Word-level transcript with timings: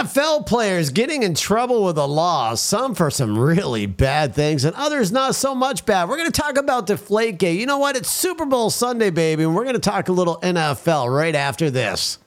NFL 0.00 0.46
players 0.46 0.88
getting 0.88 1.22
in 1.24 1.34
trouble 1.34 1.84
with 1.84 1.96
the 1.96 2.08
law, 2.08 2.54
some 2.54 2.94
for 2.94 3.10
some 3.10 3.38
really 3.38 3.84
bad 3.84 4.34
things, 4.34 4.64
and 4.64 4.74
others 4.74 5.12
not 5.12 5.34
so 5.34 5.54
much 5.54 5.84
bad. 5.84 6.08
We're 6.08 6.16
going 6.16 6.32
to 6.32 6.40
talk 6.40 6.56
about 6.56 6.86
Deflategate. 6.86 7.58
You 7.58 7.66
know 7.66 7.76
what? 7.76 7.96
It's 7.96 8.08
Super 8.08 8.46
Bowl 8.46 8.70
Sunday, 8.70 9.10
baby, 9.10 9.42
and 9.42 9.54
we're 9.54 9.64
going 9.64 9.74
to 9.74 9.78
talk 9.78 10.08
a 10.08 10.12
little 10.12 10.38
NFL 10.38 11.14
right 11.14 11.34
after 11.34 11.70
this. 11.70 12.18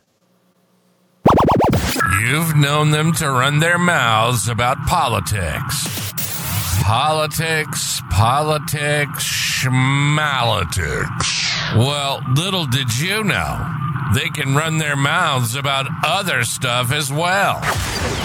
You've 2.22 2.56
known 2.56 2.92
them 2.92 3.12
to 3.14 3.28
run 3.28 3.58
their 3.58 3.80
mouths 3.80 4.48
about 4.48 4.78
politics. 4.86 6.14
Politics, 6.84 8.02
politics, 8.12 9.24
schmalitics. 9.64 10.16
Well, 11.76 12.22
little 12.36 12.68
did 12.68 13.00
you 13.00 13.24
know 13.24 13.83
they 14.14 14.30
can 14.30 14.56
run 14.56 14.78
their 14.78 14.96
mouths 14.96 15.56
about 15.56 15.88
other 16.04 16.44
stuff 16.44 16.92
as 16.92 17.12
well. 17.12 17.62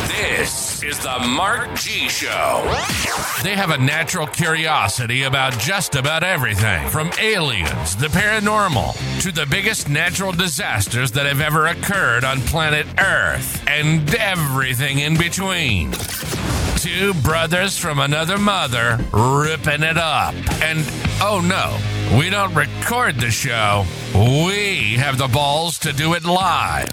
This 0.08 0.82
is 0.82 0.98
the 0.98 1.18
Mark 1.20 1.74
G 1.76 2.08
Show. 2.08 2.64
They 3.42 3.54
have 3.54 3.70
a 3.70 3.78
natural 3.78 4.26
curiosity 4.26 5.22
about 5.22 5.58
just 5.58 5.94
about 5.94 6.22
everything 6.22 6.88
from 6.88 7.10
aliens, 7.20 7.96
the 7.96 8.08
paranormal, 8.08 9.22
to 9.22 9.32
the 9.32 9.46
biggest 9.46 9.88
natural 9.88 10.32
disasters 10.32 11.12
that 11.12 11.26
have 11.26 11.40
ever 11.40 11.66
occurred 11.66 12.24
on 12.24 12.40
planet 12.40 12.86
Earth, 12.98 13.62
and 13.68 14.12
everything 14.14 14.98
in 14.98 15.16
between. 15.16 15.92
Two 16.78 17.12
brothers 17.24 17.76
from 17.76 17.98
another 17.98 18.38
mother 18.38 18.98
ripping 19.12 19.82
it 19.82 19.98
up. 19.98 20.32
And 20.62 20.84
oh 21.20 21.40
no, 21.44 21.76
we 22.16 22.30
don't 22.30 22.54
record 22.54 23.16
the 23.16 23.32
show, 23.32 23.84
we 24.14 24.94
have 24.94 25.18
the 25.18 25.26
balls 25.26 25.76
to 25.80 25.92
do 25.92 26.14
it 26.14 26.24
live. 26.24 26.88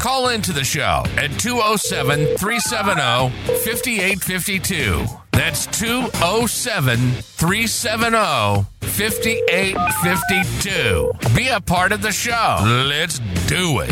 Call 0.00 0.30
into 0.30 0.54
the 0.54 0.64
show 0.64 1.02
at 1.18 1.30
207 1.38 2.38
370 2.38 3.28
5852. 3.64 5.04
That's 5.32 5.66
207 5.78 6.98
370 7.12 8.66
5852. 8.80 11.12
Be 11.36 11.48
a 11.48 11.60
part 11.60 11.92
of 11.92 12.00
the 12.00 12.12
show. 12.12 12.56
Let's 12.62 13.18
do 13.46 13.80
it. 13.80 13.90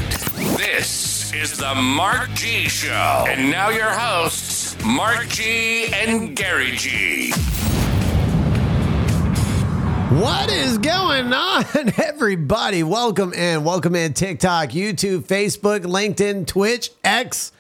This 0.57 1.35
is 1.35 1.59
the 1.59 1.75
Mark 1.75 2.33
G 2.35 2.67
Show. 2.69 3.27
And 3.29 3.51
now 3.51 3.69
your 3.69 3.91
hosts, 3.91 4.66
Mark 4.85 5.29
G 5.29 5.87
and 5.93 6.37
Gary 6.37 6.73
G. 6.73 7.33
What 10.11 10.51
is 10.51 10.79
going 10.79 11.33
on, 11.33 11.65
everybody? 12.03 12.83
Welcome 12.83 13.33
in, 13.33 13.65
welcome 13.65 13.95
in 13.95 14.13
TikTok, 14.13 14.71
YouTube, 14.71 15.27
Facebook, 15.27 15.81
LinkedIn, 15.81 16.47
Twitch, 16.47 16.91
X. 17.03 17.53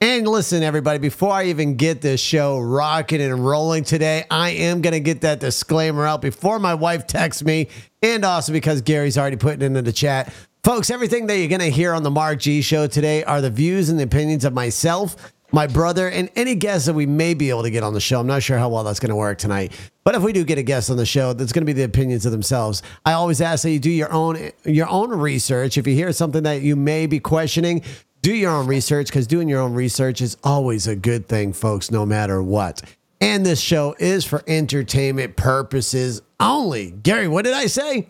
And 0.00 0.26
listen, 0.26 0.62
everybody, 0.62 0.98
before 0.98 1.32
I 1.32 1.44
even 1.46 1.76
get 1.76 2.00
this 2.00 2.20
show 2.20 2.58
rocking 2.58 3.20
and 3.20 3.44
rolling 3.44 3.84
today, 3.84 4.24
I 4.30 4.50
am 4.50 4.80
going 4.80 4.94
to 4.94 5.00
get 5.00 5.20
that 5.20 5.40
disclaimer 5.40 6.06
out 6.06 6.22
before 6.22 6.58
my 6.58 6.74
wife 6.74 7.06
texts 7.06 7.44
me, 7.44 7.68
and 8.02 8.24
also 8.24 8.52
because 8.52 8.80
Gary's 8.80 9.18
already 9.18 9.36
putting 9.36 9.60
it 9.60 9.66
into 9.66 9.82
the 9.82 9.92
chat. 9.92 10.32
Folks, 10.64 10.90
everything 10.90 11.26
that 11.26 11.38
you're 11.38 11.48
going 11.48 11.60
to 11.60 11.70
hear 11.70 11.92
on 11.92 12.02
the 12.02 12.10
Mark 12.10 12.38
G 12.38 12.62
show 12.62 12.86
today 12.86 13.24
are 13.24 13.40
the 13.40 13.50
views 13.50 13.90
and 13.90 13.98
the 13.98 14.04
opinions 14.04 14.44
of 14.44 14.54
myself 14.54 15.32
my 15.52 15.66
brother, 15.66 16.08
and 16.08 16.30
any 16.36 16.54
guests 16.54 16.86
that 16.86 16.94
we 16.94 17.06
may 17.06 17.34
be 17.34 17.50
able 17.50 17.62
to 17.62 17.70
get 17.70 17.82
on 17.82 17.92
the 17.94 18.00
show. 18.00 18.20
I'm 18.20 18.26
not 18.26 18.42
sure 18.42 18.58
how 18.58 18.68
well 18.68 18.84
that's 18.84 19.00
going 19.00 19.10
to 19.10 19.16
work 19.16 19.38
tonight, 19.38 19.72
but 20.04 20.14
if 20.14 20.22
we 20.22 20.32
do 20.32 20.44
get 20.44 20.58
a 20.58 20.62
guest 20.62 20.90
on 20.90 20.96
the 20.96 21.06
show, 21.06 21.32
that's 21.32 21.52
going 21.52 21.62
to 21.62 21.66
be 21.66 21.72
the 21.72 21.82
opinions 21.84 22.24
of 22.26 22.32
themselves. 22.32 22.82
I 23.04 23.12
always 23.12 23.40
ask 23.40 23.62
that 23.64 23.70
you 23.70 23.78
do 23.80 23.90
your 23.90 24.12
own 24.12 24.50
your 24.64 24.88
own 24.88 25.10
research. 25.10 25.76
If 25.78 25.86
you 25.86 25.94
hear 25.94 26.12
something 26.12 26.42
that 26.44 26.62
you 26.62 26.76
may 26.76 27.06
be 27.06 27.20
questioning, 27.20 27.82
do 28.22 28.34
your 28.34 28.50
own 28.52 28.66
research 28.66 29.06
because 29.06 29.26
doing 29.26 29.48
your 29.48 29.60
own 29.60 29.72
research 29.74 30.20
is 30.20 30.36
always 30.44 30.86
a 30.86 30.94
good 30.96 31.26
thing, 31.28 31.52
folks, 31.52 31.90
no 31.90 32.04
matter 32.06 32.42
what. 32.42 32.82
And 33.22 33.44
this 33.44 33.60
show 33.60 33.94
is 33.98 34.24
for 34.24 34.42
entertainment 34.46 35.36
purposes 35.36 36.22
only. 36.38 36.90
Gary, 36.90 37.28
what 37.28 37.44
did 37.44 37.54
I 37.54 37.66
say? 37.66 38.08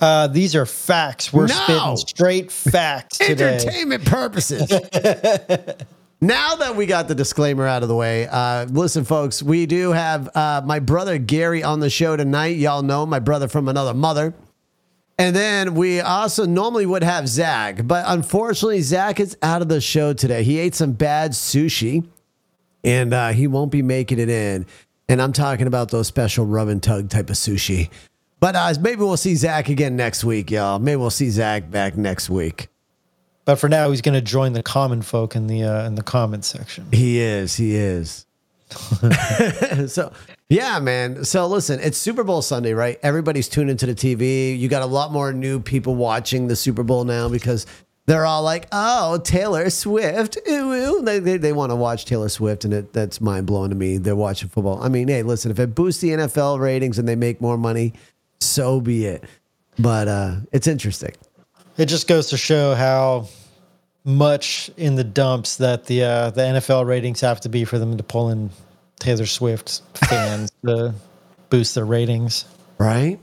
Uh, 0.00 0.26
these 0.26 0.54
are 0.54 0.66
facts. 0.66 1.32
We're 1.32 1.46
No. 1.46 1.54
spitting 1.54 1.96
straight 1.96 2.52
facts 2.52 3.16
today. 3.26 3.54
entertainment 3.56 4.04
purposes. 4.04 4.70
now 6.20 6.56
that 6.56 6.76
we 6.76 6.86
got 6.86 7.08
the 7.08 7.14
disclaimer 7.14 7.66
out 7.66 7.82
of 7.82 7.88
the 7.88 7.94
way, 7.94 8.26
uh, 8.26 8.64
listen, 8.66 9.04
folks, 9.04 9.42
we 9.42 9.66
do 9.66 9.92
have 9.92 10.34
uh, 10.36 10.62
my 10.64 10.78
brother 10.78 11.18
Gary 11.18 11.62
on 11.62 11.80
the 11.80 11.90
show 11.90 12.16
tonight. 12.16 12.56
Y'all 12.56 12.82
know 12.82 13.04
my 13.06 13.18
brother 13.18 13.48
from 13.48 13.68
another 13.68 13.94
mother. 13.94 14.34
And 15.18 15.34
then 15.34 15.74
we 15.74 16.00
also 16.00 16.44
normally 16.44 16.84
would 16.84 17.02
have 17.02 17.26
Zach, 17.26 17.86
but 17.86 18.04
unfortunately, 18.06 18.82
Zach 18.82 19.18
is 19.18 19.36
out 19.42 19.62
of 19.62 19.68
the 19.68 19.80
show 19.80 20.12
today. 20.12 20.42
He 20.42 20.58
ate 20.58 20.74
some 20.74 20.92
bad 20.92 21.30
sushi 21.30 22.06
and 22.84 23.14
uh, 23.14 23.28
he 23.30 23.46
won't 23.46 23.72
be 23.72 23.82
making 23.82 24.18
it 24.18 24.28
in. 24.28 24.66
And 25.08 25.22
I'm 25.22 25.32
talking 25.32 25.66
about 25.66 25.90
those 25.90 26.06
special 26.06 26.44
rub 26.44 26.68
and 26.68 26.82
tug 26.82 27.08
type 27.08 27.30
of 27.30 27.36
sushi. 27.36 27.88
But 28.40 28.56
uh, 28.56 28.74
maybe 28.80 29.00
we'll 29.00 29.16
see 29.16 29.34
Zach 29.34 29.70
again 29.70 29.96
next 29.96 30.22
week, 30.22 30.50
y'all. 30.50 30.78
Maybe 30.78 30.96
we'll 30.96 31.10
see 31.10 31.30
Zach 31.30 31.70
back 31.70 31.96
next 31.96 32.28
week. 32.28 32.68
But 33.46 33.56
for 33.56 33.68
now, 33.68 33.90
he's 33.90 34.02
going 34.02 34.14
to 34.14 34.20
join 34.20 34.52
the 34.52 34.62
common 34.62 35.00
folk 35.02 35.36
in 35.36 35.46
the 35.46 35.62
uh, 35.62 35.86
in 35.86 35.94
the 35.94 36.02
comment 36.02 36.44
section. 36.44 36.86
He 36.92 37.20
is. 37.20 37.54
He 37.54 37.76
is. 37.76 38.26
so 39.86 40.12
yeah, 40.48 40.80
man. 40.80 41.24
So 41.24 41.46
listen, 41.46 41.78
it's 41.80 41.96
Super 41.96 42.24
Bowl 42.24 42.42
Sunday, 42.42 42.72
right? 42.72 42.98
Everybody's 43.04 43.48
tuned 43.48 43.70
into 43.70 43.86
the 43.86 43.94
TV. 43.94 44.58
You 44.58 44.68
got 44.68 44.82
a 44.82 44.86
lot 44.86 45.12
more 45.12 45.32
new 45.32 45.60
people 45.60 45.94
watching 45.94 46.48
the 46.48 46.56
Super 46.56 46.82
Bowl 46.82 47.04
now 47.04 47.28
because 47.28 47.66
they're 48.06 48.26
all 48.26 48.42
like, 48.42 48.66
"Oh, 48.72 49.18
Taylor 49.18 49.70
Swift." 49.70 50.38
Ooh. 50.48 51.02
They 51.02 51.20
they, 51.20 51.36
they 51.36 51.52
want 51.52 51.70
to 51.70 51.76
watch 51.76 52.04
Taylor 52.04 52.28
Swift, 52.28 52.64
and 52.64 52.74
it, 52.74 52.92
that's 52.92 53.20
mind 53.20 53.46
blowing 53.46 53.70
to 53.70 53.76
me. 53.76 53.98
They're 53.98 54.16
watching 54.16 54.48
football. 54.48 54.82
I 54.82 54.88
mean, 54.88 55.06
hey, 55.06 55.22
listen, 55.22 55.52
if 55.52 55.60
it 55.60 55.72
boosts 55.76 56.00
the 56.00 56.08
NFL 56.08 56.58
ratings 56.58 56.98
and 56.98 57.08
they 57.08 57.16
make 57.16 57.40
more 57.40 57.56
money, 57.56 57.92
so 58.40 58.80
be 58.80 59.06
it. 59.06 59.22
But 59.78 60.08
uh, 60.08 60.36
it's 60.50 60.66
interesting. 60.66 61.12
It 61.76 61.86
just 61.86 62.08
goes 62.08 62.30
to 62.30 62.36
show 62.36 62.74
how 62.74 63.28
much 64.04 64.70
in 64.76 64.94
the 64.94 65.04
dumps 65.04 65.56
that 65.56 65.86
the 65.86 66.04
uh, 66.04 66.30
the 66.30 66.42
NFL 66.42 66.86
ratings 66.86 67.20
have 67.20 67.40
to 67.40 67.48
be 67.48 67.64
for 67.64 67.78
them 67.78 67.96
to 67.96 68.02
pull 68.02 68.30
in 68.30 68.50
Taylor 68.98 69.26
Swift 69.26 69.82
fans 70.08 70.50
to 70.66 70.94
boost 71.50 71.74
their 71.74 71.84
ratings. 71.84 72.44
right? 72.78 73.18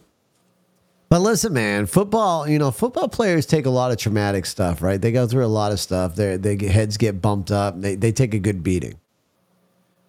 But 1.09 1.21
listen, 1.21 1.53
man, 1.53 1.85
football, 1.85 2.47
you 2.49 2.57
know, 2.57 2.71
football 2.71 3.07
players 3.07 3.45
take 3.45 3.67
a 3.67 3.69
lot 3.69 3.91
of 3.91 3.97
traumatic 3.97 4.47
stuff, 4.47 4.81
right? 4.81 4.99
They 4.99 5.11
go 5.11 5.27
through 5.27 5.45
a 5.45 5.47
lot 5.47 5.71
of 5.71 5.79
stuff. 5.79 6.15
Their 6.15 6.37
their 6.37 6.57
heads 6.57 6.97
get 6.97 7.21
bumped 7.21 7.51
up. 7.51 7.79
They 7.79 7.95
they 7.95 8.11
take 8.11 8.33
a 8.33 8.39
good 8.39 8.63
beating. 8.63 8.99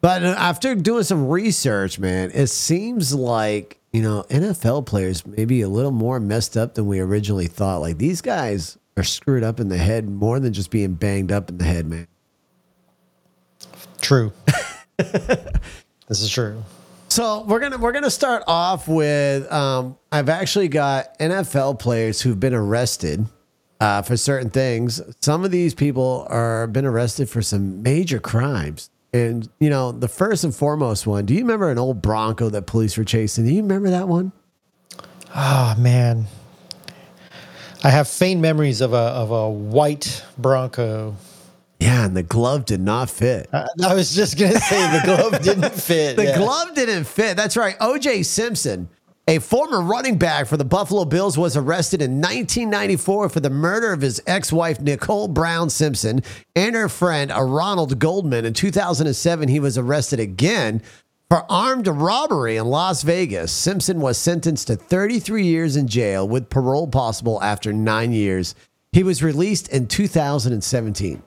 But 0.00 0.22
after 0.22 0.74
doing 0.74 1.04
some 1.04 1.28
research, 1.28 1.98
man, 1.98 2.30
it 2.34 2.48
seems 2.48 3.14
like, 3.14 3.78
you 3.94 4.02
know, 4.02 4.24
NFL 4.28 4.86
players 4.86 5.24
may 5.24 5.44
be 5.44 5.62
a 5.62 5.68
little 5.68 5.92
more 5.92 6.18
messed 6.18 6.56
up 6.56 6.74
than 6.74 6.88
we 6.88 6.98
originally 6.98 7.46
thought. 7.46 7.80
Like 7.80 7.96
these 7.96 8.20
guys 8.20 8.76
are 8.96 9.04
screwed 9.04 9.44
up 9.44 9.60
in 9.60 9.68
the 9.68 9.78
head 9.78 10.10
more 10.10 10.40
than 10.40 10.52
just 10.52 10.72
being 10.72 10.94
banged 10.94 11.30
up 11.30 11.48
in 11.48 11.58
the 11.58 11.64
head, 11.64 11.86
man. 11.86 12.08
True. 14.00 14.32
this 14.96 16.20
is 16.20 16.28
true. 16.28 16.60
So 17.08 17.44
we're 17.44 17.60
gonna 17.60 17.78
we're 17.78 17.92
gonna 17.92 18.10
start 18.10 18.42
off 18.48 18.88
with 18.88 19.50
um, 19.52 19.96
I've 20.10 20.28
actually 20.28 20.66
got 20.66 21.16
NFL 21.20 21.78
players 21.78 22.20
who've 22.20 22.40
been 22.40 22.52
arrested 22.52 23.26
uh, 23.78 24.02
for 24.02 24.16
certain 24.16 24.50
things. 24.50 25.00
Some 25.20 25.44
of 25.44 25.52
these 25.52 25.72
people 25.72 26.26
are 26.28 26.66
been 26.66 26.84
arrested 26.84 27.30
for 27.30 27.42
some 27.42 27.80
major 27.84 28.18
crimes. 28.18 28.90
And 29.14 29.48
you 29.60 29.70
know, 29.70 29.92
the 29.92 30.08
first 30.08 30.42
and 30.42 30.52
foremost 30.54 31.06
one. 31.06 31.24
Do 31.24 31.34
you 31.34 31.40
remember 31.40 31.70
an 31.70 31.78
old 31.78 32.02
Bronco 32.02 32.50
that 32.50 32.66
police 32.66 32.98
were 32.98 33.04
chasing? 33.04 33.44
Do 33.44 33.52
you 33.52 33.62
remember 33.62 33.90
that 33.90 34.08
one? 34.08 34.32
Oh 35.36 35.76
man, 35.78 36.26
I 37.84 37.90
have 37.90 38.08
faint 38.08 38.40
memories 38.40 38.80
of 38.80 38.92
a 38.92 38.96
of 38.96 39.30
a 39.30 39.48
white 39.48 40.24
Bronco. 40.36 41.14
Yeah, 41.78 42.06
and 42.06 42.16
the 42.16 42.24
glove 42.24 42.64
did 42.64 42.80
not 42.80 43.08
fit. 43.08 43.48
I, 43.52 43.68
I 43.84 43.94
was 43.94 44.16
just 44.16 44.36
gonna 44.36 44.58
say 44.58 44.98
the 44.98 45.02
glove 45.04 45.42
didn't 45.42 45.72
fit. 45.74 46.16
The 46.16 46.24
yeah. 46.24 46.38
glove 46.38 46.74
didn't 46.74 47.04
fit. 47.04 47.36
That's 47.36 47.56
right. 47.56 47.78
OJ 47.78 48.24
Simpson, 48.24 48.88
a 49.26 49.38
former 49.38 49.80
running 49.80 50.18
back 50.18 50.46
for 50.46 50.56
the 50.56 50.64
Buffalo 50.64 51.04
Bills, 51.04 51.38
was 51.38 51.56
arrested 51.56 52.02
in 52.02 52.20
1994 52.20 53.30
for 53.30 53.40
the 53.40 53.50
murder 53.50 53.92
of 53.92 54.02
his 54.02 54.20
ex 54.26 54.52
wife, 54.52 54.80
Nicole 54.80 55.28
Brown 55.28 55.70
Simpson, 55.70 56.22
and 56.54 56.74
her 56.74 56.88
friend, 56.88 57.32
uh, 57.32 57.42
Ronald 57.42 57.98
Goldman. 57.98 58.44
In 58.44 58.52
2007, 58.52 59.48
he 59.48 59.60
was 59.60 59.78
arrested 59.78 60.20
again 60.20 60.82
for 61.30 61.50
armed 61.50 61.88
robbery 61.88 62.56
in 62.56 62.66
Las 62.66 63.02
Vegas. 63.02 63.50
Simpson 63.50 64.00
was 64.00 64.18
sentenced 64.18 64.66
to 64.66 64.76
33 64.76 65.44
years 65.44 65.76
in 65.76 65.88
jail 65.88 66.28
with 66.28 66.50
parole 66.50 66.86
possible 66.86 67.42
after 67.42 67.72
nine 67.72 68.12
years. 68.12 68.54
He 68.92 69.02
was 69.02 69.22
released 69.22 69.68
in 69.68 69.88
2017. 69.88 71.22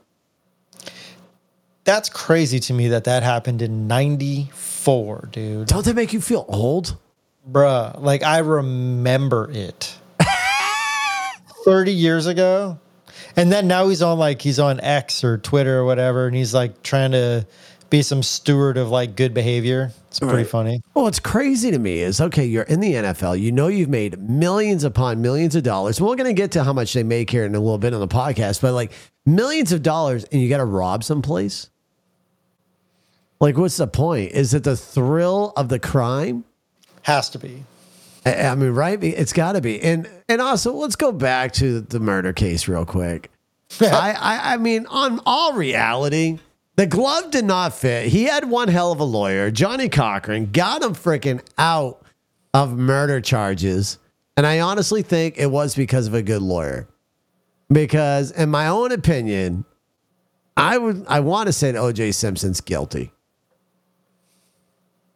That's 1.84 2.10
crazy 2.10 2.60
to 2.60 2.74
me 2.74 2.90
that 2.90 3.06
that 3.06 3.24
happened 3.24 3.62
in 3.62 3.88
'94, 3.88 5.30
dude. 5.32 5.68
Don't 5.68 5.86
that 5.86 5.96
make 5.96 6.14
you 6.14 6.22
feel 6.22 6.46
old? 6.48 6.98
Bruh, 7.50 8.00
like 8.02 8.24
I 8.24 8.40
remember 8.40 9.50
it. 9.52 9.96
30 11.66 11.92
years 11.94 12.26
ago. 12.28 12.80
And 13.36 13.52
then 13.52 13.68
now 13.68 13.88
he's 13.90 14.02
on 14.02 14.18
like 14.18 14.42
he's 14.42 14.60
on 14.60 14.80
X 14.80 15.24
or 15.24 15.38
Twitter 15.38 15.80
or 15.80 15.86
whatever, 15.86 16.28
and 16.28 16.36
he's 16.36 16.54
like 16.54 16.82
trying 16.84 17.12
to 17.12 17.46
be 17.90 18.02
some 18.02 18.22
steward 18.24 18.78
of 18.78 18.90
like 18.90 19.16
good 19.16 19.34
behavior. 19.34 19.92
It's 20.08 20.20
pretty 20.20 20.36
Right. 20.38 20.48
funny. 20.48 20.82
Well, 20.94 21.06
what's 21.06 21.20
crazy 21.20 21.70
to 21.72 21.78
me 21.80 22.00
is 22.00 22.20
okay, 22.20 22.46
you're 22.46 22.64
in 22.64 22.80
the 22.80 22.94
NFL. 22.96 23.40
You 23.40 23.52
know 23.52 23.68
you've 23.68 23.90
made 23.90 24.18
millions 24.20 24.84
upon 24.84 25.22
millions 25.22 25.56
of 25.56 25.64
dollars. 25.64 26.02
We're 26.02 26.16
going 26.16 26.26
to 26.28 26.34
get 26.34 26.52
to 26.52 26.64
how 26.64 26.74
much 26.74 26.94
they 26.94 27.04
make 27.04 27.30
here 27.30 27.46
in 27.46 27.54
a 27.54 27.60
little 27.60 27.78
bit 27.78 27.94
on 27.94 28.00
the 28.00 28.08
podcast, 28.08 28.62
but 28.62 28.74
like 28.74 28.92
millions 29.26 29.72
of 29.72 29.84
dollars 29.84 30.24
and 30.26 30.42
you 30.42 30.50
got 30.50 30.58
to 30.58 30.66
rob 30.66 31.04
someplace? 31.04 31.70
Like, 33.40 33.56
what's 33.58 33.78
the 33.78 33.88
point? 33.88 34.32
Is 34.32 34.54
it 34.56 34.64
the 34.64 34.76
thrill 34.76 35.54
of 35.56 35.70
the 35.70 35.78
crime? 35.80 36.44
Has 37.08 37.30
to 37.30 37.40
be. 37.40 37.64
I 38.26 38.54
mean, 38.56 38.72
right? 38.72 39.02
It's 39.02 39.32
got 39.32 39.54
to 39.54 39.62
be. 39.62 39.82
And 39.82 40.10
and 40.28 40.42
also, 40.42 40.74
let's 40.74 40.98
go 40.98 41.14
back 41.14 41.54
to 41.54 41.80
the 41.80 42.02
murder 42.02 42.34
case 42.34 42.68
real 42.68 42.86
quick. 42.86 43.32
I, 43.80 44.12
I 44.12 44.54
I 44.54 44.58
mean, 44.58 44.86
on 44.88 45.22
all 45.26 45.54
reality, 45.54 46.40
the 46.76 46.86
glove 46.86 47.32
did 47.32 47.46
not 47.46 47.74
fit. 47.74 48.08
He 48.08 48.26
had 48.26 48.50
one 48.50 48.68
hell 48.68 48.92
of 48.92 49.00
a 49.00 49.06
lawyer, 49.06 49.52
Johnnie 49.52 49.88
Cochran, 49.88 50.52
got 50.52 50.84
him 50.84 50.94
freaking 50.94 51.42
out 51.58 52.02
of 52.54 52.78
murder 52.78 53.22
charges. 53.22 54.00
And 54.36 54.46
I 54.46 54.60
honestly 54.60 55.02
think 55.02 55.38
it 55.38 55.50
was 55.50 55.76
because 55.76 56.08
of 56.08 56.14
a 56.14 56.22
good 56.22 56.42
lawyer. 56.42 56.90
Because 57.72 58.32
in 58.32 58.50
my 58.50 58.68
own 58.68 58.92
opinion, 58.92 59.64
I 60.58 60.78
would 60.78 61.06
I 61.08 61.22
want 61.22 61.48
to 61.48 61.54
say 61.54 61.72
that 61.72 61.80
OJ 61.80 62.14
Simpson's 62.14 62.60
guilty. 62.60 63.14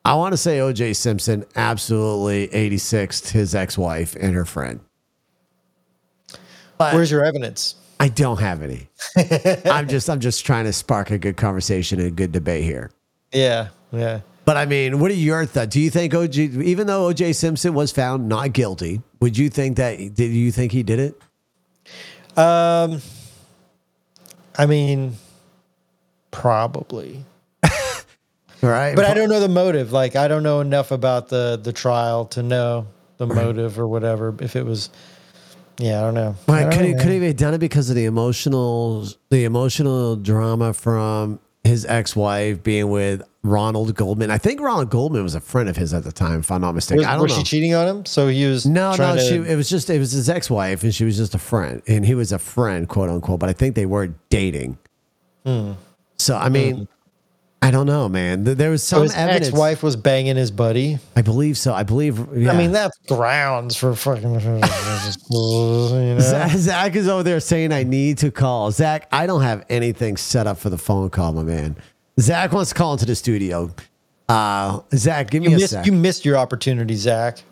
I 0.03 0.15
want 0.15 0.33
to 0.33 0.37
say 0.37 0.57
OJ 0.57 0.95
Simpson 0.95 1.45
absolutely 1.55 2.47
86'd 2.47 3.29
his 3.29 3.53
ex-wife 3.53 4.15
and 4.19 4.33
her 4.33 4.45
friend. 4.45 4.79
But 6.77 6.95
Where's 6.95 7.11
your 7.11 7.23
evidence? 7.23 7.75
I 7.99 8.07
don't 8.07 8.39
have 8.39 8.63
any. 8.63 8.89
I'm 9.65 9.87
just 9.87 10.09
I'm 10.09 10.19
just 10.19 10.43
trying 10.43 10.65
to 10.65 10.73
spark 10.73 11.11
a 11.11 11.19
good 11.19 11.37
conversation 11.37 11.99
and 11.99 12.07
a 12.07 12.11
good 12.11 12.31
debate 12.31 12.63
here. 12.63 12.89
Yeah, 13.31 13.67
yeah. 13.91 14.21
But 14.43 14.57
I 14.57 14.65
mean, 14.65 14.99
what 14.99 15.11
are 15.11 15.13
your 15.13 15.45
thoughts? 15.45 15.67
Do 15.67 15.79
you 15.79 15.91
think 15.91 16.13
OJ, 16.13 16.63
even 16.63 16.87
though 16.87 17.13
OJ 17.13 17.35
Simpson 17.35 17.75
was 17.75 17.91
found 17.91 18.27
not 18.27 18.53
guilty, 18.53 19.01
would 19.19 19.37
you 19.37 19.49
think 19.49 19.77
that 19.77 19.97
did 20.15 20.31
you 20.31 20.51
think 20.51 20.71
he 20.71 20.81
did 20.81 20.99
it? 20.99 22.37
Um, 22.37 23.01
I 24.57 24.65
mean, 24.65 25.17
probably, 26.31 27.23
Right. 28.61 28.95
but 28.95 29.05
I 29.05 29.13
don't 29.13 29.29
know 29.29 29.39
the 29.39 29.49
motive. 29.49 29.91
Like, 29.91 30.15
I 30.15 30.27
don't 30.27 30.43
know 30.43 30.59
enough 30.59 30.91
about 30.91 31.29
the 31.29 31.59
the 31.61 31.73
trial 31.73 32.25
to 32.27 32.43
know 32.43 32.87
the 33.17 33.27
motive 33.27 33.79
or 33.79 33.87
whatever. 33.87 34.35
If 34.39 34.55
it 34.55 34.65
was, 34.65 34.89
yeah, 35.79 35.99
I 35.99 36.01
don't 36.03 36.13
know. 36.13 36.35
Right, 36.47 36.61
don't 36.61 36.71
could 36.71 36.81
know, 36.81 36.87
he 36.87 36.93
could 36.95 37.11
he 37.11 37.25
have 37.27 37.35
done 37.37 37.53
it 37.53 37.59
because 37.59 37.89
of 37.89 37.95
the 37.95 38.05
emotional 38.05 39.07
the 39.29 39.45
emotional 39.45 40.15
drama 40.15 40.73
from 40.73 41.39
his 41.63 41.85
ex 41.85 42.15
wife 42.15 42.63
being 42.63 42.89
with 42.89 43.21
Ronald 43.43 43.95
Goldman? 43.95 44.29
I 44.31 44.37
think 44.37 44.59
Ronald 44.61 44.89
Goldman 44.89 45.23
was 45.23 45.35
a 45.35 45.39
friend 45.41 45.67
of 45.69 45.77
his 45.77 45.93
at 45.93 46.03
the 46.03 46.11
time, 46.11 46.39
if 46.41 46.51
I'm 46.51 46.61
not 46.61 46.73
mistaken. 46.73 46.97
Was, 46.99 47.07
I 47.07 47.13
don't 47.13 47.21
was 47.23 47.31
know. 47.33 47.37
she 47.39 47.43
cheating 47.43 47.73
on 47.73 47.87
him? 47.87 48.05
So 48.05 48.27
he 48.27 48.45
was 48.45 48.65
No, 48.65 48.95
no, 48.95 49.15
to- 49.15 49.21
she, 49.21 49.35
it 49.35 49.55
was 49.55 49.69
just 49.69 49.89
it 49.89 49.99
was 49.99 50.11
his 50.11 50.29
ex 50.29 50.49
wife, 50.49 50.83
and 50.83 50.93
she 50.93 51.03
was 51.05 51.17
just 51.17 51.33
a 51.35 51.39
friend, 51.39 51.81
and 51.87 52.05
he 52.05 52.13
was 52.15 52.31
a 52.31 52.39
friend, 52.39 52.87
quote 52.87 53.09
unquote. 53.09 53.39
But 53.39 53.49
I 53.49 53.53
think 53.53 53.75
they 53.75 53.85
were 53.87 54.13
dating. 54.29 54.77
Hmm. 55.45 55.71
So 56.17 56.37
I 56.37 56.49
mean, 56.49 56.87
I 57.63 57.69
don't 57.69 57.85
know, 57.85 58.09
man. 58.09 58.43
There 58.43 58.71
was 58.71 58.81
so 58.81 58.97
some 58.97 59.03
his 59.03 59.13
evidence. 59.15 59.47
ex-wife 59.49 59.83
was 59.83 59.95
banging 59.95 60.35
his 60.35 60.49
buddy. 60.49 60.97
I 61.15 61.21
believe 61.21 61.57
so. 61.59 61.73
I 61.73 61.83
believe. 61.83 62.17
Yeah. 62.35 62.51
I 62.51 62.57
mean, 62.57 62.71
that's 62.71 62.97
grounds 63.07 63.75
for 63.75 63.93
fucking. 63.95 64.33
you 64.39 64.39
know? 64.39 66.19
Zach, 66.19 66.51
Zach 66.57 66.95
is 66.95 67.07
over 67.07 67.21
there 67.23 67.39
saying 67.39 67.71
I 67.71 67.83
need 67.83 68.17
to 68.19 68.31
call. 68.31 68.71
Zach, 68.71 69.07
I 69.11 69.27
don't 69.27 69.43
have 69.43 69.63
anything 69.69 70.17
set 70.17 70.47
up 70.47 70.57
for 70.57 70.69
the 70.71 70.77
phone 70.77 71.11
call, 71.11 71.33
my 71.33 71.43
man. 71.43 71.75
Zach 72.19 72.51
wants 72.51 72.69
to 72.71 72.75
call 72.75 72.93
into 72.93 73.05
the 73.05 73.15
studio. 73.15 73.71
Uh, 74.27 74.79
Zach, 74.95 75.29
give 75.29 75.43
me 75.43 75.49
You 75.51 75.57
a 75.57 75.67
sec. 75.67 75.85
you 75.85 75.91
missed 75.91 76.25
your 76.25 76.37
opportunity, 76.37 76.95
Zach. 76.95 77.43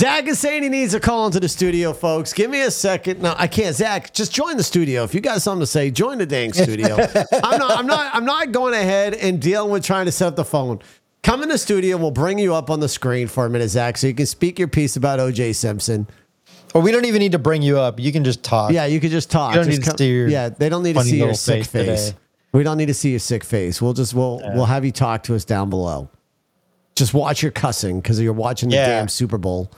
Zach 0.00 0.26
is 0.26 0.38
saying 0.40 0.64
he 0.64 0.68
needs 0.68 0.92
a 0.92 1.00
call 1.00 1.26
into 1.26 1.38
the 1.40 1.48
studio, 1.48 1.92
folks. 1.92 2.32
Give 2.32 2.50
me 2.50 2.62
a 2.62 2.70
second. 2.70 3.22
No, 3.22 3.34
I 3.38 3.46
can't. 3.46 3.74
Zach, 3.76 4.12
just 4.12 4.32
join 4.32 4.56
the 4.56 4.62
studio. 4.64 5.04
If 5.04 5.14
you 5.14 5.20
got 5.20 5.40
something 5.40 5.60
to 5.60 5.66
say, 5.66 5.90
join 5.90 6.18
the 6.18 6.26
dang 6.26 6.52
studio. 6.52 6.94
I'm 7.44 7.58
not. 7.58 7.78
I'm 7.78 7.86
not. 7.86 8.14
I'm 8.14 8.24
not 8.24 8.50
going 8.52 8.74
ahead 8.74 9.14
and 9.14 9.40
dealing 9.40 9.70
with 9.70 9.84
trying 9.84 10.06
to 10.06 10.12
set 10.12 10.28
up 10.28 10.36
the 10.36 10.44
phone. 10.44 10.80
Come 11.22 11.42
in 11.42 11.48
the 11.48 11.56
studio. 11.58 11.96
We'll 11.96 12.10
bring 12.10 12.38
you 12.38 12.54
up 12.54 12.70
on 12.70 12.80
the 12.80 12.88
screen 12.88 13.28
for 13.28 13.46
a 13.46 13.50
minute, 13.50 13.68
Zach, 13.68 13.96
so 13.96 14.06
you 14.08 14.14
can 14.14 14.26
speak 14.26 14.58
your 14.58 14.68
piece 14.68 14.96
about 14.96 15.20
OJ 15.20 15.54
Simpson. 15.54 16.06
Or 16.74 16.82
we 16.82 16.90
don't 16.90 17.04
even 17.04 17.20
need 17.20 17.32
to 17.32 17.38
bring 17.38 17.62
you 17.62 17.78
up. 17.78 18.00
You 18.00 18.10
can 18.10 18.24
just 18.24 18.42
talk. 18.42 18.72
Yeah, 18.72 18.86
you 18.86 18.98
could 18.98 19.12
just 19.12 19.30
talk. 19.30 19.54
You 19.54 19.60
don't 19.62 19.70
Just 19.70 19.78
need 19.78 19.90
to 19.92 19.96
see 19.96 20.10
your 20.10 20.28
yeah, 20.28 20.48
they 20.48 20.68
don't 20.68 20.82
need 20.82 20.96
to 20.96 21.04
see 21.04 21.18
your 21.18 21.34
sick 21.34 21.64
face 21.64 22.06
today. 22.08 22.18
We 22.52 22.62
don't 22.64 22.76
need 22.78 22.86
to 22.86 22.94
see 22.94 23.10
your 23.10 23.20
sick 23.20 23.44
face. 23.44 23.80
We'll 23.80 23.92
just 23.92 24.12
we'll 24.12 24.40
we'll 24.54 24.66
have 24.66 24.84
you 24.84 24.90
talk 24.92 25.22
to 25.24 25.36
us 25.36 25.44
down 25.44 25.70
below. 25.70 26.10
Just 26.96 27.14
watch 27.14 27.42
your 27.42 27.52
cussing 27.52 28.00
because 28.00 28.20
you're 28.20 28.32
watching 28.32 28.68
the 28.68 28.76
Yeah. 28.76 28.86
damn 28.86 29.08
Super 29.08 29.38
Bowl, 29.38 29.70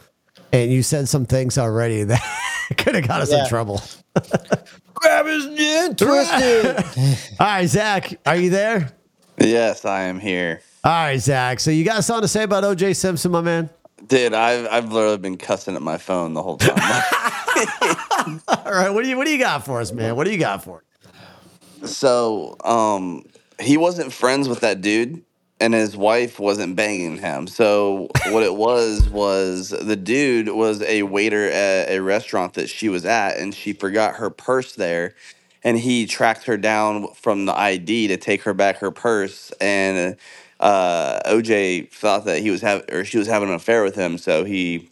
and 0.53 0.73
you 0.73 0.83
said 0.83 1.09
some 1.09 1.27
things 1.27 1.59
already 1.59 2.05
that 2.05 2.23
could 2.77 2.95
have 2.95 3.07
got 3.07 3.23
us 3.23 3.33
in 3.33 3.47
trouble. 3.49 3.83
Grab 4.95 5.27
his 5.27 5.45
chin, 5.57 5.95
twist 5.95 6.31
it. 6.35 7.31
All 7.41 7.47
right, 7.47 7.67
Zach, 7.67 8.19
are 8.25 8.37
you 8.37 8.51
there? 8.51 8.91
Yes, 9.39 9.85
I 9.85 10.03
am 10.03 10.19
here. 10.19 10.63
All 10.83 10.93
right, 10.93 11.21
Zach. 11.21 11.61
So 11.61 11.71
you 11.71 11.85
got 11.85 12.05
something 12.05 12.23
to 12.23 12.29
say 12.29 12.45
about 12.45 12.65
OJ 12.65 12.97
Simpson, 12.97 13.33
my 13.33 13.43
man? 13.43 13.69
Dude, 14.07 14.33
I've 14.35 14.67
I've 14.69 14.93
literally 14.93 15.19
been 15.19 15.37
cussing 15.37 15.75
at 15.75 15.83
my 15.83 15.99
phone 15.99 16.35
the 16.35 16.43
whole 16.43 16.57
time. 16.59 17.03
All 18.49 18.73
right, 18.73 18.91
what 18.91 19.03
do 19.03 19.11
you 19.11 19.17
what 19.17 19.27
do 19.27 19.33
you 19.33 19.39
got 19.39 19.65
for 19.65 19.81
us, 19.81 19.93
man? 19.93 20.17
What 20.17 20.25
do 20.25 20.31
you 20.31 20.39
got 20.39 20.65
for? 20.65 20.83
us? 21.83 21.97
so, 21.97 22.57
um, 22.65 23.25
he 23.61 23.77
wasn't 23.77 24.13
friends 24.13 24.49
with 24.49 24.61
that 24.61 24.81
dude, 24.81 25.23
and 25.61 25.75
his 25.75 25.97
wife 25.97 26.39
wasn't 26.39 26.77
banging 26.77 27.19
him. 27.19 27.47
So 27.47 28.11
what 28.23 28.43
it 28.43 28.55
was 28.55 29.09
was 29.09 29.71
the 29.71 29.97
dude 29.97 30.49
was 30.49 30.83
a 30.83 31.03
waiter 31.05 31.51
at 31.51 31.91
a 31.91 32.01
restaurant 32.01 32.55
that 32.55 32.69
she 32.69 32.89
was 32.89 33.05
at, 33.07 33.39
and 33.39 33.55
she 33.55 33.73
forgot 33.73 34.17
her 34.17 34.31
purse 34.31 34.75
there. 34.75 35.15
And 35.65 35.79
he 35.79 36.07
tracked 36.07 36.45
her 36.45 36.57
down 36.57 37.09
from 37.15 37.47
the 37.47 37.59
ID 37.59 38.09
to 38.09 38.17
take 38.19 38.43
her 38.43 38.55
back 38.55 38.79
her 38.79 38.93
purse, 38.93 39.51
and 39.61 40.17
uh, 40.61 41.21
OJ 41.27 41.91
thought 41.91 42.27
that 42.27 42.41
he 42.41 42.51
was 42.51 42.61
having 42.61 42.89
or 42.95 43.05
she 43.05 43.19
was 43.19 43.27
having 43.27 43.49
an 43.49 43.57
affair 43.57 43.83
with 43.83 43.97
him, 43.97 44.19
so 44.19 44.45
he 44.45 44.91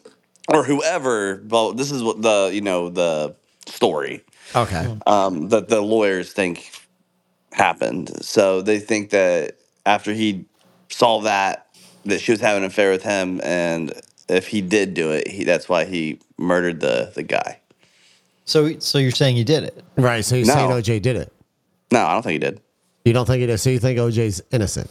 or 0.48 0.64
whoever. 0.64 1.42
Well, 1.48 1.74
this 1.74 1.92
is 1.92 2.02
what 2.02 2.22
the 2.22 2.50
you 2.52 2.60
know 2.60 2.88
the 2.88 3.36
story 3.66 4.24
Okay. 4.54 4.98
um, 5.06 5.48
that 5.50 5.68
the 5.68 5.80
lawyers 5.80 6.32
think 6.32 6.72
happened. 7.52 8.10
So 8.24 8.62
they 8.62 8.78
think 8.80 9.10
that 9.10 9.56
after 9.86 10.12
he 10.12 10.46
saw 10.96 11.20
that, 11.22 11.66
that 12.04 12.20
she 12.20 12.32
was 12.32 12.40
having 12.40 12.62
an 12.62 12.68
affair 12.68 12.90
with 12.90 13.02
him, 13.02 13.40
and 13.42 13.92
if 14.28 14.48
he 14.48 14.60
did 14.60 14.94
do 14.94 15.10
it, 15.10 15.28
he, 15.28 15.44
that's 15.44 15.68
why 15.68 15.84
he 15.84 16.18
murdered 16.38 16.80
the 16.80 17.12
the 17.14 17.22
guy. 17.22 17.60
So, 18.46 18.78
so 18.78 18.98
you're 18.98 19.10
saying 19.10 19.36
you 19.36 19.44
did 19.44 19.64
it? 19.64 19.82
Right. 19.96 20.24
So 20.24 20.36
you're 20.36 20.46
No. 20.46 20.54
saying 20.54 20.70
OJ 20.70 21.00
did 21.02 21.16
it? 21.16 21.32
No, 21.90 22.00
I 22.04 22.12
don't 22.12 22.22
think 22.22 22.32
he 22.32 22.38
did. 22.38 22.60
You 23.04 23.12
don't 23.12 23.26
think 23.26 23.42
it 23.42 23.48
is? 23.48 23.62
So 23.62 23.70
you 23.70 23.78
think 23.78 23.98
OJ's 23.98 24.42
innocent? 24.50 24.90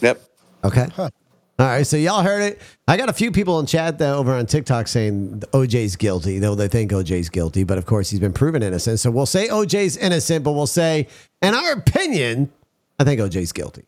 Yep. 0.00 0.20
Okay. 0.64 0.86
All 0.98 1.10
right. 1.58 1.86
So 1.86 1.96
y'all 1.96 2.22
heard 2.22 2.42
it. 2.42 2.60
I 2.88 2.96
got 2.96 3.08
a 3.08 3.12
few 3.12 3.30
people 3.30 3.60
in 3.60 3.66
chat 3.66 3.98
that 3.98 4.14
over 4.14 4.32
on 4.32 4.46
TikTok 4.46 4.88
saying 4.88 5.42
OJ's 5.52 5.94
guilty, 5.96 6.38
though 6.40 6.54
they 6.56 6.66
think 6.68 6.90
OJ's 6.90 7.28
guilty. 7.28 7.62
But 7.64 7.78
of 7.78 7.86
course, 7.86 8.10
he's 8.10 8.18
been 8.20 8.32
proven 8.32 8.62
innocent. 8.62 8.98
So 9.00 9.10
we'll 9.10 9.26
say 9.26 9.48
OJ's 9.48 9.96
innocent, 9.96 10.44
but 10.44 10.52
we'll 10.52 10.66
say, 10.66 11.06
in 11.42 11.54
our 11.54 11.72
opinion, 11.72 12.50
I 12.98 13.04
think 13.04 13.20
OJ's 13.20 13.52
guilty. 13.52 13.84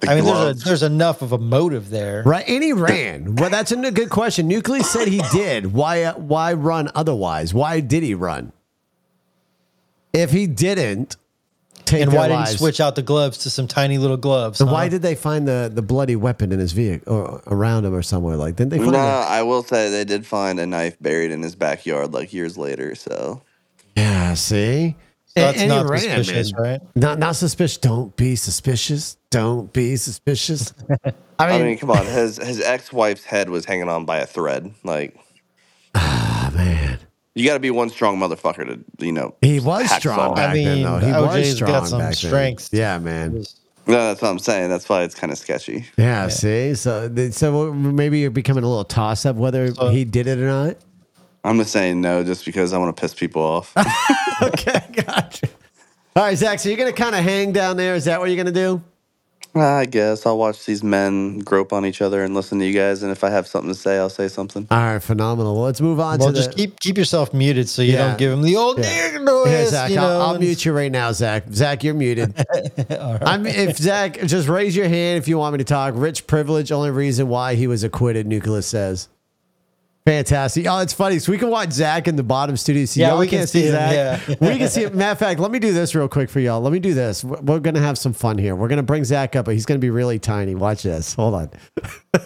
The 0.00 0.10
I 0.10 0.14
mean, 0.14 0.24
glove. 0.24 0.44
there's 0.44 0.62
a, 0.62 0.64
there's 0.64 0.82
enough 0.82 1.22
of 1.22 1.32
a 1.32 1.38
motive 1.38 1.90
there. 1.90 2.22
Right. 2.24 2.48
And 2.48 2.62
he 2.64 2.72
ran. 2.72 3.36
Well, 3.36 3.50
that's 3.50 3.70
a 3.72 3.90
good 3.90 4.10
question. 4.10 4.48
Nucleus 4.48 4.90
said 4.90 5.08
he 5.08 5.20
did. 5.32 5.72
Why, 5.72 6.04
uh, 6.04 6.14
why 6.14 6.54
run 6.54 6.90
otherwise? 6.94 7.52
Why 7.52 7.80
did 7.80 8.02
he 8.02 8.14
run? 8.14 8.52
If 10.12 10.32
he 10.32 10.46
didn't 10.46 11.16
take 11.84 12.02
And 12.02 12.12
their 12.12 12.18
why 12.18 12.28
didn't 12.28 12.40
lives, 12.40 12.52
he 12.52 12.56
switch 12.58 12.80
out 12.80 12.94
the 12.94 13.02
gloves 13.02 13.38
to 13.38 13.50
some 13.50 13.66
tiny 13.66 13.98
little 13.98 14.16
gloves? 14.16 14.60
And 14.60 14.68
huh? 14.68 14.74
why 14.74 14.88
did 14.88 15.02
they 15.02 15.14
find 15.14 15.46
the, 15.46 15.70
the 15.72 15.82
bloody 15.82 16.16
weapon 16.16 16.50
in 16.52 16.58
his 16.58 16.72
vehicle 16.72 17.14
or 17.14 17.42
around 17.46 17.84
him 17.84 17.94
or 17.94 18.02
somewhere? 18.02 18.36
Like, 18.36 18.56
didn't 18.56 18.70
they 18.70 18.78
find 18.78 18.92
no, 18.92 18.98
it? 18.98 19.02
I 19.02 19.42
will 19.42 19.62
say 19.62 19.90
they 19.90 20.04
did 20.04 20.26
find 20.26 20.58
a 20.58 20.66
knife 20.66 20.96
buried 21.00 21.30
in 21.30 21.42
his 21.42 21.54
backyard 21.54 22.12
like 22.12 22.32
years 22.32 22.56
later. 22.56 22.94
So 22.94 23.42
Yeah, 23.96 24.34
see? 24.34 24.96
So 25.36 25.42
that's 25.42 25.60
And- 25.60 25.70
and 25.72 25.82
not 25.84 25.90
ran, 25.90 26.00
suspicious, 26.00 26.52
man. 26.52 26.62
right? 26.62 26.80
Not 26.96 27.18
not 27.18 27.36
suspicious. 27.36 27.76
Don't 27.78 28.16
be 28.16 28.34
suspicious. 28.36 29.16
Don't 29.30 29.72
be 29.72 29.94
suspicious. 29.96 30.74
I 31.04 31.12
I 31.38 31.52
mean, 31.58 31.66
mean, 31.66 31.78
come 31.78 31.90
on, 31.90 32.04
his 32.06 32.36
his 32.38 32.60
ex 32.60 32.92
wife's 32.92 33.24
head 33.24 33.48
was 33.48 33.64
hanging 33.64 33.88
on 33.88 34.04
by 34.04 34.18
a 34.18 34.26
thread. 34.26 34.72
Like 34.82 35.16
ah, 35.94 36.50
man. 36.54 36.98
you 37.34 37.46
got 37.46 37.54
to 37.54 37.60
be 37.60 37.70
one 37.70 37.90
strong 37.90 38.18
motherfucker 38.18 38.66
to 38.98 39.06
you 39.06 39.12
know. 39.12 39.34
He 39.40 39.60
was 39.60 39.88
strong 39.90 40.16
saw. 40.18 40.34
back 40.34 40.50
I 40.50 40.54
then, 40.54 40.74
mean, 40.76 40.82
though. 40.84 40.98
He 40.98 41.12
was 41.12 41.56
strong 41.56 41.70
got 41.70 41.88
some 41.88 41.98
back 42.00 42.14
strength. 42.14 42.70
then. 42.70 42.80
Yeah, 42.80 42.98
man. 42.98 43.44
No, 43.86 43.94
that's 44.08 44.20
what 44.22 44.28
I'm 44.30 44.38
saying. 44.38 44.68
That's 44.68 44.88
why 44.88 45.02
it's 45.02 45.14
kind 45.14 45.32
of 45.32 45.38
sketchy. 45.38 45.86
Yeah, 45.96 46.28
see? 46.28 46.74
So, 46.74 47.10
so 47.30 47.72
maybe 47.72 48.20
you're 48.20 48.30
becoming 48.30 48.62
a 48.62 48.68
little 48.68 48.84
toss 48.84 49.24
up 49.26 49.36
whether 49.36 49.72
So- 49.74 49.88
he 49.88 50.04
did 50.04 50.26
it 50.26 50.38
or 50.38 50.46
not. 50.46 50.76
I'm 51.44 51.58
just 51.58 51.72
saying 51.72 52.00
no, 52.00 52.22
just 52.22 52.44
because 52.44 52.72
I 52.72 52.78
want 52.78 52.94
to 52.94 53.00
piss 53.00 53.14
people 53.14 53.42
off. 53.42 53.72
okay, 54.42 54.82
gotcha. 54.92 55.48
All 56.16 56.24
right, 56.24 56.36
Zach. 56.36 56.58
So 56.60 56.68
you're 56.68 56.78
gonna 56.78 56.92
kind 56.92 57.14
of 57.14 57.22
hang 57.22 57.52
down 57.52 57.76
there. 57.76 57.94
Is 57.94 58.04
that 58.06 58.20
what 58.20 58.26
you're 58.28 58.36
gonna 58.36 58.52
do? 58.52 58.82
Uh, 59.52 59.60
I 59.66 59.84
guess 59.86 60.26
I'll 60.26 60.38
watch 60.38 60.64
these 60.64 60.84
men 60.84 61.40
grope 61.40 61.72
on 61.72 61.84
each 61.84 62.00
other 62.02 62.22
and 62.22 62.34
listen 62.34 62.60
to 62.60 62.66
you 62.66 62.72
guys. 62.72 63.02
And 63.02 63.10
if 63.10 63.24
I 63.24 63.30
have 63.30 63.48
something 63.48 63.72
to 63.72 63.78
say, 63.78 63.98
I'll 63.98 64.08
say 64.08 64.28
something. 64.28 64.68
All 64.70 64.78
right, 64.78 65.02
phenomenal. 65.02 65.54
Well, 65.56 65.64
let's 65.64 65.80
move 65.80 65.98
on 65.98 66.18
Well, 66.20 66.28
to 66.28 66.34
just 66.36 66.50
the. 66.50 66.56
keep 66.56 66.78
keep 66.78 66.96
yourself 66.96 67.34
muted 67.34 67.68
so 67.68 67.82
you 67.82 67.94
Yeah. 67.94 68.08
don't 68.08 68.18
give 68.18 68.30
him 68.32 68.42
the 68.42 68.54
old 68.56 68.78
Yeah. 68.78 69.18
noise. 69.18 69.48
Here, 69.48 69.66
Zach, 69.66 69.90
you 69.90 69.98
I'll, 69.98 70.22
I'll 70.22 70.38
mute 70.38 70.64
you 70.64 70.72
right 70.72 70.92
now, 70.92 71.10
Zach. 71.10 71.44
Zach, 71.52 71.82
you're 71.82 71.94
muted. 71.94 72.32
I'm 72.90 73.44
if 73.46 73.76
Zach, 73.76 74.20
just 74.26 74.46
raise 74.46 74.76
your 74.76 74.88
hand 74.88 75.18
if 75.18 75.26
you 75.26 75.38
want 75.38 75.54
me 75.54 75.58
to 75.58 75.64
talk. 75.64 75.94
Rich 75.96 76.28
privilege, 76.28 76.70
only 76.70 76.90
reason 76.90 77.28
why 77.28 77.56
he 77.56 77.66
was 77.66 77.82
acquitted. 77.82 78.26
Nicholas 78.28 78.66
says. 78.68 79.08
Fantastic. 80.06 80.66
Oh, 80.66 80.78
it's 80.78 80.94
funny. 80.94 81.18
So 81.18 81.30
we 81.30 81.36
can 81.38 81.50
watch 81.50 81.72
Zach 81.72 82.08
in 82.08 82.16
the 82.16 82.22
bottom 82.22 82.56
studio. 82.56 82.86
So 82.86 83.00
Yeah, 83.00 83.18
we 83.18 83.26
can 83.26 83.40
can't 83.40 83.48
see 83.50 83.60
see 83.62 83.66
him, 83.66 83.72
Zach. 83.72 83.92
yeah. 84.28 84.34
we 84.40 84.56
can 84.58 84.68
see 84.68 84.82
it. 84.84 84.94
Matter 84.94 85.12
of 85.12 85.18
fact, 85.18 85.38
let 85.40 85.50
me 85.50 85.58
do 85.58 85.72
this 85.74 85.94
real 85.94 86.08
quick 86.08 86.30
for 86.30 86.40
y'all. 86.40 86.60
Let 86.60 86.72
me 86.72 86.78
do 86.78 86.94
this. 86.94 87.22
We're, 87.22 87.40
we're 87.40 87.60
gonna 87.60 87.80
have 87.80 87.98
some 87.98 88.12
fun 88.14 88.38
here. 88.38 88.56
We're 88.56 88.68
gonna 88.68 88.82
bring 88.82 89.04
Zach 89.04 89.36
up, 89.36 89.44
but 89.44 89.52
he's 89.54 89.66
gonna 89.66 89.78
be 89.78 89.90
really 89.90 90.18
tiny. 90.18 90.54
Watch 90.54 90.84
this. 90.84 91.12
Hold 91.14 91.34
on. 91.34 91.50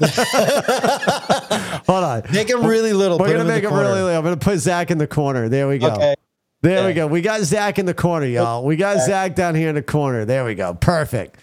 Hold 1.87 2.05
on. 2.05 2.23
Make 2.33 2.49
him 2.49 2.65
really 2.65 2.93
little. 2.93 3.19
We're 3.19 3.33
gonna 3.33 3.45
make 3.45 3.63
the 3.63 3.69
him 3.71 3.75
really 3.77 4.03
little. 4.03 4.19
I'm 4.19 4.23
gonna 4.25 4.37
put 4.37 4.59
Zach 4.59 4.91
in 4.91 4.99
the 4.99 5.07
corner. 5.07 5.49
There 5.49 5.69
we 5.69 5.79
go. 5.79 5.89
Okay. 5.89 6.15
There 6.63 6.87
we 6.87 6.95
go. 6.95 7.07
We 7.07 7.21
got 7.21 7.43
Zach 7.43 7.79
in 7.79 7.85
the 7.87 7.93
corner, 7.93 8.27
y'all. 8.27 8.65
We 8.65 8.77
got 8.77 9.05
Zach 9.05 9.35
down 9.35 9.55
here 9.55 9.69
in 9.69 9.75
the 9.75 9.83
corner. 9.83 10.25
There 10.25 10.45
we 10.47 10.55
go. 10.55 10.73
Perfect. 10.75 11.37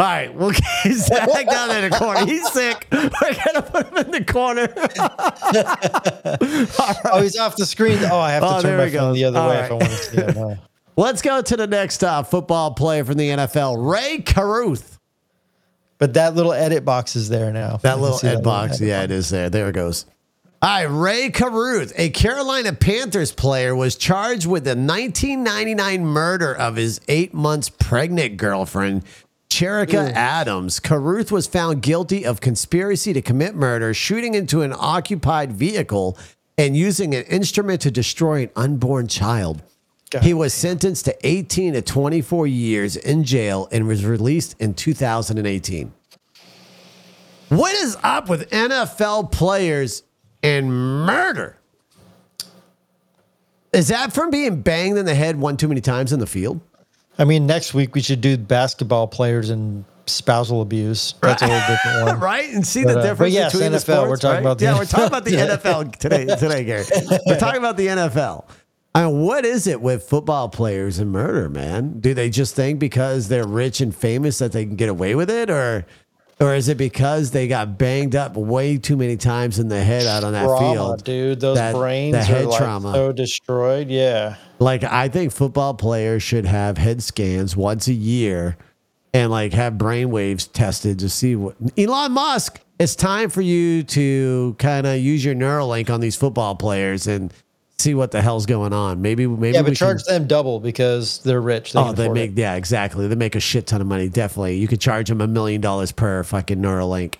All 0.00 0.06
right, 0.06 0.34
we'll 0.34 0.52
get 0.52 0.64
Zach 0.94 1.28
down 1.50 1.84
in 1.84 1.90
the 1.90 1.96
corner. 1.98 2.24
He's 2.24 2.50
sick. 2.50 2.86
We're 2.90 3.10
gonna 3.10 3.60
put 3.60 3.88
him 3.88 3.96
in 3.98 4.10
the 4.12 4.24
corner. 4.24 4.66
Oh, 7.12 7.20
he's 7.20 7.38
off 7.38 7.56
the 7.56 7.66
screen. 7.66 7.98
Oh, 8.10 8.18
I 8.18 8.32
have 8.32 8.42
to 8.42 8.56
Oh, 8.56 8.62
turn 8.62 8.78
my 8.78 8.88
phone 8.90 9.14
the 9.14 9.24
other 9.24 9.38
All 9.38 9.48
way 9.50 9.56
right. 9.56 9.64
if 9.66 9.70
I 9.70 9.74
want 9.74 9.90
to 9.90 9.96
see 9.96 10.16
him. 10.16 10.34
Oh. 10.38 10.56
Let's 10.96 11.20
go 11.22 11.40
to 11.42 11.56
the 11.56 11.66
next 11.66 12.02
uh, 12.02 12.22
football 12.22 12.72
player 12.72 13.04
from 13.04 13.16
the 13.16 13.28
NFL, 13.28 13.76
Rae 13.90 14.18
Carruth. 14.20 14.98
But 15.98 16.14
that 16.14 16.34
little 16.34 16.52
edit 16.52 16.84
box 16.84 17.16
is 17.16 17.28
there 17.28 17.52
now. 17.52 17.76
That 17.78 18.00
little 18.00 18.18
ed 18.26 18.42
box. 18.42 18.76
edit 18.76 18.88
Yeah, 18.88 19.02
it 19.02 19.10
is 19.10 19.28
there. 19.30 19.50
There 19.50 19.68
it 19.68 19.74
goes. 19.74 20.06
All 20.62 20.68
right, 20.68 20.84
Rae 20.84 21.30
Carruth, 21.30 21.92
a 21.96 22.10
Carolina 22.10 22.72
Panthers 22.72 23.32
player, 23.32 23.74
was 23.74 23.96
charged 23.96 24.46
with 24.46 24.64
the 24.64 24.76
1999 24.76 26.04
murder 26.06 26.54
of 26.54 26.76
his 26.76 27.00
eight 27.08 27.32
months 27.34 27.68
pregnant 27.70 28.36
girlfriend, 28.36 29.04
Cherica 29.50 30.12
Adams. 30.12 30.80
Carruth 30.80 31.30
was 31.30 31.46
found 31.46 31.82
guilty 31.82 32.24
of 32.24 32.40
conspiracy 32.40 33.12
to 33.12 33.20
commit 33.20 33.54
murder, 33.54 33.92
shooting 33.92 34.34
into 34.34 34.62
an 34.62 34.72
occupied 34.74 35.52
vehicle, 35.52 36.16
and 36.56 36.76
using 36.76 37.14
an 37.14 37.24
instrument 37.24 37.80
to 37.82 37.90
destroy 37.90 38.44
an 38.44 38.50
unborn 38.56 39.08
child. 39.08 39.62
God 40.10 40.22
he 40.22 40.34
was 40.34 40.54
sentenced 40.54 41.04
to 41.04 41.26
18 41.26 41.74
to 41.74 41.82
24 41.82 42.46
years 42.46 42.96
in 42.96 43.24
jail 43.24 43.68
and 43.70 43.86
was 43.86 44.04
released 44.04 44.56
in 44.58 44.74
2018. 44.74 45.92
What 47.48 47.74
is 47.74 47.96
up 48.02 48.28
with 48.28 48.48
NFL 48.50 49.32
players 49.32 50.04
and 50.42 50.72
murder? 50.72 51.58
Is 53.72 53.88
that 53.88 54.12
from 54.12 54.30
being 54.30 54.62
banged 54.62 54.98
in 54.98 55.06
the 55.06 55.14
head 55.14 55.36
one 55.36 55.56
too 55.56 55.68
many 55.68 55.80
times 55.80 56.12
in 56.12 56.20
the 56.20 56.26
field? 56.26 56.60
I 57.18 57.24
mean, 57.24 57.46
next 57.46 57.74
week 57.74 57.94
we 57.94 58.00
should 58.00 58.20
do 58.20 58.36
basketball 58.38 59.06
players 59.06 59.50
and 59.50 59.84
spousal 60.06 60.62
abuse. 60.62 61.14
That's 61.20 61.42
a 61.42 61.48
whole 61.48 61.74
different 61.76 62.06
one. 62.06 62.20
right? 62.20 62.52
And 62.52 62.66
see 62.66 62.84
But, 62.84 62.94
the 62.94 62.98
uh, 63.00 63.02
difference 63.02 63.18
but 63.18 63.40
yes, 63.40 63.52
between 63.52 63.72
the 63.72 63.80
sports. 63.80 64.08
we're 64.08 64.16
talking 64.16 64.30
right? 64.36 64.40
about 64.40 64.58
the 64.58 64.64
yeah, 64.64 64.78
we're 64.78 64.84
talking 64.84 65.06
about 65.06 65.24
the 65.24 65.30
NFL. 65.32 65.84
NFL 65.84 65.96
today, 65.96 66.26
today, 66.26 66.64
Gary. 66.64 66.84
We're 67.26 67.38
talking 67.38 67.58
about 67.58 67.76
the 67.76 67.86
NFL. 67.88 68.44
I 68.94 69.06
mean, 69.06 69.20
what 69.20 69.44
is 69.44 69.66
it 69.68 69.80
with 69.80 70.02
football 70.02 70.48
players 70.48 70.98
and 70.98 71.12
murder, 71.12 71.48
man? 71.48 72.00
Do 72.00 72.12
they 72.12 72.28
just 72.28 72.56
think 72.56 72.80
because 72.80 73.28
they're 73.28 73.46
rich 73.46 73.80
and 73.80 73.94
famous 73.94 74.38
that 74.38 74.50
they 74.50 74.64
can 74.64 74.74
get 74.74 74.88
away 74.88 75.14
with 75.14 75.30
it, 75.30 75.48
or, 75.48 75.86
or 76.40 76.54
is 76.54 76.68
it 76.68 76.76
because 76.78 77.30
they 77.32 77.46
got 77.48 77.76
banged 77.78 78.16
up 78.16 78.36
way 78.36 78.78
too 78.78 78.96
many 78.96 79.16
times 79.16 79.58
in 79.58 79.68
the 79.68 79.82
head 79.82 80.06
out 80.06 80.24
on 80.24 80.32
that 80.32 80.44
Trauma, 80.46 80.72
field, 80.74 81.04
dude. 81.04 81.40
Those 81.40 81.56
That- 81.58 81.74
brains 81.74 82.16
the 82.16 82.22
head 82.24 82.44
are 82.44 82.48
like 82.48 82.58
trauma. 82.58 82.92
so 82.92 83.12
destroyed. 83.12 83.88
Yeah. 83.88 84.36
Like 84.58 84.82
I 84.84 85.08
think 85.08 85.32
football 85.32 85.74
players 85.74 86.22
should 86.22 86.46
have 86.46 86.78
head 86.78 87.02
scans 87.02 87.56
once 87.56 87.88
a 87.88 87.92
year 87.92 88.56
and 89.12 89.30
like 89.30 89.52
have 89.52 89.76
brain 89.78 90.10
waves 90.10 90.46
tested 90.46 90.98
to 91.00 91.08
see 91.08 91.34
what 91.36 91.56
Elon 91.76 92.12
Musk, 92.12 92.60
it's 92.78 92.94
time 92.94 93.28
for 93.28 93.42
you 93.42 93.82
to 93.82 94.54
kind 94.58 94.86
of 94.86 94.98
use 94.98 95.24
your 95.24 95.34
Neuralink 95.34 95.90
on 95.90 96.00
these 96.00 96.16
football 96.16 96.54
players 96.54 97.06
and 97.06 97.32
see 97.80 97.94
what 97.94 98.10
the 98.10 98.20
hell's 98.22 98.46
going 98.46 98.72
on. 98.72 99.02
Maybe 99.02 99.26
maybe 99.26 99.54
Yeah, 99.54 99.62
we 99.62 99.70
but 99.70 99.76
charge 99.76 100.04
can, 100.04 100.14
them 100.14 100.26
double 100.28 100.60
because 100.60 101.18
they're 101.18 101.40
rich. 101.40 101.72
Oh, 101.74 101.92
they 101.92 102.08
make 102.08 102.32
it. 102.32 102.38
yeah, 102.38 102.54
exactly. 102.54 103.06
They 103.08 103.14
make 103.14 103.34
a 103.34 103.40
shit 103.40 103.66
ton 103.66 103.80
of 103.80 103.86
money. 103.86 104.08
Definitely, 104.08 104.56
you 104.58 104.68
could 104.68 104.80
charge 104.80 105.08
them 105.08 105.20
a 105.20 105.26
million 105.26 105.60
dollars 105.60 105.92
per 105.92 106.22
fucking 106.22 106.58
Neuralink. 106.58 107.14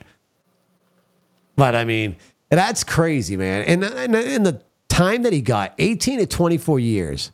But 1.56 1.74
I 1.74 1.84
mean, 1.84 2.16
that's 2.48 2.84
crazy, 2.84 3.36
man. 3.36 3.64
And 3.64 3.84
and 3.84 4.14
in 4.14 4.42
the 4.44 4.62
time 4.88 5.22
that 5.22 5.32
he 5.32 5.40
got, 5.40 5.74
eighteen 5.78 6.18
to 6.18 6.26
twenty 6.26 6.58
four 6.58 6.78
years, 6.78 7.32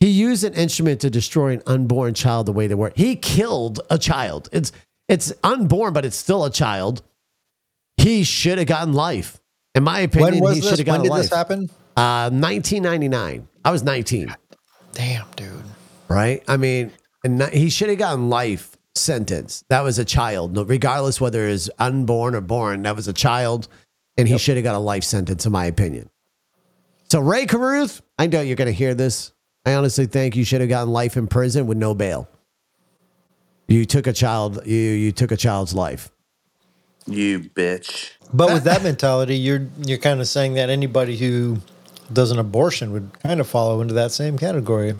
he 0.00 0.08
used 0.08 0.44
an 0.44 0.54
instrument 0.54 1.00
to 1.02 1.10
destroy 1.10 1.52
an 1.52 1.62
unborn 1.66 2.14
child 2.14 2.46
the 2.46 2.52
way 2.52 2.66
they 2.66 2.74
were. 2.74 2.92
He 2.96 3.16
killed 3.16 3.80
a 3.90 3.98
child. 3.98 4.48
It's 4.52 4.72
it's 5.08 5.32
unborn, 5.44 5.92
but 5.92 6.04
it's 6.04 6.16
still 6.16 6.44
a 6.44 6.50
child. 6.50 7.02
He 7.96 8.24
should 8.24 8.58
have 8.58 8.66
gotten 8.66 8.92
life. 8.92 9.40
In 9.74 9.84
my 9.84 10.00
opinion, 10.00 10.34
When 10.34 10.42
was 10.42 10.56
he 10.56 10.62
should 10.62 10.78
have 10.78 10.88
When 10.88 11.02
did 11.02 11.10
life. 11.10 11.22
this 11.22 11.30
happen? 11.32 11.70
Uh, 11.96 12.30
1999. 12.30 13.48
I 13.64 13.70
was 13.70 13.82
19 13.82 14.34
Damn, 14.92 15.26
dude. 15.34 15.50
right? 16.08 16.42
I 16.46 16.56
mean, 16.56 16.92
and 17.24 17.42
he 17.44 17.68
should 17.70 17.88
have 17.88 17.98
gotten 17.98 18.28
life 18.28 18.76
sentence. 18.94 19.64
That 19.68 19.80
was 19.82 19.98
a 19.98 20.04
child, 20.04 20.54
no- 20.54 20.62
regardless 20.62 21.20
whether 21.20 21.46
it's 21.48 21.68
unborn 21.78 22.34
or 22.34 22.40
born. 22.40 22.82
That 22.82 22.96
was 22.96 23.08
a 23.08 23.12
child, 23.12 23.68
and 24.16 24.28
he 24.28 24.38
should 24.38 24.56
have 24.56 24.64
got 24.64 24.74
a 24.74 24.78
life 24.78 25.04
sentence, 25.04 25.44
in 25.46 25.52
my 25.52 25.64
opinion. 25.66 26.08
So 27.08 27.20
Rae 27.20 27.46
Carruth, 27.46 28.02
I 28.18 28.26
know 28.26 28.40
you're 28.40 28.56
going 28.56 28.66
to 28.66 28.72
hear 28.72 28.94
this. 28.94 29.32
I 29.64 29.74
honestly 29.74 30.06
think 30.06 30.36
you 30.36 30.44
should 30.44 30.60
have 30.60 30.70
gotten 30.70 30.92
life 30.92 31.16
in 31.16 31.26
prison 31.26 31.66
with 31.66 31.76
no 31.78 31.94
bail. 31.94 32.28
You 33.68 33.84
took 33.84 34.06
a 34.06 34.12
child. 34.12 34.64
You 34.64 34.76
you 34.76 35.12
took 35.12 35.32
a 35.32 35.36
child's 35.36 35.74
life. 35.74 36.10
You 37.06 37.40
bitch. 37.40 38.12
But 38.32 38.52
with 38.52 38.64
that 38.64 38.82
mentality, 38.82 39.36
you're 39.36 39.66
you're 39.84 39.98
kind 39.98 40.20
of 40.20 40.28
saying 40.28 40.54
that 40.54 40.70
anybody 40.70 41.16
who 41.16 41.58
does 42.12 42.30
an 42.30 42.38
abortion 42.38 42.92
would 42.92 43.10
kind 43.22 43.40
of 43.40 43.46
follow 43.48 43.80
into 43.80 43.94
that 43.94 44.12
same 44.12 44.38
category. 44.38 44.94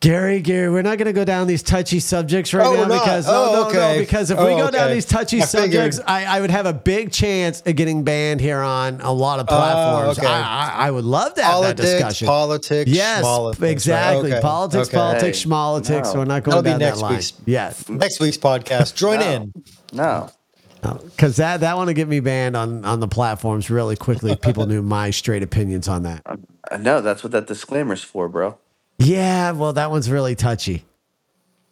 Gary, 0.00 0.40
Gary, 0.40 0.70
we're 0.70 0.82
not 0.82 0.96
going 0.96 1.06
to 1.06 1.12
go 1.12 1.24
down 1.24 1.48
these 1.48 1.60
touchy 1.60 1.98
subjects 1.98 2.54
right 2.54 2.64
Oh, 2.64 2.72
now 2.74 2.88
we're 2.88 3.00
because 3.00 3.26
no, 3.26 3.32
Oh, 3.32 3.52
no, 3.52 3.62
no, 3.62 3.68
okay. 3.68 3.98
because 3.98 4.30
if 4.30 4.38
Oh, 4.38 4.44
we 4.46 4.52
go 4.52 4.68
oh, 4.68 4.70
down 4.70 4.92
these 4.92 5.04
touchy 5.04 5.42
I 5.42 5.44
subjects, 5.44 5.98
I, 6.06 6.24
I 6.36 6.40
would 6.40 6.52
have 6.52 6.66
a 6.66 6.72
big 6.72 7.10
chance 7.10 7.62
of 7.62 7.74
getting 7.74 8.04
banned 8.04 8.40
here 8.40 8.60
on 8.60 9.00
a 9.00 9.12
lot 9.12 9.40
of 9.40 9.48
platforms. 9.48 10.16
Oh, 10.18 10.22
okay. 10.22 10.32
I, 10.32 10.40
I, 10.84 10.86
I 10.86 10.90
would 10.92 11.04
love 11.04 11.34
to 11.34 11.42
have 11.42 11.62
that 11.62 11.76
Politics, 11.76 11.90
discussion. 11.90 12.26
politics, 12.28 12.90
yes, 12.92 13.24
schmolitics, 13.24 13.60
right? 13.60 13.70
exactly. 13.72 14.32
Okay, 14.34 14.40
Politics, 14.40 14.88
okay. 14.88 14.96
politics, 14.96 15.42
Hey, 15.42 15.48
schmolitics. 15.50 16.14
no. 16.14 16.18
We're 16.20 16.24
not 16.26 16.44
That'll 16.44 16.62
going 16.62 16.64
be 16.64 16.70
down 16.70 16.78
that 16.78 16.84
next 16.86 17.00
line. 17.02 17.12
week's- 17.14 17.32
Yes, 17.44 17.88
Next 17.88 18.20
week's 18.20 18.38
podcast. 18.38 18.94
Join 18.94 19.18
No. 19.18 19.32
in. 19.32 19.52
No. 19.92 20.30
Because 20.80 21.36
that 21.36 21.60
that 21.60 21.76
one 21.76 21.86
will 21.86 21.94
get 21.94 22.08
me 22.08 22.20
banned 22.20 22.56
on 22.56 22.84
on 22.84 23.00
the 23.00 23.08
platforms 23.08 23.70
really 23.70 23.96
quickly. 23.96 24.32
if 24.32 24.40
People 24.40 24.66
knew 24.68 24.82
my 24.82 25.10
straight 25.10 25.42
opinions 25.42 25.88
on 25.88 26.02
that. 26.04 26.22
I 26.70 26.76
know. 26.76 27.00
That's 27.00 27.22
what 27.22 27.32
that 27.32 27.46
disclaimer's 27.46 28.02
for, 28.02 28.28
bro. 28.28 28.58
Yeah, 28.98 29.52
well, 29.52 29.72
that 29.72 29.90
one's 29.90 30.10
really 30.10 30.34
touchy. 30.34 30.84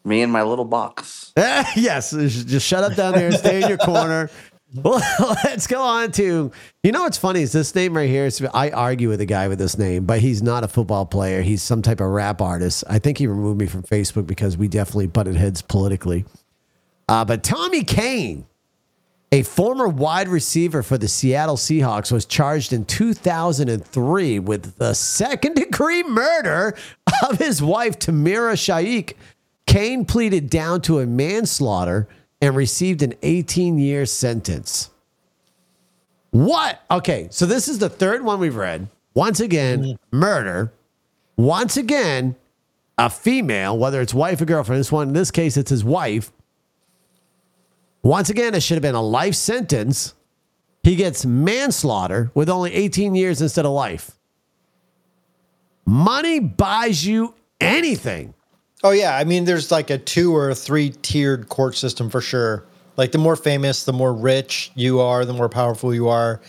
Me 0.04 0.22
and 0.22 0.32
my 0.32 0.42
little 0.42 0.64
box. 0.64 1.32
yes, 1.36 2.12
just 2.12 2.66
shut 2.66 2.84
up 2.84 2.94
down 2.96 3.14
there 3.14 3.26
and 3.26 3.36
stay 3.36 3.62
in 3.62 3.68
your 3.68 3.78
corner. 3.78 4.30
Well, 4.74 5.00
let's 5.44 5.68
go 5.68 5.80
on 5.80 6.10
to 6.12 6.50
you 6.82 6.92
know 6.92 7.02
what's 7.04 7.16
funny 7.16 7.40
is 7.40 7.52
this 7.52 7.74
name 7.74 7.96
right 7.96 8.10
here. 8.10 8.26
Is, 8.26 8.44
I 8.52 8.70
argue 8.70 9.08
with 9.08 9.20
a 9.20 9.24
guy 9.24 9.46
with 9.48 9.58
this 9.58 9.78
name, 9.78 10.04
but 10.04 10.18
he's 10.18 10.42
not 10.42 10.64
a 10.64 10.68
football 10.68 11.06
player. 11.06 11.40
He's 11.40 11.62
some 11.62 11.82
type 11.82 12.00
of 12.00 12.08
rap 12.08 12.42
artist. 12.42 12.82
I 12.90 12.98
think 12.98 13.16
he 13.16 13.26
removed 13.28 13.58
me 13.60 13.66
from 13.66 13.84
Facebook 13.84 14.26
because 14.26 14.56
we 14.56 14.66
definitely 14.68 15.06
butted 15.06 15.36
heads 15.36 15.62
politically. 15.62 16.26
Uh, 17.08 17.24
but 17.24 17.42
Tommy 17.44 17.84
Kane, 17.84 18.46
a 19.32 19.42
former 19.42 19.88
wide 19.88 20.28
receiver 20.28 20.82
for 20.82 20.96
the 20.96 21.08
Seattle 21.08 21.56
Seahawks, 21.56 22.12
was 22.12 22.24
charged 22.24 22.72
in 22.72 22.84
2003 22.84 24.38
with 24.38 24.76
the 24.76 24.94
second 24.94 25.54
degree 25.54 26.02
murder 26.04 26.76
of 27.28 27.38
his 27.38 27.62
wife, 27.62 27.98
Tamira 27.98 28.58
Shaikh. 28.58 29.16
Kane 29.66 30.04
pleaded 30.04 30.48
down 30.48 30.80
to 30.82 31.00
a 31.00 31.06
manslaughter 31.06 32.08
and 32.40 32.54
received 32.54 33.02
an 33.02 33.14
18 33.22 33.78
year 33.78 34.06
sentence. 34.06 34.90
What? 36.30 36.82
Okay, 36.90 37.28
so 37.30 37.46
this 37.46 37.66
is 37.66 37.78
the 37.78 37.88
third 37.88 38.22
one 38.22 38.38
we've 38.38 38.56
read. 38.56 38.88
Once 39.14 39.40
again, 39.40 39.82
mm-hmm. 39.82 40.16
murder. 40.16 40.72
Once 41.36 41.76
again, 41.76 42.36
a 42.98 43.10
female, 43.10 43.76
whether 43.76 44.00
it's 44.00 44.14
wife 44.14 44.40
or 44.40 44.44
girlfriend, 44.44 44.78
this 44.78 44.92
one, 44.92 45.08
in 45.08 45.14
this 45.14 45.30
case, 45.30 45.56
it's 45.56 45.70
his 45.70 45.84
wife. 45.84 46.30
Once 48.06 48.30
again, 48.30 48.54
it 48.54 48.62
should 48.62 48.76
have 48.76 48.82
been 48.82 48.94
a 48.94 49.02
life 49.02 49.34
sentence. 49.34 50.14
He 50.84 50.94
gets 50.94 51.26
manslaughter 51.26 52.30
with 52.34 52.48
only 52.48 52.72
18 52.72 53.16
years 53.16 53.42
instead 53.42 53.66
of 53.66 53.72
life. 53.72 54.12
Money 55.84 56.38
buys 56.38 57.04
you 57.04 57.34
anything. 57.60 58.32
Oh 58.84 58.92
yeah, 58.92 59.16
I 59.16 59.24
mean, 59.24 59.44
there's 59.44 59.72
like 59.72 59.90
a 59.90 59.98
two 59.98 60.36
or 60.36 60.54
three 60.54 60.90
tiered 61.02 61.48
court 61.48 61.74
system 61.74 62.08
for 62.08 62.20
sure. 62.20 62.64
Like 62.96 63.10
the 63.10 63.18
more 63.18 63.34
famous, 63.34 63.84
the 63.84 63.92
more 63.92 64.14
rich 64.14 64.70
you 64.76 65.00
are, 65.00 65.24
the 65.24 65.32
more 65.32 65.48
powerful 65.48 65.92
you 65.92 66.08
are. 66.08 66.40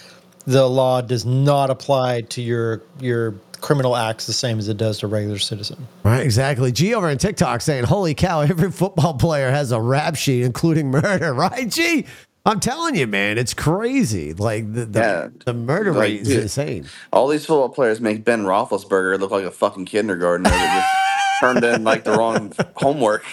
The 0.46 0.70
law 0.70 1.02
does 1.02 1.26
not 1.26 1.72
apply 1.72 2.22
to 2.22 2.42
your 2.44 2.84
your 3.00 3.34
criminal 3.68 3.98
acts 3.98 4.26
the 4.26 4.32
same 4.34 4.58
as 4.60 4.70
it 4.70 4.78
does 4.78 5.00
to 5.00 5.06
a 5.06 5.10
regular 5.10 5.38
citizen. 5.38 5.86
Right, 6.04 6.22
exactly. 6.22 6.72
G 6.72 6.94
over 6.94 7.10
on 7.10 7.18
TikTok 7.18 7.60
saying, 7.60 7.84
"Holy 7.84 8.16
cow! 8.16 8.40
Every 8.42 8.72
football 8.72 9.16
player 9.16 9.52
has 9.52 9.74
a 9.74 9.82
rap 9.82 10.16
sheet, 10.16 10.44
including 10.44 10.90
murder." 10.90 11.34
Right, 11.38 11.70
G. 11.70 12.06
I'm 12.46 12.62
telling 12.62 12.96
you, 12.96 13.08
man, 13.08 13.38
it's 13.38 13.54
crazy. 13.54 14.34
Like 14.34 14.74
the 14.74 14.86
the, 14.86 15.00
Yeah. 15.00 15.28
the 15.46 15.54
murder 15.54 15.92
Like, 15.92 16.02
rate 16.02 16.22
is 16.22 16.28
dude. 16.30 16.44
insane. 16.44 16.86
All 17.12 17.28
these 17.28 17.46
football 17.46 17.68
players 17.68 18.00
make 18.00 18.24
Ben 18.24 18.44
Roethlisberger 18.46 19.20
look 19.20 19.32
like 19.32 19.44
a 19.44 19.52
fucking 19.52 19.84
kindergartner 19.84 20.50
that 20.50 20.76
just 20.80 21.42
turned 21.42 21.66
in 21.66 21.84
like 21.84 22.06
the 22.06 22.12
wrong 22.14 22.54
homework. 22.76 23.26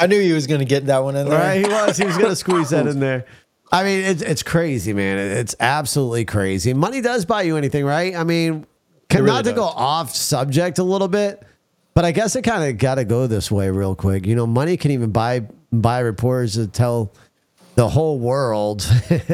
I 0.00 0.08
knew 0.08 0.20
he 0.20 0.32
was 0.32 0.48
going 0.48 0.58
to 0.58 0.64
get 0.66 0.86
that 0.86 1.04
one 1.04 1.14
in 1.14 1.28
there. 1.28 1.38
Right, 1.38 1.64
he 1.64 1.70
was. 1.72 1.96
He 1.96 2.04
was 2.04 2.16
going 2.18 2.30
to 2.30 2.36
squeeze 2.36 2.70
that 2.70 2.88
in 2.88 2.98
there. 2.98 3.26
I 3.70 3.84
mean, 3.84 4.00
it's 4.00 4.22
it's 4.22 4.42
crazy, 4.42 4.92
man. 4.92 5.18
It's 5.18 5.54
absolutely 5.60 6.24
crazy. 6.24 6.74
Money 6.74 7.00
does 7.00 7.24
buy 7.24 7.42
you 7.42 7.56
anything, 7.56 7.84
right? 7.84 8.14
I 8.16 8.24
mean, 8.24 8.66
can, 9.12 9.24
really 9.24 9.36
not 9.36 9.44
to 9.44 9.52
go 9.52 9.64
off 9.64 10.14
subject 10.14 10.78
a 10.78 10.82
little 10.82 11.08
bit, 11.08 11.42
but 11.94 12.04
I 12.04 12.12
guess 12.12 12.36
it 12.36 12.42
kind 12.42 12.64
of 12.64 12.78
got 12.78 12.96
to 12.96 13.04
go 13.04 13.26
this 13.26 13.50
way 13.50 13.70
real 13.70 13.94
quick. 13.94 14.26
You 14.26 14.34
know, 14.34 14.46
money 14.46 14.76
can 14.76 14.90
even 14.90 15.12
buy 15.12 15.42
buy 15.72 16.00
reporters 16.00 16.54
to 16.54 16.66
tell 16.66 17.12
the 17.74 17.88
whole 17.88 18.18
world 18.18 18.86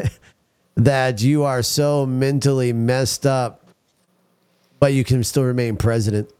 that 0.75 1.21
you 1.21 1.43
are 1.43 1.61
so 1.61 2.05
mentally 2.05 2.73
messed 2.73 3.25
up, 3.25 3.65
but 4.79 4.93
you 4.93 5.03
can 5.03 5.23
still 5.23 5.43
remain 5.43 5.75
president. 5.75 6.31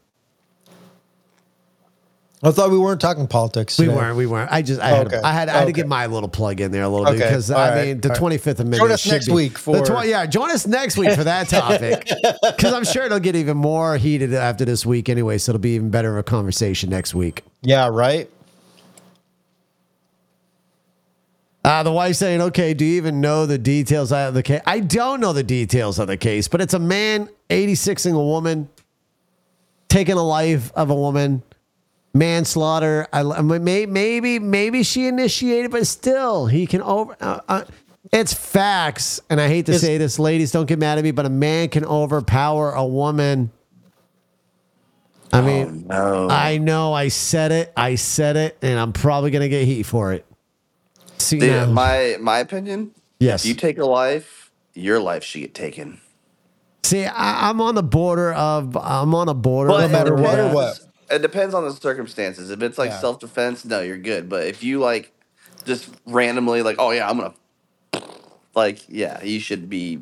I 2.42 2.52
thought 2.52 2.72
we 2.72 2.78
weren't 2.78 3.02
talking 3.02 3.28
politics. 3.28 3.78
We 3.78 3.90
weren't. 3.90 4.16
We 4.16 4.26
weren't. 4.26 4.50
I 4.50 4.62
just 4.62 4.80
I 4.80 4.90
had, 4.90 5.08
Okay. 5.08 5.18
I 5.22 5.34
had 5.34 5.50
I 5.50 5.58
had 5.60 5.66
to 5.66 5.74
get 5.74 5.88
my 5.90 6.06
little 6.06 6.30
plug 6.30 6.62
in 6.62 6.72
there 6.72 6.84
a 6.84 6.88
little 6.90 7.06
bit 7.06 7.16
because 7.18 7.52
I 7.52 7.76
right. 7.76 7.88
mean 7.88 8.00
the 8.02 8.10
twenty 8.10 8.38
fifth 8.38 8.62
amendment. 8.62 8.82
Join 8.82 8.92
us 8.92 9.06
next 9.06 9.26
be- 9.28 9.34
week 9.34 9.54
the 9.56 9.60
for- 9.86 10.06
yeah. 10.06 10.26
Join 10.26 10.50
us 10.50 10.66
next 10.66 10.96
week 10.98 11.12
for 11.16 11.26
that 11.26 11.50
topic 11.50 12.10
because 12.56 12.74
I'm 12.74 12.86
sure 12.86 13.04
it'll 13.04 13.20
get 13.20 13.36
even 13.36 13.58
more 13.58 13.98
heated 13.98 14.34
after 14.34 14.64
this 14.64 14.86
week 14.86 15.10
anyway. 15.10 15.38
So 15.38 15.52
it'll 15.52 15.60
be 15.60 15.76
even 15.76 15.90
better 15.90 16.12
of 16.14 16.18
a 16.18 16.24
conversation 16.24 16.90
next 16.90 17.14
week. 17.14 17.44
Yeah, 17.62 17.90
right. 17.90 18.30
Uh, 21.66 21.84
the 21.84 21.92
wife 21.92 22.16
saying, 22.16 22.40
"Okay, 22.42 22.74
do 22.74 22.86
you 22.86 22.96
even 22.96 23.20
know 23.20 23.46
the 23.46 23.58
details 23.58 24.14
of 24.14 24.34
the 24.34 24.44
case?" 24.44 24.62
I 24.66 24.80
don't 24.80 25.20
know 25.20 25.34
the 25.34 25.44
details 25.44 26.00
of 26.00 26.08
the 26.08 26.16
case, 26.16 26.48
but 26.48 26.62
it's 26.62 26.74
a 26.74 26.80
man 26.80 27.28
86ing 27.50 28.14
a 28.14 28.18
woman, 28.18 28.70
taking 29.90 30.16
a 30.16 30.24
life 30.24 30.72
of 30.74 30.90
a 30.90 30.96
woman, 30.96 31.44
manslaughter. 32.20 33.08
I, 33.12 33.24
may, 33.24 33.86
maybe 33.86 34.38
maybe 34.38 34.84
she 34.84 35.08
initiated, 35.08 35.72
but 35.72 35.88
still, 35.88 36.46
he 36.46 36.68
can 36.68 36.82
over. 36.82 37.16
Uh, 37.20 37.40
uh, 37.48 37.64
it's 38.12 38.34
facts, 38.34 39.20
and 39.30 39.42
I 39.42 39.48
hate 39.48 39.66
to 39.68 39.74
Is- 39.74 39.82
say 39.82 39.98
this, 39.98 40.20
ladies, 40.20 40.52
don't 40.52 40.68
get 40.68 40.78
mad 40.78 40.98
at 40.98 41.04
me, 41.04 41.12
but 41.12 41.26
a 41.26 41.30
man 41.30 41.70
can 41.70 41.86
overpower 41.86 42.72
a 42.72 42.86
woman. 42.86 43.52
I 45.32 45.42
mean, 45.42 45.86
no. 45.88 46.28
I 46.28 46.58
know 46.58 46.92
I 46.94 47.10
said 47.10 47.52
it, 47.52 47.72
I 47.78 47.96
said 47.96 48.36
it, 48.36 48.58
and 48.64 48.80
I'm 48.80 48.94
probably 48.94 49.32
gonna 49.32 49.50
get 49.50 49.66
heat 49.66 49.84
for 49.84 50.12
it. 50.14 50.26
See 51.20 51.40
my 51.40 52.18
my 52.20 52.40
opinion. 52.40 52.92
Yes. 53.20 53.44
If 53.44 53.50
you 53.50 53.56
take 53.56 53.78
a 53.78 53.86
life, 53.86 54.52
your 54.74 55.00
life 55.00 55.24
should 55.24 55.42
get 55.42 55.54
taken. 55.54 56.00
See, 56.84 57.06
I, 57.06 57.50
I'm 57.50 57.62
on 57.62 57.76
the 57.76 57.84
border 57.84 58.34
of 58.34 58.76
I'm 58.76 59.14
on 59.14 59.30
a 59.30 59.36
border. 59.36 59.70
But 59.70 59.84
of 59.84 59.92
no 59.92 59.98
matter 59.98 60.16
what 60.16 60.40
or 60.40 60.52
what? 60.52 60.80
It 61.12 61.22
depends 61.22 61.54
on 61.54 61.64
the 61.64 61.74
circumstances. 61.74 62.50
If 62.52 62.62
it's 62.62 62.78
like 62.78 62.92
Yeah. 62.92 63.00
self 63.00 63.20
defense, 63.20 63.66
no, 63.66 63.82
you're 63.82 63.98
good. 63.98 64.30
But 64.30 64.46
if 64.48 64.64
you 64.64 64.80
like 64.80 65.12
just 65.66 65.90
randomly 66.06 66.62
like, 66.62 66.76
oh 66.80 66.92
yeah, 66.92 67.10
I'm 67.10 67.18
gonna 67.18 67.34
like, 68.56 68.82
yeah, 68.88 69.22
you 69.24 69.40
should 69.40 69.70
be 69.70 70.00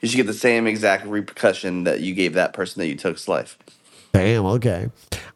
you 0.00 0.08
should 0.08 0.16
get 0.16 0.26
the 0.26 0.34
same 0.34 0.66
exact 0.66 1.06
repercussion 1.06 1.84
that 1.84 2.00
you 2.00 2.14
gave 2.14 2.34
that 2.34 2.52
person 2.52 2.80
that 2.80 2.86
you 2.88 2.96
took's 2.96 3.28
life. 3.28 3.58
Damn. 4.12 4.44
Okay. 4.46 4.88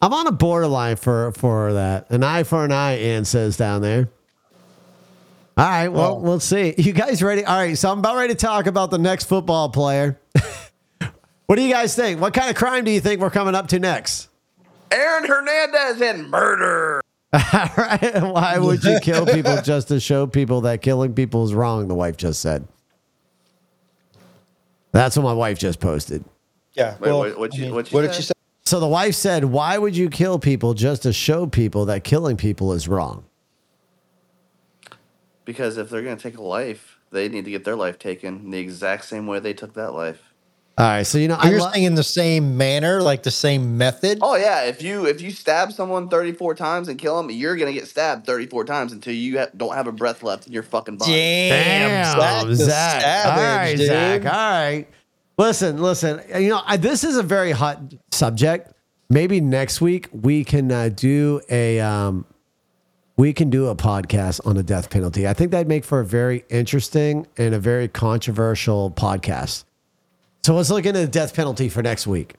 I'm 0.02 0.12
on 0.12 0.26
a 0.26 0.32
borderline 0.32 0.96
for 0.96 1.32
for 1.32 1.72
that. 1.74 2.10
An 2.10 2.22
eye 2.24 2.42
for 2.42 2.64
an 2.64 2.72
eye. 2.72 2.94
Ann 2.94 3.24
says 3.24 3.56
down 3.56 3.82
there. 3.82 4.08
All 5.56 5.68
right. 5.68 5.88
Well, 5.88 6.14
Oh. 6.16 6.18
we'll 6.18 6.40
see. 6.40 6.74
You 6.76 6.92
guys 6.92 7.22
ready? 7.22 7.44
All 7.44 7.56
right. 7.56 7.78
So 7.78 7.90
I'm 7.92 8.00
about 8.00 8.16
ready 8.16 8.34
to 8.34 8.38
talk 8.38 8.66
about 8.66 8.90
the 8.90 8.98
next 8.98 9.26
football 9.26 9.68
player. 9.68 10.18
what 11.46 11.54
do 11.56 11.62
you 11.62 11.72
guys 11.72 11.94
think? 11.94 12.20
What 12.20 12.34
kind 12.34 12.50
of 12.50 12.56
crime 12.56 12.84
do 12.84 12.90
you 12.90 13.00
think 13.00 13.20
we're 13.20 13.30
coming 13.30 13.54
up 13.54 13.68
to 13.68 13.78
next? 13.78 14.28
Aaron 14.90 15.24
Hernandez 15.24 16.00
and 16.00 16.30
murder. 16.30 17.00
All 17.32 17.40
right. 17.76 18.22
Why 18.22 18.58
would 18.58 18.84
you 18.84 18.98
kill 19.00 19.26
people 19.26 19.56
just 19.64 19.88
to 19.88 19.98
show 20.00 20.26
people 20.26 20.60
that 20.62 20.82
killing 20.82 21.14
people 21.14 21.44
is 21.44 21.52
wrong? 21.54 21.88
The 21.88 21.94
wife 21.94 22.16
just 22.16 22.40
said. 22.40 22.66
That's 24.92 25.16
what 25.16 25.24
my 25.24 25.32
wife 25.32 25.58
just 25.58 25.80
posted. 25.80 26.24
Yeah. 26.74 26.92
Wait, 26.92 27.00
well, 27.00 27.18
what- 27.18 27.38
what 27.38 27.54
I 27.54 27.56
you- 27.56 27.64
mean, 27.64 27.74
what 27.74 27.90
you 27.90 27.96
what 27.96 28.02
did 28.02 28.14
she 28.14 28.22
say? 28.22 28.32
So 28.66 28.80
the 28.80 28.86
wife 28.88 29.14
said, 29.14 29.44
Why 29.46 29.76
would 29.76 29.96
you 29.96 30.08
kill 30.08 30.38
people 30.38 30.72
just 30.74 31.02
to 31.02 31.12
show 31.12 31.46
people 31.46 31.84
that 31.86 32.02
killing 32.04 32.36
people 32.36 32.72
is 32.72 32.88
wrong? 32.88 33.24
Because 35.44 35.76
if 35.76 35.90
they're 35.90 36.02
gonna 36.02 36.16
take 36.16 36.38
a 36.38 36.42
life, 36.42 36.98
they 37.10 37.28
need 37.28 37.44
to 37.44 37.50
get 37.50 37.64
their 37.64 37.76
life 37.76 37.98
taken 37.98 38.50
the 38.50 38.58
exact 38.58 39.04
same 39.04 39.26
way 39.26 39.38
they 39.38 39.52
took 39.52 39.74
that 39.74 39.92
life. 39.92 40.23
All 40.76 40.84
right. 40.86 41.04
So, 41.04 41.18
you 41.18 41.28
know, 41.28 41.36
I 41.38 41.50
You're 41.50 41.60
lo- 41.60 41.70
saying 41.72 41.84
in 41.84 41.94
the 41.94 42.02
same 42.02 42.56
manner, 42.56 43.00
like 43.00 43.22
the 43.22 43.30
same 43.30 43.78
method. 43.78 44.18
Oh 44.22 44.34
yeah, 44.34 44.64
if 44.64 44.82
you 44.82 45.06
if 45.06 45.20
you 45.20 45.30
stab 45.30 45.70
someone 45.72 46.08
34 46.08 46.56
times 46.56 46.88
and 46.88 46.98
kill 46.98 47.16
them, 47.16 47.30
you're 47.30 47.56
gonna 47.56 47.72
get 47.72 47.86
stabbed 47.86 48.26
34 48.26 48.64
times 48.64 48.92
until 48.92 49.14
you 49.14 49.38
ha- 49.38 49.46
don't 49.56 49.74
have 49.74 49.86
a 49.86 49.92
breath 49.92 50.24
left 50.24 50.48
in 50.48 50.52
your 50.52 50.64
fucking 50.64 50.96
body. 50.96 51.12
Damn, 51.12 52.18
Damn, 52.18 52.48
the 52.48 52.56
Zach. 52.56 53.02
savage, 53.02 53.38
All 53.38 53.56
right, 53.56 53.76
dude. 53.76 53.86
Zach. 53.86 54.24
All 54.26 54.30
right. 54.32 54.86
Listen, 55.38 55.80
listen. 55.80 56.20
You 56.40 56.48
know, 56.48 56.62
I, 56.64 56.76
this 56.76 57.04
is 57.04 57.16
a 57.16 57.22
very 57.22 57.52
hot 57.52 57.80
subject. 58.10 58.72
Maybe 59.10 59.40
next 59.40 59.80
week 59.80 60.08
we 60.12 60.42
can 60.44 60.72
uh, 60.72 60.88
do 60.88 61.40
a 61.50 61.78
um, 61.80 62.26
we 63.16 63.32
can 63.32 63.48
do 63.48 63.68
a 63.68 63.76
podcast 63.76 64.44
on 64.44 64.56
the 64.56 64.62
death 64.64 64.90
penalty. 64.90 65.28
I 65.28 65.34
think 65.34 65.52
that'd 65.52 65.68
make 65.68 65.84
for 65.84 66.00
a 66.00 66.04
very 66.04 66.44
interesting 66.50 67.28
and 67.36 67.54
a 67.54 67.60
very 67.60 67.86
controversial 67.86 68.90
podcast. 68.90 69.62
So 70.44 70.54
let's 70.54 70.68
look 70.68 70.84
into 70.84 71.00
the 71.00 71.06
death 71.06 71.34
penalty 71.34 71.70
for 71.70 71.82
next 71.82 72.06
week. 72.06 72.34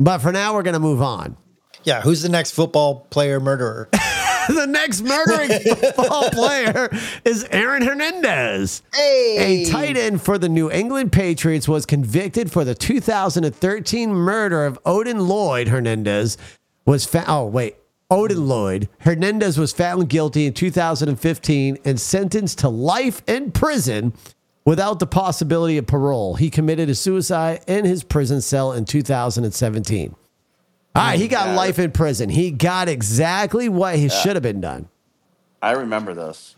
But 0.00 0.18
for 0.18 0.32
now, 0.32 0.54
we're 0.54 0.64
going 0.64 0.74
to 0.74 0.80
move 0.80 1.00
on. 1.00 1.36
Yeah, 1.84 2.00
who's 2.00 2.20
the 2.20 2.28
next 2.28 2.50
football 2.50 3.06
player 3.10 3.38
murderer? 3.38 3.88
the 4.48 4.66
next 4.66 5.02
murdering 5.02 5.50
football 5.76 6.30
player 6.30 6.90
is 7.24 7.46
Aaron 7.52 7.82
Hernandez. 7.82 8.82
Hey! 8.92 9.66
A 9.66 9.70
tight 9.70 9.96
end 9.96 10.20
for 10.20 10.36
the 10.36 10.48
New 10.48 10.68
England 10.68 11.12
Patriots 11.12 11.68
was 11.68 11.86
convicted 11.86 12.50
for 12.50 12.64
the 12.64 12.74
2013 12.74 14.10
murder 14.10 14.64
of 14.64 14.76
Odin 14.84 15.28
Lloyd 15.28 15.68
Hernandez. 15.68 16.36
Was 16.86 17.04
fa- 17.04 17.24
oh 17.28 17.46
wait, 17.46 17.76
Odin 18.10 18.48
Lloyd 18.48 18.88
Hernandez 18.98 19.58
was 19.58 19.72
found 19.72 20.08
guilty 20.08 20.46
in 20.46 20.54
2015 20.54 21.78
and 21.84 22.00
sentenced 22.00 22.58
to 22.58 22.68
life 22.68 23.22
in 23.28 23.52
prison 23.52 24.12
without 24.64 24.98
the 24.98 25.06
possibility 25.06 25.78
of 25.78 25.86
parole. 25.86 26.34
He 26.34 26.50
committed 26.50 26.88
a 26.88 26.94
suicide 26.94 27.62
in 27.66 27.84
his 27.84 28.02
prison 28.02 28.40
cell 28.40 28.72
in 28.72 28.84
2017. 28.84 30.14
All 30.96 31.02
right, 31.02 31.18
he 31.18 31.26
got 31.28 31.48
Yeah. 31.48 31.56
life 31.56 31.78
in 31.78 31.90
prison. 31.90 32.28
He 32.28 32.50
got 32.50 32.88
exactly 32.88 33.68
what 33.68 33.96
he 33.96 34.08
should 34.08 34.36
have 34.36 34.42
been 34.42 34.60
done. 34.60 34.88
I 35.60 35.72
remember 35.72 36.14
this. 36.14 36.54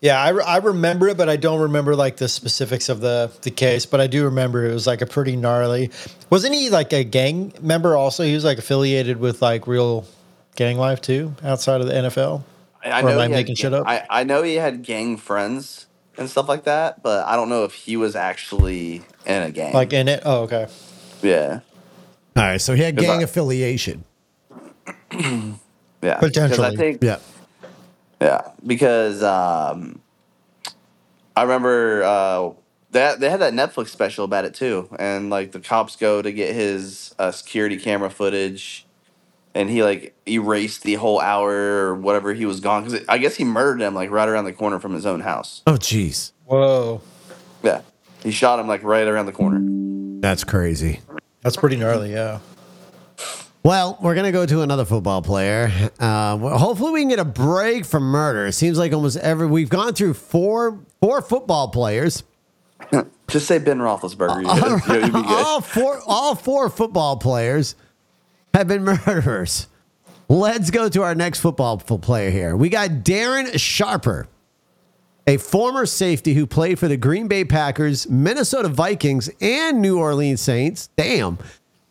Yeah, 0.00 0.20
I, 0.20 0.30
re- 0.30 0.44
I 0.44 0.56
remember 0.56 1.08
it, 1.08 1.16
but 1.16 1.28
I 1.28 1.36
don't 1.36 1.60
remember 1.60 1.94
like 1.94 2.16
the 2.16 2.26
specifics 2.28 2.88
of 2.88 3.00
the 3.00 3.30
the 3.42 3.52
case. 3.52 3.86
But 3.86 4.00
I 4.00 4.08
do 4.08 4.24
remember 4.24 4.64
it 4.66 4.72
was 4.72 4.86
like 4.86 5.00
a 5.00 5.06
pretty 5.06 5.36
gnarly. 5.36 5.90
Wasn't 6.28 6.52
he 6.54 6.70
like 6.70 6.92
a 6.92 7.04
gang 7.04 7.52
member? 7.60 7.94
Also, 7.96 8.24
he 8.24 8.34
was 8.34 8.42
like 8.44 8.58
affiliated 8.58 9.18
with 9.18 9.40
like 9.42 9.68
real 9.68 10.04
gang 10.56 10.76
life 10.78 11.00
too, 11.00 11.34
outside 11.44 11.80
of 11.80 11.86
the 11.86 11.92
NFL. 11.94 12.42
I, 12.84 12.90
I 12.90 13.02
Or 13.02 13.10
am 13.10 13.18
I 13.18 13.26
he 13.26 13.32
had 13.32 13.38
making 13.38 13.54
shit 13.54 13.72
up? 13.72 13.86
I, 13.86 14.04
I 14.10 14.24
know 14.24 14.42
he 14.42 14.56
had 14.56 14.82
gang 14.82 15.16
friends 15.18 15.86
and 16.18 16.28
stuff 16.28 16.48
like 16.48 16.64
that, 16.64 17.02
but 17.02 17.26
I 17.26 17.36
don't 17.36 17.48
know 17.48 17.64
if 17.64 17.72
he 17.72 17.96
was 17.96 18.16
actually 18.16 19.02
in 19.26 19.42
a 19.42 19.50
gang. 19.50 19.72
Like 19.72 19.92
in 19.92 20.08
it. 20.08 20.22
Oh, 20.24 20.42
okay. 20.42 20.68
yeah, 21.22 21.60
All 22.36 22.42
right, 22.42 22.60
so 22.60 22.74
he 22.74 22.82
had 22.82 22.96
gang 22.96 23.08
luck. 23.08 23.22
affiliation. 23.22 24.04
yeah. 25.12 25.56
Because 26.00 26.18
Potentially. 26.20 26.68
I 26.68 26.76
think 26.76 27.02
Yeah. 27.02 27.18
Yeah, 28.22 28.52
because 28.64 29.20
um, 29.24 30.00
I 31.34 31.42
remember 31.42 32.04
uh, 32.04 32.50
that 32.92 33.18
they 33.18 33.28
had 33.28 33.40
that 33.40 33.52
Netflix 33.52 33.88
special 33.88 34.24
about 34.24 34.44
it 34.44 34.54
too, 34.54 34.88
and 34.96 35.28
like 35.28 35.50
the 35.50 35.58
cops 35.58 35.96
go 35.96 36.22
to 36.22 36.30
get 36.30 36.54
his 36.54 37.16
uh, 37.18 37.32
security 37.32 37.76
camera 37.78 38.10
footage, 38.10 38.86
and 39.54 39.68
he 39.70 39.82
like 39.82 40.14
erased 40.26 40.82
the 40.82 40.94
whole 40.94 41.20
hour 41.20 41.50
or 41.50 41.94
whatever 41.94 42.32
he 42.34 42.46
was 42.46 42.60
gone 42.60 42.84
because 42.84 43.04
I 43.08 43.18
guess 43.18 43.36
he 43.36 43.44
murdered 43.44 43.80
him 43.80 43.94
like 43.94 44.10
right 44.10 44.28
around 44.28 44.44
the 44.44 44.52
corner 44.52 44.78
from 44.78 44.94
his 44.94 45.06
own 45.06 45.20
house. 45.20 45.62
Oh, 45.66 45.72
jeez. 45.74 46.32
Whoa, 46.46 47.00
Yeah, 47.62 47.82
he 48.22 48.30
shot 48.30 48.58
him 48.58 48.66
like 48.68 48.82
right 48.82 49.06
around 49.06 49.26
the 49.26 49.32
corner. 49.32 49.60
That's 50.20 50.44
crazy. 50.44 51.00
that's 51.42 51.56
pretty 51.56 51.76
gnarly. 51.76 52.12
Yeah. 52.12 52.40
Well, 53.64 53.96
we're 54.00 54.16
gonna 54.16 54.32
go 54.32 54.44
to 54.44 54.62
another 54.62 54.84
football 54.84 55.22
player. 55.22 55.70
Uh, 56.00 56.36
well, 56.40 56.58
hopefully, 56.58 56.92
we 56.92 57.00
can 57.02 57.08
get 57.10 57.20
a 57.20 57.24
break 57.24 57.84
from 57.84 58.02
murder. 58.02 58.46
It 58.46 58.54
seems 58.54 58.76
like 58.76 58.92
almost 58.92 59.16
every 59.18 59.46
we've 59.46 59.68
gone 59.68 59.94
through 59.94 60.14
four 60.14 60.80
four 61.00 61.22
football 61.22 61.68
players. 61.68 62.24
Just 63.28 63.46
say 63.46 63.58
Ben 63.58 63.78
Roethlisberger. 63.78 64.42
You 64.42 64.80
good. 64.86 65.02
You'd 65.04 65.12
be 65.12 65.22
good. 65.22 65.26
all 65.26 65.60
four 65.60 66.00
all 66.06 66.34
four 66.34 66.68
football 66.70 67.16
players 67.16 67.76
have 68.54 68.68
been 68.68 68.84
murderers. 69.06 69.68
Let's 70.28 70.70
go 70.70 70.88
to 70.88 71.02
our 71.02 71.14
next 71.14 71.40
football 71.40 71.78
player 71.78 72.30
here. 72.30 72.56
We 72.56 72.68
got 72.68 72.90
Darren 72.90 73.58
Sharper, 73.58 74.28
a 75.26 75.36
former 75.36 75.84
safety 75.84 76.34
who 76.34 76.46
played 76.46 76.78
for 76.78 76.88
the 76.88 76.96
Green 76.96 77.28
Bay 77.28 77.44
Packers, 77.44 78.08
Minnesota 78.08 78.68
Vikings, 78.68 79.28
and 79.40 79.82
New 79.82 79.98
Orleans 79.98 80.40
Saints. 80.40 80.88
Damn. 80.96 81.38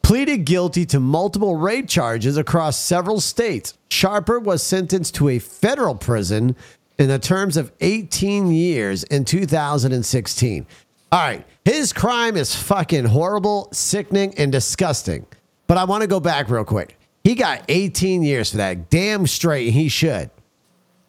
Pleaded 0.01 0.45
guilty 0.45 0.85
to 0.87 0.99
multiple 0.99 1.55
rape 1.55 1.87
charges 1.87 2.35
across 2.35 2.77
several 2.77 3.21
states. 3.21 3.77
Sharper 3.89 4.39
was 4.39 4.63
sentenced 4.63 5.15
to 5.15 5.29
a 5.29 5.39
federal 5.39 5.95
prison 5.95 6.55
in 6.97 7.07
the 7.07 7.19
terms 7.19 7.57
of 7.57 7.71
18 7.81 8.51
years 8.51 9.03
in 9.03 9.23
2016. 9.23 10.65
All 11.11 11.19
right. 11.19 11.45
His 11.63 11.93
crime 11.93 12.35
is 12.37 12.55
fucking 12.55 13.05
horrible, 13.05 13.69
sickening, 13.71 14.33
and 14.37 14.51
disgusting. 14.51 15.25
But 15.71 15.77
I 15.77 15.85
want 15.85 16.01
to 16.01 16.07
go 16.07 16.19
back 16.19 16.49
real 16.49 16.65
quick. 16.65 16.97
He 17.23 17.33
got 17.33 17.63
18 17.69 18.23
years 18.23 18.51
for 18.51 18.57
that. 18.57 18.89
Damn 18.89 19.25
straight, 19.25 19.69
he 19.69 19.87
should. 19.87 20.29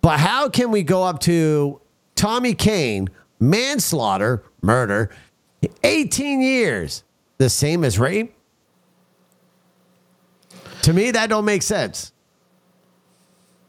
But 0.02 0.20
how 0.20 0.48
can 0.48 0.70
we 0.70 0.84
go 0.84 1.02
up 1.02 1.18
to 1.22 1.80
Tommy 2.14 2.54
Kane, 2.54 3.08
manslaughter, 3.40 4.44
murder, 4.62 5.10
18 5.82 6.40
years, 6.40 7.02
the 7.38 7.50
same 7.50 7.82
as 7.82 7.98
rape? 7.98 8.36
To 10.82 10.92
me, 10.92 11.10
that 11.10 11.28
don't 11.28 11.44
make 11.44 11.62
sense. 11.62 12.12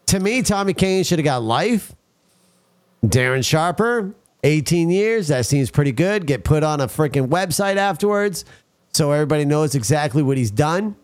To 0.06 0.20
me, 0.20 0.44
Tommy 0.44 0.76
Kane 0.76 1.04
should 1.04 1.18
have 1.18 1.26
got 1.26 1.42
life. 1.42 1.96
Darren 3.04 3.44
Sharper, 3.44 4.14
18 4.44 4.92
years. 4.92 5.30
That 5.30 5.48
seems 5.48 5.72
pretty 5.72 5.92
good. 5.92 6.28
Get 6.28 6.44
put 6.44 6.62
on 6.62 6.82
a 6.82 6.88
freaking 6.88 7.30
website 7.30 7.78
afterwards 7.78 8.46
so 8.94 9.12
everybody 9.12 9.46
knows 9.46 9.76
exactly 9.76 10.24
what 10.24 10.38
he's 10.38 10.52
done. 10.52 10.96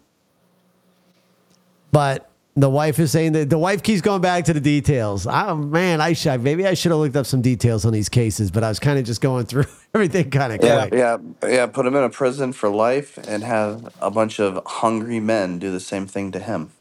But 1.92 2.30
the 2.56 2.70
wife 2.70 3.00
is 3.00 3.12
saying 3.12 3.32
that 3.34 3.50
the 3.50 3.58
wife 3.58 3.82
keeps 3.82 4.02
going 4.02 4.22
back 4.22 4.46
to 4.46 4.54
the 4.54 4.60
details. 4.60 5.26
Oh 5.26 5.56
man, 5.56 6.02
I 6.02 6.14
should 6.14 6.44
maybe 6.44 6.68
I 6.68 6.74
should 6.74 6.92
have 6.92 7.00
looked 7.00 7.16
up 7.16 7.26
some 7.26 7.42
details 7.42 7.86
on 7.86 7.94
these 7.94 8.10
cases, 8.10 8.52
but 8.52 8.64
I 8.64 8.70
was 8.70 8.80
kind 8.80 9.00
of 9.00 9.06
just 9.06 9.22
going 9.22 9.46
through 9.46 9.66
everything 9.94 10.30
kind 10.30 10.54
of 10.54 10.64
Yeah, 10.64 10.88
quick. 10.88 10.94
yeah, 11.00 11.18
yeah. 11.48 11.66
Put 11.68 11.86
him 11.86 11.96
in 11.96 12.04
a 12.04 12.10
prison 12.10 12.54
for 12.54 12.70
life 12.70 13.18
and 13.28 13.44
have 13.44 13.94
a 14.02 14.12
bunch 14.12 14.40
of 14.40 14.62
hungry 14.66 15.20
men 15.20 15.58
do 15.58 15.72
the 15.72 15.80
same 15.80 16.06
thing 16.06 16.32
to 16.34 16.40
him. 16.40 16.72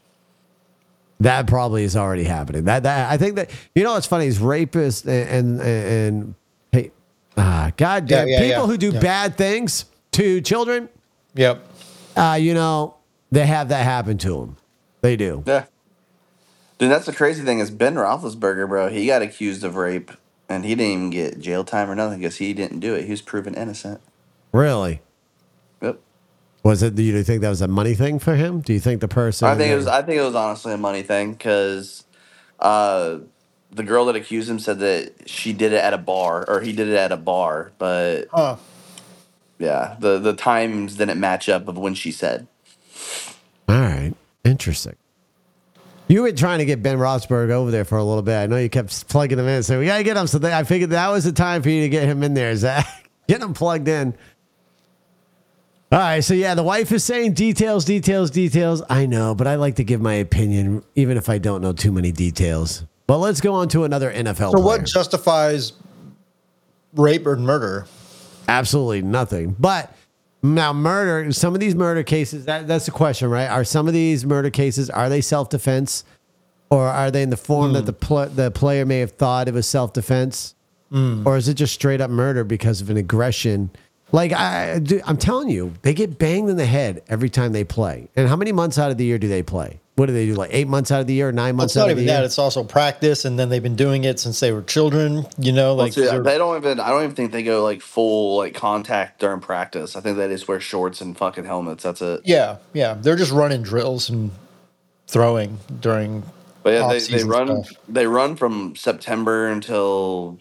That 1.21 1.47
probably 1.47 1.83
is 1.83 1.95
already 1.97 2.23
happening. 2.23 2.63
That, 2.65 2.83
that 2.83 3.11
I 3.11 3.17
think 3.17 3.35
that 3.35 3.49
you 3.75 3.83
know 3.83 3.93
what's 3.93 4.05
funny 4.07 4.27
is 4.27 4.39
rapists 4.39 5.05
and 5.07 5.59
and, 5.59 5.61
and 5.61 6.35
hey, 6.71 6.91
ah, 7.35 7.71
God 7.75 8.05
damn 8.05 8.27
Yeah, 8.27 8.33
yeah, 8.35 8.39
people 8.41 8.63
yeah. 8.63 8.67
who 8.67 8.77
do 8.77 8.91
Yeah. 8.91 8.99
bad 8.99 9.37
things 9.37 9.85
to 10.13 10.39
children, 10.41 10.87
Yep. 11.35 11.65
uh, 12.15 12.37
you 12.39 12.53
know, 12.53 12.95
they 13.31 13.45
have 13.45 13.69
that 13.69 13.83
happen 13.83 14.17
to 14.19 14.29
them. 14.39 14.57
They 15.01 15.15
do. 15.15 15.43
Yeah. 15.45 15.65
Dude, 16.77 16.91
that's 16.91 17.05
the 17.05 17.13
crazy 17.13 17.43
thing 17.43 17.59
is 17.59 17.71
Ben 17.71 17.95
Roethlisberger, 17.95 18.67
bro. 18.67 18.89
He 18.89 19.05
got 19.05 19.21
accused 19.21 19.63
of 19.63 19.75
rape, 19.75 20.11
and 20.47 20.63
he 20.63 20.75
didn't 20.75 20.91
even 20.91 21.09
get 21.09 21.39
jail 21.39 21.63
time 21.63 21.89
or 21.89 21.95
nothing 21.95 22.19
because 22.19 22.37
he 22.37 22.53
didn't 22.53 22.79
do 22.79 22.95
it. 22.95 23.05
He 23.05 23.11
was 23.11 23.21
proven 23.21 23.53
innocent. 23.53 24.01
Really? 24.51 25.01
Yep. 25.81 25.99
Was 26.63 26.81
it? 26.83 26.95
Do 26.95 27.03
you 27.03 27.23
think 27.23 27.41
that 27.41 27.49
was 27.49 27.61
a 27.61 27.67
money 27.67 27.95
thing 27.95 28.19
for 28.19 28.35
him? 28.35 28.61
Do 28.61 28.73
you 28.73 28.79
think 28.79 29.01
the 29.01 29.07
person? 29.07 29.47
I 29.47 29.55
think 29.55 29.71
it 29.71 29.75
was. 29.75 29.87
I 29.87 30.01
think 30.01 30.19
it 30.19 30.23
was 30.23 30.35
honestly 30.35 30.73
a 30.73 30.77
money 30.77 31.03
thing 31.03 31.33
because 31.33 32.03
uh, 32.59 33.19
the 33.71 33.83
girl 33.83 34.05
that 34.05 34.15
accused 34.15 34.49
him 34.49 34.59
said 34.59 34.79
that 34.79 35.29
she 35.29 35.53
did 35.53 35.73
it 35.73 35.83
at 35.83 35.93
a 35.93 35.97
bar 35.97 36.45
or 36.49 36.61
he 36.61 36.73
did 36.73 36.87
it 36.87 36.95
at 36.95 37.11
a 37.11 37.17
bar, 37.17 37.71
but 37.77 38.27
Huh. 38.31 38.55
Yeah, 39.59 39.95
the 39.99 40.17
the 40.17 40.33
times 40.33 40.95
didn't 40.95 41.19
match 41.19 41.47
up 41.49 41.67
of 41.67 41.77
when 41.77 41.93
she 41.93 42.11
said. 42.11 42.47
All 43.67 43.75
right, 43.79 44.13
interesting. 44.43 44.95
You 46.07 46.23
were 46.23 46.31
trying 46.31 46.57
to 46.57 46.65
get 46.65 46.81
Ben 46.81 46.97
Rothsberg 46.97 47.51
over 47.51 47.69
there 47.69 47.85
for 47.85 47.99
a 47.99 48.03
little 48.03 48.23
bit. 48.23 48.35
I 48.35 48.47
know 48.47 48.57
you 48.57 48.67
kept 48.69 49.07
plugging 49.09 49.37
him 49.37 49.47
in, 49.47 49.61
so 49.61 49.77
we 49.79 49.85
gotta 49.85 50.03
get 50.03 50.17
him. 50.17 50.25
So 50.25 50.39
they, 50.39 50.51
I 50.51 50.63
figured 50.63 50.89
that 50.89 51.09
was 51.09 51.23
the 51.23 51.31
time 51.31 51.61
for 51.61 51.69
you 51.69 51.81
to 51.81 51.89
get 51.89 52.03
him 52.05 52.23
in 52.23 52.33
there, 52.33 52.55
Zach. 52.55 52.87
Get 53.27 53.43
him 53.43 53.53
plugged 53.53 53.87
in. 53.87 54.15
All 55.91 55.99
right, 55.99 56.23
so 56.23 56.33
yeah, 56.33 56.55
the 56.55 56.63
wife 56.63 56.91
is 56.91 57.03
saying 57.03 57.33
details, 57.33 57.85
details, 57.85 58.31
details. 58.31 58.81
I 58.89 59.05
know, 59.05 59.35
but 59.35 59.45
I 59.45 59.53
like 59.53 59.75
to 59.75 59.83
give 59.83 60.01
my 60.01 60.15
opinion, 60.15 60.83
even 60.95 61.15
if 61.15 61.29
I 61.29 61.37
don't 61.37 61.61
know 61.61 61.71
too 61.71 61.91
many 61.91 62.11
details. 62.11 62.85
But 63.05 63.17
let's 63.19 63.39
go 63.39 63.53
on 63.53 63.67
to 63.69 63.83
another 63.83 64.11
NFL 64.11 64.35
So 64.35 64.51
player. 64.53 64.63
what 64.63 64.85
justifies 64.85 65.73
rape 66.95 67.27
or 67.27 67.35
murder? 67.35 67.85
Absolutely 68.49 69.01
nothing. 69.01 69.55
But 69.59 69.95
now 70.41 70.73
murder, 70.73 71.31
some 71.31 71.53
of 71.53 71.59
these 71.59 71.75
murder 71.75 72.03
cases, 72.03 72.45
that, 72.45 72.67
that's 72.67 72.85
the 72.85 72.91
question, 72.91 73.29
right? 73.29 73.47
Are 73.47 73.63
some 73.63 73.87
of 73.87 73.93
these 73.93 74.25
murder 74.25 74.49
cases, 74.49 74.89
are 74.89 75.09
they 75.09 75.21
self-defense? 75.21 76.03
Or 76.71 76.87
are 76.87 77.09
they 77.09 77.23
in 77.23 77.31
the 77.31 77.37
form 77.37 77.73
that 77.73 77.81
hmm. 77.81 77.85
the 77.87 77.93
pl- 77.93 78.29
the 78.29 78.51
player 78.51 78.85
may 78.85 78.99
have 78.99 79.11
thought 79.11 79.47
it 79.47 79.53
was 79.53 79.67
self-defense? 79.67 80.55
Hmm. 80.91 81.25
Or 81.25 81.35
is 81.37 81.47
it 81.47 81.55
just 81.55 81.73
straight 81.73 81.99
up 81.99 82.11
murder 82.11 82.43
because 82.43 82.81
of 82.81 82.89
an 82.89 82.97
aggression? 82.97 83.71
Like 84.11 84.33
I, 84.33 84.81
I'm 85.05 85.17
telling 85.17 85.49
you, 85.49 85.73
they 85.81 85.93
get 85.93 86.17
banged 86.17 86.49
in 86.49 86.57
the 86.57 86.65
head 86.65 87.01
every 87.07 87.29
time 87.29 87.53
they 87.53 87.63
play. 87.63 88.09
And 88.15 88.27
how 88.27 88.35
many 88.35 88.51
months 88.51 88.77
out 88.77 88.91
of 88.91 88.97
the 88.97 89.05
year 89.05 89.17
do 89.17 89.27
they 89.27 89.43
play? 89.43 89.79
What 89.99 90.05
do 90.05 90.13
they 90.13 90.27
do? 90.27 90.35
Like 90.35 90.51
eight 90.53 90.69
months 90.69 90.91
out 90.91 91.01
of 91.01 91.07
the 91.07 91.13
year, 91.13 91.29
nine 91.33 91.57
months 91.57 91.73
it's 91.73 91.77
out 91.77 91.87
not 91.87 91.91
of 91.91 91.97
the 91.97 92.03
year. 92.03 92.07
It's 92.07 92.07
not 92.07 92.11
even 92.11 92.13
year? 92.13 92.21
that. 92.21 92.25
It's 92.25 92.39
also 92.39 92.63
practice, 92.63 93.25
and 93.25 93.37
then 93.37 93.49
they've 93.49 93.61
been 93.61 93.75
doing 93.75 94.05
it 94.05 94.17
since 94.17 94.39
they 94.39 94.53
were 94.53 94.61
children. 94.61 95.25
You 95.37 95.51
know, 95.51 95.75
like 95.75 95.97
Like 95.97 96.09
they're- 96.09 96.23
they 96.23 96.37
don't 96.37 96.55
even. 96.55 96.79
I 96.79 96.87
don't 96.87 97.03
even 97.03 97.15
think 97.17 97.33
they 97.33 97.43
go 97.43 97.63
like 97.65 97.81
full 97.81 98.37
like 98.37 98.53
contact 98.53 99.19
during 99.19 99.41
practice. 99.41 99.97
I 99.97 99.99
think 99.99 100.15
they 100.15 100.29
just 100.29 100.47
wear 100.47 100.61
shorts 100.61 101.01
and 101.01 101.17
fucking 101.17 101.43
helmets. 101.43 101.83
That's 101.83 102.01
it. 102.01 102.21
yeah, 102.23 102.57
yeah, 102.71 102.93
they're 102.93 103.17
just 103.17 103.33
running 103.33 103.61
drills 103.61 104.09
and 104.09 104.31
throwing 105.07 105.59
during. 105.81 106.23
But 106.63 106.75
yeah, 106.75 106.87
they, 106.87 106.99
they 106.99 107.23
run. 107.25 107.63
stuff. 107.65 107.77
They 107.89 108.07
run 108.07 108.37
from 108.37 108.77
September 108.77 109.49
until 109.49 110.37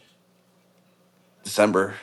December, 1.42 1.94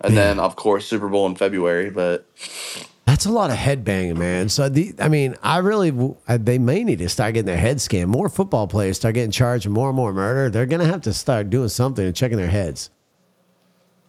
and 0.00 0.16
then 0.16 0.38
of 0.40 0.56
course 0.56 0.86
Super 0.86 1.08
Bowl 1.08 1.26
in 1.26 1.34
February. 1.34 1.90
But 1.90 2.26
That's 2.38 2.88
a 3.26 3.32
lot 3.32 3.50
of 3.50 3.56
head 3.56 3.84
banging, 3.84 4.18
man. 4.18 4.48
So 4.48 4.68
the, 4.68 4.94
I 4.98 5.08
mean, 5.08 5.36
I 5.42 5.58
really, 5.58 5.92
I- 6.26 6.36
they 6.38 6.58
may 6.58 6.82
need 6.84 6.98
to 7.00 7.08
start 7.08 7.34
getting 7.34 7.46
their 7.46 7.56
head 7.56 7.80
scanned. 7.80 8.10
More 8.10 8.28
football 8.28 8.66
players 8.66 8.96
start 8.96 9.14
getting 9.14 9.30
charged 9.30 9.68
more 9.68 9.88
and 9.88 9.96
more 9.96 10.12
murder. 10.12 10.50
They're 10.50 10.66
gonna 10.66 10.86
have 10.86 11.02
to 11.02 11.12
start 11.12 11.50
doing 11.50 11.68
something 11.68 12.04
and 12.04 12.14
checking 12.16 12.38
their 12.38 12.48
heads. 12.48 12.90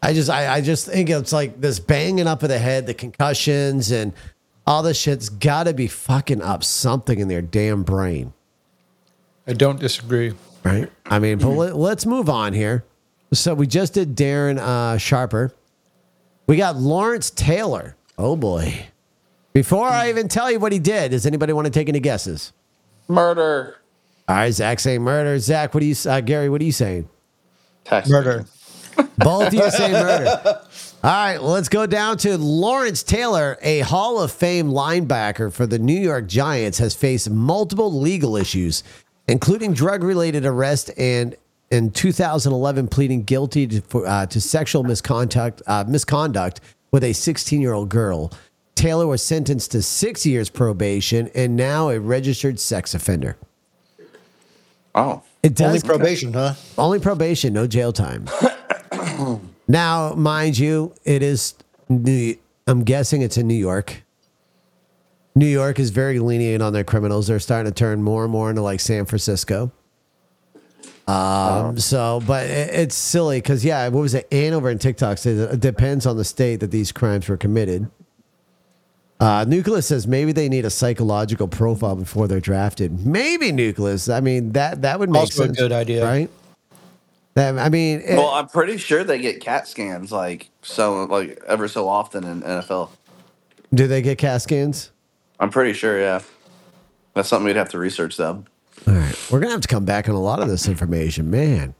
I 0.01 0.13
just, 0.13 0.29
I, 0.29 0.55
I 0.57 0.61
just 0.61 0.85
think 0.85 1.09
it's 1.09 1.33
like 1.33 1.59
this 1.59 1.79
banging 1.79 2.27
up 2.27 2.43
of 2.43 2.49
the 2.49 2.59
head, 2.59 2.85
the 2.85 2.93
concussions, 2.93 3.91
and 3.91 4.13
all 4.65 4.83
this 4.83 4.97
shit's 4.99 5.29
got 5.29 5.63
to 5.63 5.73
be 5.73 5.87
fucking 5.87 6.41
up 6.41 6.63
something 6.63 7.19
in 7.19 7.27
their 7.29 7.41
damn 7.41 7.83
brain, 7.83 8.33
I 9.47 9.53
don't 9.53 9.79
disagree. 9.79 10.33
right? 10.63 10.91
I 11.05 11.19
mean, 11.19 11.39
but 11.39 11.49
let, 11.49 11.75
let's 11.77 12.05
move 12.05 12.29
on 12.29 12.53
here. 12.53 12.83
So 13.33 13.53
we 13.55 13.65
just 13.65 13.93
did 13.93 14.15
Darren 14.15 14.57
uh, 14.59 14.97
Sharper. 14.97 15.51
We 16.47 16.57
got 16.57 16.75
Lawrence 16.75 17.29
Taylor. 17.31 17.95
Oh 18.17 18.35
boy. 18.35 18.87
Before 19.57 19.89
I 19.89 20.09
even 20.09 20.27
tell 20.27 20.51
you 20.51 20.59
what 20.59 20.71
he 20.71 20.77
did, 20.77 21.09
does 21.09 21.25
anybody 21.25 21.51
want 21.51 21.65
to 21.65 21.71
take 21.71 21.89
any 21.89 21.99
guesses? 21.99 22.53
murder, 23.07 23.77
All 24.27 24.35
right, 24.35 24.53
Zach 24.53 24.79
saying 24.79 25.01
murder. 25.01 25.39
Zach, 25.39 25.73
what 25.73 25.79
do 25.79 25.87
you, 25.87 25.95
uh, 26.07 26.21
Gary, 26.21 26.47
what 26.47 26.61
are 26.61 26.63
you 26.63 26.71
saying? 26.71 27.09
Text 27.83 28.11
Murder. 28.11 28.45
Both 29.17 29.47
of 29.47 29.53
you 29.55 29.71
say 29.71 29.91
murder. 29.91 30.27
All 31.03 31.11
right, 31.11 31.41
well, 31.41 31.53
let's 31.53 31.69
go 31.69 31.87
down 31.87 32.17
to 32.19 32.37
Lawrence 32.37 33.01
Taylor, 33.01 33.57
a 33.63 33.79
Hall 33.79 34.21
of 34.21 34.31
Fame 34.31 34.67
linebacker 34.67 35.51
for 35.51 35.65
the 35.65 35.79
New 35.79 35.99
York 35.99 36.27
Giants, 36.27 36.77
has 36.77 36.93
faced 36.93 37.27
multiple 37.27 37.91
legal 37.91 38.37
issues, 38.37 38.83
including 39.27 39.73
drug-related 39.73 40.45
arrest 40.45 40.91
and 40.99 41.35
in 41.71 41.89
2011 41.89 42.89
pleading 42.89 43.23
guilty 43.23 43.65
to, 43.65 44.05
uh, 44.05 44.27
to 44.27 44.39
sexual 44.39 44.83
misconduct, 44.83 45.63
uh, 45.65 45.83
misconduct 45.87 46.61
with 46.91 47.03
a 47.03 47.09
16-year-old 47.09 47.89
girl. 47.89 48.31
Taylor 48.77 49.07
was 49.07 49.23
sentenced 49.23 49.71
to 49.71 49.81
six 49.81 50.23
years 50.25 50.49
probation 50.49 51.29
and 51.33 51.55
now 51.55 51.89
a 51.89 51.99
registered 51.99 52.59
sex 52.59 52.93
offender. 52.93 53.35
Oh, 54.93 55.23
It 55.41 55.55
does 55.55 55.67
Only 55.67 55.79
probation, 55.81 56.33
huh? 56.33 56.53
only 56.77 56.99
probation, 56.99 57.53
no 57.53 57.65
jail 57.67 57.91
time. 57.91 58.27
now, 59.67 60.13
mind 60.13 60.57
you, 60.59 60.93
it 61.03 61.21
is. 61.23 61.55
New, 61.89 62.35
I'm 62.67 62.83
guessing 62.83 63.21
it's 63.21 63.37
in 63.37 63.47
New 63.47 63.55
York. 63.55 64.03
New 65.35 65.47
York 65.47 65.79
is 65.79 65.89
very 65.89 66.19
lenient 66.19 66.61
on 66.61 66.73
their 66.73 66.83
criminals. 66.83 67.27
They're 67.27 67.39
starting 67.39 67.71
to 67.71 67.75
turn 67.75 68.03
more 68.03 68.23
and 68.23 68.31
more 68.31 68.49
into 68.49 68.61
like 68.61 68.79
San 68.79 69.05
Francisco. 69.05 69.71
Um. 71.07 71.77
So, 71.79 72.21
but 72.27 72.45
it, 72.47 72.69
it's 72.73 72.95
silly 72.95 73.37
because 73.39 73.63
yeah, 73.65 73.87
what 73.87 74.01
was 74.01 74.13
it? 74.13 74.27
Ann 74.31 74.53
over 74.53 74.69
in 74.69 74.77
TikTok 74.77 75.17
says 75.17 75.39
it 75.39 75.59
depends 75.61 76.05
on 76.05 76.17
the 76.17 76.25
state 76.25 76.59
that 76.59 76.71
these 76.71 76.91
crimes 76.91 77.27
were 77.29 77.37
committed. 77.37 77.89
Uh, 79.19 79.45
Nucleus 79.47 79.87
says 79.87 80.05
maybe 80.07 80.31
they 80.31 80.47
need 80.47 80.63
a 80.65 80.69
psychological 80.69 81.47
profile 81.47 81.95
before 81.95 82.27
they're 82.27 82.39
drafted. 82.39 83.05
Maybe 83.05 83.51
Nucleus. 83.51 84.09
I 84.09 84.19
mean 84.19 84.51
that 84.51 84.83
that 84.83 84.99
would 84.99 85.09
make 85.09 85.21
Also 85.21 85.43
a 85.43 85.45
sense. 85.47 85.57
good 85.57 85.71
idea. 85.71 86.05
right? 86.05 86.29
That, 87.33 87.57
I 87.59 87.69
mean, 87.69 88.01
it- 88.01 88.15
Well, 88.17 88.29
I'm 88.29 88.47
pretty 88.47 88.77
sure 88.77 89.03
they 89.03 89.19
get 89.19 89.39
CAT 89.41 89.67
scans 89.67 90.11
like 90.11 90.49
so 90.61 91.03
like 91.05 91.41
ever 91.47 91.67
so 91.67 91.87
often 91.87 92.23
in 92.23 92.41
NFL. 92.41 92.89
do 93.73 93.87
they 93.87 94.01
get 94.01 94.17
CAT 94.19 94.41
scans? 94.41 94.91
I'm 95.39 95.49
pretty 95.49 95.73
sure, 95.73 95.99
yeah. 95.99 96.21
That's 97.13 97.29
something 97.29 97.45
we'd 97.45 97.55
have 97.55 97.69
to 97.69 97.79
research 97.79 98.17
though. 98.17 98.43
All 98.87 98.93
right, 98.93 99.15
we're 99.31 99.39
gonna 99.39 99.51
have 99.51 99.61
to 99.61 99.67
come 99.67 99.85
back 99.85 100.07
on 100.07 100.13
a 100.15 100.21
lot 100.21 100.39
of 100.41 100.47
this 100.47 100.67
information, 100.67 101.31
man. 101.31 101.73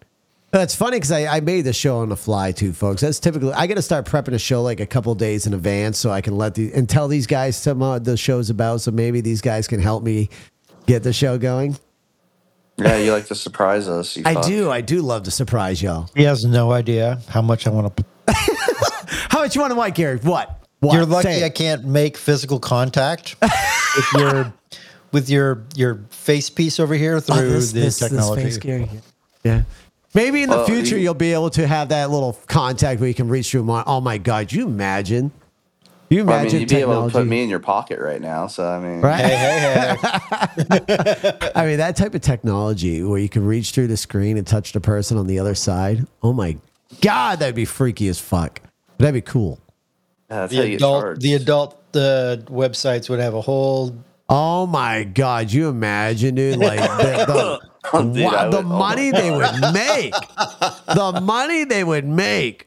That's 0.51 0.73
funny 0.75 0.97
because 0.97 1.11
I, 1.11 1.25
I 1.37 1.39
made 1.41 1.63
the 1.63 1.73
show 1.73 1.97
on 1.97 2.09
the 2.09 2.15
fly 2.15 2.51
too, 2.53 2.71
folks. 2.73 3.01
That's 3.01 3.19
typically 3.19 3.51
I 3.53 3.67
got 3.67 3.75
to 3.75 3.81
start 3.81 4.05
prepping 4.05 4.33
a 4.33 4.39
show 4.39 4.61
like 4.63 4.79
a 4.79 4.85
couple 4.85 5.13
days 5.13 5.45
in 5.45 5.53
advance 5.53 5.97
so 5.97 6.09
I 6.09 6.21
can 6.21 6.37
let 6.37 6.55
the 6.55 6.73
and 6.73 6.87
tell 6.89 7.07
these 7.09 7.27
guys 7.27 7.57
some 7.57 7.81
uh, 7.81 7.99
the 7.99 8.15
show's 8.15 8.49
about. 8.49 8.81
So 8.81 8.91
maybe 8.91 9.19
these 9.21 9.41
guys 9.41 9.67
can 9.67 9.81
help 9.81 10.03
me 10.03 10.29
get 10.85 11.03
the 11.03 11.11
show 11.13 11.37
going. 11.37 11.77
Yeah, 12.77 12.97
you 12.97 13.11
like 13.11 13.25
to 13.27 13.35
surprise 13.35 13.87
us. 13.89 14.15
You 14.15 14.23
I 14.25 14.35
fuck. 14.35 14.45
do, 14.45 14.69
I 14.71 14.81
do 14.81 15.01
love 15.01 15.23
to 15.23 15.31
surprise 15.31 15.81
y'all. 15.81 16.09
He 16.15 16.23
has 16.23 16.45
no 16.45 16.71
idea 16.71 17.19
how 17.27 17.41
much 17.41 17.65
I 17.67 17.71
want 17.71 17.97
to. 17.97 18.05
How 19.29 19.39
much 19.39 19.55
you 19.55 19.61
want 19.61 19.71
to 19.71 19.75
white, 19.77 19.95
Gary? 19.95 20.17
What? 20.17 20.67
What? 20.79 20.93
You're 20.93 21.05
lucky 21.05 21.27
Say 21.29 21.45
I 21.45 21.49
can't 21.49 21.85
make 21.85 22.17
physical 22.17 22.59
contact 22.59 23.35
with 23.41 24.13
your 24.17 24.53
with 25.11 25.29
your 25.29 25.63
your 25.75 26.01
face 26.09 26.49
piece 26.49 26.79
over 26.79 26.93
here 26.95 27.19
through 27.19 27.35
Oh, 27.35 27.49
this- 27.49 27.71
the 27.71 27.79
this- 27.81 27.99
this 27.99 28.09
technology. 28.09 28.43
face, 28.43 28.57
Gary. 28.57 28.89
Yeah. 29.43 29.63
Maybe 30.17 30.41
in 30.41 30.49
the 30.49 30.57
Well, 30.57 30.65
future 30.65 30.95
you- 30.97 31.03
you'll 31.03 31.13
be 31.13 31.31
able 31.33 31.51
to 31.51 31.67
have 31.67 31.89
that 31.89 32.09
little 32.09 32.35
contact 32.47 32.99
where 32.99 33.07
you 33.07 33.13
can 33.13 33.29
reach 33.29 33.51
through. 33.51 33.63
My, 33.63 33.83
oh 33.85 34.01
my 34.01 34.17
God! 34.17 34.51
You 34.51 34.65
imagine? 34.67 35.31
You 36.09 36.25
Well, 36.25 36.35
I 36.35 36.39
imagine 36.41 36.53
mean, 36.53 36.59
you'd 36.61 36.69
be 36.69 36.75
able 36.77 36.85
to 36.93 36.95
technology? 36.95 37.13
put 37.13 37.27
me 37.27 37.43
in 37.43 37.49
your 37.49 37.59
pocket 37.59 37.99
right 37.99 38.19
now. 38.21 38.47
So 38.47 38.67
I 38.67 38.79
mean, 38.79 39.01
right? 39.01 39.23
Hey, 39.23 39.35
hey, 39.35 39.95
hey! 40.01 41.33
I 41.55 41.65
mean, 41.67 41.77
that 41.77 41.95
type 41.97 42.15
of 42.15 42.21
technology 42.21 43.03
where 43.03 43.19
you 43.19 43.29
can 43.29 43.45
reach 43.45 43.71
through 43.71 43.87
the 43.87 43.97
screen 43.97 44.37
and 44.37 44.47
touch 44.47 44.71
the 44.71 44.79
person 44.81 45.17
on 45.17 45.27
the 45.27 45.37
other 45.37 45.53
side. 45.53 46.07
Oh 46.23 46.33
my 46.33 46.57
God, 47.01 47.37
that'd 47.39 47.53
be 47.55 47.65
freaky 47.65 48.07
as 48.07 48.19
fuck. 48.19 48.61
That'd 48.97 49.13
be 49.13 49.21
cool. 49.21 49.59
Yeah, 50.31 50.47
that's 50.47 50.55
how 50.55 50.61
the 50.63 50.75
adult 50.75 51.19
the 51.19 51.33
adult 51.35 51.73
uh, 51.93 52.37
websites 52.47 53.07
would 53.09 53.19
have 53.19 53.35
a 53.35 53.41
whole. 53.41 53.95
Oh 54.29 54.65
my 54.65 55.03
God, 55.03 55.51
you 55.51 55.69
imagine, 55.69 56.35
dude? 56.35 56.57
Like 56.57 56.79
the, 56.79 57.25
the, 57.27 57.59
Oh, 57.93 58.03
Dude, 58.13 58.23
wow, 58.25 58.49
the 58.49 58.57
would- 58.57 58.65
oh 58.65 58.69
money 58.77 59.11
they 59.11 59.31
would 59.31 59.73
make. 59.73 60.13
the 60.13 61.19
money 61.23 61.63
they 61.63 61.83
would 61.83 62.05
make. 62.05 62.63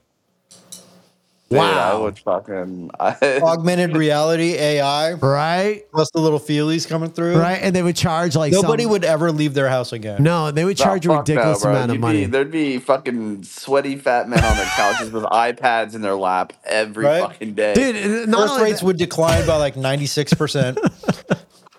Dude, 1.51 1.59
I 1.59 1.95
Wow. 1.95 2.03
would 2.05 2.19
fucking. 2.21 2.93
I, 3.01 3.41
augmented 3.43 3.97
reality 3.97 4.53
AI 4.55 5.15
Right? 5.15 5.83
plus 5.91 6.09
the 6.13 6.21
little 6.21 6.39
feelies 6.39 6.89
coming 6.89 7.11
through. 7.11 7.37
Right? 7.37 7.59
And 7.61 7.75
they 7.75 7.83
would 7.83 7.97
charge 7.97 8.37
like 8.37 8.53
Nobody 8.53 8.85
some- 8.85 8.93
would 8.93 9.05
ever 9.05 9.33
leave 9.33 9.55
their 9.55 9.69
house 9.69 9.93
again. 9.93 10.23
No, 10.23 10.53
they 10.53 10.65
would 10.65 10.79
Nah, 10.79 10.85
charge 10.85 11.07
a 11.07 11.09
fuck 11.09 11.15
no, 11.27 11.35
ridiculous 11.35 11.65
amount 11.65 11.91
of 11.91 11.95
You'd 11.97 12.01
money. 12.03 12.21
Be, 12.21 12.27
there'd 12.27 12.53
be 12.53 12.79
fucking 12.79 13.43
sweaty 13.43 13.97
fat 13.97 14.29
men 14.29 14.45
on 14.45 14.57
their 14.57 14.65
couches 14.67 15.11
with 15.11 15.25
iPads 15.25 15.97
in 15.97 16.03
their 16.03 16.15
lap 16.15 16.53
every 16.63 17.05
Right? 17.05 17.21
fucking 17.23 17.55
day. 17.55 17.75
Dude, 17.75 18.29
not 18.29 18.47
Birth 18.51 18.63
rates 18.63 18.79
that- 18.81 18.87
would 18.87 18.97
decline 18.99 19.45
by 19.45 19.57
like 19.57 19.77
ninety 19.77 20.07
six 20.07 20.33
percent. 20.33 20.79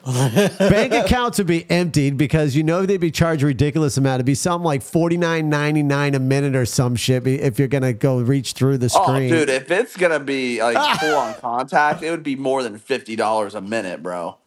bank 0.59 0.93
accounts 0.93 1.37
would 1.37 1.45
be 1.47 1.69
emptied 1.69 2.17
because 2.17 2.55
you 2.55 2.63
know 2.63 2.85
they'd 2.85 2.97
be 2.97 3.11
charged 3.11 3.43
a 3.43 3.45
ridiculous 3.45 3.97
amount. 3.97 4.15
It'd 4.15 4.25
be 4.25 4.33
something 4.35 4.65
like 4.65 4.81
forty 4.81 5.17
nine 5.17 5.49
ninety 5.49 5.83
nine 5.83 6.15
a 6.15 6.19
minute 6.19 6.55
or 6.55 6.65
some 6.65 6.95
shit 6.95 7.27
if 7.27 7.59
you're 7.59 7.67
gonna 7.67 7.93
go 7.93 8.19
reach 8.19 8.53
through 8.53 8.79
the 8.79 8.91
Oh, 8.95 9.03
screen. 9.03 9.29
dude, 9.29 9.49
if 9.49 9.69
it's 9.69 9.95
gonna 9.95 10.19
be 10.19 10.61
like 10.61 10.75
full 10.99 11.15
on 11.15 11.35
contact, 11.35 12.01
it 12.03 12.09
would 12.11 12.23
be 12.23 12.35
more 12.35 12.63
than 12.63 12.77
fifty 12.77 13.15
dollars 13.15 13.53
a 13.53 13.61
minute, 13.61 14.01
bro. 14.01 14.37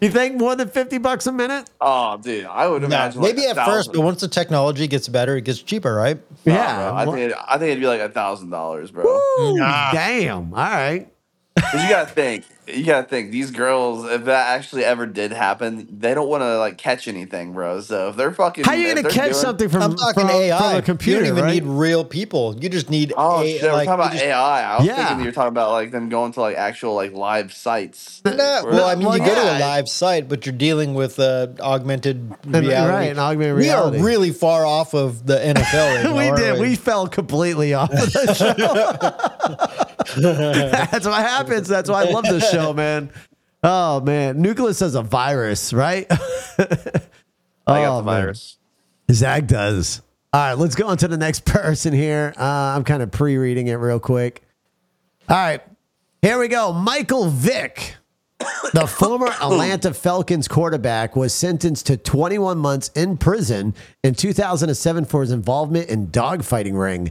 you 0.00 0.10
think 0.10 0.36
more 0.36 0.56
than 0.56 0.68
fifty 0.68 0.98
bucks 0.98 1.26
a 1.26 1.32
minute? 1.32 1.70
Oh, 1.80 2.16
dude, 2.16 2.46
I 2.46 2.66
would 2.66 2.82
No, 2.82 2.88
imagine. 2.88 3.20
maybe 3.22 3.46
like 3.46 3.56
at 3.58 3.66
first, 3.66 3.92
but 3.92 4.00
once 4.00 4.20
the 4.22 4.28
technology 4.28 4.86
gets 4.88 5.06
better, 5.08 5.36
it 5.36 5.42
gets 5.44 5.62
cheaper, 5.62 5.94
right? 5.94 6.18
Yeah. 6.44 6.88
bro, 6.90 6.96
I 6.96 7.04
think 7.04 7.18
it, 7.32 7.36
I 7.46 7.58
think 7.58 7.70
it'd 7.70 7.80
be 7.80 7.86
like 7.86 8.00
a 8.00 8.08
thousand 8.08 8.50
dollars, 8.50 8.90
bro. 8.90 9.04
Ooh, 9.04 9.56
Nah. 9.58 9.92
Damn. 9.92 10.52
All 10.54 10.60
right. 10.60 11.06
'Cause 11.56 11.82
you 11.82 11.88
gotta 11.90 12.06
think, 12.10 12.44
you 12.66 12.84
gotta 12.84 13.06
think. 13.06 13.30
These 13.32 13.50
girls, 13.50 14.08
if 14.08 14.24
that 14.24 14.56
actually 14.56 14.84
ever 14.84 15.04
did 15.06 15.30
happen, 15.32 15.86
they 16.00 16.14
don't 16.14 16.28
want 16.28 16.42
to 16.42 16.58
like 16.58 16.78
catch 16.78 17.06
anything, 17.06 17.52
bro. 17.52 17.80
So 17.80 18.08
if 18.08 18.16
they're 18.16 18.32
fucking, 18.32 18.64
How 18.64 18.72
are 18.72 18.76
you 18.76 18.88
if 18.88 18.94
gonna 18.94 19.02
they're 19.02 19.10
catch 19.10 19.30
doing- 19.32 19.34
something 19.42 19.68
from, 19.68 19.82
I'm 19.82 19.96
talking 19.96 20.22
from, 20.22 20.30
AI. 20.30 20.58
from 20.58 20.76
a 20.78 20.82
computer? 20.82 21.20
you 21.20 21.26
don't 21.26 21.38
even 21.38 21.44
right? 21.44 21.54
need 21.54 21.64
real 21.64 22.04
people. 22.04 22.56
You 22.60 22.68
just 22.70 22.88
need. 22.88 23.12
Oh 23.16 23.42
a, 23.42 23.58
shit, 23.58 23.62
like, 23.72 23.72
we're 23.72 23.84
talking 23.84 23.88
you 23.88 23.94
about 23.94 24.12
just- 24.12 24.24
AI. 24.24 24.62
I 24.74 24.76
was 24.78 24.86
Yeah. 24.86 24.96
thinking 24.96 25.18
you 25.20 25.24
were 25.26 25.32
talking 25.32 25.48
about 25.48 25.72
like 25.72 25.90
them 25.90 26.08
going 26.08 26.32
to 26.32 26.40
like 26.40 26.56
actual 26.56 26.94
like 26.94 27.12
live 27.12 27.52
sites. 27.52 28.22
No, 28.24 28.32
well, 28.36 28.86
I 28.86 28.94
mean, 28.94 29.06
Well, 29.08 29.18
you 29.18 29.24
go 29.24 29.34
to 29.34 29.40
yeah. 29.40 29.58
a 29.58 29.60
live 29.60 29.88
site, 29.88 30.28
but 30.28 30.46
you're 30.46 30.52
dealing 30.54 30.94
with 30.94 31.18
uh, 31.20 31.48
augmented 31.60 32.32
And- 32.44 32.54
reality. 32.66 32.92
right, 32.94 33.10
and 33.10 33.18
augmented 33.20 33.56
we 33.58 33.70
are 33.70 33.90
really 33.92 34.30
far 34.30 34.64
off 34.64 34.94
of 34.94 35.26
the 35.26 35.34
NFL. 35.44 35.96
Right 35.96 36.04
now, 36.04 36.16
we 36.16 36.28
aren't 36.28 36.38
did. 36.38 36.60
We 36.60 36.74
fell 36.76 37.06
completely 37.08 37.74
off 37.74 37.90
of 37.92 38.12
the 38.12 38.34
show. 39.74 39.86
That's 40.20 41.06
what 41.06 41.20
happens. 41.20 41.68
That's 41.68 41.88
why 41.90 42.04
I 42.04 42.10
love 42.10 42.24
this 42.24 42.50
show, 42.50 42.72
man. 42.72 43.10
Oh 43.62 44.00
man, 44.00 44.40
Nucleus 44.40 44.80
has 44.80 44.94
a 44.94 45.02
virus, 45.02 45.72
right? 45.72 46.06
I 46.58 46.64
got 46.66 47.02
Oh, 47.66 47.96
the 47.98 48.02
man. 48.04 48.22
virus. 48.22 48.56
Zach 49.12 49.46
does. 49.46 50.00
All 50.32 50.40
right, 50.40 50.54
let's 50.54 50.74
go 50.74 50.86
on 50.88 50.96
to 50.98 51.08
the 51.08 51.16
next 51.18 51.44
person 51.44 51.92
here. 51.92 52.32
Uh, 52.38 52.42
I'm 52.44 52.84
kind 52.84 53.02
of 53.02 53.10
pre-reading 53.10 53.66
it 53.66 53.74
real 53.74 54.00
quick. 54.00 54.42
All 55.28 55.36
right, 55.36 55.60
here 56.22 56.38
we 56.38 56.48
go. 56.48 56.72
Michael 56.72 57.28
Vick, 57.28 57.96
the 58.72 58.86
former 58.86 59.26
Atlanta 59.28 59.92
Falcons 59.92 60.48
quarterback, 60.48 61.14
was 61.16 61.34
sentenced 61.34 61.86
to 61.86 61.96
21 61.96 62.58
months 62.58 62.88
in 62.94 63.16
prison 63.16 63.74
in 64.02 64.14
2007 64.14 65.04
for 65.04 65.20
his 65.20 65.30
involvement 65.32 65.88
in 65.88 66.06
dogfighting 66.08 66.78
ring. 66.80 67.10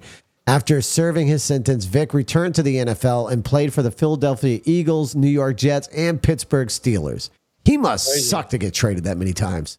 After 0.49 0.81
serving 0.81 1.27
his 1.27 1.43
sentence, 1.43 1.85
Vick 1.85 2.11
returned 2.11 2.55
to 2.55 2.63
the 2.63 2.77
NFL 2.77 3.31
and 3.31 3.45
played 3.45 3.71
for 3.71 3.83
the 3.83 3.91
Philadelphia 3.91 4.61
Eagles, 4.65 5.13
New 5.13 5.27
York 5.27 5.57
Jets, 5.57 5.87
and 5.89 6.19
Pittsburgh 6.19 6.69
Steelers. 6.69 7.29
He 7.65 7.77
must 7.77 8.27
suck 8.27 8.49
to 8.49 8.57
get 8.57 8.73
traded 8.73 9.03
that 9.03 9.15
many 9.15 9.31
times. 9.31 9.77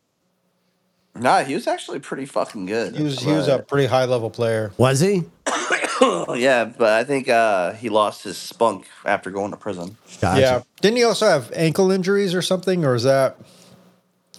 Nah, 1.16 1.42
he 1.42 1.54
was 1.54 1.66
actually 1.66 1.98
pretty 1.98 2.24
fucking 2.24 2.66
good. 2.66 2.94
He 2.96 3.02
was 3.02 3.18
he 3.18 3.32
was 3.32 3.48
a 3.48 3.58
pretty 3.58 3.86
high 3.88 4.04
level 4.04 4.30
player. 4.30 4.70
Was 4.78 5.00
he? 5.00 5.24
yeah, 6.36 6.66
but 6.78 6.90
I 6.92 7.02
think 7.02 7.28
uh, 7.28 7.72
he 7.72 7.88
lost 7.88 8.22
his 8.22 8.38
spunk 8.38 8.86
after 9.04 9.32
going 9.32 9.50
to 9.50 9.56
prison. 9.56 9.96
Gotcha. 10.20 10.40
Yeah. 10.40 10.62
Didn't 10.80 10.98
he 10.98 11.02
also 11.02 11.26
have 11.26 11.50
ankle 11.52 11.90
injuries 11.90 12.32
or 12.32 12.42
something, 12.42 12.84
or 12.84 12.94
is 12.94 13.02
that 13.02 13.38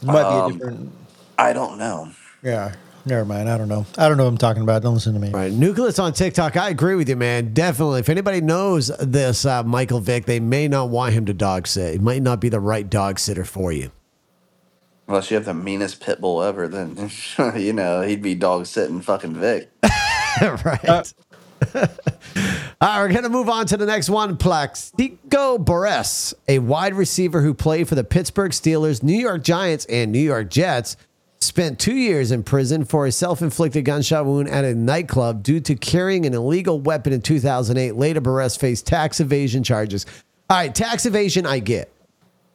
might 0.02 0.22
Um, 0.22 0.52
be 0.52 0.56
a 0.56 0.60
different? 0.60 0.91
I 1.38 1.52
don't 1.52 1.78
know. 1.78 2.10
Yeah. 2.41 2.76
Never 3.06 3.26
mind. 3.26 3.50
I 3.50 3.58
don't 3.58 3.68
know. 3.68 3.86
I 3.98 4.08
don't 4.08 4.18
know 4.18 4.26
what 4.26 4.30
I'm 4.30 4.38
talking 4.38 4.62
about. 4.64 4.84
Don't 4.84 4.94
listen 4.94 5.14
to 5.14 5.20
me. 5.20 5.32
Right. 5.32 5.52
Nucleus 5.52 5.98
on 6.00 6.14
TikTok. 6.14 6.56
I 6.56 6.70
agree 6.70 6.96
with 6.96 7.10
you, 7.10 7.16
man. 7.16 7.54
Definitely. 7.54 8.00
If 8.00 8.10
anybody 8.10 8.42
knows 8.42 8.88
this 9.00 9.46
uh, 9.46 9.64
Michael 9.64 10.00
Vick, 10.00 10.26
they 10.26 10.40
may 10.40 10.68
not 10.68 10.90
want 10.90 11.14
him 11.14 11.26
to 11.26 11.34
dog 11.34 11.68
sit. 11.68 11.94
He 11.94 12.00
might 12.00 12.22
not 12.22 12.40
be 12.40 12.50
the 12.50 12.60
right 12.60 12.88
dog 12.88 13.18
sitter 13.18 13.46
for 13.46 13.72
you. 13.72 13.92
Unless 15.08 15.32
you 15.32 15.36
have 15.36 15.46
the 15.46 15.54
meanest 15.54 16.00
pit 16.00 16.22
bull 16.22 16.42
ever, 16.44 16.68
then 16.68 17.10
you 17.56 17.74
know 17.74 18.02
he'd 18.02 18.22
be 18.22 18.36
dog 18.36 18.66
sitting 18.66 19.02
fucking 19.02 19.36
Vick. 19.36 19.72
right. 20.42 21.14
All 21.76 21.82
right, 22.82 23.02
we're 23.02 23.10
going 23.10 23.24
to 23.24 23.30
move 23.30 23.50
on 23.50 23.66
to 23.68 23.78
the 23.78 23.86
next 23.86 24.10
one. 24.10 24.38
Plaxico 24.38 25.58
Burress, 25.58 26.34
a 26.48 26.60
wide 26.60 26.96
receiver 26.96 27.42
who 27.42 27.54
played 27.54 27.88
for 27.88 27.96
the 27.96 28.04
Pittsburgh 28.04 28.52
Steelers, 28.52 29.04
New 29.04 29.18
York 29.18 29.44
Giants, 29.44 29.86
and 29.86 30.12
New 30.12 30.20
York 30.20 30.50
Jets, 30.50 30.98
spent 31.42 31.80
two 31.80 31.96
years 31.96 32.32
in 32.32 32.44
prison 32.44 32.86
for 32.86 33.06
a 33.06 33.12
self 33.12 33.42
inflicted 33.42 33.86
gunshot 33.86 34.26
wound 34.26 34.50
at 34.50 34.64
a 34.64 34.74
nightclub 34.74 35.44
due 35.44 35.60
to 35.62 35.76
carrying 35.76 36.26
an 36.26 36.34
illegal 36.34 36.80
weapon 36.80 37.14
in 37.14 37.22
2008. 37.22 37.96
Later, 37.96 38.22
Burress 38.22 38.56
faced 38.56 38.86
tax 38.88 39.20
evasion 39.20 39.64
charges. 39.64 40.06
All 40.50 40.58
right, 40.58 40.74
tax 40.74 41.06
evasion, 41.06 41.46
I 41.46 41.60
get. 41.60 41.92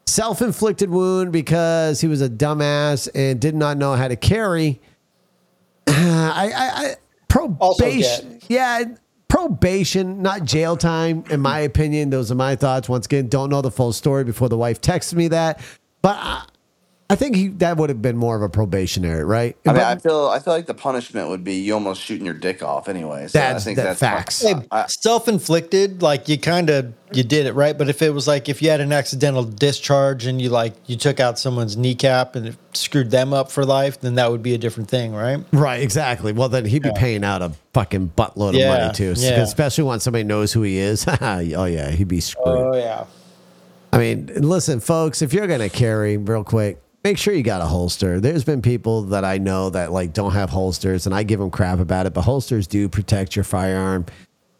Self 0.06 0.40
inflicted 0.40 0.90
wound 0.90 1.32
because 1.32 2.00
he 2.00 2.06
was 2.06 2.22
a 2.22 2.28
dumbass 2.28 3.08
and 3.14 3.40
did 3.40 3.54
not 3.54 3.76
know 3.76 3.94
how 3.94 4.08
to 4.08 4.16
carry. 4.16 4.80
I, 5.86 6.52
I, 6.54 6.70
I 6.86 6.94
probation. 7.28 8.40
Yeah, 8.48 8.84
probation, 9.28 10.22
not 10.22 10.44
jail 10.44 10.76
time, 10.76 11.24
in 11.30 11.40
my 11.40 11.60
opinion. 11.60 12.10
Those 12.10 12.30
are 12.30 12.36
my 12.36 12.54
thoughts. 12.54 12.88
Once 12.88 13.06
again, 13.06 13.28
don't 13.28 13.50
know 13.50 13.62
the 13.62 13.70
full 13.70 13.92
story 13.92 14.24
before 14.24 14.48
the 14.48 14.56
wife 14.56 14.80
texted 14.80 15.14
me 15.14 15.28
that. 15.28 15.60
But 16.02 16.16
I, 16.20 16.44
I 17.08 17.14
think 17.14 17.36
he 17.36 17.48
that 17.48 17.76
would 17.76 17.88
have 17.88 18.02
been 18.02 18.16
more 18.16 18.34
of 18.34 18.42
a 18.42 18.48
probationary, 18.48 19.24
right? 19.24 19.56
I 19.64 19.68
mean, 19.68 19.76
But- 19.76 19.84
I 19.84 19.96
feel 19.96 20.26
I 20.26 20.40
feel 20.40 20.52
like 20.54 20.66
the 20.66 20.74
punishment 20.74 21.28
would 21.28 21.44
be 21.44 21.54
you 21.54 21.74
almost 21.74 22.02
shooting 22.02 22.24
your 22.24 22.34
dick 22.34 22.64
off 22.64 22.88
anyway. 22.88 23.28
So 23.28 23.38
That's- 23.38 23.62
I 23.62 23.64
think 23.64 23.76
that 23.76 23.84
that's 23.84 24.00
facts. 24.00 24.42
Hey, 24.42 24.54
self-inflicted, 24.88 26.02
like 26.02 26.28
you 26.28 26.36
kind 26.36 26.68
of 26.68 26.92
you 27.12 27.22
did 27.22 27.46
it 27.46 27.52
right. 27.54 27.78
But 27.78 27.88
if 27.88 28.02
it 28.02 28.12
was 28.12 28.26
like 28.26 28.48
if 28.48 28.60
you 28.60 28.70
had 28.70 28.80
an 28.80 28.92
accidental 28.92 29.44
discharge 29.44 30.26
and 30.26 30.42
you 30.42 30.48
like 30.48 30.74
you 30.86 30.96
took 30.96 31.20
out 31.20 31.38
someone's 31.38 31.76
kneecap 31.76 32.34
and 32.34 32.48
it 32.48 32.56
screwed 32.74 33.12
them 33.12 33.32
up 33.32 33.52
for 33.52 33.64
life, 33.64 34.00
then 34.00 34.16
that 34.16 34.30
would 34.30 34.42
be 34.42 34.54
a 34.54 34.58
different 34.58 34.90
thing, 34.90 35.14
right? 35.14 35.38
Right, 35.52 35.80
exactly. 35.80 36.32
Well, 36.32 36.48
then 36.48 36.64
he'd 36.64 36.82
be 36.82 36.90
paying 36.96 37.22
out 37.22 37.40
a 37.40 37.52
fucking 37.72 38.12
buttload 38.16 38.48
of 38.50 38.54
Yeah, 38.56 38.76
money 38.78 38.92
too, 38.92 39.14
yeah. 39.16 39.40
especially 39.42 39.84
when 39.84 40.00
somebody 40.00 40.24
knows 40.24 40.52
who 40.52 40.62
he 40.62 40.78
is. 40.78 41.06
oh 41.20 41.38
yeah, 41.38 41.90
he'd 41.90 42.08
be 42.08 42.20
screwed. 42.20 42.46
Oh 42.48 42.74
yeah. 42.74 43.04
I 43.92 43.98
mean, 43.98 44.28
listen, 44.34 44.80
folks, 44.80 45.22
if 45.22 45.32
you're 45.32 45.46
gonna 45.46 45.68
carry, 45.70 46.16
real 46.16 46.44
quick, 46.44 46.82
make 47.06 47.18
sure 47.18 47.32
you 47.32 47.42
got 47.44 47.62
a 47.62 47.66
holster. 47.66 48.18
There's 48.18 48.42
been 48.42 48.60
people 48.60 49.02
that 49.02 49.24
I 49.24 49.38
know 49.38 49.70
that 49.70 49.92
like 49.92 50.12
don't 50.12 50.32
have 50.32 50.50
holsters, 50.50 51.06
and 51.06 51.14
I 51.14 51.22
give 51.22 51.38
them 51.38 51.50
crap 51.52 51.78
about 51.78 52.06
it. 52.06 52.12
But 52.12 52.22
holsters 52.22 52.66
do 52.66 52.88
protect 52.88 53.36
your 53.36 53.44
firearm, 53.44 54.06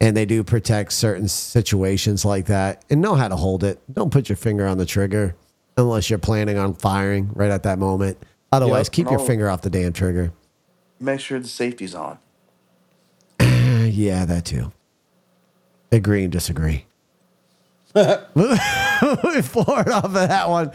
and 0.00 0.16
they 0.16 0.24
do 0.26 0.44
protect 0.44 0.92
certain 0.92 1.26
situations 1.26 2.24
like 2.24 2.46
that. 2.46 2.85
And 2.88 3.00
know 3.00 3.16
how 3.16 3.26
to 3.26 3.35
hold 3.35 3.64
it. 3.64 3.80
Don't 3.92 4.12
put 4.12 4.28
your 4.28 4.37
finger 4.37 4.64
on 4.64 4.78
the 4.78 4.87
trigger 4.87 5.35
unless 5.76 6.09
you're 6.09 6.20
planning 6.20 6.56
on 6.56 6.74
firing 6.74 7.30
right 7.35 7.50
at 7.50 7.64
that 7.64 7.80
moment. 7.80 8.16
Otherwise, 8.52 8.87
Yep. 8.87 8.92
keep 8.92 9.11
your 9.11 9.18
finger 9.18 9.50
off 9.50 9.62
the 9.62 9.70
damn 9.70 9.92
trigger. 9.92 10.32
make 11.00 11.18
sure 11.20 11.40
the 11.40 11.48
safety's 11.48 11.94
on. 11.96 12.18
Yeah, 13.87 14.24
that 14.24 14.44
too. 14.44 14.72
Agree 15.92 16.22
and 16.24 16.32
disagree. 16.32 16.87
Moving 17.94 18.56
forward 19.42 19.88
off 19.88 20.04
of 20.04 20.12
that 20.14 20.48
one, 20.50 20.70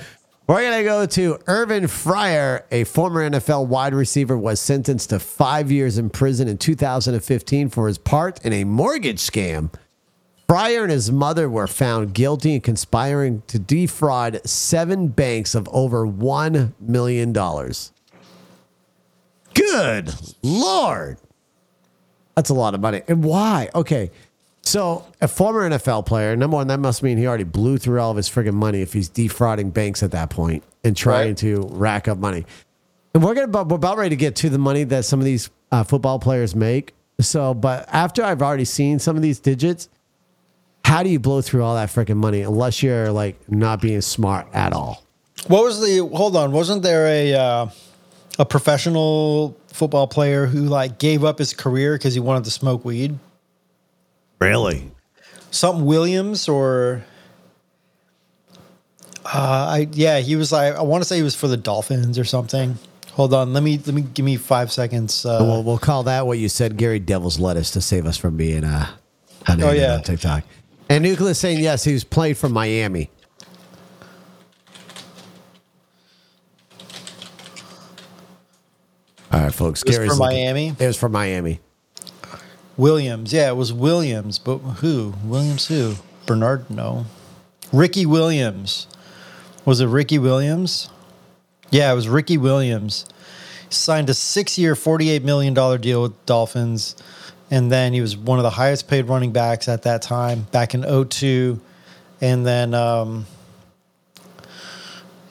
we're 0.52 0.64
going 0.64 0.80
to 0.80 0.84
go 0.84 1.06
to 1.06 1.40
Irving 1.48 1.84
Fryar, 1.84 2.64
a 2.72 2.84
former 2.84 3.30
NFL 3.30 3.68
wide 3.68 3.94
receiver, 3.94 4.38
was 4.38 4.60
sentenced 4.60 5.12
to 5.12 5.20
five 5.20 5.72
years 5.72 5.98
in 5.98 6.10
prison 6.10 6.50
in 6.50 6.58
2015 6.58 7.70
for 7.70 7.88
his 7.88 7.98
part 7.98 8.44
in 8.46 8.52
a 8.52 8.66
mortgage 8.66 9.20
scam. 9.20 9.74
Fryer 10.50 10.84
and 10.84 10.92
his 10.92 11.10
mother 11.10 11.50
were 11.50 11.68
found 11.68 12.14
guilty 12.14 12.56
in 12.56 12.60
conspiring 12.60 13.44
to 13.48 13.60
defraud 13.60 14.42
seven 14.46 15.08
banks 15.08 15.56
of 15.56 15.70
over 15.72 16.06
$1 16.06 16.74
million. 16.82 17.32
Good 19.54 20.14
Lord. 20.44 21.18
That's 22.36 22.50
a 22.50 22.54
lot 22.54 22.76
of 22.76 22.82
money. 22.82 23.04
And 23.08 23.24
why? 23.24 23.70
Okay. 23.74 24.12
So, 24.64 25.06
a 25.20 25.28
former 25.28 25.68
NFL 25.70 26.06
player, 26.06 26.36
number 26.36 26.56
one, 26.58 26.68
that 26.68 26.80
must 26.80 27.02
mean 27.02 27.18
he 27.18 27.26
already 27.28 27.44
blew 27.44 27.78
through 27.78 28.00
all 28.00 28.12
of 28.12 28.18
his 28.18 28.30
friggin' 28.30 28.54
money 28.54 28.82
if 28.82 28.94
he's 28.94 29.10
defrauding 29.10 29.72
banks 29.72 30.04
at 30.04 30.12
that 30.12 30.30
point 30.30 30.64
and 30.84 30.96
trying 30.96 31.30
Right. 31.30 31.38
to 31.38 31.68
rack 31.72 32.08
up 32.08 32.20
money. 32.20 32.46
And 33.14 33.24
we're 33.24 33.34
gonna 33.34 33.64
we're 33.64 33.76
about 33.76 33.98
ready 33.98 34.12
to 34.12 34.16
get 34.16 34.36
to 34.38 34.50
the 34.50 34.60
money 34.60 34.84
that 34.86 35.04
some 35.04 35.20
of 35.20 35.26
these 35.26 35.50
uh, 35.72 35.84
football 35.84 36.20
players 36.20 36.56
make. 36.56 36.94
So, 37.20 37.54
but 37.54 37.86
after 37.92 38.24
I've 38.24 38.42
already 38.42 38.66
seen 38.66 39.00
some 39.00 39.16
of 39.16 39.22
these 39.22 39.40
digits, 39.40 39.90
how 40.86 41.04
do 41.04 41.10
you 41.10 41.20
blow 41.20 41.42
through 41.42 41.64
all 41.64 41.76
that 41.76 41.90
freaking 41.90 42.18
money 42.18 42.42
unless 42.42 42.82
you're 42.82 43.12
like 43.12 43.36
not 43.50 43.82
being 43.82 44.02
smart 44.02 44.48
at 44.54 44.74
all? 44.74 45.04
What 45.48 45.64
was 45.64 45.82
the? 45.82 46.08
Hold 46.14 46.36
on, 46.36 46.52
wasn't 46.52 46.84
there 46.84 47.08
a 47.08 47.34
uh, 47.34 47.68
a 48.40 48.46
professional 48.46 49.58
football 49.68 50.08
player 50.08 50.46
who 50.46 50.62
like 50.62 50.98
gave 51.00 51.24
up 51.24 51.40
his 51.40 51.54
career 51.54 51.96
because 51.96 52.14
he 52.14 52.20
wanted 52.20 52.44
to 52.46 52.52
smoke 52.52 52.86
weed? 52.86 53.18
Really? 54.42 54.92
Something 55.52 55.86
Williams 55.86 56.50
or. 56.50 57.04
Uh, 59.24 59.38
I 59.78 59.88
yeah, 59.92 60.20
he 60.20 60.36
was 60.36 60.52
like 60.52 60.74
I 60.74 60.82
want 60.82 61.04
to 61.04 61.08
say 61.08 61.16
he 61.18 61.22
was 61.24 61.36
for 61.36 61.48
the 61.48 61.56
Dolphins 61.58 62.18
or 62.18 62.24
something. 62.26 62.78
Hold 63.12 63.34
on, 63.34 63.54
let 63.54 63.62
me 63.62 63.78
let 63.86 63.94
me 63.94 64.02
give 64.02 64.26
me 64.26 64.36
five 64.38 64.72
seconds. 64.72 65.26
Uh, 65.26 65.38
We'll, 65.42 65.64
we'll 65.64 65.78
call 65.78 66.04
that 66.04 66.26
what 66.26 66.40
you 66.40 66.50
said, 66.50 66.76
Gary 66.76 67.00
Devil's 67.00 67.40
Lettuce, 67.40 67.72
to 67.72 67.82
save 67.82 68.06
us 68.08 68.18
from 68.18 68.36
being 68.36 68.64
uh, 68.64 68.88
an 69.48 69.62
Oh, 69.62 69.72
yeah. 69.72 69.96
on 69.96 70.02
TikTok. 70.04 70.44
And 70.90 71.04
Nucleus 71.04 71.38
saying 71.38 71.60
yes, 71.60 71.84
he 71.84 71.94
was 71.94 72.04
played 72.04 72.36
from 72.38 72.52
Miami. 72.52 73.10
All 79.32 79.40
right, 79.42 79.54
folks. 79.54 79.82
It 79.84 79.88
was 79.90 79.98
Gary's 79.98 80.12
from 80.12 80.20
looking- 80.20 80.38
Miami? 80.38 80.68
It 80.80 80.88
was 80.88 80.98
from 80.98 81.12
Miami. 81.14 81.60
Williams, 82.82 83.32
yeah, 83.32 83.50
it 83.50 83.56
was 83.56 83.72
Williams, 83.72 84.40
but 84.40 84.58
who? 84.58 85.14
Williams 85.24 85.68
who? 85.68 85.94
Bernard? 86.26 86.68
No. 86.72 87.06
Ricky 87.72 88.08
Williams. 88.08 88.88
Was 89.66 89.82
it 89.82 89.86
Ricky 89.86 90.18
Williams? 90.18 90.90
Yeah, 91.70 91.92
it 91.92 91.96
was 91.96 92.10
Ricky 92.10 92.40
Williams. 92.40 93.06
He 93.70 93.76
signed 93.76 94.10
a 94.10 94.16
six-year, 94.16 94.74
forty-eight 94.76 95.24
million 95.24 95.54
dollar 95.54 95.78
deal 95.78 96.02
with 96.02 96.26
Dolphins, 96.26 96.96
and 97.52 97.72
then 97.72 97.94
he 97.94 98.02
was 98.02 98.18
one 98.18 98.40
of 98.40 98.44
the 98.44 98.50
highest 98.50 98.88
paid 98.88 99.06
running 99.06 99.32
backs 99.32 99.68
at 99.68 99.84
that 99.84 100.02
time, 100.02 100.48
back 100.52 100.74
in 100.74 100.82
02. 100.82 101.62
and 102.20 102.48
then 102.48 102.74
um, 102.74 103.28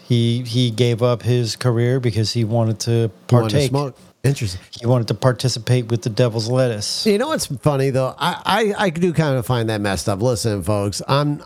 he 0.04 0.42
he 0.42 0.70
gave 0.70 1.02
up 1.02 1.22
his 1.22 1.56
career 1.56 1.98
because 1.98 2.32
he 2.32 2.44
wanted 2.44 2.78
to 2.80 2.90
You 2.92 3.10
wanted 3.32 3.50
to 3.50 3.70
partake. 3.72 3.94
Interesting. 4.22 4.60
He 4.78 4.86
wanted 4.86 5.08
to 5.08 5.14
participate 5.14 5.90
with 5.90 6.02
the 6.02 6.10
Devil's 6.10 6.50
Lettuce. 6.50 7.06
You 7.06 7.16
know 7.16 7.28
what's 7.28 7.46
funny 7.46 7.88
though? 7.88 8.14
I, 8.18 8.74
I 8.78 8.84
I 8.86 8.90
do 8.90 9.14
kind 9.14 9.38
of 9.38 9.46
find 9.46 9.70
that 9.70 9.80
messed 9.80 10.08
up. 10.08 10.20
Listen, 10.20 10.62
folks, 10.62 11.00
I'm 11.08 11.42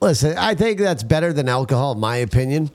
listen. 0.00 0.38
I 0.38 0.54
think 0.54 0.78
that's 0.78 1.02
better 1.02 1.32
than 1.32 1.48
alcohol, 1.48 1.92
in 1.92 2.00
my 2.00 2.16
opinion. 2.16 2.70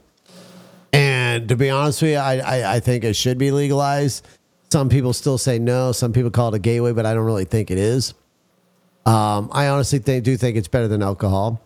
And 0.91 1.47
to 1.47 1.55
be 1.55 1.69
honest 1.69 2.01
with 2.01 2.11
you, 2.11 2.17
I, 2.17 2.37
I 2.39 2.75
I 2.75 2.79
think 2.81 3.05
it 3.05 3.15
should 3.15 3.37
be 3.37 3.51
legalized. 3.51 4.27
Some 4.71 4.89
people 4.89 5.13
still 5.13 5.37
say 5.37 5.57
no. 5.57 5.93
Some 5.93 6.11
people 6.11 6.31
call 6.31 6.53
it 6.53 6.57
a 6.57 6.59
gateway, 6.59 6.91
but 6.91 7.05
I 7.05 7.13
don't 7.13 7.25
really 7.25 7.45
think 7.45 7.71
it 7.71 7.77
is. 7.77 8.13
Um, 9.05 9.49
I 9.53 9.69
honestly 9.69 9.99
think, 9.99 10.25
do 10.25 10.35
think 10.35 10.57
it's 10.57 10.67
better 10.67 10.87
than 10.89 11.01
alcohol, 11.01 11.61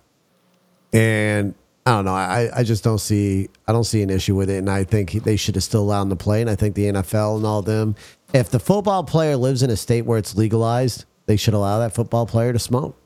and 0.93 1.55
I 1.85 1.91
don't 1.91 2.05
know. 2.05 2.13
I, 2.13 2.49
I 2.55 2.63
just 2.63 2.83
don't 2.83 2.99
see 2.99 3.49
I 3.67 3.73
don't 3.73 3.83
see 3.83 4.01
an 4.01 4.09
issue 4.09 4.35
with 4.35 4.49
it, 4.49 4.57
and 4.57 4.69
I 4.69 4.83
think 4.85 5.11
they 5.23 5.35
should 5.35 5.55
have 5.55 5.63
still 5.63 5.81
allowed 5.81 6.03
him 6.03 6.09
to 6.09 6.15
play. 6.15 6.39
And 6.41 6.49
I 6.49 6.55
think 6.55 6.75
the 6.75 6.85
NFL 6.85 7.37
and 7.37 7.45
all 7.45 7.61
them, 7.61 7.95
if 8.33 8.49
the 8.49 8.59
football 8.59 9.03
player 9.03 9.35
lives 9.35 9.63
in 9.63 9.69
a 9.69 9.75
state 9.75 10.03
where 10.03 10.17
it's 10.17 10.35
legalized, 10.35 11.05
they 11.25 11.35
should 11.35 11.53
allow 11.53 11.79
that 11.79 11.93
football 11.93 12.25
player 12.25 12.53
to 12.53 12.59
smoke. 12.59 12.97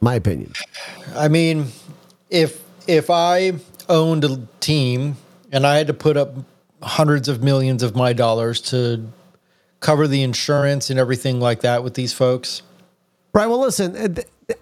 My 0.00 0.14
opinion. 0.14 0.52
I 1.14 1.28
mean, 1.28 1.66
if 2.30 2.60
if 2.88 3.10
I 3.10 3.52
owned 3.88 4.24
a 4.24 4.40
team 4.58 5.16
and 5.52 5.66
I 5.66 5.76
had 5.76 5.86
to 5.86 5.94
put 5.94 6.16
up 6.16 6.34
hundreds 6.82 7.28
of 7.28 7.42
millions 7.42 7.82
of 7.82 7.94
my 7.94 8.12
dollars 8.12 8.60
to 8.60 9.06
cover 9.78 10.08
the 10.08 10.22
insurance 10.22 10.90
and 10.90 10.98
everything 10.98 11.38
like 11.38 11.60
that 11.60 11.84
with 11.84 11.94
these 11.94 12.12
folks, 12.12 12.62
Right. 13.32 13.46
Well, 13.46 13.60
listen. 13.60 14.16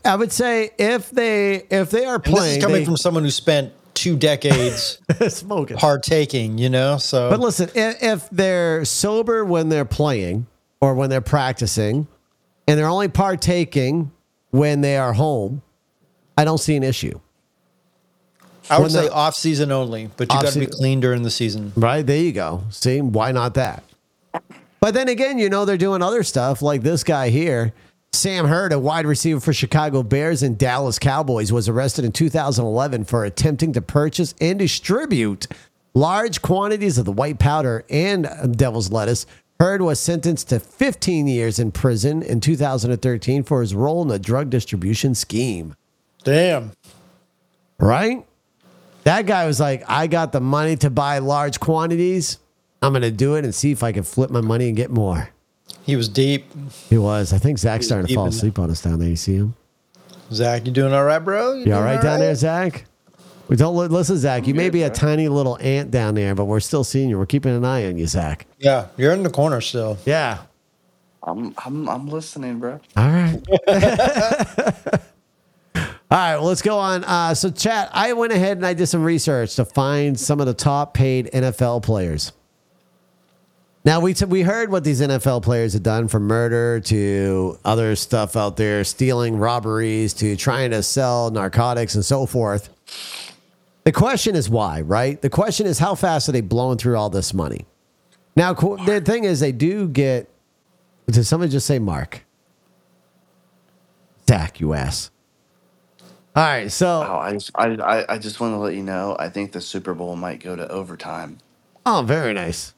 I 0.04 0.16
would 0.16 0.32
say 0.32 0.70
if 0.78 1.10
they 1.10 1.66
if 1.70 1.90
they 1.90 2.04
are 2.04 2.18
playing, 2.18 2.36
this 2.42 2.56
is 2.58 2.62
coming 2.62 2.80
they- 2.80 2.84
from 2.84 2.96
someone 2.96 3.24
who 3.24 3.30
spent 3.30 3.72
two 3.94 4.16
decades 4.16 5.00
smoking. 5.28 5.76
partaking, 5.76 6.56
you 6.58 6.70
know. 6.70 6.98
So, 6.98 7.30
But 7.30 7.40
listen, 7.40 7.68
if, 7.74 8.02
if 8.02 8.30
they're 8.30 8.84
sober 8.84 9.44
when 9.44 9.68
they're 9.70 9.84
playing 9.84 10.46
or 10.80 10.94
when 10.94 11.10
they're 11.10 11.20
practicing, 11.20 12.06
and 12.68 12.78
they're 12.78 12.86
only 12.88 13.08
partaking 13.08 14.12
when 14.50 14.82
they 14.82 14.96
are 14.96 15.12
home, 15.14 15.62
I 16.36 16.44
don't 16.44 16.58
see 16.58 16.76
an 16.76 16.84
issue. 16.84 17.18
I 18.70 18.78
would 18.78 18.92
say 18.92 19.08
off 19.08 19.34
season 19.34 19.72
only, 19.72 20.10
but 20.16 20.32
you 20.32 20.40
got 20.40 20.52
to 20.52 20.58
be 20.60 20.66
clean 20.66 21.00
during 21.00 21.22
the 21.22 21.30
season. 21.30 21.72
Right 21.74 22.06
there, 22.06 22.18
you 22.22 22.32
go. 22.32 22.64
See, 22.70 23.00
why 23.00 23.32
not 23.32 23.54
that? 23.54 23.82
But 24.80 24.94
then 24.94 25.08
again, 25.08 25.38
you 25.38 25.48
know 25.48 25.64
they're 25.64 25.76
doing 25.76 26.02
other 26.02 26.22
stuff 26.22 26.62
like 26.62 26.82
this 26.82 27.02
guy 27.02 27.30
here. 27.30 27.72
Sam 28.12 28.46
Hurd, 28.46 28.72
a 28.72 28.78
wide 28.78 29.06
receiver 29.06 29.38
for 29.38 29.52
Chicago 29.52 30.02
Bears 30.02 30.42
and 30.42 30.58
Dallas 30.58 30.98
Cowboys, 30.98 31.52
was 31.52 31.68
arrested 31.68 32.04
in 32.04 32.12
2011 32.12 33.04
for 33.04 33.24
attempting 33.24 33.72
to 33.74 33.82
purchase 33.82 34.34
and 34.40 34.58
distribute 34.58 35.46
large 35.94 36.42
quantities 36.42 36.98
of 36.98 37.04
the 37.04 37.12
white 37.12 37.38
powder 37.38 37.84
and 37.90 38.56
devil's 38.56 38.90
lettuce. 38.90 39.26
Hurd 39.60 39.82
was 39.82 40.00
sentenced 40.00 40.48
to 40.48 40.60
15 40.60 41.26
years 41.26 41.58
in 41.58 41.72
prison 41.72 42.22
in 42.22 42.40
2013 42.40 43.42
for 43.42 43.60
his 43.60 43.74
role 43.74 44.02
in 44.02 44.08
the 44.08 44.18
drug 44.18 44.50
distribution 44.50 45.14
scheme. 45.14 45.74
Damn. 46.24 46.72
Right? 47.78 48.24
That 49.04 49.26
guy 49.26 49.46
was 49.46 49.60
like, 49.60 49.84
I 49.88 50.06
got 50.06 50.32
the 50.32 50.40
money 50.40 50.76
to 50.76 50.90
buy 50.90 51.18
large 51.18 51.60
quantities. 51.60 52.38
I'm 52.82 52.92
going 52.92 53.02
to 53.02 53.10
do 53.10 53.34
it 53.34 53.44
and 53.44 53.54
see 53.54 53.72
if 53.72 53.82
I 53.82 53.92
can 53.92 54.02
flip 54.02 54.30
my 54.30 54.40
money 54.40 54.68
and 54.68 54.76
get 54.76 54.90
more. 54.90 55.30
He 55.88 55.96
was 55.96 56.06
deep. 56.06 56.44
He 56.90 56.98
was. 56.98 57.32
I 57.32 57.38
think 57.38 57.56
Zach's 57.56 57.86
starting 57.86 58.08
to 58.08 58.14
fall 58.14 58.26
asleep 58.26 58.58
on 58.58 58.70
us 58.70 58.82
down 58.82 58.98
there. 58.98 59.08
You 59.08 59.16
see 59.16 59.36
him? 59.36 59.54
Zach, 60.30 60.66
you 60.66 60.70
doing 60.70 60.92
all 60.92 61.02
right, 61.02 61.18
bro? 61.18 61.54
You 61.54 61.64
doing 61.64 61.76
all 61.78 61.82
right 61.82 61.98
down 62.02 62.20
there. 62.20 62.34
Zach? 62.34 62.84
We 63.48 63.56
don't 63.56 63.74
li- 63.74 63.86
listen, 63.86 64.18
Zach. 64.18 64.46
You 64.46 64.52
may 64.52 64.64
good, 64.64 64.74
be 64.74 64.82
a 64.82 64.90
tiny 64.90 65.28
little 65.28 65.56
ant 65.62 65.90
down 65.90 66.14
there, 66.14 66.34
but 66.34 66.44
we're 66.44 66.60
still 66.60 66.84
seeing 66.84 67.08
you. 67.08 67.18
We're 67.18 67.24
keeping 67.24 67.56
an 67.56 67.64
eye 67.64 67.86
on 67.86 67.96
you, 67.96 68.06
Zach. 68.06 68.46
Yeah, 68.58 68.88
you're 68.98 69.14
in 69.14 69.22
the 69.22 69.30
corner 69.30 69.62
still. 69.62 69.96
Yeah. 70.04 70.40
I'm 71.22 71.54
I'm 71.64 71.88
I'm 71.88 72.06
listening, 72.06 72.58
bro. 72.58 72.80
All 72.94 73.08
right. 73.08 73.40
All 75.74 76.18
right, 76.18 76.36
well, 76.36 76.44
let's 76.44 76.60
go 76.60 76.76
on. 76.76 77.02
Uh, 77.04 77.32
so, 77.32 77.50
chat, 77.50 77.88
I 77.94 78.12
went 78.12 78.34
ahead 78.34 78.58
and 78.58 78.66
I 78.66 78.74
did 78.74 78.88
some 78.88 79.02
research 79.02 79.56
to 79.56 79.64
find 79.64 80.20
some 80.20 80.38
of 80.38 80.46
the 80.46 80.54
top 80.54 80.92
paid 80.92 81.30
NFL 81.32 81.82
players. 81.82 82.32
Now, 83.84 84.00
we, 84.00 84.12
t- 84.12 84.24
we 84.24 84.42
heard 84.42 84.70
what 84.70 84.84
these 84.84 85.00
NFL 85.00 85.42
players 85.42 85.72
had 85.72 85.82
done 85.82 86.08
from 86.08 86.24
murder 86.24 86.80
to 86.80 87.58
other 87.64 87.96
stuff 87.96 88.36
out 88.36 88.56
there, 88.56 88.84
stealing 88.84 89.36
robberies 89.38 90.12
to 90.14 90.36
trying 90.36 90.72
to 90.72 90.82
sell 90.82 91.30
narcotics 91.30 91.94
and 91.94 92.04
so 92.04 92.26
forth. 92.26 92.68
The 93.84 93.92
question 93.92 94.34
is 94.34 94.50
why, 94.50 94.82
right? 94.82 95.20
The 95.22 95.30
question 95.30 95.66
is 95.66 95.78
how 95.78 95.94
fast 95.94 96.28
are 96.28 96.32
they 96.32 96.40
blowing 96.42 96.76
through 96.76 96.96
all 96.96 97.08
this 97.08 97.32
money? 97.32 97.64
Now, 98.36 98.52
co- 98.52 98.76
the 98.84 99.00
thing 99.00 99.24
is, 99.24 99.40
they 99.40 99.52
do 99.52 99.88
get. 99.88 100.28
Did 101.06 101.24
somebody 101.24 101.50
just 101.50 101.66
say 101.66 101.78
Mark? 101.78 102.24
Zach, 104.28 104.60
you 104.60 104.74
ass. 104.74 105.10
All 106.36 106.44
right, 106.44 106.70
so 106.70 106.86
Oh, 107.08 107.16
I 107.16 107.32
just, 107.32 107.50
I, 107.54 107.66
I, 107.76 108.14
I 108.14 108.18
just 108.18 108.38
want 108.38 108.52
to 108.52 108.58
let 108.58 108.74
you 108.74 108.82
know. 108.82 109.16
I 109.18 109.28
think 109.30 109.52
the 109.52 109.60
Super 109.60 109.94
Bowl 109.94 110.14
might 110.16 110.40
go 110.40 110.54
to 110.54 110.68
overtime. 110.68 111.38
oh, 111.86 112.02
very 112.06 112.32
nice. 112.34 112.74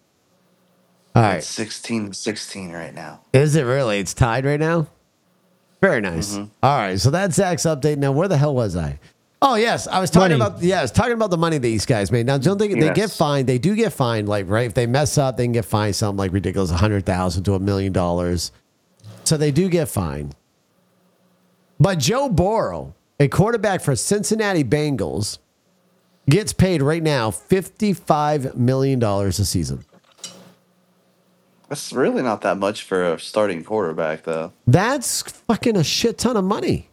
All 1.20 1.26
right, 1.26 1.36
It's 1.38 1.46
16 1.48 2.12
16 2.12 2.72
right 2.72 2.94
now. 2.94 3.20
is 3.32 3.54
it 3.56 3.62
really? 3.62 3.98
It's 3.98 4.14
tied 4.14 4.44
right 4.44 4.60
now. 4.60 4.86
Very 5.80 6.00
nice. 6.00 6.34
Mm-hmm. 6.34 6.44
All 6.62 6.76
right, 6.78 6.98
so 7.00 7.10
that's 7.10 7.36
Zach's 7.36 7.62
update. 7.62 7.98
Now, 7.98 8.12
where 8.12 8.28
the 8.28 8.36
hell 8.36 8.54
was 8.54 8.76
I? 8.76 8.98
Oh 9.42 9.54
yes, 9.54 9.86
I 9.86 10.00
was 10.00 10.10
talking 10.10 10.36
Money. 10.38 10.50
about 10.50 10.62
yeah, 10.62 10.84
talking 10.86 11.14
about 11.14 11.30
the 11.30 11.38
money 11.38 11.56
these 11.58 11.86
guys 11.86 12.12
made. 12.12 12.26
Now, 12.26 12.36
don't 12.36 12.58
think 12.58 12.78
they 12.78 12.92
get 12.92 13.10
fined. 13.10 13.46
They 13.48 13.56
do 13.58 13.74
get 13.74 13.92
fined, 13.92 14.28
like 14.28 14.48
right 14.48 14.66
if 14.66 14.74
they 14.74 14.86
mess 14.86 15.16
up, 15.16 15.36
they 15.38 15.44
can 15.44 15.52
get 15.52 15.64
fined 15.64 15.96
something 15.96 16.18
like 16.18 16.32
ridiculous, 16.32 16.70
a 16.70 16.76
hundred 16.76 17.06
thousand 17.06 17.44
to 17.44 17.54
a 17.54 17.58
million 17.58 17.92
dollars. 17.92 18.52
So 19.24 19.36
they 19.38 19.50
do 19.50 19.68
get 19.70 19.88
fined. 19.88 20.34
But 21.78 21.98
Joe 21.98 22.28
Burrow, 22.28 22.94
a 23.18 23.28
quarterback 23.28 23.80
for 23.80 23.96
Cincinnati 23.96 24.62
Bengals, 24.64 25.38
gets 26.28 26.52
paid 26.52 26.82
right 26.82 27.02
now 27.02 27.30
fifty-five 27.30 28.56
million 28.56 28.98
dollars 28.98 29.38
a 29.38 29.46
season. 29.46 29.84
That's 31.70 31.92
really 31.92 32.20
not 32.20 32.40
that 32.40 32.58
much 32.58 32.82
for 32.82 33.14
a 33.14 33.20
starting 33.20 33.62
quarterback, 33.62 34.24
though. 34.24 34.52
That's 34.66 35.22
fucking 35.22 35.76
a 35.76 35.84
shit 35.84 36.18
ton 36.18 36.36
of 36.36 36.44
money. 36.44 36.90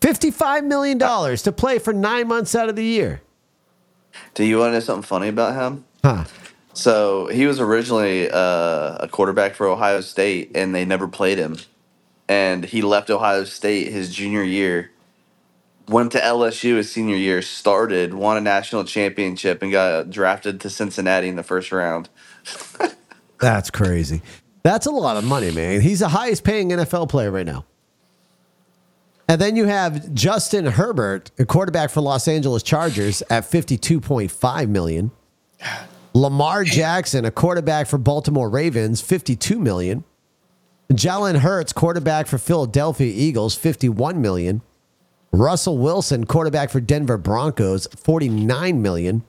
$55 0.00 0.64
million 0.64 0.98
to 0.98 1.52
play 1.52 1.78
for 1.78 1.92
nine 1.92 2.26
months 2.26 2.54
out 2.54 2.70
of 2.70 2.76
the 2.76 2.84
year. 2.84 3.20
Do 4.32 4.44
you 4.44 4.56
want 4.58 4.70
to 4.70 4.72
know 4.72 4.80
something 4.80 5.02
funny 5.02 5.28
about 5.28 5.54
him? 5.54 5.84
Huh. 6.02 6.24
So 6.72 7.26
he 7.26 7.44
was 7.44 7.60
originally 7.60 8.30
uh, 8.30 8.96
a 8.98 9.08
quarterback 9.12 9.54
for 9.54 9.66
Ohio 9.66 10.00
State, 10.00 10.52
and 10.54 10.74
they 10.74 10.86
never 10.86 11.06
played 11.06 11.36
him. 11.36 11.58
And 12.30 12.64
he 12.64 12.80
left 12.80 13.10
Ohio 13.10 13.44
State 13.44 13.92
his 13.92 14.14
junior 14.14 14.42
year, 14.42 14.90
went 15.86 16.12
to 16.12 16.18
LSU 16.18 16.76
his 16.76 16.90
senior 16.90 17.16
year, 17.16 17.42
started, 17.42 18.14
won 18.14 18.38
a 18.38 18.40
national 18.40 18.84
championship, 18.84 19.60
and 19.60 19.70
got 19.70 20.08
drafted 20.08 20.62
to 20.62 20.70
Cincinnati 20.70 21.28
in 21.28 21.36
the 21.36 21.42
first 21.42 21.70
round. 21.72 22.08
That's 23.40 23.70
crazy. 23.70 24.22
That's 24.62 24.86
a 24.86 24.90
lot 24.90 25.16
of 25.16 25.24
money, 25.24 25.50
man. 25.50 25.80
He's 25.80 26.00
the 26.00 26.08
highest 26.08 26.44
paying 26.44 26.70
NFL 26.70 27.08
player 27.08 27.30
right 27.30 27.46
now. 27.46 27.64
And 29.26 29.40
then 29.40 29.56
you 29.56 29.66
have 29.66 30.12
Justin 30.12 30.66
Herbert, 30.66 31.30
a 31.38 31.44
quarterback 31.44 31.90
for 31.90 32.00
Los 32.00 32.26
Angeles 32.26 32.62
Chargers 32.62 33.22
at 33.30 33.44
52.5 33.44 34.68
million. 34.68 35.12
Lamar 36.12 36.64
Jackson, 36.64 37.24
a 37.24 37.30
quarterback 37.30 37.86
for 37.86 37.96
Baltimore 37.96 38.50
Ravens, 38.50 39.00
52 39.00 39.58
million. 39.60 40.04
Jalen 40.92 41.38
Hurts, 41.38 41.72
quarterback 41.72 42.26
for 42.26 42.38
Philadelphia 42.38 43.12
Eagles, 43.14 43.54
51 43.54 44.20
million. 44.20 44.62
Russell 45.30 45.78
Wilson, 45.78 46.26
quarterback 46.26 46.70
for 46.70 46.80
Denver 46.80 47.16
Broncos, 47.16 47.86
49 47.96 48.82
million. 48.82 49.22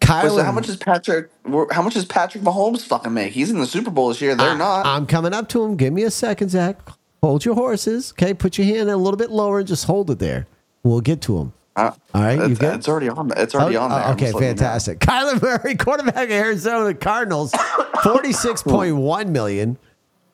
Kyler, 0.00 0.28
so 0.36 0.42
how 0.44 0.52
much 0.52 0.66
does 0.66 0.76
Patrick? 0.76 1.30
How 1.72 1.82
much 1.82 1.94
does 1.94 2.04
Patrick 2.04 2.44
Mahomes 2.44 2.82
fucking 2.82 3.12
make? 3.12 3.32
He's 3.32 3.50
in 3.50 3.58
the 3.58 3.66
Super 3.66 3.90
Bowl 3.90 4.08
this 4.08 4.20
year. 4.20 4.34
They're 4.34 4.50
I- 4.50 4.56
not. 4.56 4.86
I'm 4.86 5.06
coming 5.06 5.32
up 5.32 5.48
to 5.50 5.64
him. 5.64 5.76
Give 5.76 5.92
me 5.92 6.02
a 6.04 6.10
second, 6.10 6.50
Zach. 6.50 6.78
Hold 7.22 7.44
your 7.44 7.54
horses. 7.54 8.12
Okay, 8.12 8.34
put 8.34 8.58
your 8.58 8.66
hand 8.66 8.88
a 8.90 8.96
little 8.96 9.16
bit 9.16 9.30
lower 9.30 9.58
and 9.58 9.66
just 9.66 9.86
hold 9.86 10.10
it 10.10 10.18
there. 10.18 10.46
We'll 10.84 11.00
get 11.00 11.20
to 11.22 11.38
him. 11.38 11.52
Uh, 11.74 11.90
All 12.14 12.22
right, 12.22 12.38
you 12.38 12.44
it's, 12.52 12.60
it's 12.62 12.88
already 12.88 13.08
on. 13.08 13.32
It's 13.36 13.54
already 13.54 13.76
Oh, 13.76 13.82
on 13.82 13.90
there. 13.90 14.02
oh, 14.06 14.12
okay, 14.12 14.20
just 14.26 14.34
letting 14.34 14.48
you 14.48 14.54
know. 14.54 14.58
fantastic. 14.60 14.98
Kyler 15.00 15.42
Murray, 15.42 15.74
quarterback 15.76 16.24
of 16.24 16.30
Arizona 16.30 16.94
Cardinals, 16.94 17.52
forty-six 18.02 18.62
point 18.62 18.96
one 18.96 19.32
million. 19.32 19.76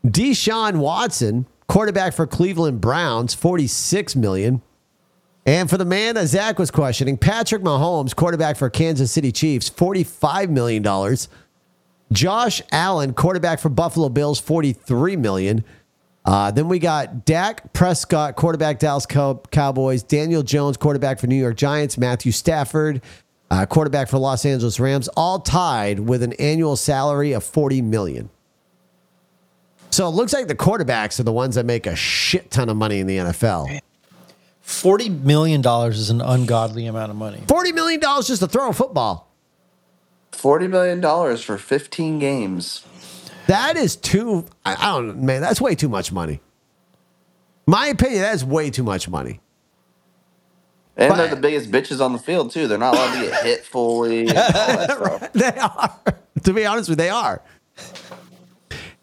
Deshaun 0.06 0.76
Watson, 0.76 1.46
quarterback 1.68 2.12
for 2.12 2.26
Cleveland 2.26 2.80
Browns, 2.80 3.34
forty-six 3.34 4.14
million. 4.16 4.62
And 5.44 5.68
for 5.68 5.76
the 5.76 5.84
man 5.84 6.14
that 6.14 6.28
Zach 6.28 6.58
was 6.58 6.70
questioning, 6.70 7.16
Patrick 7.16 7.62
Mahomes, 7.62 8.14
quarterback 8.14 8.56
for 8.56 8.70
Kansas 8.70 9.10
City 9.10 9.32
Chiefs, 9.32 9.68
$45 9.68 10.50
million. 10.50 11.16
Josh 12.12 12.62
Allen, 12.70 13.14
quarterback 13.14 13.58
for 13.58 13.68
Buffalo 13.68 14.08
Bills, 14.08 14.38
43 14.38 15.16
million. 15.16 15.64
Uh, 16.24 16.52
then 16.52 16.68
we 16.68 16.78
got 16.78 17.24
Dak 17.24 17.72
Prescott, 17.72 18.36
quarterback 18.36 18.78
Dallas 18.78 19.06
Cowboys, 19.06 20.04
Daniel 20.04 20.42
Jones, 20.42 20.76
quarterback 20.76 21.18
for 21.18 21.26
New 21.26 21.36
York 21.36 21.56
Giants, 21.56 21.98
Matthew 21.98 22.30
Stafford, 22.30 23.02
uh, 23.50 23.66
quarterback 23.66 24.08
for 24.08 24.18
Los 24.18 24.44
Angeles 24.44 24.78
Rams, 24.78 25.08
all 25.16 25.40
tied 25.40 25.98
with 25.98 26.22
an 26.22 26.34
annual 26.34 26.76
salary 26.76 27.32
of 27.32 27.42
40 27.42 27.82
million. 27.82 28.30
So 29.90 30.06
it 30.06 30.12
looks 30.12 30.32
like 30.32 30.46
the 30.46 30.54
quarterbacks 30.54 31.18
are 31.18 31.24
the 31.24 31.32
ones 31.32 31.56
that 31.56 31.66
make 31.66 31.86
a 31.86 31.96
shit 31.96 32.50
ton 32.50 32.68
of 32.68 32.76
money 32.76 33.00
in 33.00 33.06
the 33.06 33.18
NFL. 33.18 33.80
Forty 34.62 35.08
million 35.08 35.60
dollars 35.60 35.98
is 35.98 36.08
an 36.10 36.20
ungodly 36.20 36.86
amount 36.86 37.10
of 37.10 37.16
money. 37.16 37.42
$40 37.46 37.74
million 37.74 38.00
just 38.00 38.38
to 38.40 38.46
throw 38.46 38.70
a 38.70 38.72
football. 38.72 39.28
Forty 40.30 40.66
million 40.66 41.00
dollars 41.00 41.42
for 41.42 41.58
fifteen 41.58 42.18
games. 42.18 42.84
That 43.48 43.76
is 43.76 43.96
too, 43.96 44.46
I, 44.64 44.74
I 44.74 44.92
don't 44.96 45.20
man, 45.22 45.40
that's 45.42 45.60
way 45.60 45.74
too 45.74 45.88
much 45.90 46.10
money. 46.10 46.40
My 47.66 47.86
opinion, 47.88 48.22
that's 48.22 48.42
way 48.42 48.70
too 48.70 48.82
much 48.82 49.08
money. 49.08 49.40
And 50.96 51.10
But- 51.10 51.16
they're 51.16 51.28
the 51.34 51.40
biggest 51.40 51.70
bitches 51.70 52.00
on 52.04 52.12
the 52.12 52.18
field 52.18 52.50
too. 52.50 52.66
They're 52.66 52.78
not 52.78 52.94
allowed 52.94 53.14
to 53.20 53.26
get 53.30 53.44
hit 53.44 53.64
fully. 53.64 54.28
And 54.28 54.30
all 54.30 54.44
that 54.44 54.90
stuff. 54.96 55.32
They 55.32 55.58
are. 55.58 56.00
to 56.44 56.52
be 56.52 56.64
honest 56.66 56.88
with 56.88 56.98
you, 56.98 57.04
they 57.04 57.10
are. 57.10 57.42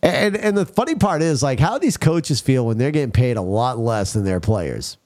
And 0.01 0.35
and 0.37 0.57
the 0.57 0.65
funny 0.65 0.95
part 0.95 1.21
is 1.21 1.43
like 1.43 1.59
how 1.59 1.77
these 1.77 1.97
coaches 1.97 2.39
feel 2.39 2.65
when 2.65 2.77
they're 2.77 2.91
getting 2.91 3.11
paid 3.11 3.35
a 3.37 3.41
lot 3.41 3.77
less 3.77 4.13
than 4.13 4.23
their 4.23 4.39
players. 4.39 4.97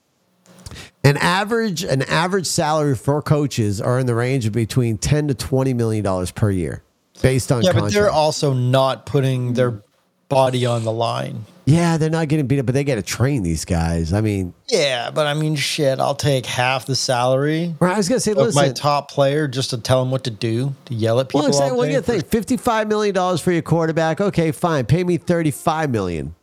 An 1.06 1.18
average 1.18 1.84
an 1.84 2.02
average 2.04 2.46
salary 2.48 2.96
for 2.96 3.22
coaches 3.22 3.82
are 3.82 4.00
in 4.00 4.06
the 4.06 4.16
range 4.16 4.46
of 4.46 4.54
between 4.54 4.98
ten 4.98 5.28
to 5.28 5.34
twenty 5.34 5.74
million 5.74 6.04
dollars 6.04 6.32
per 6.32 6.50
year, 6.50 6.82
based 7.22 7.52
on 7.52 7.62
Yeah, 7.62 7.72
but 7.74 7.80
contract. 7.80 7.94
they're 7.94 8.10
also 8.10 8.54
not 8.54 9.06
putting 9.06 9.54
their 9.54 9.82
body 10.30 10.66
on 10.66 10.84
the 10.86 10.92
line. 10.94 11.46
yeah, 11.66 11.98
they're 11.98 12.10
not 12.10 12.28
getting 12.30 12.48
beat 12.48 12.60
up, 12.60 12.66
but 12.66 12.74
they 12.74 12.84
got 12.86 12.96
to 12.96 13.02
train 13.02 13.44
these 13.44 13.66
guys. 13.66 14.14
I 14.14 14.22
mean, 14.22 14.54
Yeah, 14.70 15.12
but 15.12 15.28
I 15.28 15.34
mean, 15.34 15.56
shit, 15.58 16.00
I'll 16.00 16.16
take 16.16 16.46
half 16.46 16.86
the 16.86 16.96
salary 16.96 17.76
I 17.82 17.98
was 17.98 18.08
gonna 18.10 18.20
say, 18.22 18.32
of 18.32 18.38
listen, 18.38 18.62
my 18.62 18.72
top 18.72 19.12
player 19.12 19.48
just 19.50 19.70
to 19.72 19.78
tell 19.78 20.02
him 20.02 20.10
what 20.10 20.24
to 20.24 20.32
do, 20.32 20.74
to 20.86 20.94
yell 20.94 21.20
at 21.20 21.28
people. 21.28 21.42
Well, 21.42 21.54
say, 21.54 21.70
all 21.70 21.78
well, 21.78 21.86
day 21.88 21.94
you 21.96 22.02
think 22.02 22.26
fifty-five 22.28 22.88
million 22.88 23.14
dollars 23.14 23.42
for 23.42 23.52
your 23.52 23.62
quarterback? 23.62 24.22
Okay, 24.22 24.54
fine. 24.54 24.86
Pay 24.86 25.04
me 25.04 25.18
thirty-five 25.18 25.90
million. 25.90 26.34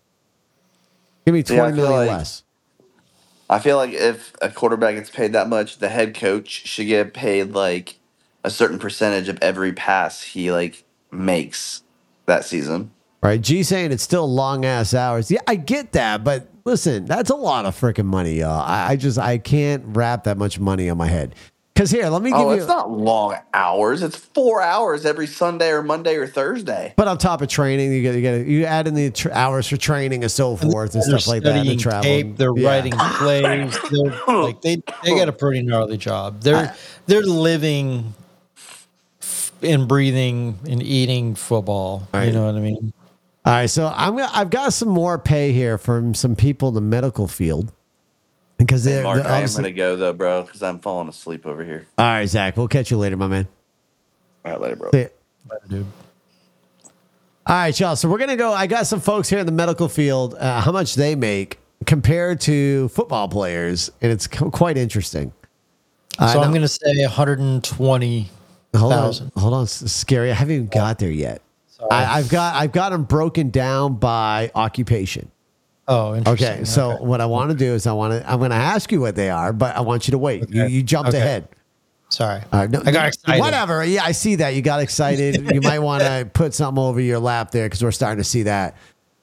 Give 1.24 1.32
me 1.34 1.40
Yeah, 1.48 1.54
I 1.54 1.56
twenty 1.56 1.76
feel 1.78 1.88
million 1.88 2.06
like- 2.08 2.18
less. 2.18 2.42
I 3.50 3.58
feel 3.58 3.76
like 3.76 3.92
if 3.92 4.32
a 4.40 4.48
quarterback 4.48 4.94
gets 4.94 5.10
paid 5.10 5.32
that 5.32 5.48
much, 5.48 5.78
the 5.78 5.88
head 5.88 6.14
coach 6.14 6.48
should 6.48 6.86
get 6.86 7.12
paid 7.12 7.50
like 7.50 7.98
a 8.44 8.50
certain 8.50 8.78
percentage 8.78 9.28
of 9.28 9.38
every 9.42 9.72
pass 9.72 10.22
he 10.22 10.52
like 10.52 10.84
makes 11.10 11.82
that 12.26 12.44
season. 12.44 12.92
Right? 13.22 13.40
G 13.40 13.64
saying 13.64 13.90
it's 13.90 14.04
still 14.04 14.32
long 14.32 14.64
ass 14.64 14.94
hours. 14.94 15.32
Yeah, 15.32 15.40
I 15.48 15.56
get 15.56 15.92
that, 15.92 16.22
but 16.22 16.48
listen, 16.64 17.06
that's 17.06 17.28
a 17.28 17.34
lot 17.34 17.66
of 17.66 17.78
freaking 17.78 18.06
money, 18.06 18.38
y'all. 18.38 18.62
I, 18.62 18.90
I 18.90 18.96
just 18.96 19.18
I 19.18 19.38
can't 19.38 19.82
wrap 19.84 20.24
that 20.24 20.38
much 20.38 20.60
money 20.60 20.88
on 20.88 20.96
my 20.96 21.08
head. 21.08 21.34
Because 21.80 21.92
here, 21.92 22.08
let 22.10 22.20
me 22.20 22.28
give 22.30 22.38
Oh, 22.38 22.50
you. 22.52 22.58
it's 22.58 22.66
not 22.68 22.90
long 22.90 23.36
hours. 23.54 24.02
It's 24.02 24.14
four 24.14 24.60
hours 24.60 25.06
every 25.06 25.26
Sunday 25.26 25.70
or 25.70 25.82
Monday 25.82 26.16
or 26.16 26.26
Thursday. 26.26 26.92
but 26.94 27.08
on 27.08 27.16
top 27.16 27.40
of 27.40 27.48
training, 27.48 27.90
you 27.90 28.02
get 28.02 28.14
you 28.16 28.20
get 28.20 28.46
you 28.46 28.66
add 28.66 28.86
in 28.86 28.92
the 28.92 29.10
tr- 29.10 29.32
hours 29.32 29.66
for 29.66 29.78
training 29.78 30.22
and 30.22 30.30
so 30.30 30.56
forth 30.56 30.92
and 30.94 31.02
they're 31.04 31.18
stuff 31.18 31.26
like 31.32 31.42
that. 31.42 31.52
studying 31.52 31.70
And 31.72 31.80
travel. 31.80 32.02
tape, 32.02 32.36
they're 32.36 32.54
Yeah. 32.54 32.68
writing 32.68 32.92
plays. 32.92 33.78
They're, 33.90 34.36
like 34.42 34.60
they 34.60 34.82
they 35.04 35.14
got 35.16 35.30
a 35.30 35.32
pretty 35.42 35.62
gnarly 35.62 35.96
job. 35.96 36.42
They're 36.42 36.74
they're 37.06 37.22
living 37.22 38.12
f- 39.22 39.52
and 39.62 39.88
breathing 39.88 40.58
and 40.68 40.82
eating 40.82 41.34
football. 41.34 42.06
Right. 42.12 42.26
You 42.26 42.32
know 42.34 42.44
what 42.44 42.56
I 42.56 42.60
mean? 42.60 42.92
All 43.46 43.54
right, 43.54 43.70
so 43.70 43.90
I'm 43.96 44.18
I've 44.18 44.50
got 44.50 44.74
some 44.74 44.90
more 44.90 45.18
pay 45.18 45.52
here 45.52 45.78
from 45.78 46.12
some 46.12 46.36
people 46.36 46.68
in 46.68 46.74
the 46.74 46.82
medical 46.82 47.26
field 47.26 47.72
because 48.64 48.84
they're, 48.84 49.02
Mark, 49.02 49.24
I 49.24 49.40
am 49.40 49.48
gonna 49.52 49.72
go 49.72 49.96
though, 49.96 50.12
bro, 50.12 50.42
because 50.42 50.62
I'm 50.62 50.78
falling 50.78 51.08
asleep 51.08 51.46
over 51.46 51.64
here. 51.64 51.86
All 51.98 52.06
right, 52.06 52.26
Zach, 52.26 52.56
we'll 52.56 52.68
catch 52.68 52.90
you 52.90 52.96
later, 52.98 53.16
my 53.16 53.26
man. 53.26 53.48
All 54.44 54.52
right, 54.52 54.60
later, 54.60 54.76
bro. 54.76 54.90
See 54.92 55.00
ya. 55.00 55.08
Dude. 55.68 55.86
All 57.46 57.56
right, 57.56 57.80
y'all. 57.80 57.96
So 57.96 58.08
we're 58.08 58.18
gonna 58.18 58.36
go. 58.36 58.52
I 58.52 58.66
got 58.66 58.86
some 58.86 59.00
folks 59.00 59.28
here 59.28 59.38
in 59.38 59.46
the 59.46 59.52
medical 59.52 59.88
field. 59.88 60.34
Uh, 60.38 60.60
how 60.60 60.72
much 60.72 60.94
they 60.94 61.14
make? 61.14 61.58
compared 61.86 62.40
to 62.42 62.88
football 62.88 63.28
players, 63.28 63.90
and 64.02 64.12
it's 64.12 64.26
co- 64.26 64.50
quite 64.50 64.76
interesting. 64.76 65.32
I 66.18 66.32
So 66.32 66.40
I'm 66.40 66.48
know. 66.48 66.50
going 66.50 66.62
to 66.62 66.68
say 66.68 66.92
120. 67.02 68.30
Hold 68.76 68.92
on, 68.92 69.12
hold 69.36 69.54
on, 69.54 69.66
scary. 69.66 70.30
I 70.30 70.34
haven't 70.34 70.54
even 70.54 70.66
got 70.68 70.98
there 70.98 71.10
yet. 71.10 71.42
I, 71.90 72.18
I've 72.18 72.28
got 72.28 72.54
I've 72.54 72.72
got 72.72 72.90
them 72.90 73.04
broken 73.04 73.48
down 73.50 73.94
by 73.94 74.50
occupation. 74.54 75.30
Oh, 75.92 76.14
interesting. 76.14 76.48
Okay, 76.52 76.64
so 76.64 76.96
what 77.02 77.20
I 77.20 77.26
want 77.26 77.50
to 77.50 77.56
do 77.56 77.74
is 77.74 77.86
I 77.86 77.92
want 77.92 78.12
to 78.12 78.30
I'm 78.30 78.38
going 78.38 78.50
to 78.52 78.56
ask 78.56 78.92
you 78.92 79.00
what 79.00 79.16
they 79.16 79.28
are, 79.28 79.52
but 79.52 79.76
I 79.76 79.80
want 79.80 80.06
you 80.06 80.12
to 80.12 80.18
wait. 80.18 80.48
You, 80.48 80.62
Okay. 80.62 80.72
you 80.72 80.82
jumped 80.84 81.08
Okay. 81.10 81.18
ahead. 81.18 81.48
sorry. 82.10 82.42
All 82.52 82.60
right, 82.60 82.70
no, 82.70 82.80
I 82.86 82.92
got 82.92 83.08
excited. 83.08 83.40
Whatever. 83.40 83.84
Yeah, 83.84 84.04
I 84.04 84.12
see 84.12 84.36
that. 84.36 84.54
You 84.54 84.62
got 84.62 84.80
excited. 84.80 85.50
you 85.52 85.60
might 85.60 85.80
want 85.80 86.02
to 86.04 86.30
put 86.32 86.54
something 86.54 86.82
over 86.82 87.00
your 87.00 87.18
lap 87.18 87.50
there 87.50 87.66
because 87.66 87.82
we're 87.82 87.90
starting 87.90 88.18
to 88.22 88.28
see 88.28 88.44
that. 88.44 88.76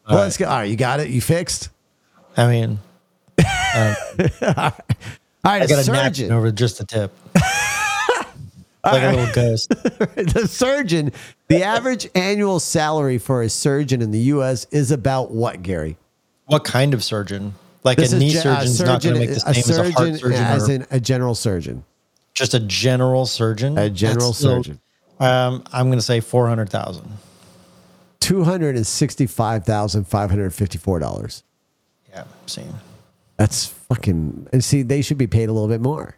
Well, 0.10 0.18
All 0.18 0.24
let's 0.24 0.36
go. 0.38 0.46
All 0.46 0.58
right, 0.58 0.70
you 0.70 0.76
got 0.76 1.00
it. 1.00 1.10
You 1.10 1.22
fixed. 1.22 1.70
I 2.36 2.48
mean, 2.48 2.80
uh, 3.40 3.96
All 4.42 4.52
right, 4.52 4.74
I 5.46 5.58
a 5.64 5.68
got 5.68 5.80
a 5.80 5.84
surgeon. 5.84 5.94
napkin 5.94 6.32
over 6.34 6.52
just 6.52 6.78
the 6.80 6.86
tip. 6.86 7.14
like 8.84 9.04
a 9.04 9.16
little 9.16 9.34
ghost. 9.34 9.70
the 9.70 10.48
surgeon. 10.50 11.12
The 11.48 11.64
average 11.64 12.10
annual 12.16 12.60
salary 12.60 13.18
for 13.18 13.42
a 13.42 13.50
surgeon 13.50 14.02
in 14.02 14.12
the 14.12 14.20
U.S. 14.20 14.66
is 14.72 14.92
about 14.92 15.32
what, 15.32 15.62
Gary? 15.64 15.98
What 16.48 16.64
kind 16.64 16.94
of 16.94 17.04
surgeon? 17.04 17.54
Like 17.84 17.98
This 17.98 18.12
a 18.14 18.20
knee 18.20 18.32
ge- 18.32 18.38
surgeon's 18.38 18.82
not 18.82 19.02
going 19.02 19.14
to 19.16 19.20
make 19.22 19.30
the 19.30 19.36
a 19.36 19.54
same 19.54 19.60
as 19.60 19.70
a 19.70 19.84
heart 19.84 19.94
surgeon, 19.96 20.18
surgeon 20.18 20.44
as 20.44 20.70
in 20.70 20.86
a 20.92 21.00
general 21.00 21.36
surgeon. 21.36 21.84
just 22.34 22.54
a 22.54 22.60
general 22.60 23.26
surgeon. 23.26 23.78
A 23.78 23.90
general 23.90 24.28
That's 24.28 24.38
still- 24.40 24.64
surgeon. 24.64 24.80
Um, 25.20 25.64
I'm 25.72 25.88
going 25.88 25.98
to 25.98 26.04
say 26.06 26.20
400,000. 26.20 27.08
Two 28.20 28.44
hundred 28.44 28.76
and 28.76 28.86
sixty-five 28.86 29.64
thousand 29.64 30.06
five 30.06 30.30
hundred 30.30 30.54
fifty-four 30.54 31.00
dollars. 31.00 31.44
Yeah, 32.10 32.26
same. 32.46 32.74
That's 33.38 33.68
fucking. 33.68 34.48
And 34.52 34.64
see, 34.64 34.82
they 34.82 35.02
should 35.02 35.18
be 35.18 35.28
paid 35.28 35.48
a 35.50 35.54
little 35.54 35.70
bit 35.70 35.80
more. 35.82 36.18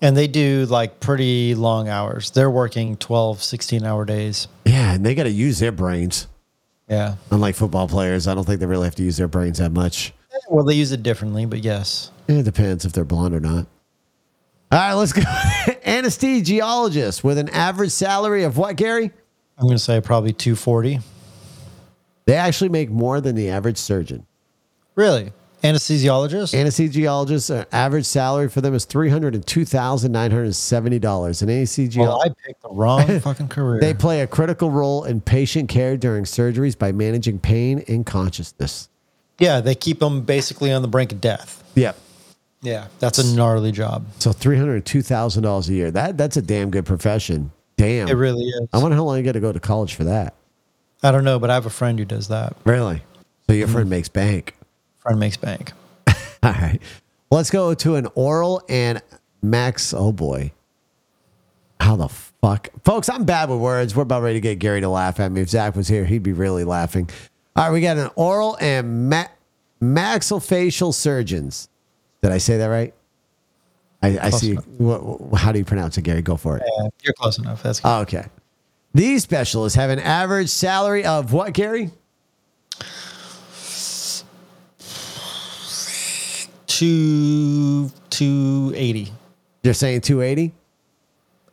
And 0.00 0.16
they 0.16 0.28
do 0.28 0.66
like 0.66 1.00
pretty 1.00 1.54
long 1.56 1.88
hours. 1.88 2.30
They're 2.30 2.50
working 2.50 2.96
12, 2.98 3.42
16 3.42 3.84
hour 3.84 4.04
days. 4.04 4.46
Yeah, 4.64 4.92
and 4.94 5.04
they 5.04 5.14
got 5.14 5.24
to 5.24 5.30
use 5.30 5.58
their 5.58 5.72
brains. 5.72 6.26
Yeah. 6.90 7.14
Unlike 7.30 7.54
football 7.54 7.86
players, 7.86 8.26
I 8.26 8.34
don't 8.34 8.44
think 8.44 8.58
they 8.58 8.66
really 8.66 8.84
have 8.84 8.96
to 8.96 9.04
use 9.04 9.16
their 9.16 9.28
brains 9.28 9.58
that 9.58 9.70
much. 9.70 10.12
Eh, 10.34 10.38
well, 10.50 10.64
they 10.64 10.74
use 10.74 10.90
it 10.90 11.04
differently, 11.04 11.46
but 11.46 11.62
yes. 11.62 12.10
It 12.26 12.42
depends 12.42 12.84
if 12.84 12.92
they're 12.92 13.04
blonde 13.04 13.32
or 13.32 13.40
not. 13.40 13.66
All 14.72 14.78
right, 14.78 14.94
let's 14.94 15.12
go. 15.12 15.22
Anesthesiologist 15.86 17.22
with 17.22 17.38
an 17.38 17.48
average 17.50 17.92
salary 17.92 18.42
of 18.42 18.56
what, 18.56 18.76
Gary? 18.76 19.12
I'm 19.56 19.66
going 19.66 19.76
to 19.76 19.82
say 19.82 20.00
probably 20.00 20.32
240. 20.32 20.98
They 22.26 22.34
actually 22.34 22.70
make 22.70 22.90
more 22.90 23.20
than 23.20 23.36
the 23.36 23.50
average 23.50 23.78
surgeon. 23.78 24.26
Really? 24.96 25.32
Anesthesiologist? 25.62 26.54
Anesthesiologists, 26.54 27.54
uh, 27.54 27.64
average 27.72 28.06
salary 28.06 28.48
for 28.48 28.60
them 28.60 28.74
is 28.74 28.84
three 28.84 29.10
hundred 29.10 29.34
and 29.34 29.46
two 29.46 29.64
thousand 29.64 30.12
nine 30.12 30.30
hundred 30.30 30.54
seventy 30.54 30.98
dollars. 30.98 31.42
An 31.42 31.48
anesthesiologist. 31.48 31.98
well, 31.98 32.22
I 32.22 32.28
picked 32.46 32.62
the 32.62 32.70
wrong 32.70 33.20
fucking 33.20 33.48
career. 33.48 33.80
They 33.80 33.94
play 33.94 34.22
a 34.22 34.26
critical 34.26 34.70
role 34.70 35.04
in 35.04 35.20
patient 35.20 35.68
care 35.68 35.96
during 35.96 36.24
surgeries 36.24 36.78
by 36.78 36.92
managing 36.92 37.38
pain 37.38 37.84
and 37.88 38.06
consciousness. 38.06 38.88
yeah, 39.38 39.60
they 39.60 39.74
keep 39.74 39.98
them 39.98 40.22
basically 40.22 40.72
on 40.72 40.82
the 40.82 40.88
brink 40.88 41.12
of 41.12 41.20
death. 41.20 41.62
Yep. 41.74 41.96
Yeah, 42.62 42.88
that's 42.98 43.18
a 43.18 43.34
gnarly 43.36 43.72
job. 43.72 44.06
So 44.18 44.32
three 44.32 44.56
hundred 44.56 44.84
two 44.86 45.02
thousand 45.02 45.42
dollars 45.42 45.68
a 45.68 45.74
year. 45.74 45.90
That 45.90 46.16
that's 46.16 46.36
a 46.36 46.42
damn 46.42 46.70
good 46.70 46.84
profession. 46.86 47.52
Damn. 47.76 48.08
It 48.08 48.12
really 48.14 48.44
is. 48.44 48.68
I 48.72 48.78
wonder 48.78 48.96
how 48.96 49.04
long 49.04 49.16
you 49.16 49.22
got 49.22 49.32
to 49.32 49.40
go 49.40 49.52
to 49.52 49.60
college 49.60 49.94
for 49.94 50.04
that. 50.04 50.34
I 51.02 51.10
don't 51.10 51.24
know, 51.24 51.38
but 51.38 51.48
I 51.48 51.54
have 51.54 51.64
a 51.64 51.70
friend 51.70 51.98
who 51.98 52.04
does 52.04 52.28
that. 52.28 52.54
Really? 52.64 53.02
So 53.46 53.54
your 53.54 53.68
friend 53.68 53.88
makes 53.88 54.10
bank. 54.10 54.54
Friend 55.00 55.18
makes 55.18 55.36
bank. 55.36 55.72
All 56.42 56.52
right. 56.52 56.78
Let's 57.30 57.50
go 57.50 57.74
to 57.74 57.94
an 57.94 58.08
oral 58.14 58.62
and 58.68 59.02
max. 59.42 59.94
Oh 59.94 60.12
boy. 60.12 60.52
How 61.80 61.96
the 61.96 62.08
fuck? 62.08 62.68
Folks, 62.84 63.08
I'm 63.08 63.24
bad 63.24 63.48
with 63.48 63.58
words. 63.58 63.96
We're 63.96 64.02
about 64.02 64.22
ready 64.22 64.34
to 64.34 64.40
get 64.40 64.58
Gary 64.58 64.80
to 64.82 64.88
laugh 64.88 65.18
at 65.18 65.32
me. 65.32 65.40
If 65.40 65.48
Zach 65.48 65.74
was 65.74 65.88
here, 65.88 66.04
he'd 66.04 66.22
be 66.22 66.32
really 66.32 66.64
laughing. 66.64 67.08
All 67.56 67.64
right, 67.64 67.72
we 67.72 67.80
got 67.80 67.96
an 67.96 68.10
oral 68.16 68.58
and 68.60 69.08
ma- 69.08 69.28
maxillofacial 69.80 70.92
surgeons. 70.92 71.68
Did 72.22 72.32
I 72.32 72.38
say 72.38 72.58
that 72.58 72.66
right? 72.66 72.94
I, 74.02 74.18
I 74.18 74.30
see. 74.30 74.54
What, 74.54 75.38
how 75.38 75.52
do 75.52 75.58
you 75.58 75.64
pronounce 75.64 75.96
it, 75.98 76.02
Gary? 76.02 76.22
Go 76.22 76.36
for 76.36 76.56
it. 76.56 76.62
Yeah, 76.66 76.88
you're 77.02 77.14
close 77.14 77.38
enough. 77.38 77.62
That's 77.62 77.80
good. 77.80 77.88
Okay. 78.02 78.26
These 78.92 79.22
specialists 79.22 79.76
have 79.76 79.90
an 79.90 79.98
average 80.00 80.48
salary 80.48 81.04
of 81.04 81.32
what, 81.32 81.52
Gary? 81.54 81.90
Two 86.80 87.90
two 88.08 88.72
eighty. 88.74 89.12
You're 89.62 89.74
saying 89.74 90.00
280? 90.00 90.54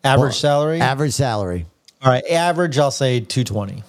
Average 0.05 0.21
Well, 0.23 0.31
salary. 0.31 0.79
Average 0.79 1.11
salary. 1.11 1.65
All 2.01 2.09
right, 2.11 2.25
average. 2.29 2.77
I'll 2.79 2.91
say 2.91 3.19
two 3.19 3.43
twenty. 3.43 3.83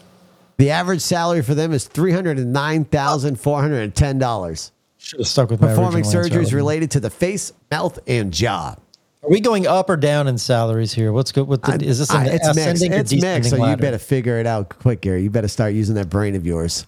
The 0.56 0.70
average 0.72 1.00
salary 1.02 1.42
for 1.42 1.54
them 1.54 1.72
is 1.72 1.86
three 1.86 2.10
hundred 2.10 2.38
and 2.38 2.52
nine 2.52 2.84
thousand 2.84 3.38
four 3.40 3.60
hundred 3.60 3.82
and 3.82 3.94
ten 3.94 4.18
dollars. 4.18 4.72
Should 4.98 5.20
have 5.20 5.28
stuck 5.28 5.50
with 5.50 5.60
Performing 5.60 6.04
original 6.04 6.24
surgeries 6.24 6.52
related 6.52 6.90
to 6.92 7.00
the 7.00 7.10
face, 7.10 7.52
mouth, 7.70 8.00
and 8.08 8.32
jaw. 8.32 8.74
Are 9.22 9.30
we 9.30 9.40
going 9.40 9.66
up 9.68 9.88
or 9.90 9.96
down 9.96 10.26
in 10.26 10.38
salaries 10.38 10.92
here? 10.92 11.12
What's 11.12 11.30
good 11.30 11.46
with 11.46 11.62
the? 11.62 11.74
is 11.84 12.00
this 12.00 12.10
an 12.10 12.16
I- 12.16 12.26
it's 12.26 12.46
mixed. 12.46 12.58
ascending 12.58 12.92
or 12.94 12.96
It's 12.96 13.12
mixed. 13.12 13.22
descending 13.22 13.50
So 13.50 13.64
you 13.70 13.76
better 13.76 13.98
figure 13.98 14.40
it 14.40 14.46
out 14.46 14.70
quick, 14.70 15.02
Gary. 15.02 15.22
You 15.22 15.30
better 15.30 15.46
start 15.48 15.74
using 15.74 15.94
that 15.94 16.10
brain 16.10 16.34
of 16.34 16.44
yours. 16.44 16.84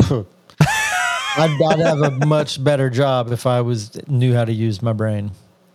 I'd, 1.36 1.60
I'd 1.60 1.78
have 1.80 2.00
a 2.00 2.10
much 2.26 2.62
better 2.62 2.90
job 2.90 3.32
if 3.32 3.46
I 3.46 3.60
was 3.60 4.00
knew 4.08 4.34
how 4.34 4.44
to 4.44 4.52
use 4.52 4.82
my 4.82 4.92
brain. 4.92 5.32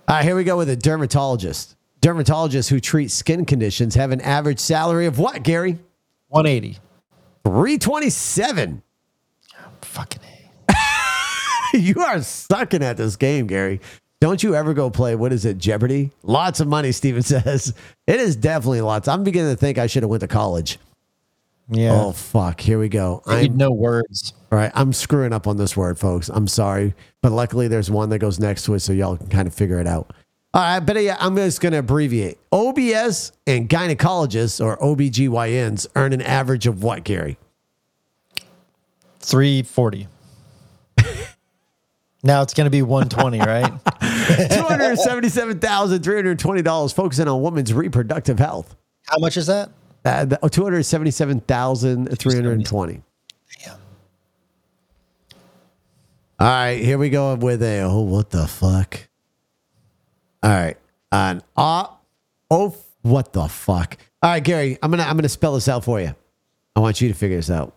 All 0.08 0.16
right, 0.16 0.24
here 0.26 0.36
we 0.36 0.44
go 0.44 0.58
with 0.58 0.70
a 0.70 0.76
dermatologist. 0.76 1.76
Dermatologists 2.02 2.70
who 2.70 2.80
treat 2.80 3.12
skin 3.12 3.46
conditions 3.46 3.96
have 3.96 4.12
an 4.12 4.22
average 4.22 4.60
salary 4.60 5.06
of 5.06 5.20
what, 5.20 5.44
Gary? 5.44 5.78
One 6.28 6.46
eighty. 6.46 6.78
Three 7.46 7.78
twenty-seven. 7.78 8.82
Fucking 9.82 10.22
a. 10.72 10.78
you 11.78 12.02
are 12.02 12.22
sucking 12.22 12.84
at 12.84 12.98
this 12.98 13.16
game, 13.16 13.48
Gary. 13.48 13.82
Don't 14.22 14.44
you 14.44 14.54
ever 14.54 14.74
go 14.74 14.90
play, 14.90 15.16
what 15.16 15.32
is 15.32 15.46
it, 15.46 15.58
Jeopardy? 15.58 16.12
Lots 16.24 16.60
of 16.60 16.68
money, 16.68 16.92
Steven 16.92 17.22
says. 17.24 17.74
It 18.06 18.20
is 18.20 18.36
definitely 18.36 18.82
lots. 18.82 19.08
I'm 19.08 19.24
beginning 19.24 19.54
to 19.54 19.58
think 19.58 19.78
I 19.78 19.88
should 19.88 20.04
have 20.04 20.10
went 20.10 20.22
to 20.22 20.28
college. 20.28 20.78
Yeah. 21.70 21.94
Oh, 21.94 22.12
fuck. 22.12 22.62
Here 22.62 22.80
we 22.80 22.90
go. 22.90 23.22
I 23.28 23.44
need 23.44 23.56
no 23.56 23.72
words. 23.72 24.34
all 24.52 24.58
right, 24.58 24.72
I'm 24.74 24.92
screwing 24.92 25.34
up 25.34 25.46
on 25.46 25.58
this 25.58 25.78
word, 25.78 26.00
folks. 26.00 26.30
I'm 26.30 26.48
sorry. 26.48 26.96
But 27.22 27.32
luckily, 27.32 27.68
there's 27.68 27.92
one 27.92 28.10
that 28.10 28.20
goes 28.20 28.40
next 28.40 28.64
to 28.64 28.74
it, 28.74 28.80
so 28.80 28.92
y'all 28.92 29.18
can 29.18 29.28
kind 29.28 29.48
of 29.48 29.54
figure 29.54 29.80
it 29.80 29.86
out. 29.86 30.12
All 30.52 30.64
right, 30.64 30.80
but 30.80 31.00
yeah, 31.04 31.16
I'm 31.20 31.36
just 31.36 31.62
going 31.62 31.74
to 31.74 31.80
abbreviate. 31.80 32.40
OBS 32.52 33.34
and 33.46 33.70
gynecologists 33.70 34.64
or 34.64 34.78
OBGYNs 34.78 35.86
earn 35.96 36.12
an 36.12 36.24
average 36.24 36.66
of 36.66 36.82
what, 36.82 37.04
Gary? 37.04 37.38
Three 39.20 39.62
forty. 39.62 40.08
now 42.24 42.42
it's 42.42 42.56
going 42.56 42.66
to 42.66 42.72
be 42.72 42.82
one 42.82 43.10
twenty, 43.10 43.40
right? 43.40 43.72
$277,320 44.40 46.94
focusing 46.94 47.28
on 47.28 47.42
women's 47.42 47.74
reproductive 47.74 48.38
health. 48.40 48.76
How 49.06 49.18
much 49.18 49.36
is 49.38 49.48
that? 49.48 49.72
Uh, 50.06 50.26
the- 50.26 50.38
277,320. 50.50 53.02
Damn. 53.64 53.76
All 56.40 56.48
right, 56.48 56.82
here 56.82 56.98
we 56.98 57.10
go 57.10 57.36
with 57.36 57.62
a 57.62 57.82
oh 57.82 58.00
what 58.02 58.30
the 58.30 58.48
fuck. 58.48 59.08
All 60.42 60.52
right. 60.52 60.78
An 61.12 61.42
uh, 61.58 61.88
oh 62.50 62.76
what 63.02 63.34
the 63.34 63.48
fuck. 63.50 63.98
All 64.22 64.32
right, 64.32 64.44
Gary, 64.44 64.78
I'm 64.82 64.90
going 64.92 65.00
to 65.00 65.06
I'm 65.06 65.16
going 65.16 65.24
to 65.24 65.30
spell 65.30 65.56
this 65.56 65.68
out 65.68 65.84
for 65.84 66.00
you. 66.00 66.16
I 66.76 66.80
want 66.80 67.02
you 67.02 67.10
to 67.10 67.14
figure 67.14 67.36
this 67.38 67.50
out. 67.50 67.76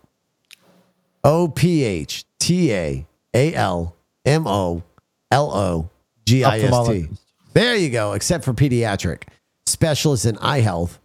O 1.24 1.48
P 1.48 1.82
H 1.82 2.24
T 2.38 2.72
A 2.72 3.04
A 3.34 3.54
L 3.54 3.96
M 4.24 4.46
O 4.46 4.84
L 5.30 5.50
O 5.52 5.90
G 6.24 6.44
I 6.44 6.60
S 6.60 6.88
T. 6.88 7.08
There 7.54 7.74
you 7.74 7.90
go, 7.90 8.12
except 8.12 8.44
for 8.44 8.52
pediatric. 8.52 9.24
Specialists 9.66 10.26
in 10.26 10.38
eye 10.38 10.60
health 10.60 11.00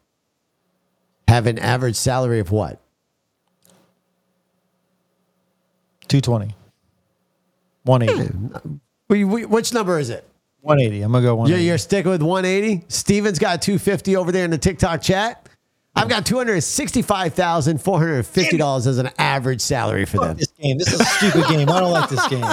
have 1.28 1.47
an 1.47 1.59
average 1.59 1.95
salary 1.95 2.39
of 2.39 2.51
what? 2.51 2.80
Two 6.07 6.21
twenty. 6.21 6.55
One 7.84 8.01
eighty. 8.01 8.28
Hmm. 8.28 8.75
We- 9.09 9.23
we- 9.23 9.45
Which 9.45 9.73
number 9.73 9.99
is 9.99 10.09
it? 10.09 10.25
One 10.61 10.80
eighty. 10.80 11.01
I'm 11.01 11.11
gonna 11.11 11.25
go 11.25 11.36
one 11.36 11.49
You're, 11.49 11.59
you're 11.59 11.78
sticking 11.78 12.11
with 12.11 12.21
180. 12.21 12.86
Steven's 12.89 13.39
got 13.39 13.61
250 13.61 14.15
over 14.15 14.32
there 14.32 14.45
in 14.45 14.51
the 14.51 14.57
TikTok 14.57 15.01
chat. 15.01 15.47
I've 15.95 16.09
got 16.09 16.25
$265,450 16.25 18.88
as 18.88 18.97
an 18.99 19.09
average 19.17 19.61
salary 19.61 20.05
for 20.05 20.19
them. 20.19 20.38
This 20.38 20.47
game. 20.61 20.78
This 20.78 20.93
is 20.93 20.99
a 20.99 21.05
stupid 21.05 21.47
game. 21.47 21.69
I 21.69 21.80
don't 21.80 21.91
like 21.91 22.09
this 22.09 22.28
game. 22.28 22.41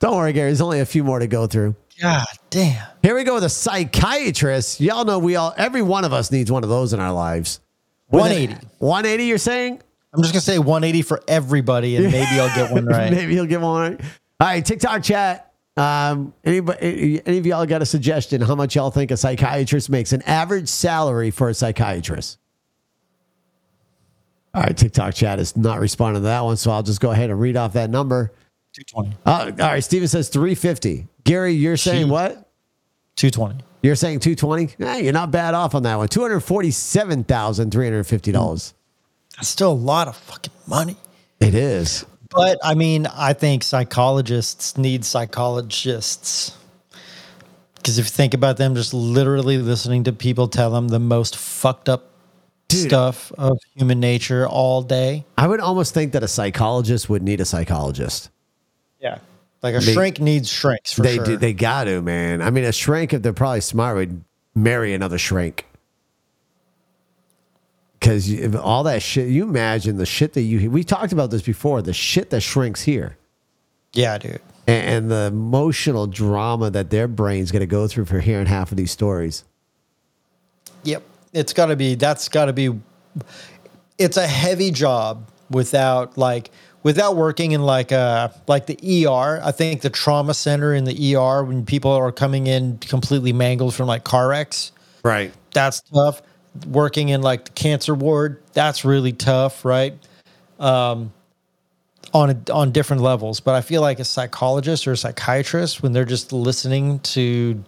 Don't 0.00 0.16
worry, 0.16 0.32
Gary. 0.32 0.48
There's 0.48 0.60
only 0.60 0.80
a 0.80 0.86
few 0.86 1.04
more 1.04 1.20
to 1.20 1.28
go 1.28 1.46
through. 1.46 1.76
God 2.02 2.26
damn. 2.50 2.84
Here 3.00 3.14
we 3.14 3.22
go 3.22 3.34
with 3.34 3.44
a 3.44 3.48
psychiatrist. 3.48 4.80
Y'all 4.80 5.04
know 5.04 5.20
we 5.20 5.36
all, 5.36 5.54
every 5.56 5.82
one 5.82 6.04
of 6.04 6.12
us 6.12 6.32
needs 6.32 6.50
one 6.50 6.64
of 6.64 6.68
those 6.68 6.92
in 6.92 6.98
our 6.98 7.12
lives. 7.12 7.60
180. 8.08 8.66
180, 8.78 9.24
you're 9.24 9.38
saying? 9.38 9.80
I'm 10.12 10.20
just 10.20 10.34
gonna 10.34 10.40
say 10.40 10.58
180 10.58 11.02
for 11.02 11.22
everybody, 11.28 11.94
and 11.96 12.06
maybe 12.12 12.40
I'll 12.40 12.54
get 12.56 12.72
one 12.72 12.86
right. 12.86 13.12
Maybe 13.12 13.34
he'll 13.34 13.46
get 13.46 13.60
one 13.60 13.92
right. 13.92 14.00
All 14.40 14.48
right, 14.48 14.64
TikTok 14.64 15.04
chat. 15.04 15.52
Um, 15.76 16.34
anybody, 16.44 17.22
any 17.24 17.38
of 17.38 17.46
y'all 17.46 17.64
got 17.66 17.82
a 17.82 17.86
suggestion? 17.86 18.40
How 18.40 18.56
much 18.56 18.74
y'all 18.74 18.90
think 18.90 19.12
a 19.12 19.16
psychiatrist 19.16 19.88
makes 19.88 20.12
an 20.12 20.22
average 20.22 20.68
salary 20.68 21.30
for 21.30 21.48
a 21.50 21.54
psychiatrist? 21.54 22.38
All 24.54 24.62
right, 24.62 24.76
TikTok 24.76 25.14
chat 25.14 25.38
is 25.38 25.56
not 25.56 25.78
responding 25.78 26.22
to 26.22 26.26
that 26.26 26.40
one, 26.44 26.56
so 26.56 26.72
I'll 26.72 26.82
just 26.82 27.00
go 27.00 27.12
ahead 27.12 27.30
and 27.30 27.40
read 27.40 27.56
off 27.56 27.74
that 27.74 27.88
number. 27.88 28.32
220. 28.74 29.16
Uh, 29.24 29.62
all 29.64 29.70
right, 29.70 29.84
Steven 29.84 30.08
says 30.08 30.28
350. 30.28 31.06
Gary, 31.24 31.52
you're 31.52 31.76
saying 31.76 32.06
Gee. 32.06 32.10
what? 32.10 32.32
220. 33.16 33.62
You're 33.82 33.96
saying 33.96 34.20
220? 34.20 34.84
Eh, 34.84 34.98
you're 34.98 35.12
not 35.12 35.30
bad 35.30 35.54
off 35.54 35.74
on 35.74 35.82
that 35.82 35.96
one. 35.96 36.08
$247,350. 36.08 38.72
That's 39.36 39.48
still 39.48 39.72
a 39.72 39.74
lot 39.74 40.08
of 40.08 40.16
fucking 40.16 40.52
money. 40.66 40.96
It 41.40 41.54
is. 41.54 42.06
But 42.30 42.58
I 42.62 42.74
mean, 42.74 43.06
I 43.06 43.32
think 43.32 43.62
psychologists 43.62 44.76
need 44.78 45.04
psychologists. 45.04 46.56
Because 47.74 47.98
if 47.98 48.06
you 48.06 48.10
think 48.10 48.34
about 48.34 48.56
them 48.56 48.74
just 48.76 48.94
literally 48.94 49.58
listening 49.58 50.04
to 50.04 50.12
people 50.12 50.46
tell 50.48 50.70
them 50.70 50.88
the 50.88 51.00
most 51.00 51.36
fucked 51.36 51.88
up 51.88 52.10
Dude. 52.68 52.88
stuff 52.88 53.32
of 53.36 53.58
human 53.74 53.98
nature 54.00 54.46
all 54.46 54.82
day. 54.82 55.26
I 55.36 55.48
would 55.48 55.60
almost 55.60 55.92
think 55.92 56.12
that 56.12 56.22
a 56.22 56.28
psychologist 56.28 57.10
would 57.10 57.22
need 57.22 57.40
a 57.40 57.44
psychologist. 57.44 58.30
Yeah. 59.00 59.18
Like 59.62 59.74
a 59.76 59.78
They- 59.80 59.92
shrink 59.92 60.20
needs 60.20 60.48
shrinks 60.50 60.92
for 60.92 61.02
they 61.02 61.16
sure. 61.16 61.24
do. 61.24 61.36
They 61.36 61.52
got 61.52 61.84
to, 61.84 62.02
man. 62.02 62.42
I 62.42 62.50
mean, 62.50 62.64
a 62.64 62.72
shrink, 62.72 63.12
if 63.12 63.22
they're 63.22 63.32
probably 63.32 63.60
smart, 63.60 63.96
would 63.96 64.24
marry 64.54 64.92
another 64.92 65.18
shrink. 65.18 65.66
Because 67.98 68.56
all 68.56 68.82
that 68.82 69.00
shit, 69.00 69.28
you 69.28 69.44
imagine 69.44 69.96
the 69.96 70.06
shit 70.06 70.32
that 70.32 70.40
you, 70.42 70.68
we 70.70 70.82
talked 70.82 71.12
about 71.12 71.30
this 71.30 71.42
before, 71.42 71.82
the 71.82 71.92
shit 71.92 72.30
that 72.30 72.40
shrinks 72.40 72.82
here 72.82 73.16
yeah, 73.92 74.18
dude. 74.18 74.40
and, 74.66 74.88
and 74.88 75.10
the 75.10 75.26
emotional 75.32 76.08
drama 76.08 76.68
that 76.70 76.90
their 76.90 77.06
brain's 77.06 77.52
going 77.52 77.60
to 77.60 77.66
go 77.66 77.86
through 77.86 78.06
for 78.06 78.18
hearing 78.18 78.46
half 78.46 78.72
of 78.72 78.76
these 78.76 78.90
stories. 78.90 79.44
Yep. 80.82 81.04
It's 81.32 81.52
got 81.52 81.66
to 81.66 81.76
be, 81.76 81.94
that's 81.94 82.28
got 82.28 82.46
to 82.46 82.52
be, 82.52 82.76
it's 83.98 84.16
a 84.16 84.26
heavy 84.26 84.72
job 84.72 85.28
without 85.48 86.18
like, 86.18 86.50
without 86.82 87.16
working 87.16 87.52
in 87.52 87.62
like 87.62 87.92
uh 87.92 88.28
like 88.46 88.66
the 88.66 89.06
ER. 89.06 89.40
I 89.42 89.52
think 89.52 89.82
the 89.82 89.90
trauma 89.90 90.34
center 90.34 90.74
in 90.74 90.84
the 90.84 91.16
ER 91.16 91.44
when 91.44 91.64
people 91.64 91.90
are 91.90 92.12
coming 92.12 92.46
in 92.46 92.78
completely 92.78 93.32
mangled 93.32 93.74
from 93.74 93.86
like 93.86 94.04
car 94.04 94.28
wrecks. 94.28 94.72
Right. 95.04 95.32
that's 95.52 95.80
tough. 95.80 96.22
Working 96.66 97.08
in 97.08 97.22
like 97.22 97.46
the 97.46 97.50
cancer 97.52 97.94
ward, 97.94 98.42
that's 98.52 98.84
really 98.84 99.12
tough, 99.12 99.64
right? 99.64 99.94
Um, 100.60 101.12
on 102.14 102.30
a, 102.30 102.52
on 102.52 102.72
different 102.72 103.02
levels, 103.02 103.40
but 103.40 103.54
I 103.54 103.62
feel 103.62 103.80
like 103.80 103.98
a 103.98 104.04
psychologist 104.04 104.86
or 104.86 104.92
a 104.92 104.96
psychiatrist 104.96 105.82
when 105.82 105.92
they're 105.92 106.04
just 106.04 106.32
listening 106.32 106.98
to 107.00 107.64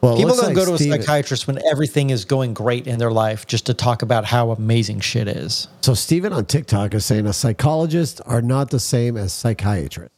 Well, 0.00 0.16
people 0.16 0.36
don't 0.36 0.46
like 0.46 0.54
go 0.54 0.64
to 0.64 0.74
a 0.74 0.78
psychiatrist 0.78 1.46
when 1.46 1.58
everything 1.70 2.10
is 2.10 2.24
going 2.24 2.54
great 2.54 2.86
in 2.86 2.98
their 2.98 3.10
life 3.10 3.46
just 3.46 3.66
to 3.66 3.74
talk 3.74 4.02
about 4.02 4.24
how 4.24 4.50
amazing 4.50 5.00
shit 5.00 5.26
is. 5.26 5.68
So 5.80 5.94
Steven 5.94 6.32
on 6.32 6.44
TikTok 6.44 6.94
is 6.94 7.04
saying 7.04 7.26
a 7.26 7.32
psychologist 7.32 8.20
are 8.26 8.42
not 8.42 8.70
the 8.70 8.80
same 8.80 9.16
as 9.16 9.32
psychiatrists. 9.32 10.12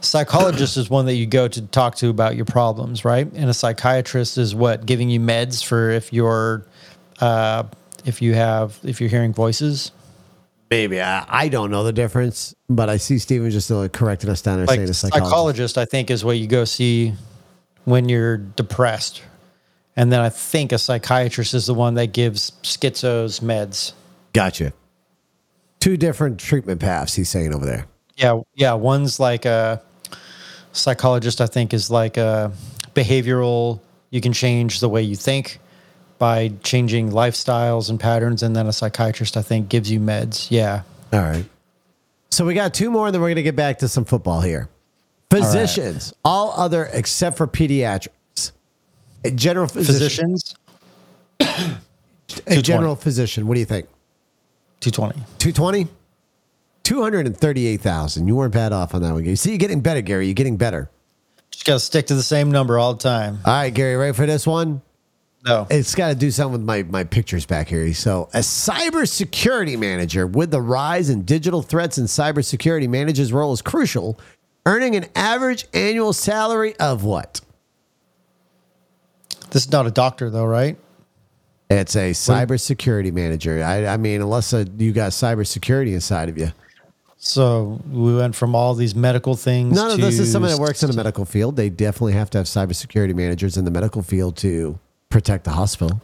Psychologist 0.00 0.76
is 0.76 0.88
one 0.88 1.06
that 1.06 1.14
you 1.14 1.26
go 1.26 1.48
to 1.48 1.62
talk 1.62 1.96
to 1.96 2.08
about 2.08 2.36
your 2.36 2.44
problems, 2.44 3.04
right? 3.04 3.26
And 3.34 3.50
a 3.50 3.54
psychiatrist 3.54 4.38
is 4.38 4.54
what 4.54 4.86
giving 4.86 5.10
you 5.10 5.18
meds 5.18 5.64
for 5.64 5.90
if 5.90 6.12
you're 6.12 6.64
uh, 7.20 7.64
if 8.04 8.22
you 8.22 8.34
have 8.34 8.78
if 8.84 9.00
you're 9.00 9.10
hearing 9.10 9.32
voices. 9.32 9.90
Maybe 10.70 11.00
I, 11.00 11.24
I 11.26 11.48
don't 11.48 11.70
know 11.70 11.82
the 11.82 11.92
difference, 11.92 12.54
but 12.68 12.88
I 12.88 12.98
see 12.98 13.18
Steven 13.18 13.50
just 13.50 13.70
uh, 13.70 13.88
correcting 13.88 14.30
us 14.30 14.42
down 14.42 14.58
there 14.58 14.66
like 14.66 14.76
saying 14.76 14.90
a 14.90 14.94
psychologist. 14.94 15.30
psychologist. 15.30 15.78
I 15.78 15.84
think 15.86 16.10
is 16.10 16.24
what 16.24 16.38
you 16.38 16.46
go 16.46 16.64
see 16.64 17.14
when 17.88 18.08
you're 18.08 18.36
depressed, 18.36 19.22
and 19.96 20.12
then 20.12 20.20
I 20.20 20.28
think 20.28 20.72
a 20.72 20.78
psychiatrist 20.78 21.54
is 21.54 21.66
the 21.66 21.74
one 21.74 21.94
that 21.94 22.12
gives 22.12 22.52
schizos 22.62 23.40
meds. 23.40 23.92
Gotcha. 24.32 24.72
Two 25.80 25.96
different 25.96 26.38
treatment 26.38 26.80
paths. 26.80 27.14
He's 27.14 27.28
saying 27.28 27.54
over 27.54 27.64
there. 27.64 27.86
Yeah, 28.16 28.42
yeah. 28.54 28.74
One's 28.74 29.18
like 29.18 29.44
a 29.46 29.80
psychologist. 30.72 31.40
I 31.40 31.46
think 31.46 31.72
is 31.72 31.90
like 31.90 32.16
a 32.16 32.52
behavioral. 32.94 33.80
You 34.10 34.20
can 34.20 34.32
change 34.32 34.80
the 34.80 34.88
way 34.88 35.02
you 35.02 35.16
think 35.16 35.58
by 36.18 36.52
changing 36.62 37.10
lifestyles 37.10 37.88
and 37.88 37.98
patterns, 37.98 38.42
and 38.42 38.54
then 38.54 38.66
a 38.66 38.72
psychiatrist 38.72 39.36
I 39.36 39.42
think 39.42 39.68
gives 39.68 39.90
you 39.90 40.00
meds. 40.00 40.48
Yeah. 40.50 40.82
All 41.12 41.20
right. 41.20 41.46
So 42.30 42.44
we 42.44 42.52
got 42.54 42.74
two 42.74 42.90
more, 42.90 43.06
and 43.06 43.14
then 43.14 43.22
we're 43.22 43.28
going 43.28 43.36
to 43.36 43.42
get 43.42 43.56
back 43.56 43.78
to 43.78 43.88
some 43.88 44.04
football 44.04 44.42
here. 44.42 44.68
Physicians, 45.30 46.12
all, 46.24 46.52
other 46.56 46.88
except 46.92 47.36
for 47.36 47.46
pediatrics. 47.46 48.52
A 49.24 49.30
general 49.30 49.66
physician. 49.66 50.36
Physicians, 51.40 51.80
A 52.46 52.62
general 52.62 52.96
physician. 52.96 53.46
What 53.46 53.54
do 53.54 53.60
you 53.60 53.66
think? 53.66 53.88
two 54.80 54.90
twenty. 54.90 55.20
220? 55.38 55.88
238,000. 56.84 58.26
You 58.26 58.36
weren't 58.36 58.54
bad 58.54 58.72
off 58.72 58.94
on 58.94 59.02
that 59.02 59.12
one, 59.12 59.22
Gary. 59.22 59.36
See, 59.36 59.50
you're 59.50 59.58
getting 59.58 59.80
better, 59.80 60.00
Gary. 60.00 60.26
You're 60.26 60.34
getting 60.34 60.56
better. 60.56 60.88
Just 61.50 61.66
gotta 61.66 61.80
stick 61.80 62.06
to 62.06 62.14
the 62.14 62.22
same 62.22 62.50
number 62.50 62.78
all 62.78 62.94
the 62.94 63.02
time. 63.02 63.40
All 63.44 63.52
right, 63.52 63.74
Gary, 63.74 63.96
ready 63.96 64.14
for 64.14 64.24
this 64.24 64.46
one? 64.46 64.80
No. 65.44 65.66
It's 65.70 65.94
got 65.94 66.08
to 66.08 66.14
do 66.14 66.30
something 66.30 66.52
with 66.52 66.62
my, 66.62 66.82
my 66.84 67.04
pictures 67.04 67.46
back 67.46 67.68
here. 67.68 67.92
So, 67.94 68.28
a 68.34 68.38
cybersecurity 68.38 69.78
manager 69.78 70.26
with 70.26 70.50
the 70.50 70.60
rise 70.60 71.10
in 71.10 71.22
digital 71.22 71.62
threats 71.62 71.96
and 71.98 72.08
cybersecurity 72.08 72.88
manager's 72.88 73.32
role 73.32 73.52
is 73.52 73.62
crucial, 73.62 74.18
earning 74.68 74.94
an 74.94 75.06
average 75.16 75.66
annual 75.72 76.12
salary 76.12 76.76
of 76.76 77.02
what? 77.02 77.40
This 79.50 79.64
is 79.64 79.72
not 79.72 79.86
a 79.86 79.90
doctor 79.90 80.28
though, 80.28 80.44
right? 80.44 80.76
It's 81.70 81.96
a 81.96 82.10
cybersecurity 82.10 83.10
manager. 83.12 83.62
I, 83.64 83.86
I 83.86 83.96
mean, 83.96 84.20
unless 84.20 84.52
uh 84.52 84.66
you 84.76 84.92
got 84.92 85.12
cybersecurity 85.12 85.94
inside 85.94 86.28
of 86.28 86.36
you. 86.36 86.52
So 87.16 87.80
we 87.90 88.14
went 88.14 88.36
from 88.36 88.54
all 88.54 88.74
these 88.74 88.94
medical 88.94 89.36
things. 89.36 89.74
No, 89.74 89.88
no, 89.88 89.96
to 89.96 90.02
this 90.02 90.18
is 90.18 90.30
somebody 90.30 90.54
that 90.54 90.60
works 90.60 90.82
in 90.82 90.90
the 90.90 90.96
medical 90.96 91.24
field. 91.24 91.56
They 91.56 91.70
definitely 91.70 92.12
have 92.12 92.28
to 92.30 92.38
have 92.38 92.46
cybersecurity 92.46 93.14
managers 93.14 93.56
in 93.56 93.64
the 93.64 93.70
medical 93.70 94.02
field 94.02 94.36
to 94.38 94.78
protect 95.08 95.44
the 95.44 95.52
hospital. 95.52 96.00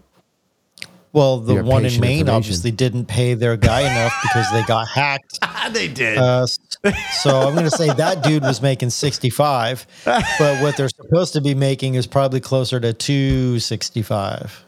Well, 1.14 1.38
the 1.38 1.54
your 1.54 1.62
one 1.62 1.86
in 1.86 2.00
Maine 2.00 2.28
obviously 2.28 2.72
didn't 2.72 3.06
pay 3.06 3.34
their 3.34 3.56
guy 3.56 3.82
enough 3.82 4.12
because 4.20 4.52
they 4.52 4.64
got 4.64 4.88
hacked. 4.88 5.38
they 5.72 5.86
did. 5.86 6.18
Uh, 6.18 6.44
so 6.44 7.40
I'm 7.40 7.54
going 7.54 7.64
to 7.64 7.70
say 7.70 7.86
that 7.86 8.24
dude 8.24 8.42
was 8.42 8.60
making 8.60 8.90
65, 8.90 9.86
but 10.04 10.60
what 10.60 10.76
they're 10.76 10.88
supposed 10.88 11.32
to 11.34 11.40
be 11.40 11.54
making 11.54 11.94
is 11.94 12.08
probably 12.08 12.40
closer 12.40 12.80
to 12.80 12.92
265. 12.92 14.64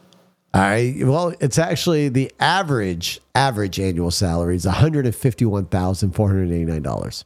All 0.53 0.61
right. 0.61 0.95
Well, 1.01 1.33
it's 1.41 1.59
actually 1.59 2.07
the 2.07 2.31
average 2.39 3.19
average 3.35 3.77
annual 3.77 4.09
salary 4.09 4.55
is 4.55 4.65
one 4.65 4.75
hundred 4.75 5.05
and 5.05 5.13
fifty 5.13 5.43
one 5.43 5.65
thousand 5.65 6.11
four 6.11 6.29
hundred 6.29 6.49
eighty 6.51 6.63
nine 6.63 6.81
dollars. 6.81 7.25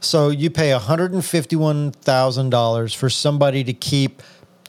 So 0.00 0.28
you 0.28 0.50
pay 0.50 0.70
$151,000 0.70 2.96
for 2.96 3.08
somebody 3.08 3.64
to 3.64 3.72
keep 3.72 4.22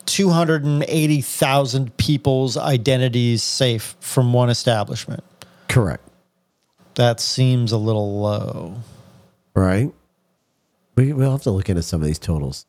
280,000 0.08 1.95
people's 1.97 2.58
identities 2.58 3.43
safe 3.43 3.95
from 3.99 4.34
one 4.34 4.49
establishment. 4.49 5.24
Correct. 5.68 6.03
That 6.95 7.20
seems 7.20 7.72
a 7.72 7.78
little 7.78 8.20
low. 8.22 8.76
Right. 9.53 9.93
We 10.95 11.14
we'll 11.14 11.32
have 11.32 11.43
to 11.43 11.51
look 11.51 11.70
into 11.70 11.84
some 11.84 12.01
of 12.01 12.08
these 12.08 12.18
totals. 12.20 12.66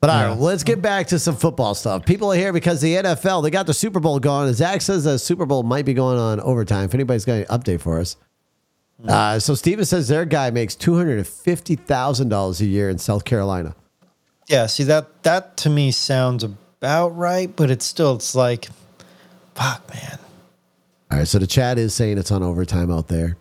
But 0.00 0.10
all 0.10 0.16
right, 0.16 0.28
Yeah. 0.28 0.44
let's 0.44 0.62
get 0.62 0.80
back 0.80 1.08
to 1.08 1.18
some 1.18 1.34
football 1.34 1.74
stuff. 1.74 2.04
People 2.06 2.30
are 2.32 2.36
here 2.36 2.52
because 2.52 2.80
the 2.80 2.94
NFL 2.94 3.42
they 3.42 3.50
got 3.50 3.66
the 3.66 3.74
Super 3.74 3.98
Bowl 3.98 4.20
going. 4.20 4.52
Zach 4.54 4.80
says 4.80 5.02
the 5.04 5.18
Super 5.18 5.44
Bowl 5.44 5.64
might 5.64 5.84
be 5.84 5.94
going 5.94 6.18
on 6.18 6.38
overtime. 6.40 6.84
If 6.84 6.94
anybody's 6.94 7.24
got 7.24 7.38
an 7.38 7.44
update 7.46 7.80
for 7.80 7.98
us. 7.98 8.16
Uh, 9.06 9.38
so 9.38 9.54
Steven 9.54 9.84
says 9.84 10.06
their 10.08 10.24
guy 10.24 10.50
makes 10.50 10.74
two 10.76 10.96
hundred 10.96 11.18
and 11.18 11.26
fifty 11.26 11.74
thousand 11.76 12.28
dollars 12.28 12.60
a 12.60 12.66
year 12.66 12.88
in 12.90 12.98
South 12.98 13.24
Carolina. 13.24 13.74
Yeah, 14.48 14.66
see 14.66 14.84
that 14.84 15.22
that 15.24 15.56
to 15.58 15.70
me 15.70 15.90
sounds 15.90 16.42
about 16.44 17.10
right, 17.16 17.54
but 17.54 17.70
it's 17.70 17.84
still 17.84 18.14
it's 18.16 18.34
like 18.34 18.68
fuck, 19.54 19.88
man. 19.94 20.18
All 21.10 21.18
right, 21.18 21.28
so 21.28 21.38
the 21.38 21.46
chat 21.46 21.78
is 21.78 21.94
saying 21.94 22.18
it's 22.18 22.30
on 22.30 22.42
overtime 22.42 22.90
out 22.90 23.08
there. 23.08 23.36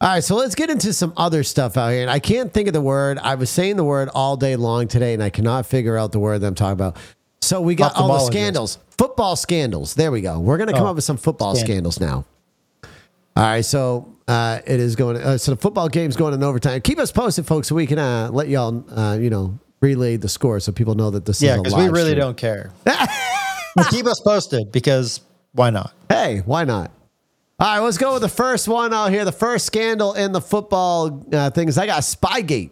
All 0.00 0.08
right, 0.10 0.22
so 0.24 0.34
let's 0.36 0.54
get 0.54 0.70
into 0.70 0.92
some 0.92 1.12
other 1.16 1.42
stuff 1.42 1.76
out 1.76 1.90
here. 1.90 2.02
And 2.02 2.10
I 2.10 2.18
can't 2.18 2.52
think 2.52 2.68
of 2.68 2.74
the 2.74 2.80
word. 2.80 3.18
I 3.18 3.36
was 3.36 3.48
saying 3.50 3.76
the 3.76 3.84
word 3.84 4.08
all 4.14 4.36
day 4.36 4.54
long 4.56 4.86
today, 4.88 5.14
and 5.14 5.22
I 5.22 5.30
cannot 5.30 5.66
figure 5.66 5.96
out 5.96 6.12
the 6.12 6.18
word 6.18 6.40
that 6.40 6.46
I'm 6.46 6.54
talking 6.54 6.72
about. 6.72 6.96
So 7.42 7.60
we 7.60 7.74
got 7.74 7.94
all 7.96 8.08
the 8.12 8.18
scandals, 8.20 8.78
football 8.98 9.36
scandals. 9.36 9.94
There 9.94 10.10
we 10.12 10.20
go. 10.20 10.38
We're 10.40 10.56
going 10.56 10.68
to 10.68 10.72
come 10.74 10.84
Oh, 10.84 10.90
up 10.90 10.96
with 10.96 11.04
some 11.04 11.16
football 11.16 11.54
scandals. 11.54 11.96
scandals 11.96 12.00
now. 12.00 12.90
All 13.36 13.44
right, 13.44 13.64
so 13.64 14.14
uh, 14.28 14.60
it 14.66 14.78
is 14.80 14.94
going. 14.96 15.16
Uh, 15.16 15.38
so 15.38 15.52
the 15.54 15.60
football 15.60 15.88
game's 15.88 16.16
going 16.16 16.34
in 16.34 16.42
overtime. 16.42 16.80
Keep 16.80 16.98
us 16.98 17.10
posted, 17.12 17.46
folks, 17.46 17.68
so 17.68 17.74
we 17.74 17.86
can 17.86 17.98
uh, 17.98 18.30
let 18.32 18.48
y'all, 18.48 18.84
uh, 18.96 19.16
you 19.16 19.30
know, 19.30 19.58
relay 19.84 20.16
the 20.16 20.28
score 20.28 20.58
so 20.60 20.72
people 20.72 20.94
know 20.94 21.10
that 21.10 21.24
this 21.26 21.42
Yeah, 21.42 21.56
is 21.56 21.62
because 21.62 21.74
we 21.74 21.88
really 21.88 22.10
stream. 22.10 22.18
don't 22.18 22.36
care. 22.36 22.72
Keep 23.90 24.06
us 24.06 24.20
posted 24.20 24.72
because 24.72 25.20
why 25.52 25.70
not? 25.70 25.92
Hey, 26.08 26.42
why 26.46 26.64
not? 26.64 26.90
All 27.60 27.76
right, 27.76 27.84
let's 27.84 27.98
go 27.98 28.14
with 28.14 28.22
the 28.22 28.28
first 28.28 28.66
one 28.66 28.92
out 28.92 29.10
here. 29.10 29.24
The 29.24 29.32
first 29.32 29.66
scandal 29.66 30.14
in 30.14 30.32
the 30.32 30.40
football 30.40 31.24
uh, 31.32 31.50
things. 31.50 31.78
I 31.78 31.86
got 31.86 32.02
Spygate. 32.02 32.70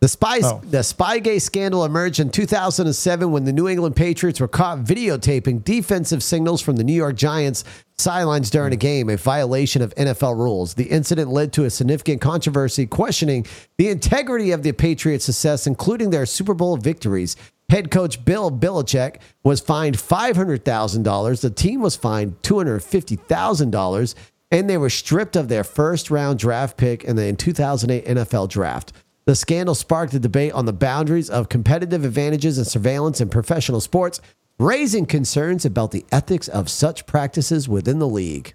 The 0.00 0.08
spy 0.08 0.40
Oh. 0.44 0.60
the 0.62 0.78
Spygate 0.78 1.40
scandal 1.40 1.82
emerged 1.84 2.20
in 2.20 2.28
2007 2.30 3.30
when 3.32 3.44
the 3.44 3.52
New 3.52 3.66
England 3.66 3.96
Patriots 3.96 4.38
were 4.40 4.48
caught 4.48 4.80
videotaping 4.84 5.64
defensive 5.64 6.22
signals 6.22 6.60
from 6.60 6.76
the 6.76 6.84
New 6.84 6.92
York 6.92 7.16
Giants 7.16 7.64
sidelines 7.98 8.50
during 8.50 8.72
a 8.72 8.76
game, 8.76 9.08
a 9.08 9.16
violation 9.16 9.82
of 9.82 9.94
NFL 9.94 10.36
rules. 10.36 10.74
The 10.74 10.84
incident 10.84 11.30
led 11.30 11.52
to 11.54 11.64
a 11.64 11.70
significant 11.70 12.20
controversy 12.20 12.86
questioning 12.86 13.46
the 13.78 13.88
integrity 13.88 14.50
of 14.52 14.62
the 14.62 14.72
Patriots' 14.72 15.24
success, 15.24 15.66
including 15.66 16.10
their 16.10 16.26
Super 16.26 16.54
Bowl 16.54 16.76
victories. 16.76 17.36
Head 17.68 17.90
coach 17.90 18.24
Bill 18.24 18.50
Belichick 18.50 19.16
was 19.42 19.60
fined 19.60 19.96
$500,000. 19.96 21.40
The 21.40 21.50
team 21.50 21.80
was 21.80 21.96
fined 21.96 22.40
$250,000, 22.42 24.14
and 24.52 24.70
they 24.70 24.78
were 24.78 24.90
stripped 24.90 25.34
of 25.34 25.48
their 25.48 25.64
first 25.64 26.10
round 26.10 26.38
draft 26.38 26.76
pick 26.76 27.02
in 27.02 27.16
the 27.16 27.32
2008 27.32 28.06
NFL 28.06 28.48
draft. 28.48 28.92
The 29.26 29.34
scandal 29.34 29.74
sparked 29.74 30.14
a 30.14 30.20
debate 30.20 30.52
on 30.52 30.66
the 30.66 30.72
boundaries 30.72 31.28
of 31.28 31.48
competitive 31.48 32.04
advantages 32.04 32.58
and 32.58 32.66
surveillance 32.66 33.20
in 33.20 33.28
professional 33.28 33.80
sports, 33.80 34.20
raising 34.58 35.06
concerns 35.06 35.64
about 35.64 35.90
the 35.90 36.04
ethics 36.10 36.48
of 36.48 36.68
such 36.70 37.06
practices 37.06 37.68
within 37.68 37.98
the 37.98 38.08
league. 38.08 38.54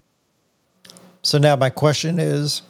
So 1.22 1.38
now 1.38 1.56
my 1.56 1.70
question 1.70 2.18
is 2.18 2.62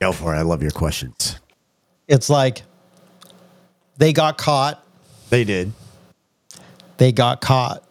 Go 0.00 0.12
for 0.12 0.32
it. 0.34 0.38
I 0.38 0.42
love 0.42 0.62
your 0.62 0.70
questions. 0.70 1.40
it's 2.06 2.30
like 2.30 2.62
they 3.96 4.12
got 4.12 4.38
caught, 4.38 4.84
They 5.30 5.42
did. 5.44 5.72
they 6.98 7.10
got 7.10 7.40
caught. 7.40 7.82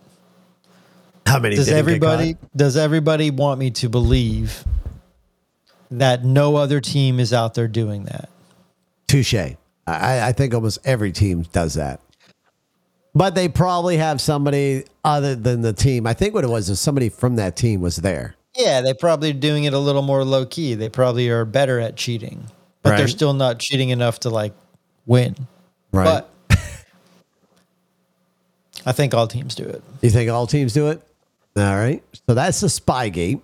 How 1.26 1.40
many 1.40 1.58
Does 1.58 1.68
everybody 1.68 2.38
does 2.56 2.78
everybody 2.78 3.32
want 3.32 3.60
me 3.60 3.72
to 3.72 3.90
believe 3.90 4.64
that 5.92 6.24
no 6.24 6.56
other 6.56 6.80
team 6.80 7.20
is 7.20 7.34
out 7.34 7.54
there 7.54 7.68
doing 7.68 8.06
that? 8.06 8.30
Touche. 9.08 9.34
I, 9.34 9.58
I 9.88 10.32
think 10.32 10.54
almost 10.54 10.80
every 10.86 11.12
team 11.12 11.42
does 11.52 11.74
that. 11.74 12.00
But 13.18 13.34
they 13.34 13.50
probably 13.50 13.98
have 13.98 14.22
somebody 14.22 14.86
other 15.04 15.34
than 15.36 15.62
the 15.62 15.74
team. 15.74 16.06
I 16.06 16.14
think 16.14 16.36
what 16.36 16.44
it 16.44 16.50
was 16.50 16.70
is 16.70 16.80
somebody 16.80 17.10
from 17.10 17.36
that 17.38 17.56
team 17.56 17.82
was 17.82 17.96
there. 17.96 18.36
Yeah, 18.56 18.82
they 18.82 18.94
probably 18.94 19.32
are 19.32 19.34
doing 19.34 19.64
it 19.64 19.74
a 19.74 19.80
little 19.80 20.04
more 20.04 20.24
low 20.24 20.46
key. 20.46 20.76
They 20.76 20.88
probably 20.88 21.28
are 21.30 21.44
better 21.44 21.80
at 21.80 21.96
cheating, 21.96 22.46
but 22.84 22.96
they're 22.96 23.08
still 23.08 23.34
not 23.34 23.58
cheating 23.58 23.90
enough 23.90 24.20
to 24.20 24.30
like 24.30 24.54
win. 25.08 25.36
Right. 25.92 26.04
But 26.04 26.32
I 28.86 28.92
think 28.92 29.16
all 29.16 29.28
teams 29.28 29.56
do 29.56 29.64
it. 29.64 29.82
You 30.02 30.12
think 30.12 30.30
all 30.30 30.46
teams 30.46 30.74
do 30.74 30.90
it? 30.90 31.02
All 31.56 31.76
right. 31.76 32.04
So 32.28 32.36
that's 32.36 32.60
the 32.62 32.68
Spygate. 32.68 33.42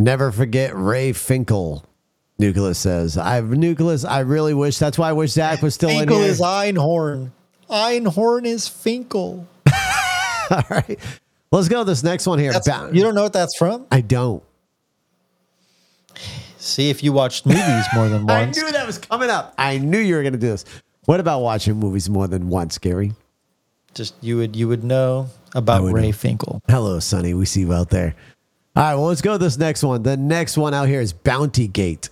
Never 0.00 0.32
forget 0.32 0.74
Ray 0.74 1.12
Finkel. 1.12 1.84
Nucleus 2.38 2.78
says, 2.78 3.16
"I've 3.16 3.50
Nucleus. 3.50 4.04
I 4.04 4.20
really 4.20 4.52
wish. 4.52 4.78
That's 4.78 4.98
why 4.98 5.10
I 5.10 5.12
wish 5.12 5.30
Zach 5.30 5.62
was 5.62 5.74
still 5.74 5.90
Finkel 5.90 6.16
in 6.16 6.22
here. 6.24 6.32
is 6.32 6.40
Einhorn. 6.40 7.30
Einhorn 7.70 8.44
is 8.44 8.68
Finkel. 8.68 9.46
all 10.50 10.62
right. 10.70 10.98
Let's 11.50 11.68
go. 11.68 11.84
This 11.84 12.02
next 12.02 12.26
one 12.26 12.38
here. 12.38 12.52
That's, 12.52 12.66
you 12.94 13.02
don't 13.02 13.14
know 13.14 13.22
what 13.22 13.32
that's 13.32 13.56
from? 13.56 13.86
I 13.90 14.00
don't. 14.00 14.42
See 16.56 16.90
if 16.90 17.02
you 17.02 17.12
watched 17.12 17.44
movies 17.44 17.84
more 17.94 18.08
than 18.08 18.26
once. 18.26 18.58
I 18.58 18.62
knew 18.62 18.72
that 18.72 18.86
was 18.86 18.98
coming 18.98 19.30
up. 19.30 19.54
I 19.58 19.78
knew 19.78 19.98
you 19.98 20.14
were 20.14 20.22
going 20.22 20.32
to 20.32 20.38
do 20.38 20.48
this. 20.48 20.64
What 21.06 21.18
about 21.18 21.40
watching 21.40 21.76
movies 21.76 22.08
more 22.08 22.28
than 22.28 22.48
once, 22.48 22.78
Gary? 22.78 23.12
Just 23.94 24.14
you 24.20 24.36
would 24.36 24.56
you 24.56 24.68
would 24.68 24.84
know 24.84 25.28
about 25.54 25.82
would 25.82 25.92
Ray 25.92 26.06
know. 26.06 26.12
Finkel. 26.12 26.62
Hello, 26.68 27.00
Sonny. 27.00 27.34
We 27.34 27.44
see 27.44 27.60
you 27.60 27.72
out 27.72 27.90
there. 27.90 28.14
All 28.74 28.82
right, 28.82 28.94
well, 28.94 29.06
let's 29.06 29.20
go 29.20 29.32
to 29.32 29.38
this 29.38 29.58
next 29.58 29.82
one. 29.82 30.02
The 30.02 30.16
next 30.16 30.56
one 30.56 30.72
out 30.72 30.88
here 30.88 31.00
is 31.00 31.12
Bounty 31.12 31.68
Gate. 31.68 32.08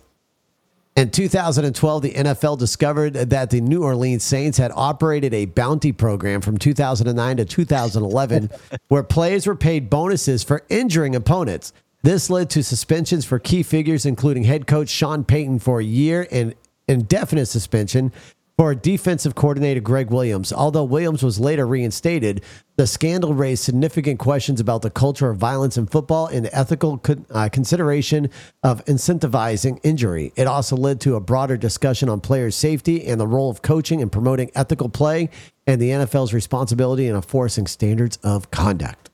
In 1.01 1.11
2012, 1.11 2.03
the 2.03 2.13
NFL 2.13 2.59
discovered 2.59 3.15
that 3.15 3.49
the 3.49 3.63
New 3.63 3.83
Orleans 3.83 4.23
Saints 4.23 4.59
had 4.59 4.71
operated 4.77 5.33
a 5.33 5.47
bounty 5.47 5.93
program 5.93 6.43
from 6.43 6.59
2009 6.59 7.39
to 7.39 7.47
2011 7.47 8.51
where 8.89 9.03
players 9.03 9.47
were 9.47 9.57
paid 9.57 9.89
bonuses 9.89 10.45
for 10.45 10.63
injuring 10.69 11.17
opponents. 11.17 11.73
This 12.03 12.29
led 12.29 12.51
to 12.51 12.63
suspensions 12.63 13.25
for 13.25 13.39
key 13.39 13.63
figures, 13.63 14.05
including 14.05 14.45
head 14.45 14.67
coach 14.67 14.91
Sean 14.91 15.25
Payton 15.25 15.61
for 15.61 15.81
a 15.81 15.85
year 15.85 16.29
and 16.31 16.55
indefinite 16.87 17.47
suspension 17.47 18.13
for 18.61 18.75
defensive 18.75 19.35
coordinator 19.35 19.81
Gregg 19.81 20.11
Williams. 20.11 20.53
Although 20.53 20.85
Williams 20.85 21.23
was 21.23 21.41
later 21.41 21.67
reinstated, 21.67 22.43
the 22.77 22.87
scandal 22.87 23.33
raised 23.33 23.65
significant 23.65 24.19
questions 24.19 24.61
about 24.61 24.83
the 24.83 24.91
culture 24.91 25.31
of 25.31 25.39
violence 25.39 25.79
in 25.79 25.87
football 25.87 26.27
and 26.27 26.45
the 26.45 26.55
ethical 26.55 27.03
uh, 27.31 27.49
consideration 27.51 28.29
of 28.63 28.85
incentivizing 28.85 29.81
injury. 29.83 30.35
It 30.37 30.47
also 30.47 30.77
led 30.77 31.01
to 31.01 31.15
a 31.15 31.21
broader 31.21 31.57
discussion 31.57 32.11
on 32.11 32.21
players' 32.21 32.55
safety 32.55 33.07
and 33.07 33.19
the 33.19 33.27
role 33.27 33.49
of 33.49 33.63
coaching 33.63 34.01
in 34.01 34.11
promoting 34.11 34.51
ethical 34.55 34.91
play 34.91 35.31
and 35.67 35.81
the 35.81 35.89
NFL's 35.89 36.35
responsibility 36.35 37.07
in 37.07 37.17
enforcing 37.17 37.67
standards 37.67 38.19
of 38.23 38.51
conduct. 38.51 39.09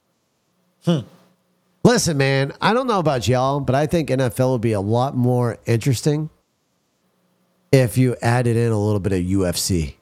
Hmm. 0.85 1.03
Listen, 1.85 2.17
man, 2.17 2.53
I 2.61 2.75
don't 2.75 2.89
know 2.89 2.99
about 2.99 3.29
y'all, 3.29 3.61
but 3.61 3.77
I 3.77 3.87
think 3.87 4.09
NFL 4.09 4.55
would 4.55 4.61
be 4.61 4.73
a 4.73 4.81
lot 4.81 5.17
more 5.17 5.59
interesting 5.67 6.31
if 7.73 7.99
you 7.99 8.17
added 8.23 8.57
in 8.57 8.71
a 8.73 8.79
little 8.79 9.01
bit 9.01 9.13
of 9.13 9.21
UFC. 9.21 9.95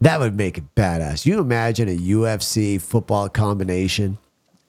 That 0.00 0.18
would 0.20 0.34
make 0.36 0.56
it 0.56 0.74
badass. 0.74 1.26
You 1.26 1.40
imagine 1.40 1.88
a 1.88 1.96
UFC 1.96 2.80
football 2.80 3.28
combination? 3.28 4.16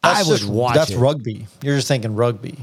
I 0.03 0.15
That's 0.15 0.27
would 0.29 0.37
just- 0.39 0.49
watch 0.49 0.75
That's 0.75 0.91
it. 0.91 0.97
rugby. 0.97 1.47
You're 1.63 1.75
just 1.77 1.87
thinking 1.87 2.15
rugby. 2.15 2.57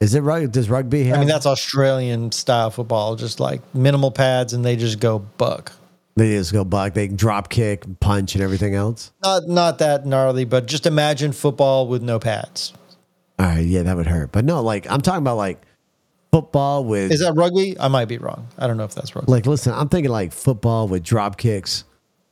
Is 0.00 0.14
it 0.14 0.20
right? 0.20 0.50
Does 0.50 0.68
rugby 0.68 1.04
have? 1.04 1.16
I 1.16 1.18
mean, 1.20 1.28
that's 1.28 1.46
Australian 1.46 2.30
style 2.30 2.70
football, 2.70 3.16
just 3.16 3.40
like 3.40 3.62
minimal 3.74 4.10
pads, 4.10 4.52
and 4.52 4.64
they 4.64 4.76
just 4.76 5.00
go 5.00 5.18
buck. 5.38 5.72
they 6.16 6.30
just 6.36 6.52
go 6.52 6.62
buck. 6.62 6.94
They 6.94 7.08
drop 7.08 7.48
kick, 7.48 7.84
punch, 8.00 8.34
and 8.34 8.44
everything 8.44 8.74
else. 8.74 9.10
Not 9.22 9.48
not 9.48 9.78
that 9.78 10.04
gnarly, 10.06 10.44
but 10.44 10.66
just 10.66 10.86
imagine 10.86 11.32
football 11.32 11.88
with 11.88 12.02
no 12.02 12.18
pads. 12.20 12.72
All 13.38 13.46
right, 13.46 13.64
yeah, 13.66 13.82
that 13.82 13.96
would 13.96 14.06
hurt. 14.06 14.30
But 14.30 14.44
no, 14.44 14.62
like 14.62 14.88
I'm 14.90 15.00
talking 15.00 15.18
about 15.22 15.38
like 15.38 15.60
football 16.34 16.84
with 16.84 17.12
Is 17.12 17.20
that 17.20 17.32
rugby? 17.34 17.78
I 17.78 17.88
might 17.88 18.06
be 18.06 18.18
wrong. 18.18 18.48
I 18.58 18.66
don't 18.66 18.76
know 18.76 18.84
if 18.84 18.94
that's 18.94 19.14
rugby. 19.14 19.30
like 19.30 19.46
listen. 19.46 19.72
I'm 19.72 19.88
thinking 19.88 20.10
like 20.10 20.32
football 20.32 20.88
with 20.88 21.02
drop 21.02 21.36
kicks, 21.36 21.84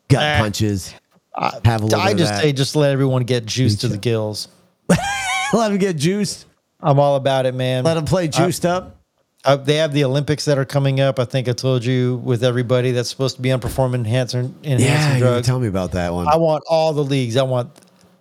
gut 0.08 0.22
Eh. 0.22 0.38
punches. 0.38 0.94
have 1.36 1.82
a 1.82 1.84
little 1.84 2.00
I 2.00 2.12
bit 2.12 2.18
just 2.18 2.32
of 2.34 2.40
say 2.40 2.52
just 2.52 2.74
let 2.76 2.90
everyone 2.90 3.22
get 3.24 3.46
juiced 3.46 3.80
to 3.82 3.88
the 3.88 3.96
gills. 3.98 4.48
let 4.88 5.68
them 5.68 5.78
get 5.78 5.96
juiced. 5.96 6.46
I'm 6.80 6.98
all 6.98 7.14
about 7.16 7.46
it, 7.46 7.54
man. 7.54 7.84
Let 7.84 7.94
them 7.94 8.04
play 8.04 8.26
juiced 8.28 8.66
up. 8.66 8.96
Uh, 9.44 9.56
they 9.56 9.76
have 9.76 9.92
the 9.92 10.04
Olympics 10.04 10.44
that 10.44 10.56
are 10.58 10.64
coming 10.64 11.00
up. 11.00 11.18
I 11.18 11.24
think 11.24 11.48
I 11.48 11.52
told 11.52 11.84
you 11.84 12.16
with 12.24 12.44
everybody 12.44 12.90
that's 12.92 13.08
supposed 13.10 13.36
to 13.36 13.42
be 13.42 13.50
on 13.50 13.58
performance 13.60 14.04
enhancing, 14.06 14.54
enhancing 14.62 14.86
Yeah, 14.86 15.14
you 15.14 15.18
drugs. 15.20 15.46
tell 15.46 15.58
me 15.58 15.66
about 15.68 15.92
that 15.92 16.12
one. 16.14 16.28
I 16.28 16.36
want 16.36 16.62
all 16.68 16.92
the 16.92 17.02
leagues. 17.04 17.36
I 17.36 17.42
want 17.42 17.70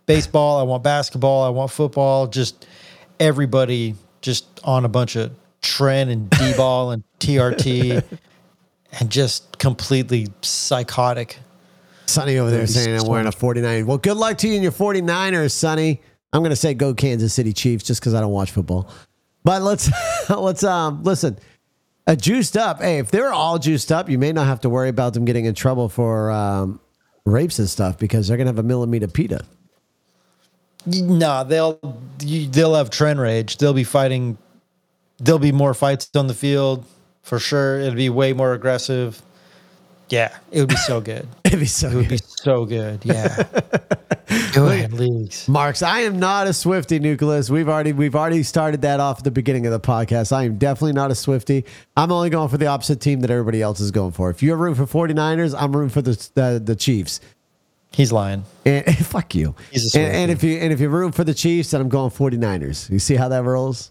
baseball. 0.07 0.59
I 0.59 0.63
want 0.63 0.84
basketball. 0.84 1.43
I 1.43 1.49
want 1.49 1.69
football. 1.71 2.25
Just 2.27 2.65
everybody 3.19 3.95
just 4.21 4.45
on 4.63 4.86
a 4.86 4.89
bunch 4.89 5.15
of 5.15 5.32
tren 5.62 6.12
and 6.12 6.30
D-bol 6.30 6.91
and 6.91 7.03
TRT 7.20 8.03
and 8.99 9.09
just 9.09 9.57
completely 9.57 10.28
psychotic. 10.41 11.38
Sonny 12.07 12.38
over 12.38 12.49
there 12.49 12.62
That'd 12.62 12.76
saying 12.76 12.99
I'm 12.99 13.07
wearing 13.07 13.26
a 13.26 13.30
much- 13.30 13.36
49. 13.38 13.86
Well, 13.86 13.97
good 13.97 14.18
luck 14.18 14.38
to 14.39 14.47
you 14.47 14.55
and 14.55 14.64
your 14.64 14.72
49ers, 14.72 15.51
Sonny. 15.51 16.01
I'm 16.34 16.41
going 16.41 16.49
to 16.51 16.55
say 16.55 16.74
go 16.74 16.93
Kansas 16.93 17.34
City 17.34 17.53
Chiefs 17.53 17.84
just 17.86 18.01
because 18.01 18.14
I 18.14 18.22
don't 18.22 18.32
watch 18.32 18.51
football. 18.51 18.89
But 19.43 19.62
let's 19.62 19.89
let's 20.30 20.64
um 20.64 21.03
listen. 21.03 21.38
A 22.07 22.16
juiced 22.16 22.57
up. 22.57 22.82
Hey, 22.82 22.97
if 22.99 23.12
they're 23.12 23.32
all 23.32 23.59
juiced 23.59 23.91
up, 23.91 24.09
you 24.09 24.18
may 24.18 24.32
not 24.32 24.45
have 24.47 24.62
to 24.62 24.70
worry 24.70 24.89
about 24.89 25.14
them 25.14 25.24
getting 25.26 25.45
in 25.45 25.53
trouble 25.53 25.88
for 25.88 26.32
um, 26.32 26.80
rapes 27.26 27.59
and 27.59 27.70
stuff 27.70 27.97
because 27.97 28.28
they're 28.28 28.38
gonna 28.38 28.49
have 28.49 28.59
a 28.59 28.64
millimeter 28.64 29.07
pita. 29.07 29.45
No, 30.86 31.43
they'll 31.43 31.80
they'll 32.20 32.74
have 32.76 32.89
tren 32.89 33.20
rage. 33.20 33.57
They'll 33.57 33.74
be 33.74 33.84
fighting. 33.84 34.38
There'll 35.22 35.39
be 35.39 35.51
more 35.51 35.74
fights 35.74 36.09
on 36.15 36.28
the 36.28 36.34
field 36.34 36.86
for 37.22 37.39
sure. 37.39 37.80
It'll 37.80 37.95
be 37.95 38.09
way 38.09 38.34
more 38.34 38.53
aggressive. 38.53 39.22
Yeah, 40.09 40.36
it 40.51 40.59
would 40.59 40.69
be 40.69 40.76
so 40.76 40.99
good. 41.11 41.28
It'd 41.45 41.59
be 41.59 41.65
so 41.65 41.89
good. 41.89 41.93
It 41.93 41.97
would 41.97 42.09
be 42.09 42.17
so 42.17 42.65
good. 42.65 43.05
Yeah. 43.05 43.43
Go 44.53 44.67
ahead, 44.67 44.93
leagues. 44.93 45.47
Marks, 45.47 45.82
I 45.82 46.01
am 46.01 46.19
not 46.19 46.47
a 46.47 46.53
Swifty, 46.53 46.99
Nucleus. 46.99 47.49
We've 47.49 47.69
already 47.69 47.93
we've 47.93 48.15
already 48.15 48.43
started 48.43 48.82
that 48.82 48.99
off 48.99 49.19
at 49.19 49.24
the 49.24 49.32
beginning 49.32 49.65
of 49.65 49.72
the 49.72 49.80
podcast. 49.80 50.32
I 50.32 50.43
am 50.43 50.57
definitely 50.57 50.93
not 50.93 51.11
a 51.11 51.15
Swifty. 51.15 51.65
I'm 51.95 52.11
only 52.11 52.30
going 52.30 52.49
for 52.49 52.57
the 52.57 52.67
opposite 52.67 52.99
team 52.99 53.22
that 53.22 53.30
everybody 53.30 53.61
else 53.61 53.80
is 53.80 53.91
going 53.91 54.11
for. 54.11 54.30
If 54.30 54.41
you're 54.43 54.57
rooting 54.57 54.86
for 54.86 55.07
49ers, 55.07 55.55
I'm 55.57 55.76
rooting 55.76 55.89
for 55.89 56.01
the 56.01 56.30
the, 56.34 56.61
the 56.63 56.76
Chiefs. 56.76 57.22
He's 57.91 58.11
lying. 58.11 58.45
And 58.65 58.86
fuck 59.05 59.36
you. 59.36 59.55
He's 59.72 59.93
a 59.93 59.99
and, 59.99 60.15
and 60.15 60.32
if 60.32 60.43
you 60.43 60.57
and 60.57 60.72
if 60.72 60.80
you're 60.80 60.89
rooting 60.89 61.11
for 61.11 61.24
the 61.24 61.34
Chiefs, 61.34 61.72
then 61.72 61.82
I'm 61.82 61.89
going 61.89 62.09
49ers. 62.09 62.89
You 62.89 62.99
see 62.99 63.15
how 63.15 63.28
that 63.30 63.43
rolls? 63.43 63.91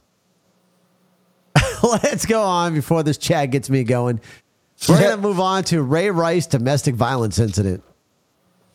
Let's 2.03 2.27
go 2.27 2.43
on 2.43 2.75
before 2.75 3.03
this 3.03 3.19
chat 3.19 3.51
gets 3.51 3.71
me 3.71 3.85
going. 3.85 4.21
We're 4.89 5.01
gonna 5.01 5.17
move 5.19 5.41
on 5.41 5.65
to 5.65 5.83
Ray 5.83 6.11
Rice 6.11 6.47
domestic 6.47 6.95
violence 6.95 7.39
incident. 7.39 7.83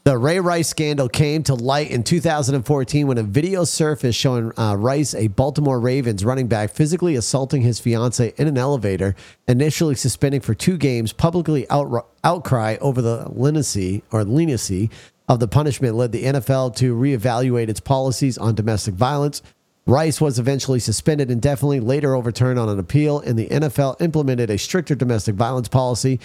The 0.05 0.19
Ray 0.19 0.39
Rice 0.39 0.67
scandal 0.67 1.09
came 1.09 1.41
to 1.43 1.55
light 1.55 1.89
in 1.89 2.03
2014 2.03 3.07
when 3.07 3.17
a 3.17 3.23
video 3.23 3.63
surfaced 3.63 4.19
showing 4.19 4.51
uh, 4.55 4.75
Rice, 4.75 5.15
a 5.15 5.29
Baltimore 5.29 5.79
Ravens 5.79 6.23
running 6.23 6.47
back, 6.47 6.69
physically 6.69 7.15
assaulting 7.15 7.63
his 7.63 7.79
fiance 7.79 8.31
in 8.37 8.47
an 8.47 8.55
elevator, 8.55 9.15
initially 9.47 9.95
suspending 9.95 10.41
for 10.41 10.53
two 10.53 10.77
games. 10.77 11.11
Publicly 11.11 11.67
out, 11.71 12.07
outcry 12.23 12.77
over 12.81 13.01
the 13.01 13.27
leniency 13.29 14.03
or 14.11 14.23
leniency 14.23 14.91
of 15.27 15.39
the 15.39 15.47
punishment 15.47 15.95
led 15.95 16.11
the 16.11 16.25
NFL 16.25 16.75
to 16.75 16.95
reevaluate 16.95 17.69
its 17.69 17.79
policies 17.79 18.37
on 18.37 18.53
domestic 18.53 18.93
violence. 18.93 19.41
Rice 19.87 20.19
was 20.19 20.39
eventually 20.39 20.79
suspended 20.79 21.29
indefinitely, 21.29 21.79
later 21.79 22.15
overturned 22.15 22.57
on 22.57 22.69
an 22.69 22.79
appeal, 22.79 23.19
and 23.19 23.37
the 23.37 23.47
NFL 23.47 24.01
implemented 24.01 24.49
a 24.49 24.57
stricter 24.57 24.95
domestic 24.95 25.35
violence 25.35 25.67
policy 25.67 26.19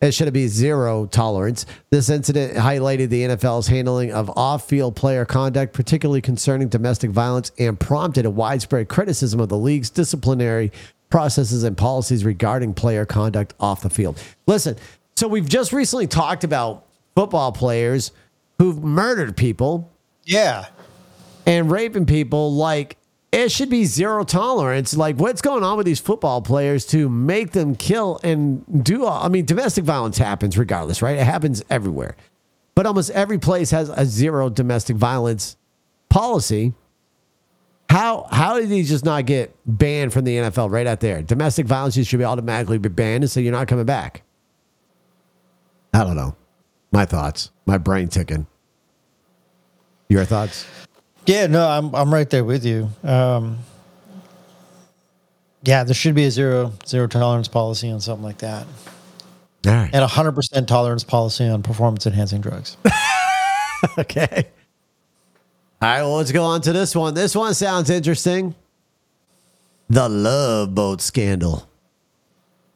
it 0.00 0.12
should 0.12 0.30
be 0.34 0.48
zero 0.48 1.06
tolerance. 1.06 1.64
This 1.90 2.10
incident 2.10 2.54
highlighted 2.54 3.08
the 3.08 3.22
NFL's 3.22 3.68
handling 3.68 4.12
of 4.12 4.28
off 4.36 4.68
field 4.68 4.96
player 4.96 5.24
conduct, 5.24 5.72
particularly 5.72 6.20
concerning 6.20 6.68
domestic 6.68 7.10
violence, 7.10 7.52
and 7.58 7.78
prompted 7.80 8.26
a 8.26 8.30
widespread 8.30 8.88
criticism 8.88 9.40
of 9.40 9.48
the 9.48 9.56
league's 9.56 9.88
disciplinary 9.88 10.72
processes 11.08 11.64
and 11.64 11.76
policies 11.78 12.22
regarding 12.24 12.74
player 12.74 13.06
conduct 13.06 13.54
off 13.58 13.80
the 13.82 13.88
field. 13.88 14.20
Listen, 14.46 14.76
so 15.16 15.26
we've 15.26 15.48
just 15.48 15.72
recently 15.72 16.06
talked 16.06 16.44
about 16.44 16.84
football 17.14 17.52
players 17.52 18.10
who've 18.58 18.82
murdered 18.82 19.36
people 19.38 19.90
Yeah. 20.24 20.66
and 21.46 21.70
raping 21.70 22.04
people 22.04 22.52
like 22.52 22.98
it 23.34 23.50
should 23.50 23.68
be 23.68 23.84
zero 23.84 24.24
tolerance. 24.24 24.96
Like, 24.96 25.16
what's 25.16 25.42
going 25.42 25.64
on 25.64 25.76
with 25.76 25.86
these 25.86 25.98
football 25.98 26.40
players 26.40 26.86
to 26.86 27.08
make 27.08 27.50
them 27.50 27.74
kill 27.74 28.20
and 28.22 28.84
do? 28.84 29.04
All, 29.04 29.24
I 29.24 29.28
mean, 29.28 29.44
domestic 29.44 29.84
violence 29.84 30.18
happens 30.18 30.56
regardless, 30.56 31.02
right? 31.02 31.18
It 31.18 31.24
happens 31.24 31.62
everywhere, 31.68 32.16
but 32.74 32.86
almost 32.86 33.10
every 33.10 33.38
place 33.38 33.72
has 33.72 33.88
a 33.88 34.06
zero 34.06 34.48
domestic 34.48 34.96
violence 34.96 35.56
policy. 36.08 36.74
How 37.90 38.26
how 38.30 38.58
did 38.60 38.70
he 38.70 38.84
just 38.84 39.04
not 39.04 39.26
get 39.26 39.54
banned 39.66 40.12
from 40.12 40.24
the 40.24 40.36
NFL 40.36 40.70
right 40.70 40.86
out 40.86 41.00
there? 41.00 41.22
Domestic 41.22 41.66
violence 41.66 41.94
should 42.06 42.18
be 42.18 42.24
automatically 42.24 42.78
be 42.78 42.88
banned, 42.88 43.24
and 43.24 43.30
so 43.30 43.40
you're 43.40 43.52
not 43.52 43.66
coming 43.66 43.84
back. 43.84 44.22
I 45.92 46.04
don't 46.04 46.16
know. 46.16 46.36
My 46.92 47.04
thoughts. 47.04 47.50
My 47.66 47.78
brain 47.78 48.08
ticking. 48.08 48.46
Your 50.08 50.24
thoughts? 50.24 50.66
Yeah, 51.26 51.46
no, 51.46 51.66
I'm 51.66 51.94
I'm 51.94 52.12
right 52.12 52.28
there 52.28 52.44
with 52.44 52.64
you. 52.64 52.90
Um, 53.02 53.58
yeah, 55.62 55.84
there 55.84 55.94
should 55.94 56.14
be 56.14 56.24
a 56.24 56.30
zero 56.30 56.72
zero 56.86 57.06
tolerance 57.06 57.48
policy 57.48 57.90
on 57.90 58.00
something 58.00 58.24
like 58.24 58.38
that, 58.38 58.66
All 59.66 59.72
right. 59.72 59.90
and 59.92 60.02
a 60.04 60.06
hundred 60.06 60.32
percent 60.32 60.68
tolerance 60.68 61.04
policy 61.04 61.48
on 61.48 61.62
performance 61.62 62.06
enhancing 62.06 62.40
drugs. 62.40 62.76
Okay. 63.98 64.46
All 65.82 65.88
right, 65.90 66.00
well, 66.00 66.16
let's 66.16 66.32
go 66.32 66.42
on 66.44 66.62
to 66.62 66.72
this 66.72 66.96
one. 66.96 67.12
This 67.12 67.36
one 67.36 67.52
sounds 67.52 67.90
interesting. 67.90 68.54
The 69.90 70.08
Love 70.08 70.74
Boat 70.74 71.02
Scandal. 71.02 71.68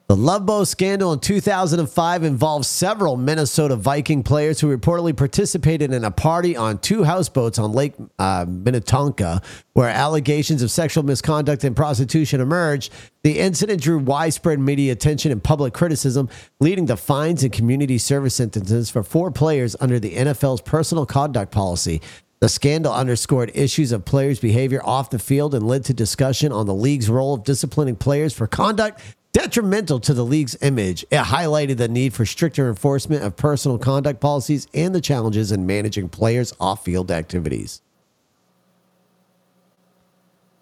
The 0.09 0.17
Love 0.17 0.47
Boat 0.47 0.67
scandal 0.67 1.13
in 1.13 1.19
2005 1.19 2.25
involved 2.25 2.65
several 2.65 3.19
Minnesota 3.19 3.77
Viking 3.77 4.23
players 4.23 4.59
who 4.59 4.75
reportedly 4.75 5.15
participated 5.15 5.93
in 5.93 6.03
a 6.03 6.11
party 6.11 6.57
on 6.57 6.79
two 6.79 7.05
houseboats 7.05 7.59
on 7.59 7.73
Lake 7.73 7.93
uh, 8.19 8.47
Minnetonka, 8.49 9.43
where 9.75 9.91
allegations 9.91 10.63
of 10.63 10.71
sexual 10.71 11.05
misconduct 11.05 11.63
and 11.63 11.77
prostitution 11.77 12.41
emerged. 12.41 12.91
The 13.23 13.39
incident 13.39 13.83
drew 13.83 13.99
widespread 13.99 14.59
media 14.59 14.93
attention 14.93 15.31
and 15.31 15.45
public 15.45 15.75
criticism, 15.75 16.31
leading 16.59 16.87
to 16.87 16.97
fines 16.97 17.43
and 17.43 17.53
community 17.53 17.99
service 17.99 18.35
sentences 18.35 18.89
for 18.89 19.03
four 19.03 19.31
players 19.31 19.77
under 19.79 20.01
the 20.01 20.15
NFL's 20.15 20.63
personal 20.63 21.05
conduct 21.05 21.53
policy. 21.53 22.01
The 22.41 22.49
scandal 22.49 22.95
underscored 22.95 23.51
issues 23.53 23.91
of 23.91 24.05
players' 24.05 24.39
behavior 24.39 24.81
off 24.85 25.11
the 25.11 25.19
field 25.19 25.57
and 25.57 25.67
led 25.67 25.85
to 25.87 25.93
discussion 25.93 26.53
on 26.53 26.67
the 26.67 26.75
league's 26.75 27.11
role 27.11 27.35
of 27.35 27.43
disciplining 27.43 27.97
players 27.97 28.33
for 28.33 28.47
conduct 28.47 29.01
detrimental 29.39 30.01
to 30.01 30.13
the 30.13 30.25
league's 30.25 30.57
image. 30.63 31.05
It 31.11 31.23
highlighted 31.23 31.77
the 31.77 31.87
need 31.87 32.13
for 32.13 32.27
stricter 32.27 32.69
enforcement 32.69 33.23
of 33.23 33.37
personal 33.37 33.79
conduct 33.79 34.19
policies 34.19 34.67
and 34.75 34.93
the 34.93 35.01
challenges 35.01 35.53
in 35.53 35.65
managing 35.65 36.09
players' 36.09 36.53
off 36.59 36.85
field 36.85 37.13
activities. 37.13 37.81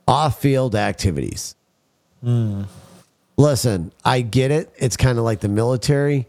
Off 0.06 0.40
field 0.40 0.74
activities. 0.74 1.56
Listen, 3.38 3.92
I 4.04 4.20
get 4.20 4.50
it. 4.50 4.70
It's 4.76 4.96
kind 4.96 5.16
of 5.16 5.24
like 5.24 5.40
the 5.40 5.48
military. 5.48 6.26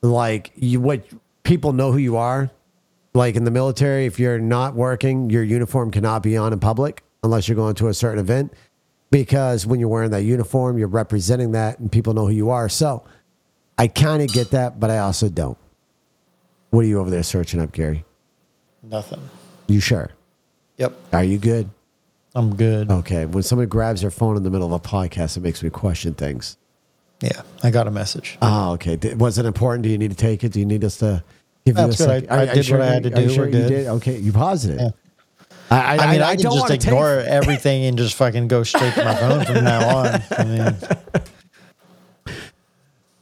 Like 0.00 0.52
you 0.56 0.80
what 0.80 1.04
people 1.42 1.74
know 1.74 1.92
who 1.92 1.98
you 1.98 2.16
are. 2.16 2.50
Like 3.12 3.36
in 3.36 3.44
the 3.44 3.50
military, 3.50 4.06
if 4.06 4.18
you're 4.18 4.38
not 4.38 4.74
working, 4.74 5.28
your 5.28 5.42
uniform 5.42 5.90
cannot 5.90 6.22
be 6.22 6.36
on 6.36 6.52
in 6.54 6.60
public 6.60 7.02
unless 7.22 7.46
you're 7.46 7.56
going 7.56 7.74
to 7.74 7.88
a 7.88 7.94
certain 7.94 8.20
event 8.20 8.54
because 9.10 9.66
when 9.66 9.80
you're 9.80 9.88
wearing 9.88 10.10
that 10.12 10.22
uniform, 10.22 10.78
you're 10.78 10.88
representing 10.88 11.52
that 11.52 11.78
and 11.78 11.90
people 11.90 12.14
know 12.14 12.26
who 12.26 12.32
you 12.32 12.50
are. 12.50 12.68
So 12.68 13.04
I 13.78 13.88
kind 13.88 14.22
of 14.22 14.28
get 14.32 14.50
that, 14.52 14.78
but 14.80 14.90
I 14.90 14.98
also 14.98 15.28
don't. 15.28 15.58
What 16.70 16.84
are 16.84 16.88
you 16.88 17.00
over 17.00 17.10
there 17.10 17.22
searching 17.22 17.60
up, 17.60 17.72
Gary? 17.72 18.04
Nothing. 18.82 19.20
You 19.66 19.80
sure? 19.80 20.10
Yep, 20.78 20.94
Are 21.12 21.24
you 21.24 21.38
good? 21.38 21.68
I'm 22.34 22.54
good. 22.56 22.90
Okay. 22.90 23.26
When 23.26 23.42
somebody 23.42 23.68
grabs 23.68 24.00
their 24.02 24.10
phone 24.10 24.36
in 24.36 24.44
the 24.44 24.50
middle 24.50 24.72
of 24.72 24.72
a 24.72 24.78
podcast, 24.88 25.36
it 25.36 25.40
makes 25.40 25.62
me 25.62 25.68
question 25.70 26.14
things. 26.14 26.56
Yeah, 27.20 27.42
I 27.62 27.70
got 27.70 27.86
a 27.86 27.90
message. 27.90 28.38
Oh, 28.40 28.72
okay. 28.74 28.96
Was 29.14 29.36
it 29.36 29.44
important? 29.44 29.82
Do 29.82 29.90
you 29.90 29.98
need 29.98 30.10
to 30.12 30.16
take 30.16 30.42
it? 30.44 30.52
Do 30.52 30.60
you 30.60 30.64
need 30.64 30.84
us 30.84 30.96
to 30.98 31.22
give 31.66 31.74
That's 31.74 31.98
you 31.98 32.04
a 32.06 32.08
good. 32.08 32.28
second? 32.28 32.30
I- 32.38 32.50
I 32.52 32.54
did 32.54 32.70
what 32.70 32.80
I 32.80 32.86
had 32.86 33.02
to 33.02 33.14
Are 33.14 33.20
you 33.20 33.28
do. 33.28 33.34
sure 33.34 33.44
We're 33.44 33.50
you 33.50 33.52
good. 33.58 33.68
did? 33.68 33.86
Okay. 33.88 34.18
You 34.18 34.32
paused 34.32 34.70
it. 34.70 34.80
Yeah. 34.80 34.90
I, 35.70 35.76
I, 35.96 35.96
I 36.08 36.12
mean, 36.12 36.20
I, 36.22 36.34
can 36.34 36.42
don't 36.44 36.52
just 36.54 36.62
wanna 36.62 36.76
take- 36.78 36.84
ignore 36.88 37.18
everything 37.20 37.84
and 37.84 37.96
just 37.96 38.14
fucking 38.16 38.48
go 38.48 38.62
straight 38.64 38.92
to 38.94 39.04
my 39.04 39.14
phone 39.14 39.44
from 39.44 39.64
now 39.64 39.96
on. 39.98 40.22
I 40.36 40.44
mean, 42.26 42.34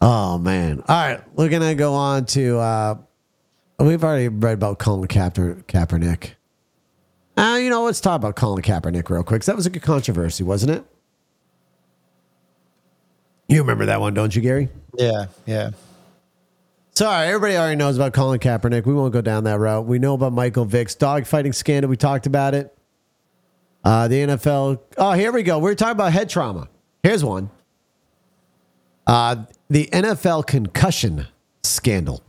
Oh 0.00 0.38
man! 0.38 0.82
All 0.88 0.96
right, 1.08 1.20
we're 1.34 1.48
gonna 1.48 1.74
go 1.74 1.92
on 1.94 2.24
to. 2.26 2.58
uh 2.58 2.94
We've 3.80 4.02
already 4.02 4.28
read 4.28 4.54
about 4.54 4.78
Colin 4.80 5.06
Kaeper, 5.08 5.62
Kaepernick. 5.68 6.32
Uh, 7.36 7.58
you 7.62 7.70
know, 7.70 7.84
let's 7.84 8.00
talk 8.00 8.16
about 8.16 8.34
Colin 8.34 8.62
Kaepernick 8.62 9.08
real 9.10 9.22
quick. 9.22 9.44
that 9.44 9.54
was 9.54 9.66
a 9.66 9.70
good 9.70 9.82
controversy, 9.82 10.42
wasn't 10.42 10.72
it? 10.72 10.84
You 13.48 13.60
remember 13.60 13.86
that 13.86 14.00
one, 14.00 14.14
don't 14.14 14.34
you, 14.34 14.42
Gary? 14.42 14.68
yeah, 14.96 15.26
yeah. 15.46 15.70
Sorry, 16.98 17.28
everybody 17.28 17.56
already 17.56 17.76
knows 17.76 17.94
about 17.94 18.12
Colin 18.12 18.40
Kaepernick. 18.40 18.84
We 18.84 18.92
won't 18.92 19.12
go 19.12 19.20
down 19.20 19.44
that 19.44 19.60
route. 19.60 19.86
We 19.86 20.00
know 20.00 20.14
about 20.14 20.32
Michael 20.32 20.64
Vick's 20.64 20.96
dogfighting 20.96 21.54
scandal. 21.54 21.88
We 21.88 21.96
talked 21.96 22.26
about 22.26 22.56
it. 22.56 22.76
Uh, 23.84 24.08
the 24.08 24.16
NFL. 24.16 24.80
Oh, 24.96 25.12
here 25.12 25.30
we 25.30 25.44
go. 25.44 25.60
We're 25.60 25.76
talking 25.76 25.92
about 25.92 26.12
head 26.12 26.28
trauma. 26.28 26.68
Here's 27.04 27.22
one. 27.22 27.50
Uh, 29.06 29.44
the 29.70 29.88
NFL 29.92 30.48
concussion 30.48 31.28
scandal. 31.62 32.20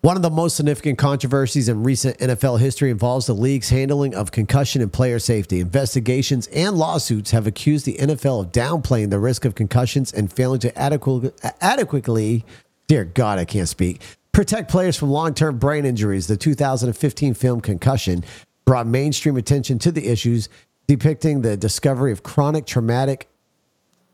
One 0.00 0.16
of 0.16 0.22
the 0.22 0.30
most 0.30 0.56
significant 0.56 0.96
controversies 0.96 1.68
in 1.68 1.82
recent 1.82 2.16
NFL 2.20 2.60
history 2.60 2.90
involves 2.90 3.26
the 3.26 3.34
league's 3.34 3.68
handling 3.68 4.14
of 4.14 4.32
concussion 4.32 4.80
and 4.80 4.90
player 4.90 5.18
safety. 5.18 5.60
Investigations 5.60 6.46
and 6.46 6.78
lawsuits 6.78 7.32
have 7.32 7.46
accused 7.46 7.84
the 7.84 7.98
NFL 7.98 8.44
of 8.44 8.52
downplaying 8.52 9.10
the 9.10 9.18
risk 9.18 9.44
of 9.44 9.54
concussions 9.54 10.14
and 10.14 10.32
failing 10.32 10.60
to 10.60 10.78
adequately, 10.78 11.32
adequately 11.60 12.46
dear 12.88 13.04
God, 13.04 13.38
I 13.38 13.44
can't 13.44 13.68
speak, 13.68 14.02
protect 14.32 14.70
players 14.70 14.96
from 14.96 15.10
long 15.10 15.34
term 15.34 15.58
brain 15.58 15.84
injuries. 15.84 16.26
The 16.26 16.36
2015 16.36 17.34
film 17.34 17.60
Concussion 17.60 18.24
brought 18.64 18.86
mainstream 18.86 19.36
attention 19.36 19.78
to 19.80 19.92
the 19.92 20.08
issues, 20.08 20.48
depicting 20.88 21.42
the 21.42 21.56
discovery 21.56 22.10
of 22.10 22.22
chronic 22.22 22.66
traumatic 22.66 23.28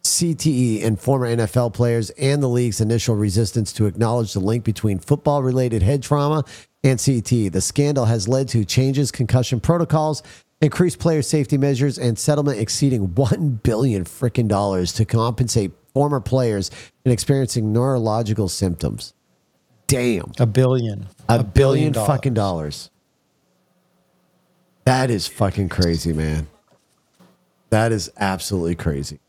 CTE 0.02 0.82
in 0.82 0.96
former 0.96 1.34
NFL 1.34 1.72
players 1.72 2.10
and 2.10 2.42
the 2.42 2.48
league's 2.48 2.80
initial 2.80 3.16
resistance 3.16 3.72
to 3.72 3.86
acknowledge 3.86 4.34
the 4.34 4.40
link 4.40 4.62
between 4.62 4.98
football 4.98 5.42
related 5.42 5.82
head 5.82 6.02
trauma 6.02 6.44
and 6.82 6.98
CTE. 6.98 7.50
The 7.50 7.62
scandal 7.62 8.04
has 8.04 8.28
led 8.28 8.48
to 8.48 8.66
changes 8.66 9.10
concussion 9.10 9.60
protocols, 9.60 10.22
increased 10.60 10.98
player 10.98 11.22
safety 11.22 11.56
measures, 11.56 11.96
and 11.98 12.18
settlement 12.18 12.58
exceeding 12.58 13.14
1 13.14 13.60
billion 13.62 14.04
freaking 14.04 14.46
dollars 14.46 14.92
to 14.94 15.06
compensate 15.06 15.72
former 15.95 16.20
players 16.20 16.70
and 17.05 17.12
experiencing 17.12 17.72
neurological 17.72 18.49
symptoms. 18.49 19.14
Damn. 19.86 20.32
A 20.38 20.47
billion. 20.47 21.07
A, 21.28 21.42
billion, 21.42 21.92
dollars. 21.92 22.07
fucking 22.07 22.34
dollars. 22.34 22.90
That 24.84 25.11
is 25.11 25.26
fucking 25.26 25.70
crazy, 25.70 26.12
man. 26.12 26.49
That 27.70 27.92
is 27.92 28.11
absolutely 28.18 28.74
crazy. 28.74 29.20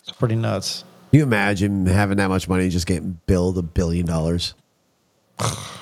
It's 0.00 0.12
pretty 0.12 0.36
nuts. 0.36 0.84
you 1.10 1.22
imagine 1.22 1.86
having 1.86 2.16
that 2.16 2.28
much 2.28 2.48
money 2.48 2.64
and 2.64 2.72
just 2.72 2.86
getting 2.86 3.20
billed 3.26 3.58
a 3.58 3.62
billion 3.62 4.06
dollars? 4.06 4.54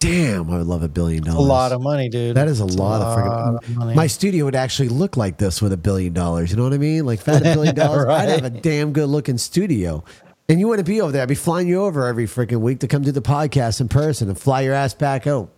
Damn, 0.00 0.48
I 0.50 0.58
would 0.58 0.66
love 0.66 0.82
a 0.84 0.88
billion 0.88 1.24
dollars. 1.24 1.38
A 1.44 1.48
lot 1.48 1.72
of 1.72 1.82
money, 1.82 2.08
dude. 2.08 2.36
That 2.36 2.46
is 2.46 2.60
a 2.60 2.64
It's 2.64 2.76
lot, 2.76 3.00
of 3.02 3.08
lot 3.08 3.62
freaking 3.64 3.76
money. 3.76 3.94
My 3.94 4.06
studio 4.06 4.44
would 4.44 4.54
actually 4.54 4.90
look 4.90 5.16
like 5.16 5.38
this 5.38 5.60
with 5.60 5.72
a 5.72 5.76
billion 5.76 6.12
dollars. 6.12 6.50
You 6.50 6.56
know 6.56 6.62
what 6.62 6.72
I 6.72 6.78
mean? 6.78 7.04
Like 7.04 7.18
if 7.20 7.28
I 7.28 7.32
had 7.34 7.46
a 7.46 7.54
billion 7.54 7.74
dollars, 7.74 8.06
I'd 8.08 8.28
have 8.28 8.44
a 8.44 8.50
damn 8.50 8.92
good 8.92 9.08
looking 9.08 9.38
studio. 9.38 10.04
And 10.48 10.60
you 10.60 10.68
wouldn't 10.68 10.86
be 10.86 11.00
over 11.00 11.10
there. 11.12 11.22
I'd 11.22 11.28
be 11.28 11.34
flying 11.34 11.66
you 11.68 11.82
over 11.82 12.06
every 12.06 12.26
freaking 12.26 12.60
week 12.60 12.78
to 12.80 12.88
come 12.88 13.02
do 13.02 13.10
the 13.12 13.20
podcast 13.20 13.80
in 13.80 13.88
person 13.88 14.28
and 14.28 14.38
fly 14.38 14.60
your 14.62 14.72
ass 14.72 14.94
back 14.94 15.26
out. 15.26 15.50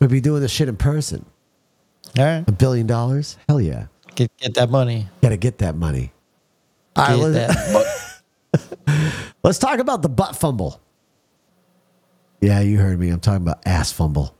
We'd 0.00 0.10
be 0.10 0.20
doing 0.20 0.42
this 0.42 0.50
shit 0.50 0.68
in 0.68 0.76
person. 0.76 1.24
All 2.18 2.24
right. 2.24 2.44
A 2.46 2.52
billion 2.52 2.86
dollars? 2.86 3.36
Hell 3.48 3.60
yeah. 3.60 3.86
Get 4.16 4.36
get 4.36 4.54
that 4.54 4.68
money. 4.68 5.08
Got 5.22 5.28
to 5.28 5.36
get 5.36 5.58
that 5.58 5.76
money. 5.76 6.12
All 6.96 7.06
right, 7.06 7.16
Get 7.16 7.46
let's, 7.46 8.22
that. 8.52 9.12
let's 9.44 9.58
talk 9.58 9.78
about 9.78 10.02
the 10.02 10.08
butt 10.08 10.34
fumble. 10.34 10.80
Yeah, 12.40 12.60
you 12.60 12.78
heard 12.78 12.98
me. 12.98 13.10
I'm 13.10 13.20
talking 13.20 13.42
about 13.42 13.66
ass 13.66 13.92
fumble. 13.92 14.34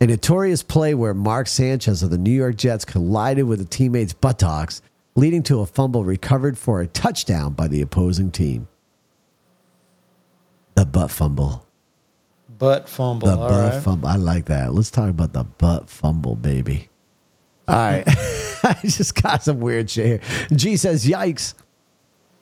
A 0.00 0.06
notorious 0.06 0.62
play 0.62 0.94
where 0.94 1.14
Mark 1.14 1.46
Sanchez 1.46 2.02
of 2.02 2.10
the 2.10 2.18
New 2.18 2.30
York 2.32 2.56
Jets 2.56 2.84
collided 2.84 3.46
with 3.46 3.60
a 3.60 3.64
teammate's 3.64 4.12
buttocks, 4.12 4.82
leading 5.14 5.42
to 5.44 5.60
a 5.60 5.66
fumble 5.66 6.04
recovered 6.04 6.58
for 6.58 6.80
a 6.80 6.86
touchdown 6.86 7.54
by 7.54 7.68
the 7.68 7.80
opposing 7.80 8.30
team. 8.30 8.68
The 10.74 10.84
butt 10.84 11.10
fumble. 11.10 11.66
butt 12.58 12.88
fumble. 12.88 13.28
The 13.28 13.38
All 13.38 13.48
butt 13.48 13.74
right. 13.74 13.82
fumble. 13.82 14.08
I 14.08 14.16
like 14.16 14.46
that. 14.46 14.74
Let's 14.74 14.90
talk 14.90 15.08
about 15.08 15.32
the 15.32 15.44
butt 15.44 15.88
fumble, 15.88 16.34
baby. 16.36 16.90
All 17.66 17.76
right. 17.76 18.04
I 18.62 18.76
just 18.82 19.20
got 19.22 19.42
some 19.42 19.60
weird 19.60 19.88
shit 19.88 20.22
here. 20.22 20.48
G 20.52 20.76
says, 20.76 21.06
yikes. 21.06 21.54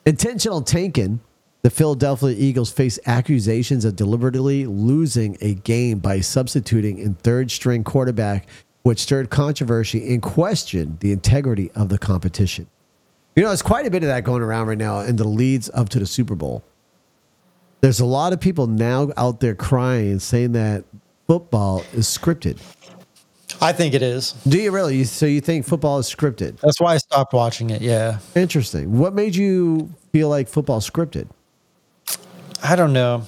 Intentional 0.05 0.61
tanking. 0.61 1.21
The 1.65 1.71
Philadelphia 1.71 2.29
Eagles 2.29 2.71
face 2.71 2.99
accusations 3.07 3.85
of 3.85 3.95
deliberately 3.95 4.67
losing 4.67 5.35
a 5.41 5.55
game 5.55 5.97
by 5.97 6.19
substituting 6.19 6.99
in 6.99 7.15
third 7.15 7.49
string 7.49 7.83
quarterback, 7.83 8.45
which 8.83 8.99
stirred 8.99 9.31
controversy 9.31 10.13
and 10.13 10.21
questioned 10.21 10.99
the 10.99 11.11
integrity 11.11 11.71
of 11.71 11.89
the 11.89 11.97
competition. 11.97 12.67
You 13.35 13.41
know, 13.41 13.49
there's 13.49 13.63
quite 13.63 13.87
a 13.87 13.89
bit 13.89 14.03
of 14.03 14.09
that 14.09 14.23
going 14.23 14.43
around 14.43 14.67
right 14.67 14.77
now 14.77 14.99
in 14.99 15.15
the 15.15 15.27
leads 15.27 15.71
up 15.73 15.89
to 15.89 15.97
the 15.97 16.05
Super 16.05 16.35
Bowl. 16.35 16.63
There's 17.81 17.99
a 17.99 18.05
lot 18.05 18.31
of 18.31 18.39
people 18.39 18.67
now 18.67 19.09
out 19.17 19.39
there 19.39 19.55
crying 19.55 20.11
and 20.11 20.21
saying 20.21 20.51
that 20.51 20.85
football 21.25 21.83
is 21.93 22.05
scripted. 22.05 22.61
I 23.59 23.71
think 23.71 23.95
it 23.95 24.03
is. 24.03 24.33
Do 24.47 24.59
you 24.59 24.69
really? 24.69 25.03
So 25.05 25.25
you 25.25 25.41
think 25.41 25.65
football 25.65 25.97
is 25.97 26.07
scripted? 26.07 26.59
That's 26.59 26.79
why 26.79 26.93
I 26.93 26.97
stopped 26.97 27.33
watching 27.33 27.71
it. 27.71 27.81
Yeah. 27.81 28.19
Interesting. 28.35 28.99
What 28.99 29.15
made 29.15 29.35
you 29.35 29.89
feel 30.11 30.29
like 30.29 30.47
football 30.47 30.79
scripted? 30.79 31.27
I 32.67 32.75
don't 32.75 32.93
know. 32.93 33.21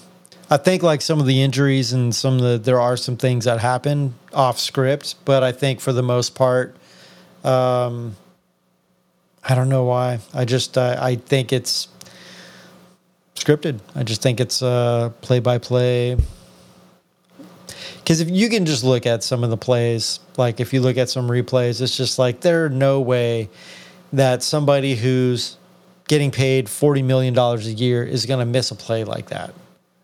I 0.49 0.57
think 0.57 0.81
like 0.81 1.01
some 1.01 1.19
of 1.19 1.27
the 1.27 1.43
injuries 1.43 1.93
and 1.93 2.15
some 2.15 2.37
of 2.37 2.41
the 2.41 2.57
there 2.57 2.81
are 2.81 2.97
some 2.97 3.17
things 3.17 3.45
that 3.45 3.59
happen 3.59 4.15
off 4.33 4.57
script, 4.57 5.13
but 5.25 5.43
I 5.43 5.51
think 5.51 5.79
for 5.79 5.93
the 5.93 6.01
most 6.01 6.33
part, 6.33 6.75
um, 7.43 8.15
I 9.43 9.53
don't 9.53 9.69
know 9.69 9.83
why. 9.83 10.19
I 10.33 10.45
just 10.45 10.75
I, 10.75 11.09
I 11.09 11.15
think 11.17 11.53
it's 11.53 11.87
scripted. 13.35 13.79
I 13.93 14.01
just 14.01 14.23
think 14.23 14.39
it's 14.39 14.63
uh, 14.63 15.11
play 15.21 15.39
by 15.39 15.59
play. 15.59 16.17
Because 17.99 18.19
if 18.19 18.29
you 18.31 18.49
can 18.49 18.65
just 18.65 18.83
look 18.83 19.05
at 19.05 19.21
some 19.21 19.43
of 19.43 19.51
the 19.51 19.57
plays, 19.57 20.19
like 20.35 20.59
if 20.59 20.73
you 20.73 20.81
look 20.81 20.97
at 20.97 21.09
some 21.09 21.27
replays, 21.27 21.79
it's 21.79 21.95
just 21.95 22.17
like 22.17 22.39
there 22.39 22.69
no 22.69 23.01
way 23.01 23.49
that 24.13 24.41
somebody 24.41 24.95
who's 24.95 25.57
getting 26.07 26.31
paid 26.31 26.69
forty 26.69 27.01
million 27.01 27.33
dollars 27.33 27.67
a 27.67 27.73
year 27.73 28.03
is 28.03 28.25
going 28.25 28.39
to 28.39 28.45
miss 28.45 28.71
a 28.71 28.75
play 28.75 29.03
like 29.03 29.27
that. 29.27 29.53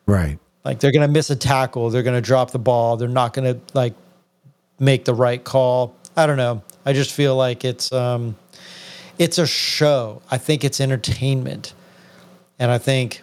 Right. 0.05 0.37
Like 0.63 0.79
they're 0.79 0.91
going 0.91 1.07
to 1.07 1.11
miss 1.11 1.29
a 1.29 1.35
tackle, 1.35 1.89
they're 1.89 2.03
going 2.03 2.15
to 2.15 2.25
drop 2.25 2.51
the 2.51 2.59
ball, 2.59 2.97
they're 2.97 3.07
not 3.07 3.33
going 3.33 3.53
to 3.53 3.59
like 3.73 3.93
make 4.79 5.05
the 5.05 5.13
right 5.13 5.43
call. 5.43 5.95
I 6.15 6.25
don't 6.25 6.37
know. 6.37 6.61
I 6.85 6.93
just 6.93 7.11
feel 7.11 7.35
like 7.35 7.65
it's 7.65 7.91
um 7.91 8.35
it's 9.19 9.37
a 9.37 9.47
show. 9.47 10.21
I 10.31 10.37
think 10.37 10.63
it's 10.63 10.81
entertainment. 10.81 11.73
And 12.59 12.71
I 12.71 12.77
think 12.77 13.21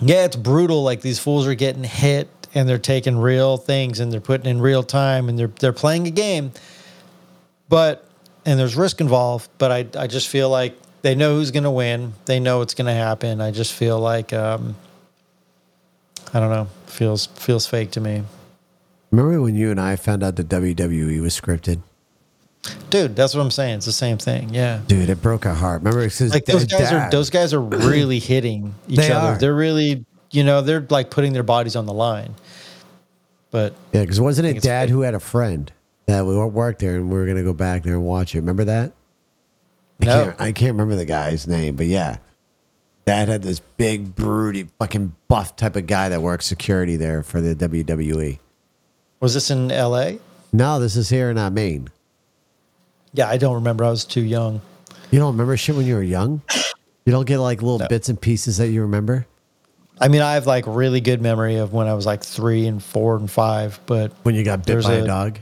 yeah, 0.00 0.24
it's 0.24 0.36
brutal 0.36 0.82
like 0.82 1.00
these 1.00 1.18
fools 1.18 1.46
are 1.46 1.54
getting 1.54 1.84
hit 1.84 2.28
and 2.54 2.68
they're 2.68 2.78
taking 2.78 3.18
real 3.18 3.56
things 3.56 4.00
and 4.00 4.12
they're 4.12 4.20
putting 4.20 4.46
in 4.46 4.60
real 4.60 4.82
time 4.82 5.28
and 5.28 5.38
they're 5.38 5.52
they're 5.60 5.72
playing 5.72 6.06
a 6.06 6.10
game. 6.10 6.52
But 7.68 8.06
and 8.44 8.58
there's 8.58 8.76
risk 8.76 9.00
involved, 9.00 9.50
but 9.58 9.72
I 9.72 9.86
I 9.98 10.06
just 10.06 10.28
feel 10.28 10.50
like 10.50 10.76
they 11.06 11.14
know 11.14 11.36
who's 11.36 11.52
going 11.52 11.62
to 11.62 11.70
win. 11.70 12.14
They 12.24 12.40
know 12.40 12.58
what's 12.58 12.74
going 12.74 12.88
to 12.88 12.92
happen. 12.92 13.40
I 13.40 13.52
just 13.52 13.72
feel 13.72 14.00
like 14.00 14.32
um 14.32 14.74
I 16.34 16.40
don't 16.40 16.50
know. 16.50 16.66
Feels 16.86 17.26
feels 17.26 17.64
fake 17.64 17.92
to 17.92 18.00
me. 18.00 18.24
Remember 19.12 19.40
when 19.40 19.54
you 19.54 19.70
and 19.70 19.80
I 19.80 19.94
found 19.94 20.24
out 20.24 20.34
that 20.34 20.48
WWE 20.48 21.20
was 21.22 21.40
scripted? 21.40 21.78
Dude, 22.90 23.14
that's 23.14 23.36
what 23.36 23.40
I'm 23.42 23.52
saying. 23.52 23.76
It's 23.76 23.86
the 23.86 23.92
same 23.92 24.18
thing. 24.18 24.52
Yeah. 24.52 24.80
Dude, 24.88 25.08
it 25.08 25.22
broke 25.22 25.46
our 25.46 25.54
heart. 25.54 25.82
Remember, 25.82 26.00
Like 26.00 26.44
those 26.46 26.66
dad- 26.66 26.78
guys 26.80 26.92
are 26.92 27.10
those 27.10 27.30
guys 27.30 27.54
are 27.54 27.60
really 27.60 28.18
hitting 28.18 28.74
each 28.88 28.96
They 28.98 29.12
other. 29.12 29.34
are. 29.34 29.38
They're 29.38 29.54
really, 29.54 30.04
you 30.32 30.42
know, 30.42 30.60
they're 30.60 30.84
like 30.90 31.10
putting 31.10 31.32
their 31.34 31.44
bodies 31.44 31.76
on 31.76 31.86
the 31.86 31.92
line. 31.92 32.34
But 33.52 33.74
Yeah, 33.92 34.00
because 34.00 34.20
wasn't 34.20 34.48
it 34.48 34.60
dad 34.60 34.88
fake. 34.88 34.90
who 34.90 35.02
had 35.02 35.14
a 35.14 35.20
friend 35.20 35.70
that 36.06 36.26
we 36.26 36.36
worked 36.36 36.80
there 36.80 36.96
and 36.96 37.08
we 37.08 37.16
were 37.16 37.26
going 37.26 37.36
to 37.36 37.44
go 37.44 37.52
back 37.52 37.84
there 37.84 37.94
and 37.94 38.02
watch 38.04 38.34
it? 38.34 38.38
Remember 38.40 38.64
that? 38.64 38.92
I 40.02 40.04
No. 40.04 40.24
can't, 40.24 40.40
I 40.40 40.52
can't 40.52 40.72
remember 40.72 40.94
the 40.96 41.04
guy's 41.06 41.46
name, 41.46 41.76
but 41.76 41.86
yeah. 41.86 42.18
Dad 43.06 43.28
had 43.28 43.42
this 43.42 43.60
big, 43.60 44.14
broody, 44.16 44.68
fucking 44.78 45.14
buff 45.28 45.54
type 45.56 45.76
of 45.76 45.86
guy 45.86 46.08
that 46.08 46.22
works 46.22 46.44
security 46.46 46.96
there 46.96 47.22
for 47.22 47.40
the 47.40 47.54
WWE. 47.54 48.38
was 49.20 49.34
this 49.34 49.50
in 49.50 49.68
LA? 49.68 50.12
No, 50.52 50.80
this 50.80 50.96
is 50.96 51.08
here 51.08 51.30
in 51.30 51.38
uh, 51.38 51.48
Maine. 51.50 51.88
Yeah, 53.12 53.28
I 53.28 53.36
don't 53.36 53.54
remember. 53.54 53.84
I 53.84 53.90
was 53.90 54.04
too 54.04 54.22
young. 54.22 54.60
You 55.10 55.18
don't 55.20 55.32
remember 55.32 55.56
shit 55.56 55.76
when 55.76 55.86
you 55.86 55.94
were 55.94 56.02
young? 56.02 56.42
You 57.04 57.12
don't 57.12 57.26
get 57.26 57.38
like 57.38 57.62
little 57.62 57.78
No. 57.78 57.86
bits 57.88 58.08
and 58.08 58.20
pieces 58.20 58.56
that 58.58 58.68
you 58.68 58.82
remember? 58.82 59.26
I 60.00 60.08
mean, 60.08 60.20
I 60.20 60.34
have 60.34 60.46
like 60.46 60.64
really 60.66 61.00
good 61.00 61.22
memory 61.22 61.56
of 61.56 61.72
when 61.72 61.86
I 61.86 61.94
was 61.94 62.04
like 62.04 62.22
three 62.24 62.66
and 62.66 62.82
four 62.82 63.16
and 63.16 63.30
five, 63.30 63.78
but 63.86 64.12
When 64.24 64.34
you 64.34 64.42
got 64.44 64.58
bit 64.60 64.66
There's 64.66 64.86
by 64.86 64.94
a, 64.94 65.04
a- 65.04 65.06
dog? 65.06 65.38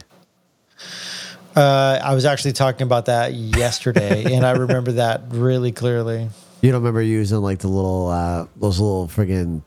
Uh, 1.57 2.01
I 2.03 2.15
was 2.15 2.25
actually 2.25 2.53
talking 2.53 2.83
about 2.83 3.07
that 3.07 3.35
yesterday, 3.35 4.25
and 4.35 4.45
I 4.47 4.53
remember 4.53 4.93
that 4.93 5.23
really 5.29 5.73
clearly. 5.73 6.29
You 6.61 6.73
don't 6.73 6.81
remember 6.81 7.03
using 7.03 7.39
like 7.39 7.59
the 7.59 7.69
little, 7.69 8.09
uh, 8.09 8.47
those 8.57 8.81
little 8.81 9.07
friggin' 9.09 9.63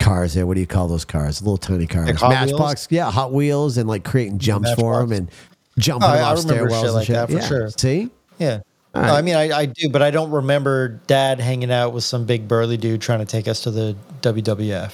cars 0.00 0.34
there? 0.34 0.46
What 0.46 0.54
do 0.54 0.60
you 0.60 0.66
call 0.66 0.88
those 0.88 1.04
cars? 1.04 1.40
Little 1.40 1.56
tiny 1.56 1.86
cars. 1.86 2.20
Like 2.20 2.30
Matchbox? 2.30 2.88
Yeah, 2.90 3.10
Hot 3.10 3.32
Wheels 3.32 3.76
and 3.78 3.88
like 3.88 4.04
creating 4.04 4.38
jumps 4.38 4.72
for 4.74 4.98
them 5.00 5.12
and 5.12 5.30
jumping 5.78 6.08
Oh, 6.10 6.12
off 6.12 6.38
stairwells 6.38 6.70
shit 6.80 6.84
and 6.84 6.94
like 6.94 7.06
shit. 7.06 7.14
that 7.14 7.28
for 7.30 7.36
Yeah. 7.36 7.46
sure. 7.48 7.68
See? 7.70 8.10
Yeah. 8.38 8.60
No, 8.96 9.00
right. 9.00 9.10
I 9.10 9.22
mean, 9.22 9.34
I, 9.36 9.50
I 9.58 9.66
do, 9.66 9.88
but 9.88 10.02
I 10.02 10.10
don't 10.10 10.30
remember 10.30 11.00
dad 11.06 11.40
hanging 11.40 11.70
out 11.72 11.92
with 11.92 12.04
some 12.04 12.26
big 12.26 12.46
burly 12.48 12.76
dude 12.76 13.00
trying 13.00 13.20
to 13.20 13.24
take 13.24 13.46
us 13.48 13.60
to 13.62 13.70
the 13.70 13.96
WWF. 14.22 14.92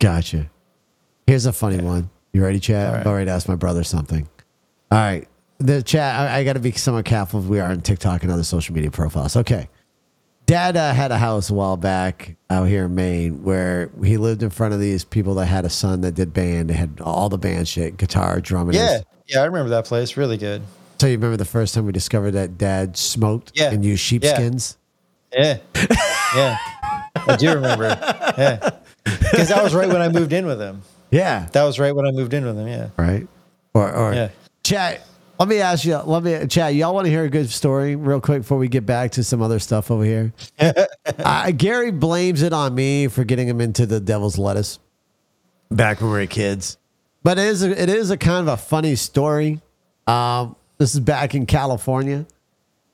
Gotcha. 0.00 0.48
Here's 1.26 1.46
a 1.46 1.52
funny 1.52 1.78
one. 1.82 2.10
You 2.32 2.42
ready, 2.42 2.58
Chad? 2.60 2.86
All 2.86 2.88
I'm 2.88 2.94
right. 2.94 3.22
about 3.22 3.24
to 3.26 3.30
ask 3.30 3.48
my 3.48 3.54
brother 3.54 3.84
something. 3.84 4.28
All 4.90 4.98
right. 4.98 5.27
The 5.58 5.82
chat, 5.82 6.18
I, 6.30 6.38
I 6.38 6.44
got 6.44 6.52
to 6.54 6.60
be 6.60 6.72
somewhat 6.72 7.04
careful. 7.04 7.40
if 7.40 7.46
We 7.46 7.58
are 7.60 7.70
on 7.70 7.80
TikTok 7.80 8.22
and 8.22 8.30
other 8.32 8.44
social 8.44 8.74
media 8.74 8.90
profiles. 8.90 9.36
Okay. 9.36 9.68
Dad 10.46 10.76
uh, 10.76 10.94
had 10.94 11.10
a 11.10 11.18
house 11.18 11.50
a 11.50 11.54
while 11.54 11.76
back 11.76 12.36
out 12.48 12.64
here 12.68 12.86
in 12.86 12.94
Maine 12.94 13.42
where 13.42 13.90
he 14.02 14.16
lived 14.16 14.42
in 14.42 14.48
front 14.50 14.72
of 14.72 14.80
these 14.80 15.04
people 15.04 15.34
that 15.34 15.46
had 15.46 15.64
a 15.66 15.70
son 15.70 16.00
that 16.02 16.12
did 16.12 16.32
band. 16.32 16.70
They 16.70 16.74
had 16.74 17.00
all 17.02 17.28
the 17.28 17.36
band 17.38 17.68
shit, 17.68 17.96
guitar, 17.98 18.40
drum, 18.40 18.68
and 18.68 18.74
Yeah. 18.76 19.00
Yeah, 19.26 19.42
I 19.42 19.44
remember 19.44 19.68
that 19.70 19.84
place. 19.84 20.16
Really 20.16 20.38
good. 20.38 20.62
So 21.00 21.06
you 21.06 21.14
remember 21.16 21.36
the 21.36 21.44
first 21.44 21.74
time 21.74 21.84
we 21.84 21.92
discovered 21.92 22.30
that 22.30 22.56
Dad 22.56 22.96
smoked 22.96 23.52
Yeah. 23.54 23.70
and 23.72 23.84
used 23.84 24.00
sheepskins? 24.02 24.78
Yeah. 25.36 25.58
Yeah. 26.34 26.56
I 27.26 27.36
do 27.36 27.52
remember. 27.54 27.88
Yeah. 28.38 28.70
Because 29.04 29.48
that 29.48 29.62
was 29.62 29.74
right 29.74 29.88
when 29.88 30.00
I 30.00 30.08
moved 30.08 30.32
in 30.32 30.46
with 30.46 30.60
him. 30.60 30.82
Yeah. 31.10 31.46
That 31.52 31.64
was 31.64 31.78
right 31.78 31.94
when 31.94 32.06
I 32.06 32.10
moved 32.12 32.32
in 32.32 32.44
with 32.46 32.56
him. 32.56 32.68
Yeah. 32.68 32.88
right? 32.96 33.26
Or, 33.74 33.92
or 33.92 34.14
Yeah. 34.14 34.28
chat. 34.64 35.02
Let 35.38 35.48
me 35.48 35.60
ask 35.60 35.84
you. 35.84 35.96
Let 35.96 36.22
me 36.24 36.46
chat. 36.48 36.74
Y'all 36.74 36.94
want 36.94 37.04
to 37.04 37.10
hear 37.10 37.24
a 37.24 37.28
good 37.30 37.48
story 37.48 37.94
real 37.94 38.20
quick 38.20 38.42
before 38.42 38.58
we 38.58 38.68
get 38.68 38.84
back 38.84 39.12
to 39.12 39.22
some 39.22 39.40
other 39.40 39.60
stuff 39.60 39.90
over 39.90 40.04
here? 40.04 40.32
uh, 40.58 41.50
Gary 41.52 41.92
blames 41.92 42.42
it 42.42 42.52
on 42.52 42.74
me 42.74 43.06
for 43.06 43.22
getting 43.24 43.46
him 43.46 43.60
into 43.60 43.86
the 43.86 44.00
devil's 44.00 44.36
lettuce 44.36 44.80
back 45.70 46.00
when 46.00 46.10
we 46.10 46.18
were 46.18 46.26
kids, 46.26 46.76
but 47.22 47.38
it 47.38 47.44
is 47.44 47.62
a, 47.62 47.82
it 47.82 47.88
is 47.88 48.10
a 48.10 48.16
kind 48.16 48.48
of 48.48 48.54
a 48.54 48.56
funny 48.56 48.96
story. 48.96 49.60
Um, 50.08 50.56
this 50.78 50.94
is 50.94 51.00
back 51.00 51.34
in 51.34 51.46
California. 51.46 52.26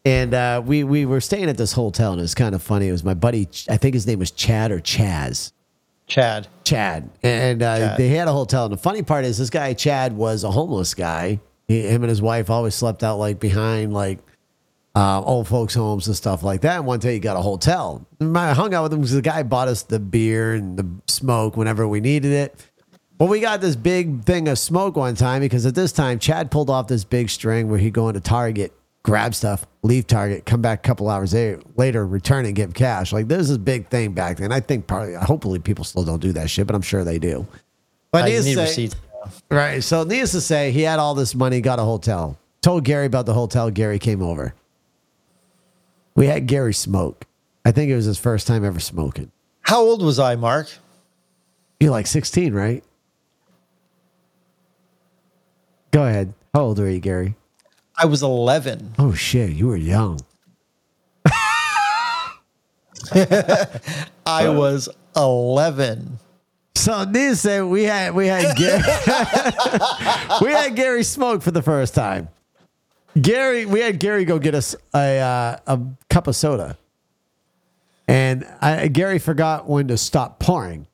And 0.07 0.35
uh, 0.35 0.63
we 0.65 0.85
we 0.85 1.07
were 1.07 1.23
staying 1.23 1.49
at 1.49 1.57
this 1.57 1.73
hotel, 1.73 2.13
and 2.13 2.21
it 2.21 2.25
was 2.25 2.35
kind 2.35 2.55
of 2.55 2.63
funny. 2.63 2.89
It 2.89 2.93
was 2.93 3.05
my 3.05 3.15
buddy, 3.15 3.49
I 3.71 3.79
think 3.79 3.95
his 3.95 4.07
name 4.07 4.19
was 4.19 4.31
Chad 4.31 4.71
or 4.71 4.81
Chaz. 4.81 5.53
Chad. 6.07 6.47
Chad, 6.65 7.09
and 7.23 7.63
uh, 7.63 7.79
Chad. 7.79 7.99
they 7.99 8.09
had 8.09 8.29
a 8.29 8.33
hotel. 8.33 8.67
And 8.67 8.73
the 8.75 8.79
funny 8.79 9.03
part 9.03 9.25
is, 9.25 9.39
this 9.39 9.49
guy 9.49 9.73
Chad 9.73 10.15
was 10.15 10.45
a 10.45 10.51
homeless 10.51 10.93
guy. 10.93 11.41
He, 11.69 11.83
him 11.83 12.03
and 12.03 12.11
his 12.11 12.21
wife 12.23 12.51
always 12.51 12.75
slept 12.75 13.03
out 13.03 13.19
like 13.19 13.41
behind 13.41 13.93
like 13.93 14.19
uh, 14.95 15.21
old 15.23 15.49
folks' 15.49 15.75
homes 15.75 16.07
and 16.07 16.17
stuff 16.17 16.43
like 16.43 16.61
that. 16.61 16.77
And 16.77 16.87
one 16.87 17.01
day 17.01 17.15
he 17.15 17.19
got 17.19 17.37
a 17.37 17.43
hotel. 17.43 18.07
And 18.21 18.37
I 18.37 18.53
hung 18.55 18.75
out 18.75 18.85
with 18.85 18.93
him 18.93 19.01
because 19.01 19.13
the 19.15 19.23
guy 19.23 19.43
bought 19.43 19.69
us 19.69 19.83
the 19.83 19.99
beer 19.99 20.55
and 20.55 20.77
the 20.79 20.87
smoke 21.09 21.57
whenever 21.57 21.89
we 21.89 22.01
needed 22.01 22.33
it. 22.33 22.71
But 23.17 23.27
we 23.27 23.41
got 23.41 23.61
this 23.61 23.77
big 23.77 24.25
thing 24.25 24.49
of 24.49 24.59
smoke 24.59 24.97
one 24.97 25.15
time 25.15 25.41
because 25.41 25.67
at 25.67 25.75
this 25.75 25.93
time 25.93 26.19
Chad 26.19 26.51
pulled 26.51 26.69
off 26.71 26.89
this 26.89 27.05
big 27.05 27.31
string 27.31 27.69
where 27.69 27.79
he'd 27.79 27.93
go 27.95 28.09
into 28.09 28.21
Target 28.21 28.73
grab 29.05 29.35
stuff, 29.35 29.67
leave 29.83 30.07
Target, 30.07 30.47
come 30.47 30.63
back 30.63 30.79
a 30.79 30.83
couple 30.83 31.09
hours 31.11 31.35
later, 31.35 32.07
return 32.07 32.47
and 32.47 32.55
give 32.57 32.73
cash. 32.75 33.13
Like 33.13 33.29
this 33.29 33.43
is 33.43 33.51
a 33.51 33.59
big 33.59 33.89
thing 33.89 34.13
back 34.13 34.39
then. 34.39 34.51
I 34.51 34.61
think 34.61 34.87
probably, 34.87 35.15
hopefully, 35.15 35.59
people 35.59 35.85
still 35.85 36.05
don't 36.05 36.21
do 36.21 36.33
that 36.33 36.49
shit, 36.51 36.67
but 36.67 36.75
I'm 36.75 36.83
sure 36.83 37.05
they 37.05 37.19
do. 37.19 37.47
But 38.11 38.25
Uh, 38.25 38.27
you 38.29 38.43
need 38.43 38.55
say- 38.55 38.63
receipts. 38.63 38.97
Right. 39.51 39.83
So 39.83 40.05
needless 40.05 40.33
to 40.33 40.41
say, 40.41 40.71
he 40.71 40.83
had 40.83 40.99
all 40.99 41.15
this 41.15 41.35
money, 41.35 41.61
got 41.61 41.79
a 41.79 41.85
hotel. 41.85 42.39
Told 42.61 42.85
Gary 42.85 43.07
about 43.07 43.27
the 43.27 43.35
hotel. 43.35 43.71
Gary 43.71 43.99
came 43.99 44.23
over. 44.23 44.55
We 46.15 46.27
had 46.27 46.47
Gary 46.47 46.75
smoke. 46.75 47.27
I 47.65 47.73
think 47.73 47.91
it 47.91 47.97
was 47.97 48.05
his 48.05 48.19
first 48.19 48.47
time 48.47 48.65
ever 48.65 48.81
smoking. 48.81 49.31
How 49.63 49.81
old 49.81 50.03
was 50.03 50.19
I, 50.19 50.37
Mark? 50.37 50.69
You're 51.81 51.91
like 51.91 52.07
16, 52.07 52.53
right? 52.55 52.85
Go 55.91 56.05
ahead. 56.05 56.35
How 56.53 56.63
old 56.63 56.81
are 56.81 56.91
you, 56.91 57.01
Gary? 57.01 57.35
I 57.97 58.07
was 58.07 58.23
11. 58.23 58.95
Oh 58.99 59.13
shit, 59.15 59.51
you 59.51 59.69
were 59.69 59.77
young. 59.77 60.21
I 64.27 64.49
was 64.49 64.89
11. 65.17 66.19
So 66.85 67.07
this 67.07 67.41
to 67.41 67.49
say, 67.49 67.63
we 67.63 67.85
had 67.85 68.15
we 68.15 68.27
had 68.27 68.55
Gary, 68.59 68.83
we 70.43 70.53
had 70.53 70.77
Gary 70.77 71.03
smoke 71.03 71.41
for 71.41 71.51
the 71.51 71.63
first 71.63 71.95
time. 71.95 72.29
Gary, 73.19 73.65
we 73.65 73.81
had 73.81 73.99
Gary 73.99 74.27
go 74.27 74.39
get 74.39 74.55
us 74.55 74.77
a 74.95 75.19
uh, 75.19 75.57
a 75.67 75.81
cup 76.11 76.27
of 76.27 76.37
soda, 76.37 76.77
and 78.07 78.47
I, 78.61 78.89
Gary 78.89 79.19
forgot 79.19 79.67
when 79.67 79.89
to 79.89 79.97
stop 79.97 80.39
pouring, 80.39 80.87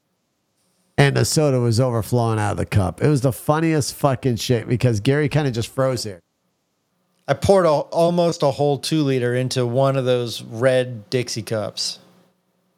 and 0.97 1.17
the 1.17 1.25
soda 1.25 1.59
was 1.59 1.81
overflowing 1.81 2.39
out 2.39 2.53
of 2.53 2.57
the 2.59 2.67
cup. 2.67 3.03
It 3.03 3.09
was 3.09 3.23
the 3.23 3.33
funniest 3.33 3.97
fucking 3.97 4.37
shit 4.37 4.69
because 4.69 5.01
Gary 5.01 5.29
kind 5.29 5.49
of 5.49 5.55
just 5.55 5.71
froze 5.71 6.05
there. 6.05 6.21
I 7.27 7.35
poured 7.35 7.67
a, 7.67 7.71
almost 7.71 8.45
a 8.45 8.53
whole 8.53 8.79
two 8.79 9.03
liter 9.03 9.35
into 9.35 9.67
one 9.67 9.97
of 9.97 10.05
those 10.05 10.41
red 10.41 11.11
Dixie 11.11 11.43
cups. 11.43 11.99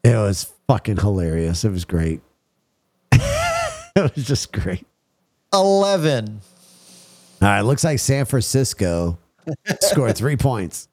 It 0.03 0.17
was 0.17 0.51
fucking 0.67 0.97
hilarious. 0.97 1.63
It 1.63 1.73
was 1.73 1.85
great. 1.85 2.23
it 3.97 4.15
was 4.15 4.27
just 4.27 4.53
great. 4.53 4.87
11. 5.53 6.41
All 7.43 7.49
right, 7.49 7.61
looks 7.61 7.85
like 7.85 7.99
San 7.99 8.25
Francisco 8.25 9.19
scored 9.81 10.17
three 10.17 10.37
points. 10.37 10.89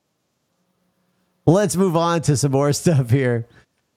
Let's 1.46 1.76
move 1.76 1.96
on 1.96 2.22
to 2.24 2.36
some 2.36 2.52
more 2.52 2.74
stuff 2.74 3.10
here. 3.10 3.48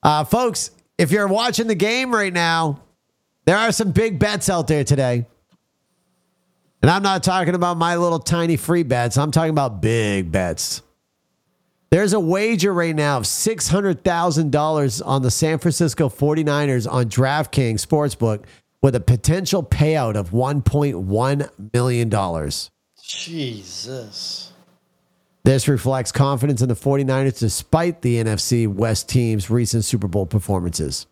Uh, 0.01 0.23
folks, 0.23 0.71
if 0.97 1.11
you're 1.11 1.27
watching 1.27 1.67
the 1.67 1.75
game 1.75 2.13
right 2.13 2.33
now, 2.33 2.81
there 3.45 3.57
are 3.57 3.71
some 3.71 3.91
big 3.91 4.19
bets 4.19 4.49
out 4.49 4.67
there 4.67 4.83
today. 4.83 5.25
And 6.81 6.91
I'm 6.91 7.03
not 7.03 7.23
talking 7.23 7.55
about 7.55 7.77
my 7.77 7.95
little 7.95 8.19
tiny 8.19 8.57
free 8.57 8.83
bets, 8.83 9.17
I'm 9.17 9.31
talking 9.31 9.51
about 9.51 9.81
big 9.81 10.31
bets. 10.31 10.81
There's 11.89 12.13
a 12.13 12.19
wager 12.19 12.73
right 12.73 12.95
now 12.95 13.17
of 13.17 13.23
$600,000 13.23 15.01
on 15.05 15.21
the 15.21 15.29
San 15.29 15.59
Francisco 15.59 16.09
49ers 16.09 16.91
on 16.91 17.05
DraftKings 17.05 17.85
Sportsbook 17.85 18.45
with 18.83 18.95
a 18.95 18.99
potential 18.99 19.63
payout 19.63 20.15
of 20.15 20.29
$1.1 20.31 21.73
million. 21.73 22.09
Jesus. 23.01 24.51
This 25.43 25.67
reflects 25.67 26.11
confidence 26.11 26.61
in 26.61 26.69
the 26.69 26.75
49ers 26.75 27.39
despite 27.39 28.01
the 28.01 28.23
NFC 28.23 28.67
West 28.67 29.09
team's 29.09 29.49
recent 29.49 29.83
Super 29.85 30.07
Bowl 30.07 30.27
performances. 30.27 31.07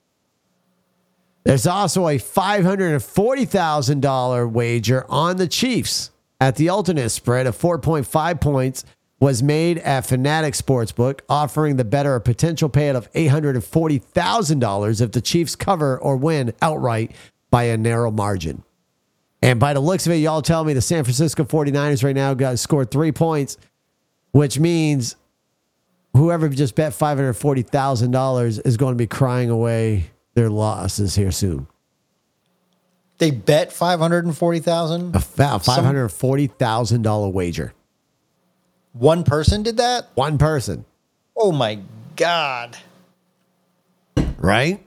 There's 1.43 1.65
also 1.65 2.07
a 2.07 2.17
$540,000 2.17 4.51
wager 4.51 5.07
on 5.09 5.37
the 5.37 5.47
Chiefs 5.47 6.11
at 6.39 6.57
the 6.57 6.69
alternate 6.69 7.09
spread 7.09 7.47
of 7.47 7.57
4.5 7.57 8.41
points 8.41 8.85
was 9.19 9.41
made 9.41 9.79
at 9.79 10.05
Fanatic 10.05 10.53
Sportsbook, 10.55 11.21
offering 11.29 11.77
the 11.77 11.85
better 11.85 12.13
a 12.15 12.21
potential 12.21 12.69
payout 12.69 12.95
of 12.95 13.11
$840,000 13.13 15.01
if 15.01 15.11
the 15.11 15.21
Chiefs 15.21 15.55
cover 15.55 15.97
or 15.97 16.15
win 16.17 16.53
outright 16.61 17.15
by 17.51 17.63
a 17.65 17.77
narrow 17.77 18.09
margin. 18.09 18.63
And 19.43 19.59
by 19.59 19.73
the 19.73 19.79
looks 19.79 20.05
of 20.07 20.13
it, 20.13 20.17
y'all 20.17 20.41
tell 20.41 20.63
me 20.63 20.73
the 20.73 20.81
San 20.81 21.03
Francisco 21.03 21.43
49ers 21.43 22.03
right 22.03 22.15
now 22.15 22.33
got 22.33 22.57
scored 22.59 22.89
three 22.91 23.11
points, 23.11 23.57
which 24.31 24.57
means 24.59 25.15
whoever 26.13 26.47
just 26.49 26.75
bet 26.75 26.93
$540,000 26.93 28.65
is 28.65 28.77
going 28.77 28.93
to 28.93 28.97
be 28.97 29.07
crying 29.07 29.49
away 29.49 30.11
their 30.33 30.49
losses 30.49 31.15
here 31.15 31.31
soon. 31.31 31.67
They 33.17 33.31
bet 33.31 33.71
540,000? 33.71 35.15
A 35.15 35.19
fa- 35.19 35.59
$540,000 35.63 37.33
wager. 37.33 37.73
One 38.93 39.23
person 39.23 39.63
did 39.63 39.77
that? 39.77 40.07
One 40.15 40.37
person, 40.37 40.85
Oh 41.37 41.51
my 41.51 41.79
God. 42.15 42.77
right? 44.37 44.85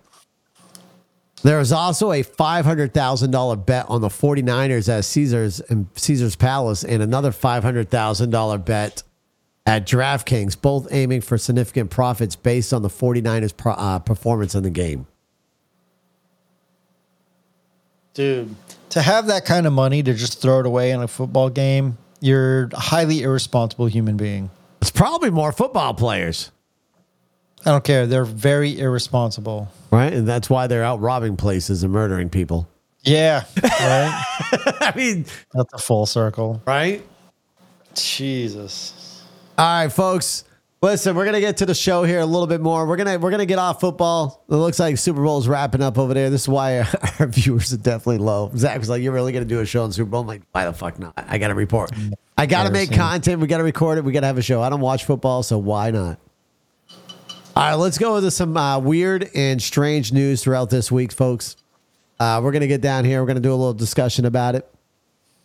There 1.45 1.61
is 1.61 1.73
also 1.73 2.11
a 2.11 2.23
$500,000 2.23 3.67
bet 3.67 3.85
on 3.91 4.01
the 4.01 4.09
49ers 4.09 4.89
at 4.89 5.05
Caesars 5.05 5.61
and 5.61 5.87
Caesars 5.95 6.37
Palace 6.37 6.83
and 6.83 7.03
another 7.03 7.33
$500,000 7.33 8.65
bet 8.65 9.03
at 9.67 9.87
DraftKings, 9.87 10.59
both 10.59 10.89
aiming 10.91 11.21
for 11.21 11.37
significant 11.37 11.91
profits 11.91 12.35
based 12.35 12.73
on 12.73 12.81
the 12.81 12.89
49ers 12.89 13.55
pro- 13.55 13.75
uh, 13.75 13.99
performance 13.99 14.55
in 14.55 14.63
the 14.63 14.71
game. 14.71 15.07
Dude, 18.15 18.55
to 18.89 19.03
have 19.03 19.27
that 19.27 19.45
kind 19.45 19.67
of 19.67 19.75
money 19.75 20.03
to 20.03 20.15
just 20.15 20.41
throw 20.41 20.61
it 20.61 20.67
away 20.67 20.93
in 20.93 21.03
a 21.03 21.09
football 21.09 21.51
game, 21.51 21.99
you're 22.21 22.71
a 22.73 22.81
highly 22.81 23.23
irresponsible 23.23 23.85
human 23.85 24.17
being. 24.17 24.49
It's 24.81 24.91
probably 24.91 25.29
more 25.29 25.53
football 25.53 25.93
players, 25.93 26.53
I 27.67 27.71
don't 27.71 27.85
care. 27.85 28.07
They're 28.07 28.25
very 28.25 28.79
irresponsible. 28.79 29.69
right? 29.91 30.13
And 30.13 30.27
that's 30.29 30.51
why 30.51 30.67
they're 30.67 30.85
out 30.85 31.01
robbing 31.01 31.37
places 31.37 31.83
and 31.83 31.93
murdering 31.93 32.29
people. 32.29 32.69
Yeah. 33.03 33.45
Right? 33.63 34.25
I 34.81 34.93
mean, 34.97 35.27
That's 35.53 35.73
a 35.75 35.79
full 35.79 36.07
circle. 36.07 36.63
right? 36.67 37.03
Jesus. 37.95 39.23
All 39.57 39.65
right, 39.85 39.93
folks. 39.93 40.45
Listen, 40.83 41.17
we're 41.17 41.25
gonna 41.25 41.41
get 41.41 41.57
to 41.59 41.67
the 41.67 41.75
show 41.75 42.03
here 42.05 42.21
a 42.21 42.27
little 42.27 42.47
bit 42.47 42.61
more. 42.61 42.87
We're 42.87 42.97
gonna 42.97 43.19
we're 43.19 43.31
gonna 43.31 43.47
get 43.47 43.59
off 43.59 43.81
football. 43.81 44.45
It 44.51 44.55
looks 44.57 44.79
like 44.79 44.99
Super 44.99 45.23
Bowl 45.23 45.39
is 45.39 45.49
wrapping 45.49 45.81
up 45.83 45.97
over 45.97 46.13
there. 46.13 46.29
This 46.29 46.43
is 46.43 46.49
why 46.49 46.81
our 47.19 47.27
viewers 47.27 47.73
are 47.73 47.79
definitely 47.79 48.19
low. 48.19 48.51
Zach 48.55 48.79
was 48.81 48.91
like, 48.91 49.01
"You're 49.01 49.15
really 49.15 49.33
gonna 49.33 49.47
do 49.47 49.61
a 49.61 49.65
show 49.67 49.85
on 49.85 49.93
Super 49.93 50.11
Bowl?" 50.11 50.21
I'm 50.21 50.27
like, 50.27 50.43
"Why 50.53 50.67
the 50.67 50.75
fuck 50.75 50.99
not? 50.99 51.15
I 51.17 51.39
gotta 51.39 51.55
report. 51.55 51.91
I 52.37 52.45
gotta 52.45 52.71
make 52.71 52.93
content. 52.93 53.41
We 53.41 53.47
gotta 53.47 53.65
record 53.65 53.97
it. 53.97 54.05
We 54.05 54.13
gotta 54.13 54.27
have 54.27 54.37
a 54.37 54.43
show. 54.43 54.61
I 54.61 54.69
don't 54.69 54.81
watch 54.81 55.05
football, 55.07 55.43
so 55.43 55.57
why 55.57 55.91
not?" 55.91 56.19
All 57.57 57.63
right, 57.63 57.75
let's 57.75 57.99
go 57.99 58.17
into 58.17 58.33
some 58.33 58.57
uh, 58.57 58.81
weird 58.81 59.31
and 59.33 59.63
strange 59.63 60.13
news 60.13 60.43
throughout 60.43 60.71
this 60.71 60.91
week, 60.91 61.13
folks. 61.13 61.55
Uh, 62.19 62.41
we're 62.43 62.51
gonna 62.51 62.67
get 62.67 62.81
down 62.81 63.05
here. 63.05 63.21
We're 63.21 63.29
gonna 63.29 63.39
do 63.39 63.53
a 63.53 63.55
little 63.55 63.73
discussion 63.73 64.25
about 64.25 64.57
it. 64.57 64.69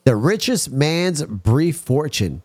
The 0.06 0.16
richest 0.16 0.72
man's 0.72 1.24
brief 1.24 1.78
fortune. 1.78 2.42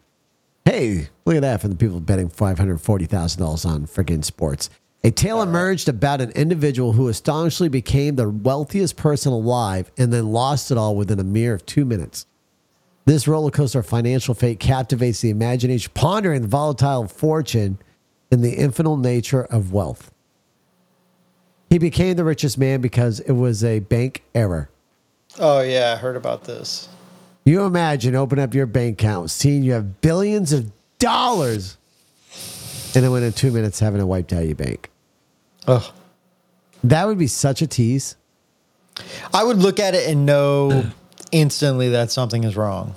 Hey, 0.67 1.09
look 1.25 1.37
at 1.37 1.41
that 1.41 1.63
from 1.63 1.71
the 1.71 1.77
people 1.77 1.99
betting 2.01 2.29
$540,000 2.29 3.65
on 3.65 3.87
freaking 3.87 4.23
sports. 4.23 4.69
A 5.03 5.11
tale 5.11 5.41
emerged 5.41 5.89
about 5.89 6.21
an 6.21 6.33
individual 6.33 6.93
who 6.93 7.09
astonishingly 7.09 7.71
became 7.71 8.17
the 8.17 8.29
wealthiest 8.29 8.99
person 8.99 9.33
alive 9.33 9.91
and 9.97 10.13
then 10.13 10.31
lost 10.31 10.71
it 10.73 10.77
all 10.77 10.95
within 10.95 11.19
a 11.19 11.25
mere 11.25 11.55
of 11.55 11.65
two 11.65 11.87
minutes. 11.87 12.27
This 13.07 13.27
roller 13.27 13.51
coaster 13.51 13.79
of 13.79 13.87
financial 13.87 14.35
fate 14.35 14.61
captivates 14.61 15.23
the 15.23 15.31
imagination, 15.31 15.91
pondering 15.95 16.43
the 16.43 16.49
volatile 16.49 17.09
fortune 17.09 17.79
and 18.31 18.43
the 18.43 18.55
infinite 18.55 18.99
nature 18.99 19.45
of 19.45 19.73
wealth. 19.73 20.11
He 21.71 21.79
became 21.79 22.17
the 22.17 22.25
richest 22.25 22.59
man 22.59 22.81
because 22.81 23.21
it 23.21 23.33
was 23.33 23.65
a 23.65 23.81
bank 23.81 24.23
error. 24.35 24.71
Oh, 25.39 25.61
yeah. 25.61 25.95
I 25.97 26.01
heard 26.01 26.17
about 26.17 26.45
this. 26.45 26.89
You 27.45 27.65
imagine 27.65 28.15
opening 28.15 28.45
up 28.45 28.55
your 28.55 28.67
bank 28.67 29.01
account, 29.01 29.31
seeing 29.31 29.63
you 29.63 29.73
have 29.73 30.01
billions 30.01 30.53
of 30.53 30.71
dollars, 30.99 31.77
and 32.95 33.05
then 33.05 33.11
within 33.11 33.33
two 33.33 33.51
minutes 33.51 33.81
having 33.81 34.01
it 34.01 34.05
wiped 34.05 34.33
out 34.33 34.43
of 34.43 34.47
your 34.47 34.55
bank. 34.55 34.91
Ugh. 35.67 35.85
That 36.85 37.07
would 37.07 37.19
be 37.19 37.27
such 37.27 37.61
a 37.61 37.67
tease. 37.67 38.17
I 39.33 39.43
would 39.45 39.59
look 39.59 39.81
at 39.81 39.95
it 39.95 40.09
and 40.09 40.25
know 40.25 40.91
instantly 41.33 41.91
that 41.91 42.11
something 42.11 42.45
is 42.45 42.57
wrong. 42.57 42.95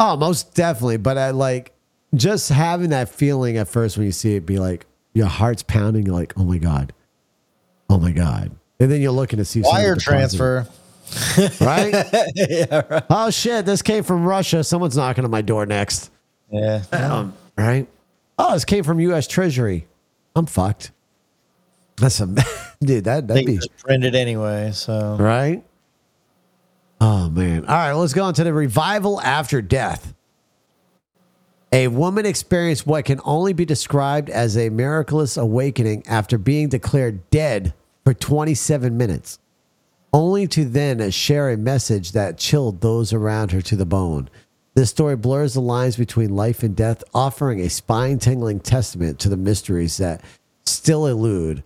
Oh, 0.00 0.16
most 0.16 0.54
definitely. 0.54 0.96
But 0.96 1.18
I 1.18 1.30
like 1.30 1.72
just 2.14 2.48
having 2.48 2.90
that 2.90 3.08
feeling 3.08 3.56
at 3.56 3.68
first 3.68 3.96
when 3.96 4.06
you 4.06 4.12
see 4.12 4.36
it, 4.36 4.46
be 4.46 4.58
like 4.58 4.86
your 5.14 5.26
heart's 5.26 5.62
pounding. 5.62 6.06
You're 6.06 6.14
like, 6.14 6.32
oh 6.36 6.44
my 6.44 6.58
god, 6.58 6.92
oh 7.90 7.98
my 7.98 8.12
god, 8.12 8.50
and 8.80 8.90
then 8.90 9.00
you're 9.00 9.12
looking 9.12 9.38
to 9.38 9.44
see 9.44 9.60
Wire 9.60 9.94
deposit 9.94 10.00
it. 10.00 10.36
transfer. 10.36 10.66
right? 11.60 13.02
Oh 13.08 13.30
shit, 13.30 13.64
this 13.64 13.82
came 13.82 14.04
from 14.04 14.24
Russia. 14.24 14.62
Someone's 14.62 14.96
knocking 14.96 15.24
on 15.24 15.30
my 15.30 15.40
door 15.42 15.64
next. 15.64 16.10
Yeah. 16.50 16.82
Um, 16.92 17.34
right? 17.56 17.86
Oh, 18.38 18.52
this 18.52 18.64
came 18.64 18.84
from 18.84 19.00
U.S. 19.00 19.26
Treasury. 19.26 19.86
I'm 20.36 20.46
fucked. 20.46 20.92
That's 21.96 22.20
a 22.20 22.26
dude. 22.80 23.04
That 23.04 23.26
that'd 23.26 23.46
be 23.46 23.58
printed 23.80 24.14
anyway. 24.14 24.70
So 24.72 25.16
right. 25.18 25.64
Oh 27.00 27.28
man! 27.30 27.64
All 27.64 27.74
right, 27.74 27.92
let's 27.92 28.12
go 28.12 28.24
on 28.24 28.34
to 28.34 28.44
the 28.44 28.52
revival 28.52 29.20
after 29.20 29.62
death. 29.62 30.14
A 31.72 31.88
woman 31.88 32.24
experienced 32.24 32.86
what 32.86 33.04
can 33.04 33.20
only 33.24 33.52
be 33.52 33.66
described 33.66 34.30
as 34.30 34.56
a 34.56 34.70
miraculous 34.70 35.36
awakening 35.36 36.02
after 36.06 36.38
being 36.38 36.68
declared 36.70 37.28
dead 37.30 37.74
for 38.04 38.14
27 38.14 38.96
minutes, 38.96 39.38
only 40.10 40.46
to 40.46 40.64
then 40.64 41.10
share 41.10 41.50
a 41.50 41.58
message 41.58 42.12
that 42.12 42.38
chilled 42.38 42.80
those 42.80 43.12
around 43.12 43.52
her 43.52 43.60
to 43.60 43.76
the 43.76 43.84
bone. 43.84 44.30
This 44.74 44.88
story 44.88 45.16
blurs 45.16 45.54
the 45.54 45.60
lines 45.60 45.96
between 45.96 46.34
life 46.34 46.62
and 46.62 46.74
death, 46.74 47.04
offering 47.12 47.60
a 47.60 47.68
spine 47.68 48.18
tingling 48.18 48.60
testament 48.60 49.18
to 49.18 49.28
the 49.28 49.36
mysteries 49.36 49.98
that 49.98 50.22
still 50.64 51.06
elude. 51.06 51.62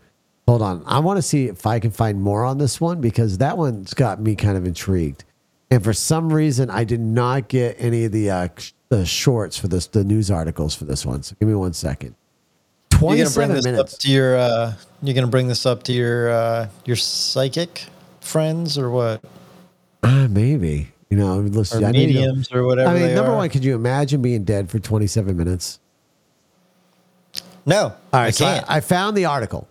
Hold 0.49 0.63
on. 0.63 0.83
I 0.85 0.99
want 0.99 1.19
to 1.19 1.23
see 1.23 1.47
if 1.47 1.65
I 1.65 1.79
can 1.79 1.93
find 1.93 2.21
more 2.21 2.45
on 2.45 2.59
this 2.59 2.81
one 2.81 3.01
because 3.01 3.39
that 3.39 3.57
one's 3.57 3.95
got 3.95 4.21
me 4.21 4.35
kind 4.35 4.57
of 4.57 4.67
intrigued. 4.67 5.25
And 5.71 5.85
for 5.85 5.93
some 5.93 6.33
reason, 6.33 6.71
I 6.71 6.85
did 6.85 7.01
not 7.01 7.49
get 7.49 7.77
any 7.79 8.05
of 8.05 8.13
the 8.13 8.31
uh, 8.31 8.49
the 8.93 9.07
shorts 9.07 9.57
for 9.57 9.69
this, 9.69 9.87
the 9.87 10.05
news 10.05 10.31
articles 10.31 10.75
for 10.75 10.85
this 10.85 11.07
one. 11.07 11.23
So 11.23 11.35
give 11.41 11.49
me 11.49 11.55
one 11.55 11.73
second. 11.73 12.15
You're 12.93 13.01
gonna 13.01 13.17
bring 13.31 13.49
Twenty-seven 13.49 13.55
this 13.57 13.65
minutes. 13.65 13.95
up 13.95 14.01
to 14.01 14.11
your. 14.11 14.37
Uh, 14.37 14.75
you're 15.03 15.15
gonna 15.15 15.27
bring 15.29 15.49
this 15.49 15.65
up 15.65 15.83
to 15.85 15.93
your 15.93 16.29
uh, 16.31 16.69
your 16.85 16.97
psychic 16.97 17.87
friends 18.21 18.77
or 18.77 18.91
what? 18.91 19.25
Uh, 20.03 20.29
maybe 20.29 20.93
you 21.09 21.17
know. 21.17 21.39
Or 21.39 21.43
Listen, 21.43 21.85
I, 21.85 21.91
need 21.91 22.09
to- 22.09 22.13
mediums 22.13 22.53
or 22.53 22.65
whatever. 22.65 22.91
I 22.91 22.95
mean, 23.01 23.15
number 23.15 23.33
are. 23.33 23.37
one, 23.37 23.49
could 23.49 23.65
you 23.65 23.75
imagine 23.75 24.21
being 24.21 24.45
dead 24.45 24.69
for 24.71 24.79
twenty-seven 24.79 25.37
minutes? 25.37 25.81
No, 27.65 27.77
All 27.79 27.95
right, 28.13 28.27
I 28.27 28.31
so 28.31 28.45
I, 28.45 28.55
can't. 28.55 28.71
I 28.71 28.81
found 28.81 29.17
the 29.17 29.25
article. 29.25 29.69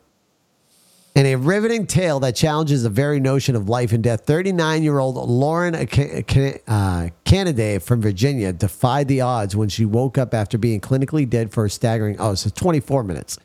In 1.13 1.25
a 1.25 1.35
riveting 1.35 1.88
tale 1.88 2.21
that 2.21 2.38
challenges 2.38 2.83
the 2.83 2.89
very 2.89 3.19
notion 3.19 3.57
of 3.57 3.67
life 3.67 3.91
and 3.91 4.01
death, 4.01 4.21
39 4.21 4.81
year 4.81 4.97
old 4.99 5.17
Lauren 5.17 5.73
Ca- 5.88 6.23
Ca- 6.23 6.61
uh, 6.67 7.09
Canaday 7.25 7.81
from 7.81 8.01
Virginia 8.01 8.53
defied 8.53 9.09
the 9.09 9.19
odds 9.19 9.53
when 9.53 9.67
she 9.67 9.83
woke 9.83 10.17
up 10.17 10.33
after 10.33 10.57
being 10.57 10.79
clinically 10.79 11.29
dead 11.29 11.51
for 11.51 11.65
a 11.65 11.69
staggering, 11.69 12.15
oh, 12.17 12.35
so 12.35 12.49
24 12.49 13.03
minutes. 13.03 13.38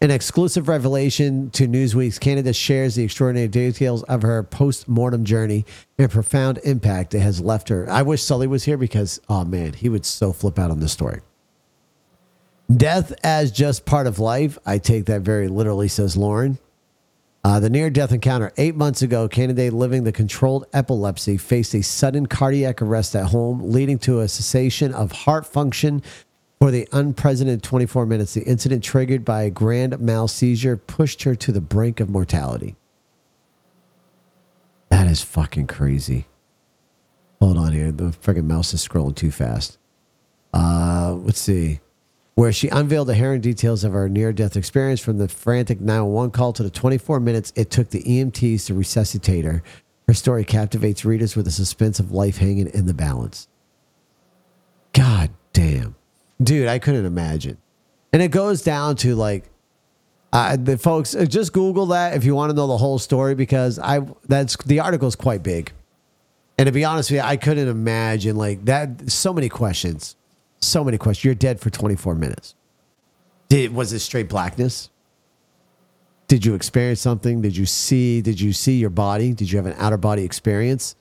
An 0.00 0.10
exclusive 0.10 0.66
revelation 0.66 1.50
to 1.50 1.68
Newsweek's 1.68 2.18
Canaday 2.18 2.56
shares 2.56 2.94
the 2.94 3.04
extraordinary 3.04 3.48
details 3.48 4.02
of 4.04 4.22
her 4.22 4.42
post 4.42 4.88
mortem 4.88 5.24
journey 5.26 5.66
and 5.98 6.10
profound 6.10 6.58
impact 6.64 7.14
it 7.14 7.20
has 7.20 7.38
left 7.38 7.68
her. 7.68 7.86
I 7.90 8.00
wish 8.00 8.22
Sully 8.22 8.46
was 8.46 8.64
here 8.64 8.78
because, 8.78 9.20
oh 9.28 9.44
man, 9.44 9.74
he 9.74 9.90
would 9.90 10.06
so 10.06 10.32
flip 10.32 10.58
out 10.58 10.70
on 10.70 10.80
this 10.80 10.92
story. 10.92 11.20
Death 12.74 13.12
as 13.22 13.52
just 13.52 13.84
part 13.84 14.06
of 14.06 14.18
life. 14.18 14.58
I 14.64 14.78
take 14.78 15.04
that 15.04 15.20
very 15.20 15.48
literally, 15.48 15.88
says 15.88 16.16
Lauren. 16.16 16.58
Uh, 17.42 17.58
the 17.58 17.70
near 17.70 17.88
death 17.88 18.12
encounter 18.12 18.52
eight 18.58 18.74
months 18.74 19.00
ago, 19.00 19.26
Canaday 19.26 19.72
living 19.72 20.04
the 20.04 20.12
controlled 20.12 20.66
epilepsy 20.74 21.38
faced 21.38 21.74
a 21.74 21.82
sudden 21.82 22.26
cardiac 22.26 22.82
arrest 22.82 23.16
at 23.16 23.26
home, 23.26 23.72
leading 23.72 23.98
to 23.98 24.20
a 24.20 24.28
cessation 24.28 24.92
of 24.92 25.10
heart 25.10 25.46
function 25.46 26.02
for 26.58 26.70
the 26.70 26.86
unprecedented 26.92 27.62
24 27.62 28.04
minutes. 28.04 28.34
The 28.34 28.42
incident, 28.42 28.84
triggered 28.84 29.24
by 29.24 29.44
a 29.44 29.50
grand 29.50 29.98
mal 30.00 30.28
seizure, 30.28 30.76
pushed 30.76 31.22
her 31.22 31.34
to 31.36 31.50
the 31.50 31.62
brink 31.62 31.98
of 31.98 32.10
mortality. 32.10 32.76
That 34.90 35.06
is 35.06 35.22
fucking 35.22 35.66
crazy. 35.66 36.26
Hold 37.40 37.56
on 37.56 37.72
here. 37.72 37.90
The 37.90 38.10
freaking 38.10 38.44
mouse 38.44 38.74
is 38.74 38.86
scrolling 38.86 39.16
too 39.16 39.30
fast. 39.30 39.78
Uh, 40.52 41.14
let's 41.14 41.40
see 41.40 41.80
where 42.34 42.52
she 42.52 42.68
unveiled 42.68 43.08
the 43.08 43.14
harrowing 43.14 43.40
details 43.40 43.84
of 43.84 43.92
her 43.92 44.08
near 44.08 44.32
death 44.32 44.56
experience 44.56 45.00
from 45.00 45.18
the 45.18 45.28
frantic 45.28 45.80
911 45.80 46.30
call 46.30 46.52
to 46.52 46.62
the 46.62 46.70
24 46.70 47.20
minutes 47.20 47.52
it 47.56 47.70
took 47.70 47.90
the 47.90 48.02
EMTs 48.02 48.66
to 48.66 48.74
resuscitate 48.74 49.44
her. 49.44 49.62
Her 50.08 50.14
story 50.14 50.44
captivates 50.44 51.04
readers 51.04 51.36
with 51.36 51.44
the 51.44 51.50
suspense 51.52 52.00
of 52.00 52.12
life 52.12 52.38
hanging 52.38 52.68
in 52.68 52.86
the 52.86 52.94
balance. 52.94 53.48
God 54.92 55.30
damn. 55.52 55.94
Dude, 56.42 56.66
I 56.66 56.78
couldn't 56.78 57.04
imagine. 57.04 57.58
And 58.12 58.22
it 58.22 58.30
goes 58.30 58.62
down 58.62 58.96
to 58.96 59.14
like, 59.14 59.44
uh, 60.32 60.56
the 60.56 60.78
folks, 60.78 61.14
uh, 61.14 61.24
just 61.24 61.52
Google 61.52 61.86
that 61.86 62.16
if 62.16 62.24
you 62.24 62.34
want 62.34 62.50
to 62.50 62.56
know 62.56 62.66
the 62.66 62.76
whole 62.76 62.98
story 62.98 63.34
because 63.34 63.78
I 63.78 64.00
that's 64.28 64.56
the 64.64 64.80
article 64.80 65.08
is 65.08 65.16
quite 65.16 65.42
big. 65.42 65.72
And 66.56 66.66
to 66.66 66.72
be 66.72 66.84
honest 66.84 67.10
with 67.10 67.16
you, 67.16 67.22
I 67.22 67.36
couldn't 67.36 67.68
imagine 67.68 68.36
like 68.36 68.64
that. 68.66 69.10
So 69.10 69.32
many 69.32 69.48
questions, 69.48 70.16
so 70.60 70.84
many 70.84 70.98
questions. 70.98 71.24
You're 71.24 71.34
dead 71.34 71.60
for 71.60 71.70
24 71.70 72.14
minutes. 72.14 72.54
Did 73.48 73.74
was 73.74 73.92
it 73.92 74.00
straight 74.00 74.28
blackness? 74.28 74.90
Did 76.28 76.46
you 76.46 76.54
experience 76.54 77.00
something? 77.00 77.42
Did 77.42 77.56
you 77.56 77.66
see? 77.66 78.20
Did 78.20 78.40
you 78.40 78.52
see 78.52 78.78
your 78.78 78.90
body? 78.90 79.32
Did 79.32 79.50
you 79.50 79.56
have 79.58 79.66
an 79.66 79.74
outer 79.78 79.96
body 79.96 80.22
experience? 80.22 80.94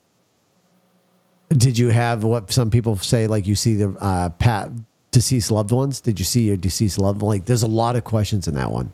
Did 1.49 1.77
you 1.77 1.90
have 1.90 2.23
what 2.23 2.52
some 2.52 2.69
people 2.69 2.95
say, 2.98 3.27
like 3.27 3.48
you 3.48 3.56
see 3.56 3.76
the 3.76 3.90
uh, 3.99 4.30
pat 4.30 4.72
deceased 5.11 5.52
loved 5.52 5.72
ones? 5.72 6.02
Did 6.02 6.19
you 6.19 6.26
see 6.26 6.48
your 6.48 6.57
deceased 6.57 6.98
loved 6.99 7.22
one? 7.22 7.38
Like, 7.38 7.45
there's 7.45 7.64
a 7.64 7.68
lot 7.68 7.95
of 7.95 8.03
questions 8.03 8.48
in 8.48 8.56
that 8.56 8.72
one, 8.72 8.94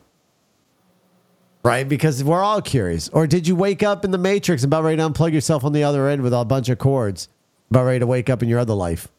right? 1.63 1.87
Because 1.87 2.23
we're 2.23 2.43
all 2.43 2.61
curious. 2.61 3.09
Or 3.09 3.27
did 3.27 3.47
you 3.47 3.55
wake 3.55 3.83
up 3.83 4.05
in 4.05 4.11
the 4.11 4.17
matrix 4.17 4.63
and 4.63 4.71
about 4.71 4.83
ready 4.83 4.97
to 4.97 5.09
unplug 5.09 5.33
yourself 5.33 5.63
on 5.63 5.73
the 5.73 5.83
other 5.83 6.07
end 6.07 6.21
with 6.21 6.33
a 6.33 6.45
bunch 6.45 6.69
of 6.69 6.77
cords, 6.77 7.27
about 7.69 7.85
ready 7.85 7.99
to 7.99 8.07
wake 8.07 8.29
up 8.29 8.41
in 8.41 8.47
your 8.47 8.59
other 8.59 8.73
life? 8.73 9.09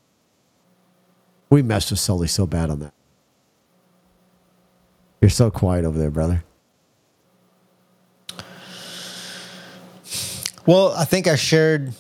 We 1.49 1.63
messed 1.63 1.91
with 1.91 2.01
Sully 2.01 2.29
so 2.29 2.47
bad 2.47 2.71
on 2.71 2.81
that. 2.81 2.93
You're 5.21 5.31
so 5.31 5.51
quiet 5.51 5.85
over 5.85 5.99
there, 5.99 6.11
brother. 6.11 6.45
Well, 10.67 10.93
I 10.93 11.05
think 11.05 11.29
I 11.29 11.37
shared 11.37 11.93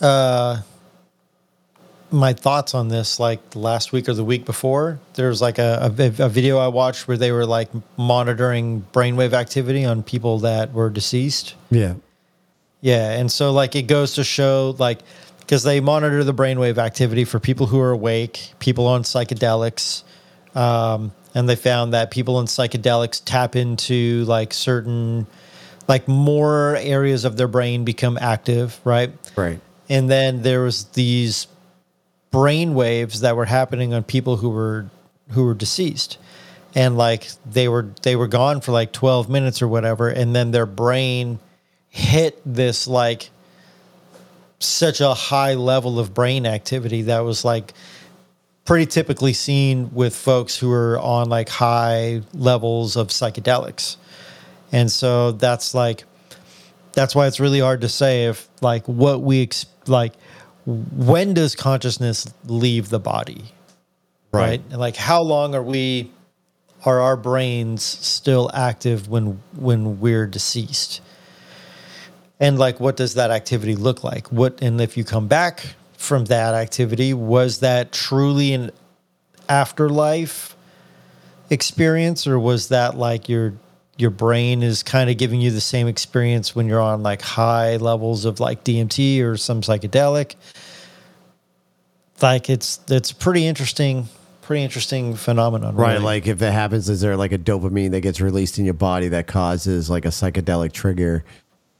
uh, 0.00 0.62
my 2.10 2.32
thoughts 2.32 2.74
on 2.74 2.88
this 2.88 3.20
like 3.20 3.40
last 3.54 3.92
week 3.92 4.08
or 4.08 4.14
the 4.14 4.24
week 4.24 4.44
before. 4.44 4.98
There 5.14 5.28
was 5.28 5.40
like 5.40 5.58
a, 5.58 5.92
a, 5.96 6.24
a 6.24 6.28
video 6.28 6.58
I 6.58 6.68
watched 6.68 7.06
where 7.06 7.16
they 7.16 7.30
were 7.30 7.46
like 7.46 7.70
monitoring 7.96 8.84
brainwave 8.92 9.32
activity 9.32 9.84
on 9.84 10.02
people 10.02 10.40
that 10.40 10.72
were 10.72 10.90
deceased. 10.90 11.54
Yeah. 11.70 11.94
Yeah, 12.80 13.12
and 13.12 13.30
so 13.30 13.52
like 13.52 13.76
it 13.76 13.82
goes 13.82 14.14
to 14.14 14.24
show 14.24 14.74
like 14.78 15.00
because 15.50 15.64
they 15.64 15.80
monitor 15.80 16.22
the 16.22 16.32
brainwave 16.32 16.78
activity 16.78 17.24
for 17.24 17.40
people 17.40 17.66
who 17.66 17.80
are 17.80 17.90
awake, 17.90 18.52
people 18.60 18.86
on 18.86 19.02
psychedelics, 19.02 20.04
um, 20.54 21.10
and 21.34 21.48
they 21.48 21.56
found 21.56 21.92
that 21.92 22.12
people 22.12 22.36
on 22.36 22.46
psychedelics 22.46 23.20
tap 23.24 23.56
into 23.56 24.24
like 24.26 24.54
certain 24.54 25.26
like 25.88 26.06
more 26.06 26.76
areas 26.76 27.24
of 27.24 27.36
their 27.36 27.48
brain 27.48 27.84
become 27.84 28.16
active, 28.20 28.80
right? 28.84 29.10
Right. 29.34 29.60
And 29.88 30.08
then 30.08 30.42
there 30.42 30.62
was 30.62 30.84
these 30.84 31.48
brain 32.30 32.76
waves 32.76 33.22
that 33.22 33.34
were 33.34 33.46
happening 33.46 33.92
on 33.92 34.04
people 34.04 34.36
who 34.36 34.50
were 34.50 34.88
who 35.30 35.44
were 35.44 35.54
deceased. 35.54 36.16
And 36.76 36.96
like 36.96 37.26
they 37.44 37.66
were 37.66 37.88
they 38.02 38.14
were 38.14 38.28
gone 38.28 38.60
for 38.60 38.70
like 38.70 38.92
12 38.92 39.28
minutes 39.28 39.62
or 39.62 39.66
whatever 39.66 40.08
and 40.08 40.32
then 40.32 40.52
their 40.52 40.66
brain 40.66 41.40
hit 41.88 42.40
this 42.46 42.86
like 42.86 43.30
such 44.60 45.00
a 45.00 45.14
high 45.14 45.54
level 45.54 45.98
of 45.98 46.14
brain 46.14 46.46
activity 46.46 47.02
that 47.02 47.20
was 47.20 47.44
like 47.44 47.72
pretty 48.64 48.86
typically 48.86 49.32
seen 49.32 49.92
with 49.92 50.14
folks 50.14 50.56
who 50.56 50.70
are 50.70 50.98
on 51.00 51.28
like 51.28 51.48
high 51.48 52.22
levels 52.34 52.96
of 52.96 53.08
psychedelics. 53.08 53.96
And 54.70 54.90
so 54.90 55.32
that's 55.32 55.74
like 55.74 56.04
that's 56.92 57.14
why 57.14 57.26
it's 57.26 57.40
really 57.40 57.60
hard 57.60 57.80
to 57.80 57.88
say 57.88 58.26
if 58.26 58.48
like 58.60 58.86
what 58.86 59.22
we 59.22 59.42
ex- 59.42 59.66
like 59.86 60.12
when 60.66 61.34
does 61.34 61.56
consciousness 61.56 62.26
leave 62.44 62.90
the 62.90 63.00
body 63.00 63.44
right, 64.32 64.62
and 64.70 64.78
like 64.78 64.96
how 64.96 65.22
long 65.22 65.54
are 65.54 65.62
we 65.62 66.12
are 66.84 67.00
our 67.00 67.16
brains 67.16 67.82
still 67.82 68.50
active 68.54 69.08
when 69.08 69.40
when 69.56 70.00
we're 70.00 70.26
deceased 70.26 71.00
and 72.40 72.58
like 72.58 72.80
what 72.80 72.96
does 72.96 73.14
that 73.14 73.30
activity 73.30 73.76
look 73.76 74.02
like 74.02 74.26
what 74.32 74.60
and 74.62 74.80
if 74.80 74.96
you 74.96 75.04
come 75.04 75.28
back 75.28 75.74
from 75.92 76.24
that 76.24 76.54
activity 76.54 77.12
was 77.14 77.60
that 77.60 77.92
truly 77.92 78.52
an 78.54 78.70
afterlife 79.48 80.56
experience 81.50 82.26
or 82.26 82.38
was 82.38 82.68
that 82.68 82.96
like 82.96 83.28
your 83.28 83.52
your 83.98 84.10
brain 84.10 84.62
is 84.62 84.82
kind 84.82 85.10
of 85.10 85.18
giving 85.18 85.40
you 85.42 85.50
the 85.50 85.60
same 85.60 85.86
experience 85.86 86.56
when 86.56 86.66
you're 86.66 86.80
on 86.80 87.02
like 87.02 87.20
high 87.20 87.76
levels 87.76 88.24
of 88.24 88.40
like 88.40 88.64
DMT 88.64 89.22
or 89.22 89.36
some 89.36 89.60
psychedelic 89.60 90.36
like 92.22 92.48
it's 92.48 92.80
it's 92.88 93.12
pretty 93.12 93.46
interesting 93.46 94.08
pretty 94.42 94.62
interesting 94.62 95.14
phenomenon 95.14 95.74
Right. 95.76 95.92
really. 95.92 96.04
Like 96.04 96.26
if 96.26 96.42
it 96.42 96.52
happens, 96.52 96.88
is 96.88 97.00
there 97.00 97.16
like 97.16 97.30
a 97.30 97.38
dopamine 97.38 97.92
that 97.92 98.00
gets 98.00 98.20
released 98.20 98.58
in 98.58 98.64
your 98.64 98.74
body 98.74 99.08
that 99.08 99.26
causes 99.28 99.88
like 99.88 100.04
a 100.04 100.08
psychedelic 100.08 100.72
trigger 100.72 101.24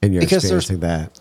and 0.02 0.12
you're 0.14 0.20
Because 0.20 0.44
experiencing 0.44 0.80
that? 0.80 1.18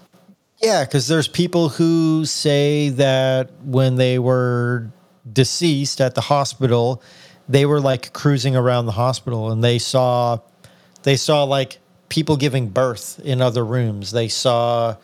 Yeah, 0.62 0.84
because 0.84 1.08
there's 1.08 1.28
people 1.28 1.70
who 1.70 2.26
say 2.26 2.90
that 2.90 3.50
when 3.64 3.96
they 3.96 4.20
were 4.20 4.90
deceased 5.32 6.02
at 6.02 6.16
the 6.16 6.22
hospital, 6.22 7.02
they 7.48 7.66
were 7.66 7.80
like 7.80 8.14
cruising 8.14 8.56
around 8.56 8.86
the 8.86 8.92
hospital 8.94 9.52
and 9.52 9.64
they 9.64 9.80
saw 9.80 10.40
they 11.04 11.16
saw 11.16 11.44
like 11.44 11.78
people 12.10 12.36
giving 12.36 12.68
birth 12.70 13.20
in 13.24 13.42
other 13.42 13.64
rooms. 13.66 14.12
They 14.12 14.28
saw 14.28 14.96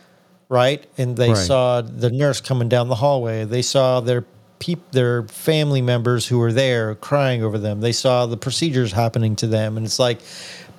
right? 0.49 0.85
And 0.97 1.17
they 1.17 1.29
Right. 1.29 1.37
saw 1.37 1.81
the 1.81 2.09
nurse 2.11 2.41
coming 2.41 2.69
down 2.69 2.87
the 2.87 2.95
hallway. 2.95 3.45
They 3.45 3.61
saw 3.61 3.99
their 3.99 4.25
peop- 4.59 4.91
their 4.91 5.23
family 5.23 5.81
members 5.81 6.27
who 6.27 6.37
were 6.39 6.53
there 6.53 6.95
crying 6.95 7.43
over 7.43 7.57
them. 7.57 7.81
They 7.81 7.91
saw 7.91 8.25
the 8.25 8.37
procedures 8.37 8.91
happening 8.91 9.35
to 9.37 9.47
them, 9.47 9.77
and 9.77 9.85
it's 9.85 9.99
like, 9.99 10.19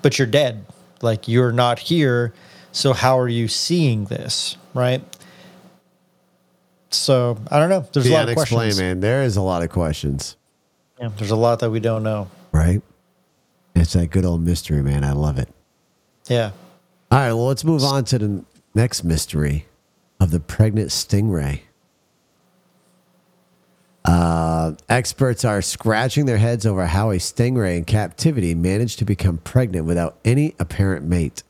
but 0.02 0.18
you're 0.18 0.26
dead. 0.26 0.64
Like 1.02 1.28
you're 1.28 1.52
not 1.52 1.78
here. 1.78 2.32
So 2.76 2.92
how 2.92 3.18
are 3.18 3.28
you 3.28 3.48
seeing 3.48 4.04
this? 4.04 4.58
Right. 4.74 5.02
So 6.90 7.38
I 7.50 7.58
don't 7.58 7.70
know. 7.70 7.86
There's 7.90 8.04
The 8.04 8.12
a 8.12 8.18
lot 8.18 8.28
of 8.28 8.34
questions. 8.36 8.78
man. 8.78 9.00
There 9.00 9.22
is 9.22 9.38
a 9.38 9.40
lot 9.40 9.62
of 9.62 9.70
questions, 9.70 10.36
Yeah, 11.00 11.08
there's 11.16 11.30
a 11.30 11.36
lot 11.36 11.60
that 11.60 11.70
we 11.70 11.80
don't 11.80 12.02
know. 12.02 12.28
right? 12.52 12.82
It's 13.74 13.94
that 13.94 14.10
good 14.10 14.26
old 14.26 14.42
mystery, 14.42 14.82
man. 14.82 15.04
I 15.04 15.12
love 15.12 15.38
it. 15.38 15.48
Yeah. 16.28 16.50
All 17.10 17.18
right, 17.18 17.32
well, 17.32 17.46
let's 17.46 17.64
move 17.64 17.82
on 17.82 18.04
to 18.06 18.18
the 18.18 18.44
next 18.74 19.04
mystery 19.04 19.64
of 20.20 20.30
the 20.30 20.40
pregnant 20.40 20.90
stingray. 20.90 21.60
Uh, 24.04 24.72
experts 24.90 25.46
are 25.46 25.62
scratching 25.62 26.26
their 26.26 26.36
heads 26.36 26.66
over 26.66 26.84
how 26.86 27.10
a 27.10 27.16
stingray 27.16 27.78
in 27.78 27.84
captivity 27.86 28.54
managed 28.54 28.98
to 28.98 29.06
become 29.06 29.38
pregnant 29.38 29.86
without 29.86 30.18
any 30.26 30.54
apparent 30.58 31.06
mate. 31.06 31.42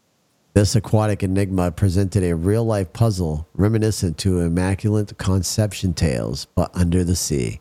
This 0.56 0.74
aquatic 0.74 1.22
enigma 1.22 1.70
presented 1.70 2.24
a 2.24 2.34
real 2.34 2.64
life 2.64 2.90
puzzle 2.94 3.46
reminiscent 3.52 4.16
to 4.20 4.40
immaculate 4.40 5.18
conception 5.18 5.92
tales, 5.92 6.46
but 6.54 6.70
under 6.74 7.04
the 7.04 7.14
sea. 7.14 7.60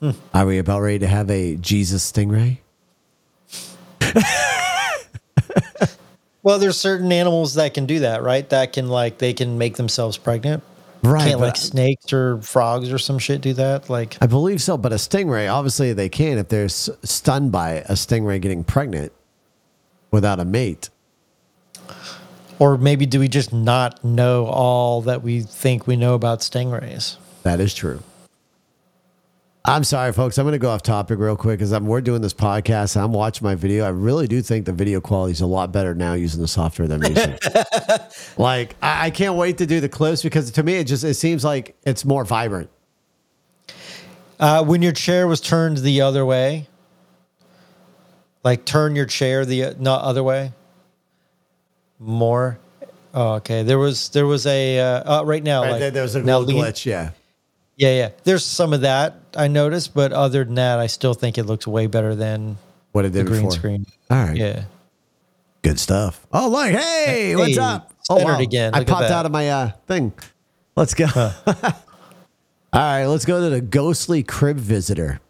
Hmm. 0.00 0.10
Are 0.34 0.44
we 0.44 0.58
about 0.58 0.80
ready 0.80 0.98
to 0.98 1.06
have 1.06 1.30
a 1.30 1.54
Jesus 1.54 2.10
stingray? 2.10 2.58
Well, 6.44 6.58
there's 6.58 6.76
certain 6.76 7.12
animals 7.12 7.54
that 7.54 7.72
can 7.72 7.86
do 7.86 8.00
that, 8.00 8.24
right? 8.24 8.48
That 8.48 8.72
can 8.72 8.88
like 8.88 9.18
they 9.18 9.32
can 9.32 9.58
make 9.58 9.76
themselves 9.76 10.16
pregnant. 10.16 10.64
Right, 11.04 11.28
Can't 11.28 11.38
like 11.38 11.56
snakes 11.56 12.12
or 12.12 12.42
frogs 12.42 12.92
or 12.92 12.98
some 12.98 13.20
shit 13.20 13.42
do 13.42 13.52
that? 13.52 13.88
Like 13.88 14.16
I 14.20 14.26
believe 14.26 14.60
so, 14.60 14.76
but 14.76 14.90
a 14.92 14.96
stingray, 14.96 15.48
obviously 15.48 15.92
they 15.92 16.08
can 16.08 16.38
if 16.38 16.48
they're 16.48 16.64
s- 16.64 16.90
stunned 17.04 17.52
by 17.52 17.74
a 17.74 17.92
stingray 17.92 18.40
getting 18.40 18.64
pregnant 18.64 19.12
without 20.10 20.40
a 20.40 20.44
mate. 20.44 20.90
Or 22.58 22.78
maybe 22.78 23.06
do 23.06 23.20
we 23.20 23.28
just 23.28 23.52
not 23.52 24.04
know 24.04 24.46
all 24.46 25.02
that 25.02 25.22
we 25.22 25.42
think 25.42 25.86
we 25.86 25.96
know 25.96 26.14
about 26.14 26.40
stingrays? 26.40 27.16
That 27.42 27.60
is 27.60 27.74
true. 27.74 28.02
I'm 29.64 29.84
sorry, 29.84 30.12
folks. 30.12 30.38
I'm 30.38 30.44
going 30.44 30.52
to 30.52 30.58
go 30.58 30.70
off 30.70 30.82
topic 30.82 31.20
real 31.20 31.36
quick 31.36 31.58
because 31.58 31.70
I'm 31.70 31.86
we're 31.86 32.00
doing 32.00 32.20
this 32.20 32.34
podcast. 32.34 33.00
I'm 33.00 33.12
watching 33.12 33.44
my 33.44 33.54
video. 33.54 33.84
I 33.84 33.90
really 33.90 34.26
do 34.26 34.42
think 34.42 34.66
the 34.66 34.72
video 34.72 35.00
quality 35.00 35.32
is 35.32 35.40
a 35.40 35.46
lot 35.46 35.70
better 35.70 35.94
now 35.94 36.14
using 36.14 36.40
the 36.40 36.48
software 36.48 36.88
than 36.88 37.00
using. 37.02 37.38
like 38.36 38.74
I, 38.82 39.06
I 39.06 39.10
can't 39.10 39.36
wait 39.36 39.58
to 39.58 39.66
do 39.66 39.80
the 39.80 39.88
clips 39.88 40.22
because 40.22 40.50
to 40.52 40.62
me 40.64 40.74
it 40.74 40.84
just 40.84 41.04
it 41.04 41.14
seems 41.14 41.44
like 41.44 41.76
it's 41.84 42.04
more 42.04 42.24
vibrant. 42.24 42.70
Uh, 44.40 44.64
when 44.64 44.82
your 44.82 44.92
chair 44.92 45.28
was 45.28 45.40
turned 45.40 45.78
the 45.78 46.00
other 46.00 46.26
way, 46.26 46.66
like 48.42 48.64
turn 48.64 48.96
your 48.96 49.06
chair 49.06 49.44
the 49.44 49.64
uh, 49.64 49.74
not 49.78 50.02
other 50.02 50.24
way. 50.24 50.52
More. 52.02 52.58
Oh, 53.14 53.34
okay. 53.34 53.62
There 53.62 53.78
was 53.78 54.08
there 54.10 54.26
was 54.26 54.46
a 54.46 54.78
uh, 54.80 55.20
uh, 55.20 55.24
right 55.24 55.42
now. 55.42 55.62
Right, 55.62 55.70
like, 55.72 55.80
there, 55.80 55.90
there's 55.92 56.14
a 56.14 56.22
now 56.22 56.38
lean- 56.40 56.62
glitch. 56.62 56.84
Yeah. 56.84 57.10
Yeah, 57.76 57.94
yeah. 57.94 58.08
There's 58.24 58.44
some 58.44 58.72
of 58.72 58.82
that 58.82 59.16
I 59.36 59.48
noticed, 59.48 59.94
but 59.94 60.12
other 60.12 60.44
than 60.44 60.56
that, 60.56 60.78
I 60.78 60.86
still 60.88 61.14
think 61.14 61.38
it 61.38 61.44
looks 61.44 61.66
way 61.66 61.86
better 61.86 62.14
than 62.14 62.58
What 62.92 63.04
it 63.06 63.12
the 63.12 63.20
did 63.20 63.26
green 63.28 63.40
before. 63.42 63.52
screen. 63.52 63.86
All 64.10 64.18
right. 64.24 64.36
Yeah. 64.36 64.64
Good 65.62 65.78
stuff. 65.80 66.26
Oh, 66.32 66.48
look. 66.50 66.70
Hey, 66.70 67.34
what's 67.36 67.54
Hey, 67.56 67.62
up? 67.62 67.92
centered 68.02 68.40
again. 68.40 68.74
I 68.74 68.80
Look 68.80 68.88
at 68.88 68.92
popped 68.94 69.10
out 69.10 69.26
of 69.26 69.32
my 69.32 69.48
uh, 69.48 69.70
thing. 69.86 70.12
Let's 70.76 70.92
go. 70.94 71.06
All 71.14 71.32
right, 72.72 73.04
let's 73.06 73.24
go 73.24 73.40
to 73.40 73.50
the 73.50 73.60
ghostly 73.60 74.22
crib 74.22 74.56
visitor. 74.58 75.20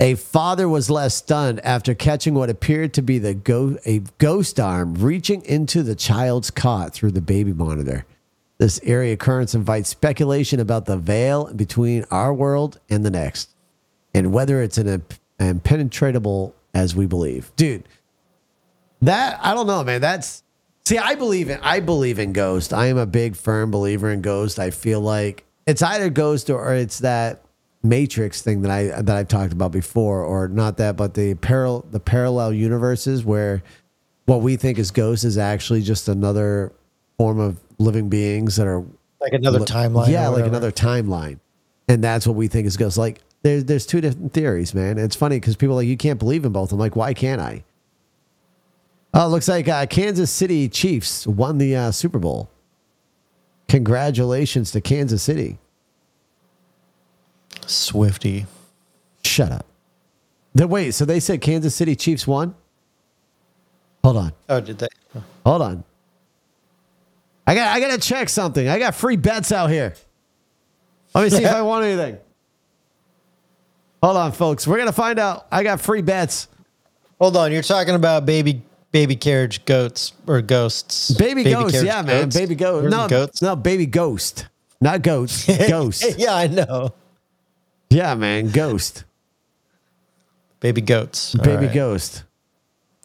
A 0.00 0.16
father 0.16 0.68
was 0.68 0.90
less 0.90 1.14
stunned 1.14 1.60
after 1.64 1.94
catching 1.94 2.34
what 2.34 2.50
appeared 2.50 2.92
to 2.94 3.02
be 3.02 3.18
the 3.18 3.34
go- 3.34 3.78
a 3.86 4.00
ghost 4.18 4.58
arm 4.58 4.94
reaching 4.94 5.42
into 5.44 5.82
the 5.82 5.94
child's 5.94 6.50
cot 6.50 6.92
through 6.92 7.12
the 7.12 7.20
baby 7.20 7.52
monitor. 7.52 8.04
This 8.58 8.80
eerie 8.82 9.12
occurrence 9.12 9.54
invites 9.54 9.88
speculation 9.88 10.60
about 10.60 10.86
the 10.86 10.96
veil 10.96 11.52
between 11.54 12.04
our 12.10 12.34
world 12.34 12.80
and 12.88 13.04
the 13.04 13.10
next, 13.10 13.54
and 14.12 14.32
whether 14.32 14.62
it's 14.62 14.78
an 14.78 14.88
imp- 14.88 15.14
impenetrable 15.38 16.54
as 16.72 16.94
we 16.94 17.06
believe. 17.06 17.52
Dude, 17.56 17.88
that 19.02 19.38
I 19.42 19.54
don't 19.54 19.66
know, 19.66 19.84
man. 19.84 20.00
That's 20.00 20.42
see, 20.84 20.98
I 20.98 21.14
believe 21.14 21.50
in 21.50 21.60
I 21.62 21.80
believe 21.80 22.18
in 22.18 22.32
ghost. 22.32 22.72
I 22.72 22.86
am 22.86 22.98
a 22.98 23.06
big 23.06 23.36
firm 23.36 23.70
believer 23.70 24.10
in 24.10 24.22
ghost. 24.22 24.58
I 24.58 24.70
feel 24.70 25.00
like 25.00 25.44
it's 25.66 25.82
either 25.82 26.10
ghost 26.10 26.50
or, 26.50 26.60
or 26.60 26.74
it's 26.74 26.98
that 27.00 27.43
matrix 27.84 28.42
thing 28.42 28.62
that 28.62 28.70
I 28.70 29.02
that 29.02 29.16
I've 29.16 29.28
talked 29.28 29.52
about 29.52 29.70
before, 29.70 30.24
or 30.24 30.48
not 30.48 30.78
that, 30.78 30.96
but 30.96 31.14
the 31.14 31.34
parallel 31.34 31.84
the 31.90 32.00
parallel 32.00 32.52
universes 32.52 33.24
where 33.24 33.62
what 34.24 34.40
we 34.40 34.56
think 34.56 34.78
is 34.78 34.90
ghosts 34.90 35.24
is 35.24 35.38
actually 35.38 35.82
just 35.82 36.08
another 36.08 36.72
form 37.18 37.38
of 37.38 37.60
living 37.78 38.08
beings 38.08 38.56
that 38.56 38.66
are 38.66 38.84
Like 39.20 39.34
another 39.34 39.60
li- 39.60 39.66
timeline. 39.66 40.08
Yeah, 40.08 40.28
like 40.28 40.46
another 40.46 40.72
timeline. 40.72 41.38
And 41.86 42.02
that's 42.02 42.26
what 42.26 42.34
we 42.34 42.48
think 42.48 42.66
is 42.66 42.76
ghosts. 42.76 42.98
Like 42.98 43.20
there's 43.42 43.64
there's 43.66 43.86
two 43.86 44.00
different 44.00 44.32
theories, 44.32 44.74
man. 44.74 44.98
It's 44.98 45.14
funny 45.14 45.38
because 45.38 45.54
people 45.54 45.74
are 45.74 45.82
like 45.82 45.88
you 45.88 45.98
can't 45.98 46.18
believe 46.18 46.44
in 46.44 46.52
both. 46.52 46.72
I'm 46.72 46.78
like, 46.78 46.96
why 46.96 47.12
can't 47.12 47.40
I? 47.40 47.64
Oh, 49.12 49.26
it 49.26 49.28
looks 49.28 49.46
like 49.46 49.68
uh, 49.68 49.86
Kansas 49.86 50.30
City 50.30 50.68
Chiefs 50.68 51.24
won 51.26 51.58
the 51.58 51.76
uh, 51.76 51.90
Super 51.92 52.18
Bowl. 52.18 52.50
Congratulations 53.68 54.72
to 54.72 54.80
Kansas 54.80 55.22
City. 55.22 55.58
Swifty. 57.66 58.46
Shut 59.24 59.52
up. 59.52 59.66
The, 60.54 60.66
wait, 60.68 60.92
so 60.94 61.04
they 61.04 61.20
said 61.20 61.40
Kansas 61.40 61.74
City 61.74 61.96
Chiefs 61.96 62.26
won? 62.26 62.54
Hold 64.04 64.16
on. 64.18 64.32
Oh, 64.48 64.60
did 64.60 64.78
they? 64.78 64.88
Hold 65.44 65.62
on. 65.62 65.84
I 67.46 67.54
got 67.54 67.68
I 67.76 67.80
gotta 67.80 67.98
check 67.98 68.28
something. 68.28 68.68
I 68.68 68.78
got 68.78 68.94
free 68.94 69.16
bets 69.16 69.52
out 69.52 69.68
here. 69.70 69.94
Let 71.14 71.24
me 71.24 71.30
see 71.30 71.44
if 71.44 71.52
I 71.52 71.62
want 71.62 71.84
anything. 71.84 72.18
Hold 74.02 74.16
on, 74.16 74.32
folks. 74.32 74.66
We're 74.66 74.78
gonna 74.78 74.92
find 74.92 75.18
out. 75.18 75.46
I 75.50 75.62
got 75.62 75.80
free 75.80 76.02
bets. 76.02 76.48
Hold 77.20 77.36
on. 77.36 77.52
You're 77.52 77.62
talking 77.62 77.94
about 77.94 78.24
baby 78.26 78.62
baby 78.92 79.16
carriage 79.16 79.64
goats 79.64 80.12
or 80.26 80.40
ghosts. 80.40 81.10
Baby, 81.12 81.44
ghost, 81.44 81.72
carriage 81.72 81.86
yeah, 81.86 82.02
man. 82.02 82.28
Baby 82.28 82.54
the 82.54 82.88
No, 82.88 83.08
goats. 83.08 83.42
no, 83.42 83.56
baby 83.56 83.86
ghost. 83.86 84.46
Not 84.80 85.02
goats. 85.02 85.46
Ghost. 85.68 86.04
yeah, 86.18 86.34
I 86.34 86.46
know. 86.46 86.92
Yeah, 87.94 88.14
man. 88.14 88.50
Ghost. 88.50 89.04
Baby 90.60 90.80
goats. 90.80 91.34
Baby 91.34 91.66
right. 91.66 91.74
ghost. 91.74 92.24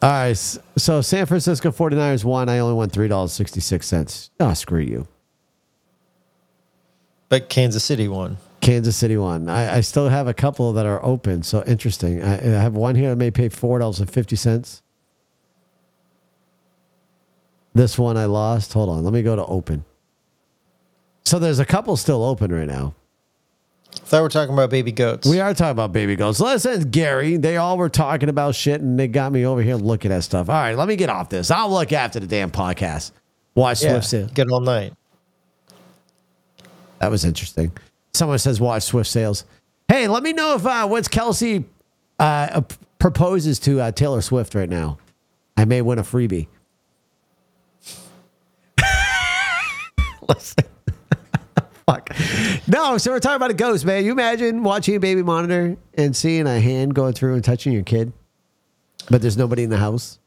All 0.02 0.10
right. 0.10 0.36
So 0.36 1.00
San 1.02 1.26
Francisco 1.26 1.70
49ers 1.70 2.24
won. 2.24 2.48
I 2.48 2.58
only 2.58 2.74
won 2.74 2.90
$3.66. 2.90 4.30
Oh, 4.40 4.46
ah, 4.46 4.52
screw 4.54 4.80
you. 4.80 5.06
But 7.28 7.48
Kansas 7.48 7.84
City 7.84 8.08
won. 8.08 8.38
Kansas 8.60 8.96
City 8.96 9.16
won. 9.16 9.48
I, 9.48 9.76
I 9.76 9.80
still 9.82 10.08
have 10.08 10.26
a 10.26 10.34
couple 10.34 10.72
that 10.72 10.86
are 10.86 11.04
open. 11.04 11.42
So 11.42 11.62
interesting. 11.64 12.22
I, 12.22 12.34
I 12.38 12.60
have 12.60 12.74
one 12.74 12.94
here 12.94 13.10
that 13.10 13.16
may 13.16 13.30
pay 13.30 13.48
$4.50. 13.48 14.82
This 17.72 17.98
one 17.98 18.16
I 18.16 18.24
lost. 18.24 18.72
Hold 18.72 18.88
on. 18.88 19.04
Let 19.04 19.12
me 19.12 19.22
go 19.22 19.36
to 19.36 19.44
open. 19.44 19.84
So 21.24 21.38
there's 21.38 21.58
a 21.60 21.64
couple 21.64 21.96
still 21.96 22.24
open 22.24 22.52
right 22.52 22.66
now. 22.66 22.94
Thought 23.92 24.18
we 24.18 24.22
were 24.22 24.28
talking 24.28 24.54
about 24.54 24.70
baby 24.70 24.92
goats. 24.92 25.28
We 25.28 25.40
are 25.40 25.54
talking 25.54 25.70
about 25.70 25.92
baby 25.92 26.16
goats. 26.16 26.40
Listen, 26.40 26.90
Gary, 26.90 27.36
they 27.36 27.56
all 27.56 27.78
were 27.78 27.88
talking 27.88 28.28
about 28.28 28.54
shit 28.54 28.80
and 28.80 28.98
they 28.98 29.06
got 29.06 29.32
me 29.32 29.46
over 29.46 29.62
here 29.62 29.76
looking 29.76 30.10
at 30.10 30.24
stuff. 30.24 30.48
All 30.48 30.54
right, 30.54 30.76
let 30.76 30.88
me 30.88 30.96
get 30.96 31.08
off 31.08 31.28
this. 31.28 31.50
I'll 31.50 31.70
look 31.70 31.92
after 31.92 32.18
the 32.18 32.26
damn 32.26 32.50
podcast. 32.50 33.12
Watch 33.54 33.82
yeah, 33.82 33.90
Swift 33.90 34.06
Sale. 34.06 34.28
good 34.34 34.50
all 34.50 34.60
night. 34.60 34.92
That 36.98 37.10
was 37.10 37.24
interesting. 37.24 37.72
Someone 38.12 38.38
says 38.38 38.60
watch 38.60 38.82
Swift 38.82 39.08
Sales. 39.08 39.44
Hey, 39.88 40.06
let 40.08 40.22
me 40.22 40.32
know 40.32 40.54
if 40.54 40.66
uh, 40.66 40.86
what's 40.86 41.08
Kelce 41.08 41.64
uh, 42.18 42.22
uh, 42.22 42.60
proposes 42.98 43.58
to 43.60 43.80
uh, 43.80 43.92
Taylor 43.92 44.20
Swift 44.20 44.54
right 44.54 44.68
now. 44.68 44.98
I 45.56 45.64
may 45.64 45.82
win 45.82 45.98
a 45.98 46.02
freebie. 46.02 46.46
Listen. 50.28 50.64
Fuck. 51.90 52.10
No, 52.68 52.98
so 52.98 53.10
we're 53.10 53.18
talking 53.18 53.36
about 53.36 53.50
a 53.50 53.54
ghost, 53.54 53.84
man. 53.84 54.04
You 54.04 54.12
imagine 54.12 54.62
watching 54.62 54.94
a 54.94 55.00
baby 55.00 55.24
monitor 55.24 55.76
and 55.94 56.14
seeing 56.14 56.46
a 56.46 56.60
hand 56.60 56.94
going 56.94 57.14
through 57.14 57.34
and 57.34 57.42
touching 57.42 57.72
your 57.72 57.82
kid, 57.82 58.12
but 59.10 59.20
there's 59.22 59.36
nobody 59.36 59.64
in 59.64 59.70
the 59.70 59.76
house. 59.76 60.20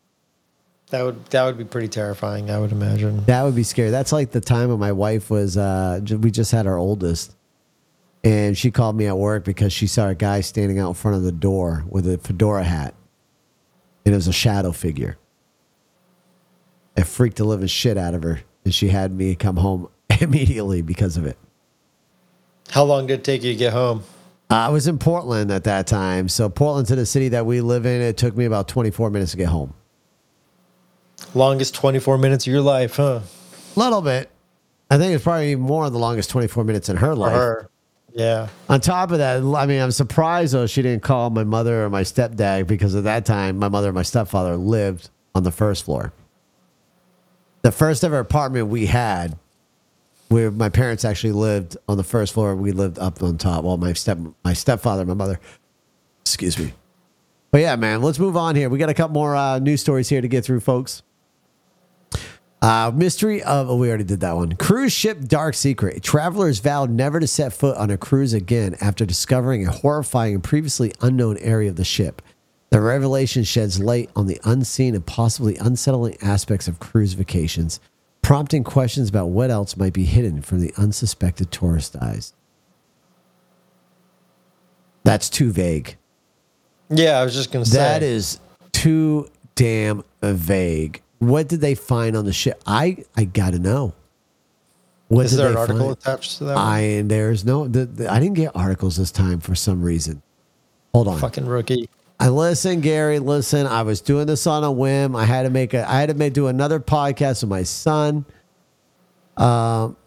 That 0.89 1.03
would 1.03 1.25
that 1.27 1.45
would 1.45 1.57
be 1.57 1.63
pretty 1.63 1.87
terrifying. 1.87 2.51
I 2.51 2.59
would 2.59 2.73
imagine. 2.73 3.23
That 3.25 3.43
would 3.43 3.55
be 3.55 3.63
scary. 3.63 3.91
That's 3.91 4.11
like 4.11 4.31
the 4.31 4.41
time 4.41 4.69
when 4.69 4.79
my 4.79 4.91
wife 4.91 5.29
was. 5.29 5.57
Uh, 5.57 6.01
we 6.19 6.31
just 6.31 6.51
had 6.51 6.67
our 6.67 6.77
oldest. 6.77 7.33
And 8.25 8.57
she 8.57 8.69
called 8.69 8.95
me 8.95 9.07
at 9.07 9.17
work 9.17 9.43
because 9.43 9.73
she 9.73 9.87
saw 9.87 10.09
a 10.09 10.15
guy 10.15 10.41
standing 10.41 10.79
out 10.79 10.89
in 10.89 10.93
front 10.95 11.17
of 11.17 11.23
the 11.23 11.31
door 11.31 11.85
with 11.89 12.07
a 12.07 12.17
fedora 12.17 12.63
hat. 12.63 12.93
And 14.05 14.13
it 14.13 14.17
was 14.17 14.27
a 14.27 14.33
shadow 14.33 14.71
figure. 14.71 15.17
It 16.95 17.05
freaked 17.05 17.37
the 17.37 17.43
living 17.45 17.67
shit 17.67 17.97
out 17.97 18.13
of 18.13 18.23
her. 18.23 18.41
And 18.63 18.73
she 18.73 18.89
had 18.89 19.11
me 19.13 19.35
come 19.35 19.57
home 19.57 19.89
immediately 20.21 20.81
because 20.81 21.17
of 21.17 21.25
it. 21.25 21.37
How 22.73 22.85
long 22.85 23.05
did 23.05 23.19
it 23.19 23.23
take 23.23 23.43
you 23.43 23.51
to 23.51 23.55
get 23.55 23.71
home? 23.71 24.01
Uh, 24.49 24.55
I 24.55 24.69
was 24.69 24.87
in 24.87 24.97
Portland 24.97 25.51
at 25.51 25.65
that 25.65 25.85
time. 25.85 26.27
So, 26.27 26.49
Portland 26.49 26.87
to 26.87 26.95
the 26.95 27.05
city 27.05 27.29
that 27.29 27.45
we 27.45 27.61
live 27.61 27.85
in, 27.85 28.01
it 28.01 28.17
took 28.17 28.35
me 28.35 28.45
about 28.45 28.67
24 28.67 29.11
minutes 29.11 29.29
to 29.33 29.37
get 29.37 29.49
home. 29.49 29.75
Longest 31.35 31.75
24 31.75 32.17
minutes 32.17 32.47
of 32.47 32.51
your 32.51 32.63
life, 32.63 32.95
huh? 32.95 33.19
A 33.75 33.79
little 33.79 34.01
bit. 34.01 34.31
I 34.89 34.97
think 34.97 35.13
it's 35.13 35.23
probably 35.23 35.55
more 35.55 35.85
of 35.85 35.93
the 35.93 35.99
longest 35.99 36.31
24 36.31 36.63
minutes 36.63 36.89
in 36.89 36.97
her 36.97 37.13
life. 37.13 37.33
her. 37.33 37.69
Yeah. 38.11 38.47
On 38.67 38.81
top 38.81 39.11
of 39.11 39.19
that, 39.19 39.43
I 39.43 39.65
mean, 39.67 39.79
I'm 39.79 39.91
surprised 39.91 40.55
though 40.55 40.65
she 40.65 40.81
didn't 40.81 41.03
call 41.03 41.29
my 41.29 41.43
mother 41.43 41.85
or 41.85 41.91
my 41.91 42.01
stepdad 42.01 42.65
because 42.65 42.95
at 42.95 43.03
that 43.03 43.23
time, 43.23 43.59
my 43.59 43.69
mother 43.69 43.89
and 43.89 43.95
my 43.95 44.01
stepfather 44.01 44.57
lived 44.57 45.11
on 45.35 45.43
the 45.43 45.51
first 45.51 45.85
floor. 45.85 46.11
The 47.61 47.71
first 47.71 48.03
ever 48.03 48.17
apartment 48.17 48.69
we 48.69 48.87
had, 48.87 49.37
where 50.33 50.49
my 50.49 50.67
parents 50.67 51.05
actually 51.05 51.31
lived 51.31 51.77
on 51.87 51.95
the 51.97 52.03
first 52.03 52.33
floor, 52.33 52.55
we 52.55 52.71
lived 52.71 52.97
up 52.97 53.21
on 53.21 53.37
top. 53.37 53.63
Well, 53.63 53.77
my 53.77 53.93
step, 53.93 54.17
my 54.43 54.53
stepfather, 54.53 55.05
my 55.05 55.13
mother. 55.13 55.39
Excuse 56.21 56.57
me. 56.57 56.73
But 57.51 57.61
yeah, 57.61 57.75
man, 57.75 58.01
let's 58.01 58.17
move 58.17 58.35
on 58.35 58.55
here. 58.55 58.67
We 58.67 58.79
got 58.79 58.89
a 58.89 58.95
couple 58.95 59.13
more 59.13 59.35
uh, 59.35 59.59
news 59.59 59.81
stories 59.81 60.09
here 60.09 60.21
to 60.21 60.27
get 60.27 60.43
through, 60.43 60.61
folks. 60.61 61.03
Uh, 62.63 62.91
mystery 62.95 63.43
of 63.43 63.69
oh, 63.69 63.75
we 63.75 63.89
already 63.89 64.05
did 64.05 64.21
that 64.21 64.35
one. 64.35 64.55
Cruise 64.55 64.91
ship 64.91 65.19
dark 65.25 65.53
secret. 65.53 66.01
Travelers 66.01 66.57
vowed 66.57 66.89
never 66.89 67.19
to 67.19 67.27
set 67.27 67.53
foot 67.53 67.77
on 67.77 67.91
a 67.91 67.97
cruise 67.97 68.33
again 68.33 68.75
after 68.81 69.05
discovering 69.05 69.67
a 69.67 69.71
horrifying 69.71 70.33
and 70.33 70.43
previously 70.43 70.93
unknown 71.01 71.37
area 71.37 71.69
of 71.69 71.75
the 71.75 71.85
ship. 71.85 72.23
The 72.71 72.81
revelation 72.81 73.43
sheds 73.43 73.79
light 73.79 74.09
on 74.15 74.25
the 74.25 74.41
unseen 74.45 74.95
and 74.95 75.05
possibly 75.05 75.57
unsettling 75.57 76.17
aspects 76.23 76.67
of 76.67 76.79
cruise 76.79 77.13
vacations, 77.13 77.79
prompting 78.23 78.63
questions 78.63 79.07
about 79.09 79.27
what 79.27 79.51
else 79.51 79.77
might 79.77 79.93
be 79.93 80.05
hidden 80.05 80.41
from 80.41 80.59
the 80.61 80.73
unsuspected 80.77 81.51
tourist 81.51 81.95
eyes. 82.01 82.33
That's 85.03 85.29
too 85.29 85.51
vague. 85.51 85.97
Yeah, 86.89 87.19
I 87.19 87.23
was 87.23 87.33
just 87.35 87.51
going 87.51 87.63
to 87.65 87.69
say. 87.69 87.77
That 87.77 88.01
is 88.03 88.39
too 88.71 89.29
damn 89.55 90.03
vague. 90.21 91.01
What 91.19 91.47
did 91.47 91.61
they 91.61 91.75
find 91.75 92.17
on 92.17 92.25
the 92.25 92.33
ship? 92.33 92.61
I 92.65 93.03
I 93.15 93.25
gotta 93.25 93.59
know. 93.59 93.93
What 95.07 95.25
Is 95.25 95.37
there 95.37 95.49
an 95.49 95.57
article 95.57 95.79
find? 95.87 95.91
attached 95.97 96.37
to 96.39 96.45
that? 96.45 96.55
one? 96.55 96.63
I 96.65 97.01
there's 97.03 97.45
no. 97.45 97.67
The, 97.67 97.85
the- 97.85 98.11
I 98.11 98.19
didn't 98.19 98.35
get 98.35 98.51
articles 98.55 98.97
this 98.97 99.11
time 99.11 99.39
for 99.39 99.55
some 99.55 99.81
reason. 99.83 100.21
Hold 100.93 101.07
on. 101.07 101.19
Fucking 101.19 101.45
rookie. 101.45 101.89
I 102.19 102.29
listen, 102.29 102.81
Gary. 102.81 103.19
Listen, 103.19 103.67
I 103.67 103.81
was 103.81 103.99
doing 103.99 104.27
this 104.27 104.47
on 104.47 104.63
a 104.63 104.71
whim. 104.71 105.15
I 105.15 105.25
had 105.25 105.43
to 105.43 105.49
make 105.49 105.73
a. 105.73 105.89
I 105.89 105.99
had 105.99 106.09
to 106.09 106.15
make, 106.15 106.33
do 106.33 106.47
another 106.47 106.79
podcast 106.79 107.43
with 107.43 107.49
my 107.49 107.63
son. 107.63 108.25
Um, 109.35 109.97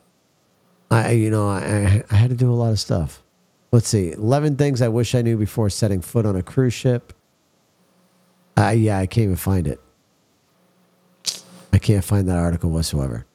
I 0.90 1.10
you 1.12 1.30
know 1.30 1.48
I 1.48 2.04
I 2.10 2.14
had 2.14 2.30
to 2.30 2.36
do 2.36 2.50
a 2.50 2.54
lot 2.54 2.70
of 2.70 2.80
stuff. 2.80 3.22
Let's 3.72 3.88
see. 3.88 4.12
Eleven 4.12 4.56
things 4.56 4.80
I 4.80 4.88
wish 4.88 5.14
I 5.14 5.22
knew 5.22 5.36
before 5.36 5.68
setting 5.68 6.00
foot 6.00 6.24
on 6.24 6.36
a 6.36 6.42
cruise 6.42 6.74
ship. 6.74 7.12
Uh, 8.56 8.70
yeah, 8.70 8.98
I 8.98 9.06
can't 9.06 9.24
even 9.24 9.36
find 9.36 9.66
it. 9.66 9.80
I 11.72 11.78
can't 11.78 12.04
find 12.04 12.28
that 12.28 12.38
article 12.38 12.70
whatsoever. 12.70 13.26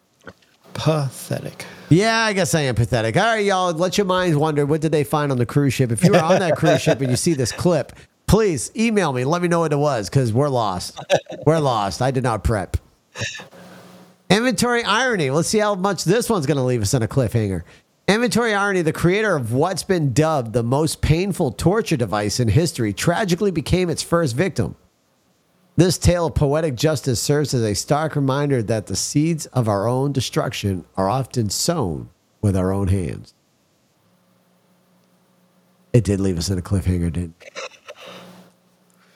Pathetic. 0.73 1.65
Yeah, 1.89 2.18
I 2.18 2.34
guess 2.34 2.56
I 2.56 2.61
am 2.61 2.76
pathetic. 2.76 3.18
All 3.18 3.23
right, 3.23 3.45
y'all, 3.45 3.73
let 3.73 3.98
your 3.98 4.06
minds 4.06 4.35
wander. 4.35 4.65
What 4.65 4.81
did 4.81 4.91
they 4.91 5.03
find 5.03 5.31
on 5.31 5.38
the 5.38 5.45
cruise 5.45 5.73
ship? 5.73 5.91
If 5.91 6.03
you 6.03 6.14
were 6.14 6.22
on 6.22 6.39
that 6.39 6.57
cruise 6.57 6.81
ship 6.81 7.02
and 7.02 7.10
you 7.10 7.18
see 7.18 7.34
this 7.34 7.52
clip, 7.52 7.91
please 8.32 8.72
email 8.78 9.12
me. 9.12 9.26
Let 9.26 9.41
me 9.41 9.49
know 9.49 9.60
what 9.60 9.74
it 9.74 9.78
was 9.78 10.10
because 10.10 10.32
we're 10.32 10.48
lost. 10.48 10.98
We're 11.45 11.60
lost. 11.60 12.02
I 12.02 12.12
did 12.12 12.24
not 12.24 12.45
prep. 12.45 12.78
Inventory 14.30 14.86
irony. 14.86 15.30
Let's 15.30 15.49
see 15.49 15.58
how 15.58 15.76
much 15.76 16.06
this 16.06 16.30
one's 16.30 16.45
going 16.45 16.56
to 16.56 16.64
leave 16.64 16.82
us 16.82 16.94
on 16.94 17.03
a 17.03 17.10
cliffhanger. 17.10 17.64
Inventory 18.08 18.53
irony, 18.53 18.84
the 18.84 18.94
creator 18.94 19.36
of 19.36 19.52
what's 19.52 19.84
been 19.84 20.14
dubbed 20.14 20.53
the 20.53 20.64
most 20.64 21.02
painful 21.02 21.52
torture 21.52 21.98
device 21.98 22.40
in 22.40 22.48
history, 22.48 22.94
tragically 22.94 23.52
became 23.52 23.90
its 23.90 24.02
first 24.02 24.34
victim. 24.34 24.78
This 25.76 25.98
tale 25.98 26.28
of 26.28 26.36
poetic 26.36 26.76
justice 26.76 27.20
serves 27.20 27.53
as 27.53 27.64
a 27.64 27.76
stark 27.76 28.16
reminder 28.16 28.64
that 28.64 28.88
the 28.88 28.95
seeds 28.95 29.45
of 29.48 29.68
our 29.68 29.90
own 29.90 30.14
destruction 30.14 30.86
are 30.95 31.10
often 31.10 31.49
sown 31.49 32.10
with 32.41 32.56
our 32.56 32.72
own 32.72 32.88
hands. 32.88 33.34
It 35.91 36.06
did 36.06 36.22
leave 36.22 36.38
us 36.38 36.49
in 36.49 36.58
a 36.58 36.62
cliffhanger, 36.62 37.12
didn't 37.12 37.36
it? 37.41 37.70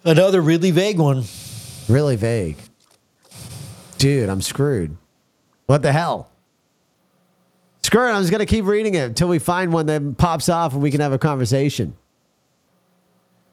Another 0.05 0.39
really 0.39 0.69
vague 0.69 0.99
one. 0.99 1.23
Really 1.89 2.15
vague. 2.15 2.57
Dude, 3.97 4.29
I'm 4.29 4.41
screwed. 4.41 4.95
What 5.65 5.81
the 5.81 5.91
hell? 5.91 6.29
Screw 7.81 8.07
it. 8.07 8.11
I'm 8.11 8.21
just 8.21 8.31
going 8.31 8.39
to 8.39 8.45
keep 8.45 8.65
reading 8.65 8.93
it 8.93 9.03
until 9.03 9.27
we 9.27 9.39
find 9.39 9.73
one 9.73 9.87
that 9.87 10.17
pops 10.17 10.47
off 10.47 10.73
and 10.73 10.81
we 10.81 10.91
can 10.91 11.01
have 11.01 11.13
a 11.13 11.17
conversation. 11.17 11.95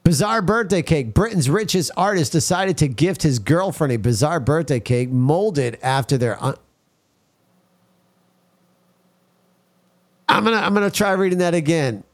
Bizarre 0.05 0.43
birthday 0.43 0.83
cake. 0.83 1.15
Britain's 1.15 1.49
richest 1.49 1.91
artist 1.97 2.33
decided 2.33 2.77
to 2.79 2.89
gift 2.89 3.23
his 3.23 3.39
girlfriend 3.39 3.93
a 3.93 3.97
bizarre 3.99 4.41
birthday 4.41 4.81
cake 4.81 5.11
molded 5.11 5.79
after 5.83 6.19
their. 6.19 6.43
Un- 6.43 6.57
I'm 10.29 10.45
gonna 10.45 10.57
I'm 10.57 10.75
gonna 10.75 10.91
try 10.91 11.13
reading 11.13 11.39
that 11.39 11.55
again. 11.55 12.05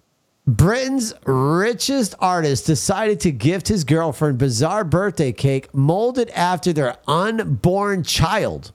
Britain's 0.48 1.12
richest 1.26 2.14
artist 2.20 2.64
decided 2.64 3.20
to 3.20 3.30
gift 3.30 3.68
his 3.68 3.84
girlfriend 3.84 4.38
bizarre 4.38 4.82
birthday 4.82 5.30
cake 5.30 5.68
molded 5.74 6.30
after 6.30 6.72
their 6.72 6.96
unborn 7.06 8.02
child. 8.02 8.72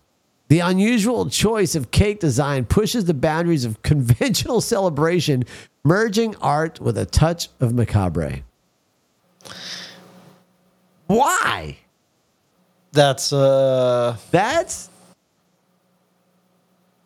The 0.50 0.60
unusual 0.60 1.28
choice 1.32 1.74
of 1.74 1.90
cake 1.90 2.20
design 2.20 2.66
pushes 2.66 3.06
the 3.06 3.16
boundaries 3.16 3.66
of 3.66 3.82
conventional 3.82 4.62
celebration, 4.62 5.46
merging 5.84 6.36
art 6.36 6.80
with 6.80 6.96
a 6.96 7.08
touch 7.08 7.50
of 7.60 7.74
macabre. 7.74 8.42
Why? 11.08 11.78
That's 12.92 13.34
uh 13.34 14.16
That's 14.30 14.92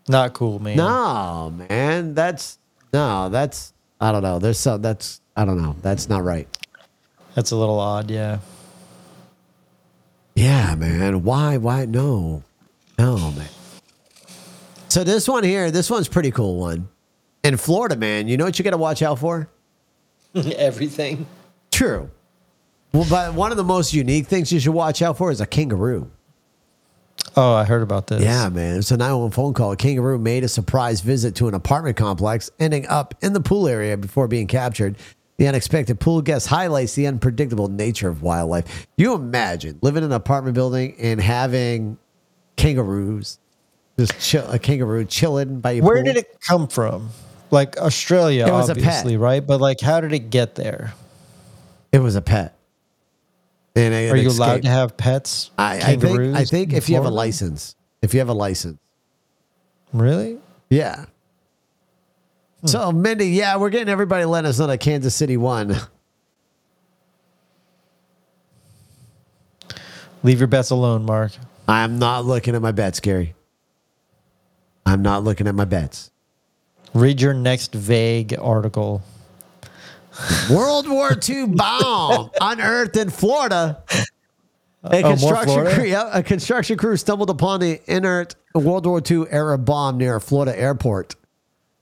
not 0.10 0.34
cool, 0.34 0.60
man. 0.60 0.76
no, 0.76 1.53
man. 1.69 2.14
That's 2.15 2.60
no, 2.91 3.30
that's 3.30 3.72
I 3.99 4.11
don't 4.11 4.24
know. 4.24 4.40
There's 4.40 4.60
some 4.60 4.82
that's 4.82 5.22
I 5.36 5.45
don't 5.45 5.61
know. 5.61 5.76
That's 5.82 6.10
not 6.10 6.24
right. 6.24 6.48
That's 7.36 7.52
a 7.52 7.56
little 7.56 7.80
odd, 7.80 8.10
yeah. 8.10 8.40
Yeah, 10.36 10.76
man. 10.76 11.24
Why? 11.24 11.57
Why? 11.57 11.86
No, 11.86 12.44
no, 12.98 13.32
man. 13.32 13.48
So 14.90 15.03
this 15.03 15.28
one 15.28 15.44
here, 15.44 15.69
this 15.72 15.90
one's 15.90 16.07
pretty 16.07 16.32
cool 16.32 16.57
one. 16.57 16.88
In 17.44 17.57
Florida, 17.57 17.95
man, 17.95 18.28
you 18.28 18.38
know 18.38 18.45
what 18.45 18.57
you 18.57 18.64
got 18.64 18.72
to 18.72 18.78
watch 18.78 19.02
out 19.02 19.19
for? 19.19 19.49
Everything. 20.36 21.26
True. 21.72 22.10
Well, 22.94 23.06
but 23.10 23.34
one 23.34 23.52
of 23.52 23.57
the 23.57 23.64
most 23.64 23.94
unique 23.94 24.28
things 24.28 24.52
you 24.52 24.60
should 24.60 24.74
watch 24.74 25.02
out 25.02 25.18
for 25.18 25.30
is 25.32 25.41
a 25.41 25.45
kangaroo. 25.45 26.10
Oh, 27.39 27.53
I 27.53 27.65
heard 27.65 27.84
about 27.84 28.07
this. 28.07 28.23
Yeah, 28.23 28.49
man. 28.49 28.77
It's 28.80 28.89
a 28.89 28.97
911 28.97 29.31
phone 29.31 29.53
call. 29.53 29.72
A 29.72 29.77
kangaroo 29.77 30.18
made 30.18 30.43
a 30.43 30.47
surprise 30.47 31.01
visit 31.01 31.35
to 31.35 31.47
an 31.47 31.53
apartment 31.53 31.95
complex, 31.95 32.49
ending 32.59 32.88
up 32.88 33.14
in 33.22 33.34
the 33.34 33.39
pool 33.39 33.68
area 33.68 33.95
before 33.95 34.27
being 34.27 34.47
captured. 34.47 34.97
The 35.38 35.47
unexpected 35.47 35.99
pool 35.99 36.23
guest 36.23 36.47
highlights 36.47 36.95
the 36.95 37.05
unpredictable 37.05 37.68
nature 37.68 38.09
of 38.09 38.23
wildlife. 38.23 38.88
You 38.97 39.14
imagine 39.14 39.77
living 39.84 40.03
in 40.03 40.09
an 40.09 40.15
apartment 40.15 40.55
building 40.55 40.95
and 40.99 41.22
having 41.22 41.99
kangaroos, 42.55 43.38
just 43.99 44.19
chill, 44.19 44.49
a 44.49 44.57
kangaroo 44.57 45.05
chilling 45.05 45.59
by 45.59 45.72
your 45.73 45.85
Where 45.85 45.97
pool. 45.97 46.05
did 46.05 46.18
it 46.18 46.39
come 46.41 46.68
from? 46.68 47.09
Like 47.51 47.77
Australia, 47.77 48.47
It 48.47 48.51
was 48.51 48.69
a 48.69 48.76
pet. 48.76 49.05
right? 49.19 49.45
But 49.45 49.61
like, 49.61 49.80
how 49.80 50.01
did 50.01 50.11
it 50.11 50.31
get 50.31 50.55
there? 50.55 50.93
It 51.91 51.99
was 51.99 52.15
a 52.15 52.22
pet. 52.22 52.56
And 53.78 53.94
it 53.94 54.12
Are 54.12 54.18
you 54.18 54.30
allowed 54.30 54.64
to 54.64 54.70
have 54.70 54.98
pets? 54.98 55.52
I, 55.58 55.78
I 55.78 55.95
think. 55.98 56.36
I 56.36 56.44
think 56.45 56.74
if 56.74 56.90
you 56.90 56.95
have 56.95 57.06
a 57.06 57.12
license, 57.12 57.76
if 58.02 58.14
you 58.14 58.20
have 58.20 58.30
a 58.30 58.34
license, 58.34 58.80
Really? 59.94 60.38
Yeah. 60.70 61.06
Hmm. 62.62 62.68
So, 62.68 62.91
Mindy, 62.91 63.28
yeah, 63.30 63.58
we're 63.58 63.70
getting 63.70 63.90
everybody 63.90 64.26
letting 64.26 64.49
us 64.49 64.60
know 64.60 64.68
that 64.68 64.80
Kansas 64.80 65.16
City 65.16 65.38
won. 65.38 65.76
Leave 70.24 70.40
your 70.40 70.48
bets 70.48 70.72
alone, 70.72 71.06
Mark. 71.06 71.32
I'm 71.68 71.99
not 71.99 72.26
looking 72.26 72.56
at 72.56 72.62
my 72.62 72.72
bets, 72.72 72.99
Gary. 72.99 73.36
I'm 74.86 75.02
not 75.02 75.24
looking 75.24 75.48
at 75.48 75.56
my 75.56 75.66
bets. 75.66 76.12
Read 76.94 77.22
your 77.22 77.34
next 77.34 77.74
vague 77.74 78.36
article. 78.40 79.04
World 80.49 80.88
War 80.88 81.11
II 81.27 81.48
bomb 81.48 82.30
unearthed 82.41 82.98
in 82.98 83.10
Florida. 83.10 83.84
A 84.84 85.02
Oh, 85.03 85.10
construction, 85.10 85.48
Florida? 85.48 85.73
crew, 85.76 85.84
yeah, 85.85 86.10
a 86.14 86.23
construction 86.23 86.77
crew 86.77 86.95
stumbled 86.98 87.30
upon 87.30 87.60
the 87.60 87.81
inert 87.88 88.35
World 88.56 88.85
War 88.85 89.02
II 89.10 89.26
era 89.30 89.57
bomb 89.57 89.98
near 89.98 90.15
a 90.15 90.22
Florida 90.22 90.57
airport. 90.57 91.15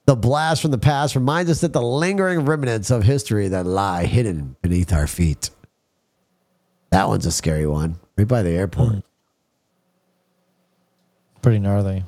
The 0.05 0.15
blast 0.15 0.61
from 0.61 0.71
the 0.71 0.77
past 0.77 1.15
reminds 1.15 1.49
us 1.51 1.61
that 1.61 1.73
the 1.73 1.81
lingering 1.81 2.45
remnants 2.45 2.89
of 2.91 3.03
history 3.03 3.47
that 3.49 3.65
lie 3.65 4.05
hidden 4.05 4.55
beneath 4.61 4.91
our 4.93 5.07
feet. 5.07 5.49
That 6.91 7.07
one's 7.07 7.25
a 7.25 7.31
scary 7.31 7.67
one, 7.67 7.99
right 8.17 8.27
by 8.27 8.41
the 8.41 8.51
airport. 8.51 9.03
Pretty 11.41 11.59
gnarly. 11.59 12.03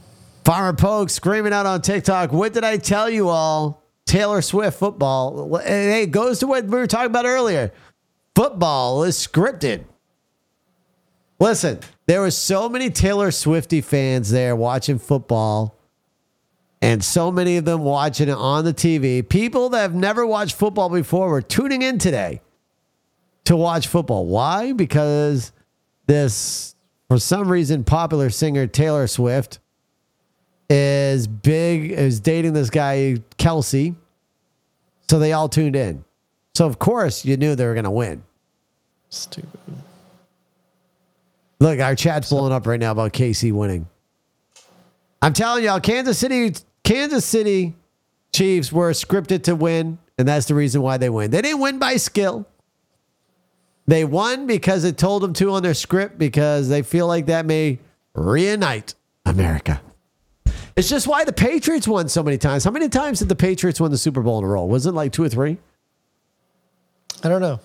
Farmer 0.46 0.74
Poke 0.78 1.10
screaming 1.10 1.54
out 1.54 1.66
on 1.66 1.82
TikTok, 1.82 2.32
What 2.32 2.54
did 2.54 2.64
I 2.64 2.78
tell 2.78 3.10
you 3.10 3.30
all? 3.30 3.84
Taylor 4.08 4.42
Swift 4.42 4.80
football. 4.80 5.58
It 5.58 6.12
goes 6.12 6.40
to 6.40 6.48
what 6.48 6.64
we 6.64 6.72
were 6.72 6.88
talking 6.88 7.08
about 7.08 7.26
earlier. 7.26 7.72
Football 8.36 9.04
is 9.04 9.16
scripted. 9.16 9.84
Listen, 11.40 11.80
there 12.08 12.22
were 12.22 12.32
so 12.32 12.68
many 12.68 12.90
Taylor 12.90 13.30
Swifty 13.32 13.82
fans 13.82 14.32
there 14.32 14.56
watching 14.56 14.98
football, 14.98 15.78
and 16.82 17.04
so 17.04 17.32
many 17.32 17.58
of 17.58 17.66
them 17.66 17.82
watching 17.82 18.30
it 18.30 18.34
on 18.34 18.66
the 18.66 18.74
TV. 18.74 19.28
People 19.28 19.70
that 19.70 19.82
have 19.82 19.94
never 19.94 20.26
watched 20.26 20.56
football 20.56 20.90
before 20.90 21.30
were 21.30 21.42
tuning 21.42 21.84
in 21.84 22.00
today 22.00 22.42
to 23.46 23.56
watch 23.56 23.88
football. 23.88 24.26
Why? 24.26 24.72
Because 24.72 25.52
this, 26.08 26.76
for 27.08 27.20
some 27.20 27.50
reason, 27.50 27.84
popular 27.84 28.30
singer 28.30 28.66
Taylor 28.66 29.06
Swift 29.06 29.60
is 30.70 31.28
big, 31.28 31.92
is 31.92 32.20
dating 32.20 32.54
this 32.54 32.70
guy, 32.70 33.18
Kelce. 33.38 33.96
So 35.10 35.20
they 35.20 35.34
all 35.34 35.48
tuned 35.48 35.76
in. 35.76 36.04
So, 36.56 36.66
of 36.66 36.80
course, 36.80 37.24
you 37.24 37.38
knew 37.38 37.56
they 37.56 37.66
were 37.66 37.74
going 37.74 37.86
to 37.86 37.92
win. 37.92 38.24
Stupid. 39.10 39.60
Look, 41.60 41.80
our 41.80 41.96
chat's 41.96 42.30
blowing 42.30 42.52
up 42.52 42.68
right 42.68 42.80
now 42.80 42.92
about 42.92 43.14
KC 43.14 43.52
winning. 43.52 43.88
I'm 45.22 45.34
telling 45.34 45.64
y'all, 45.64 45.80
Kansas 45.80 46.18
City, 46.18 46.54
Kansas 46.84 47.26
City 47.26 47.76
Chiefs 48.34 48.72
were 48.72 48.92
scripted 48.92 49.44
to 49.44 49.56
win, 49.56 49.98
and 50.18 50.28
that's 50.28 50.46
the 50.46 50.56
reason 50.56 50.82
why 50.82 50.98
they 50.98 51.10
win. 51.10 51.32
They 51.32 51.42
didn't 51.42 51.60
win 51.60 51.80
by 51.80 51.98
skill. 51.98 52.46
They 53.88 54.04
won 54.04 54.46
because 54.48 54.84
it 54.84 54.98
told 54.98 55.24
them 55.24 55.34
to 55.34 55.52
on 55.52 55.64
their 55.64 55.74
script 55.74 56.20
because 56.20 56.70
they 56.70 56.82
feel 56.82 57.08
like 57.08 57.28
that 57.28 57.46
may 57.46 57.80
reunite 58.14 58.94
America. 59.26 59.82
It's 60.78 60.88
just 60.88 61.08
why 61.08 61.24
the 61.24 61.34
Patriots 61.34 61.88
won 61.88 62.08
so 62.08 62.22
many 62.22 62.38
times. 62.38 62.64
How 62.64 62.70
many 62.70 62.88
times 62.88 63.18
did 63.18 63.30
the 63.30 63.36
Patriots 63.36 63.82
win 63.82 63.92
the 63.92 63.98
Super 63.98 64.22
Bowl 64.22 64.38
in 64.38 64.44
a 64.44 64.48
row? 64.48 64.64
Was 64.64 64.86
it 64.86 64.92
like 64.92 65.12
two 65.12 65.24
or 65.24 65.30
three? 65.30 65.58
I 67.24 67.30
don't 67.30 67.42
know. 67.42 67.60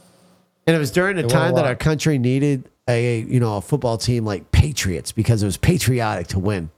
And 0.67 0.75
it 0.75 0.79
was 0.79 0.91
during 0.91 1.17
the 1.17 1.23
They 1.23 1.27
won 1.27 1.37
a 1.37 1.39
time 1.39 1.55
that 1.57 1.67
our 1.67 1.77
country 1.77 2.17
needed 2.17 2.71
a 2.89 3.21
you 3.21 3.39
know 3.39 3.59
a 3.59 3.61
football 3.61 3.99
team 3.99 4.25
like 4.25 4.51
Patriots 4.51 5.13
because 5.13 5.43
it 5.43 5.47
was 5.47 5.59
patriotic 5.59 6.29
to 6.29 6.39
win. 6.39 6.71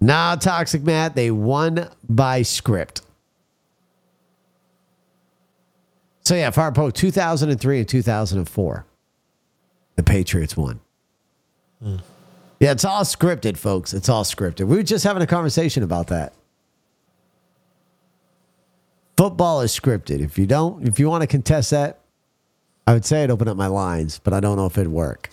Nah, 0.00 0.36
toxic 0.36 0.82
Matt, 0.82 1.14
they 1.14 1.30
won 1.30 1.88
by 2.08 2.42
script. 2.42 3.00
So 6.24 6.34
yeah, 6.34 6.50
Farpo, 6.50 6.92
2003 6.92 7.78
and 7.78 7.88
2004. 7.88 8.86
The 9.96 10.02
Patriots 10.02 10.56
won. 10.56 10.80
Hmm. 11.82 11.96
Yeah, 12.60 12.72
it's 12.72 12.84
all 12.84 13.04
scripted, 13.04 13.56
folks. 13.56 13.94
It's 13.94 14.10
all 14.10 14.22
scripted. 14.22 14.66
We 14.66 14.76
were 14.76 14.82
just 14.82 15.02
having 15.02 15.22
a 15.22 15.26
conversation 15.26 15.82
about 15.82 16.08
that. 16.08 16.34
Football 19.16 19.62
is 19.62 19.72
scripted. 19.78 20.20
If 20.20 20.38
you 20.38 20.46
don't, 20.46 20.86
if 20.86 20.98
you 20.98 21.08
want 21.08 21.22
to 21.22 21.26
contest 21.26 21.70
that, 21.70 22.00
I 22.86 22.92
would 22.92 23.06
say 23.06 23.24
I'd 23.24 23.30
open 23.30 23.48
up 23.48 23.56
my 23.56 23.66
lines, 23.66 24.18
but 24.18 24.34
I 24.34 24.40
don't 24.40 24.56
know 24.56 24.66
if 24.66 24.76
it'd 24.76 24.92
work. 24.92 25.30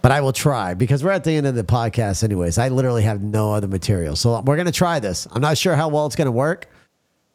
But 0.00 0.12
I 0.12 0.22
will 0.22 0.32
try 0.32 0.72
because 0.72 1.04
we're 1.04 1.10
at 1.10 1.24
the 1.24 1.32
end 1.32 1.46
of 1.46 1.54
the 1.54 1.64
podcast, 1.64 2.24
anyways. 2.24 2.56
I 2.56 2.68
literally 2.68 3.02
have 3.02 3.22
no 3.22 3.52
other 3.52 3.68
material. 3.68 4.16
So 4.16 4.40
we're 4.40 4.56
going 4.56 4.64
to 4.66 4.72
try 4.72 4.98
this. 4.98 5.28
I'm 5.32 5.42
not 5.42 5.58
sure 5.58 5.76
how 5.76 5.88
well 5.88 6.06
it's 6.06 6.16
going 6.16 6.26
to 6.26 6.32
work, 6.32 6.68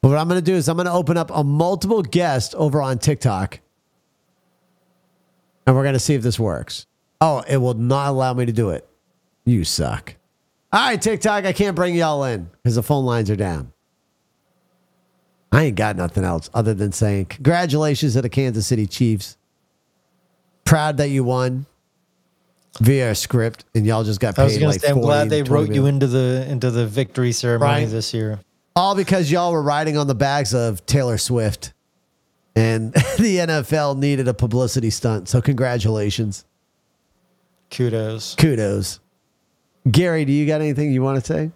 but 0.01 0.09
what 0.09 0.17
I'm 0.17 0.27
going 0.27 0.39
to 0.39 0.45
do 0.45 0.55
is 0.55 0.67
I'm 0.67 0.77
going 0.77 0.87
to 0.87 0.91
open 0.91 1.15
up 1.15 1.29
a 1.31 1.43
multiple 1.43 2.01
guest 2.01 2.55
over 2.55 2.81
on 2.81 2.97
TikTok 2.97 3.59
and 5.67 5.75
we're 5.75 5.83
going 5.83 5.93
to 5.93 5.99
see 5.99 6.15
if 6.15 6.23
this 6.23 6.39
works. 6.39 6.87
Oh, 7.21 7.43
it 7.47 7.57
will 7.57 7.75
not 7.75 8.09
allow 8.09 8.33
me 8.33 8.47
to 8.47 8.51
do 8.51 8.71
it. 8.71 8.87
You 9.45 9.63
suck. 9.63 10.15
All 10.73 10.87
right, 10.89 11.01
TikTok, 11.01 11.45
I 11.45 11.53
can't 11.53 11.75
bring 11.75 11.95
y'all 11.95 12.23
in 12.25 12.49
because 12.61 12.75
the 12.75 12.83
phone 12.83 13.05
lines 13.05 13.29
are 13.29 13.35
down. 13.35 13.71
I 15.51 15.63
ain't 15.65 15.77
got 15.77 15.95
nothing 15.95 16.23
else 16.25 16.49
other 16.53 16.73
than 16.73 16.91
saying 16.91 17.25
congratulations 17.27 18.13
to 18.13 18.21
the 18.21 18.29
Kansas 18.29 18.67
City 18.67 18.87
Chiefs. 18.87 19.37
Proud 20.65 20.97
that 20.97 21.09
you 21.09 21.23
won 21.23 21.65
via 22.81 23.11
a 23.11 23.15
script 23.15 23.63
and 23.73 23.85
y'all 23.85 24.03
just 24.03 24.19
got 24.19 24.35
paid 24.35 24.41
I 24.41 24.45
was 24.45 24.59
like 24.59 24.73
to 24.73 24.79
say, 24.79 24.89
I'm 24.91 24.99
glad 24.99 25.29
they 25.29 25.43
20 25.43 25.49
wrote 25.53 25.73
you 25.75 25.85
into 25.85 26.07
the 26.07 26.45
into 26.49 26.71
the 26.71 26.85
victory 26.87 27.31
ceremony 27.31 27.83
Right. 27.83 27.89
this 27.89 28.13
year. 28.13 28.39
All 28.75 28.95
because 28.95 29.31
y'all 29.31 29.53
were 29.53 29.61
riding 29.61 29.97
on 29.97 30.07
the 30.07 30.15
backs 30.15 30.53
of 30.53 30.85
Taylor 30.85 31.17
Swift 31.17 31.71
and 32.55 32.91
the 33.17 33.37
NFL 33.37 33.97
needed 33.97 34.27
a 34.27 34.33
publicity 34.33 34.89
stunt. 34.89 35.29
So 35.29 35.39
congratulations. 35.41 36.43
Kudos. 37.71 38.35
Kudos. 38.35 38.99
Gary, 39.89 40.25
do 40.25 40.31
you 40.31 40.45
got 40.47 40.61
anything 40.61 40.91
you 40.91 41.01
want 41.01 41.23
to 41.23 41.33
say? 41.33 41.51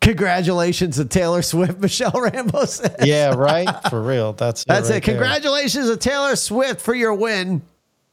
Congratulations 0.00 0.96
to 0.96 1.04
Taylor 1.04 1.42
Swift, 1.42 1.78
Michelle 1.80 2.12
Rambo 2.12 2.64
said. 2.64 2.96
Yeah, 3.04 3.34
right. 3.34 3.68
For 3.90 4.02
real. 4.02 4.32
That's 4.32 4.64
That's 4.64 4.88
right 4.88 4.96
it. 4.96 5.04
there. 5.04 5.14
Congratulations 5.14 5.88
to 5.90 5.96
Taylor 5.96 6.36
Swift 6.36 6.80
for 6.80 6.94
your 6.94 7.14
win 7.14 7.62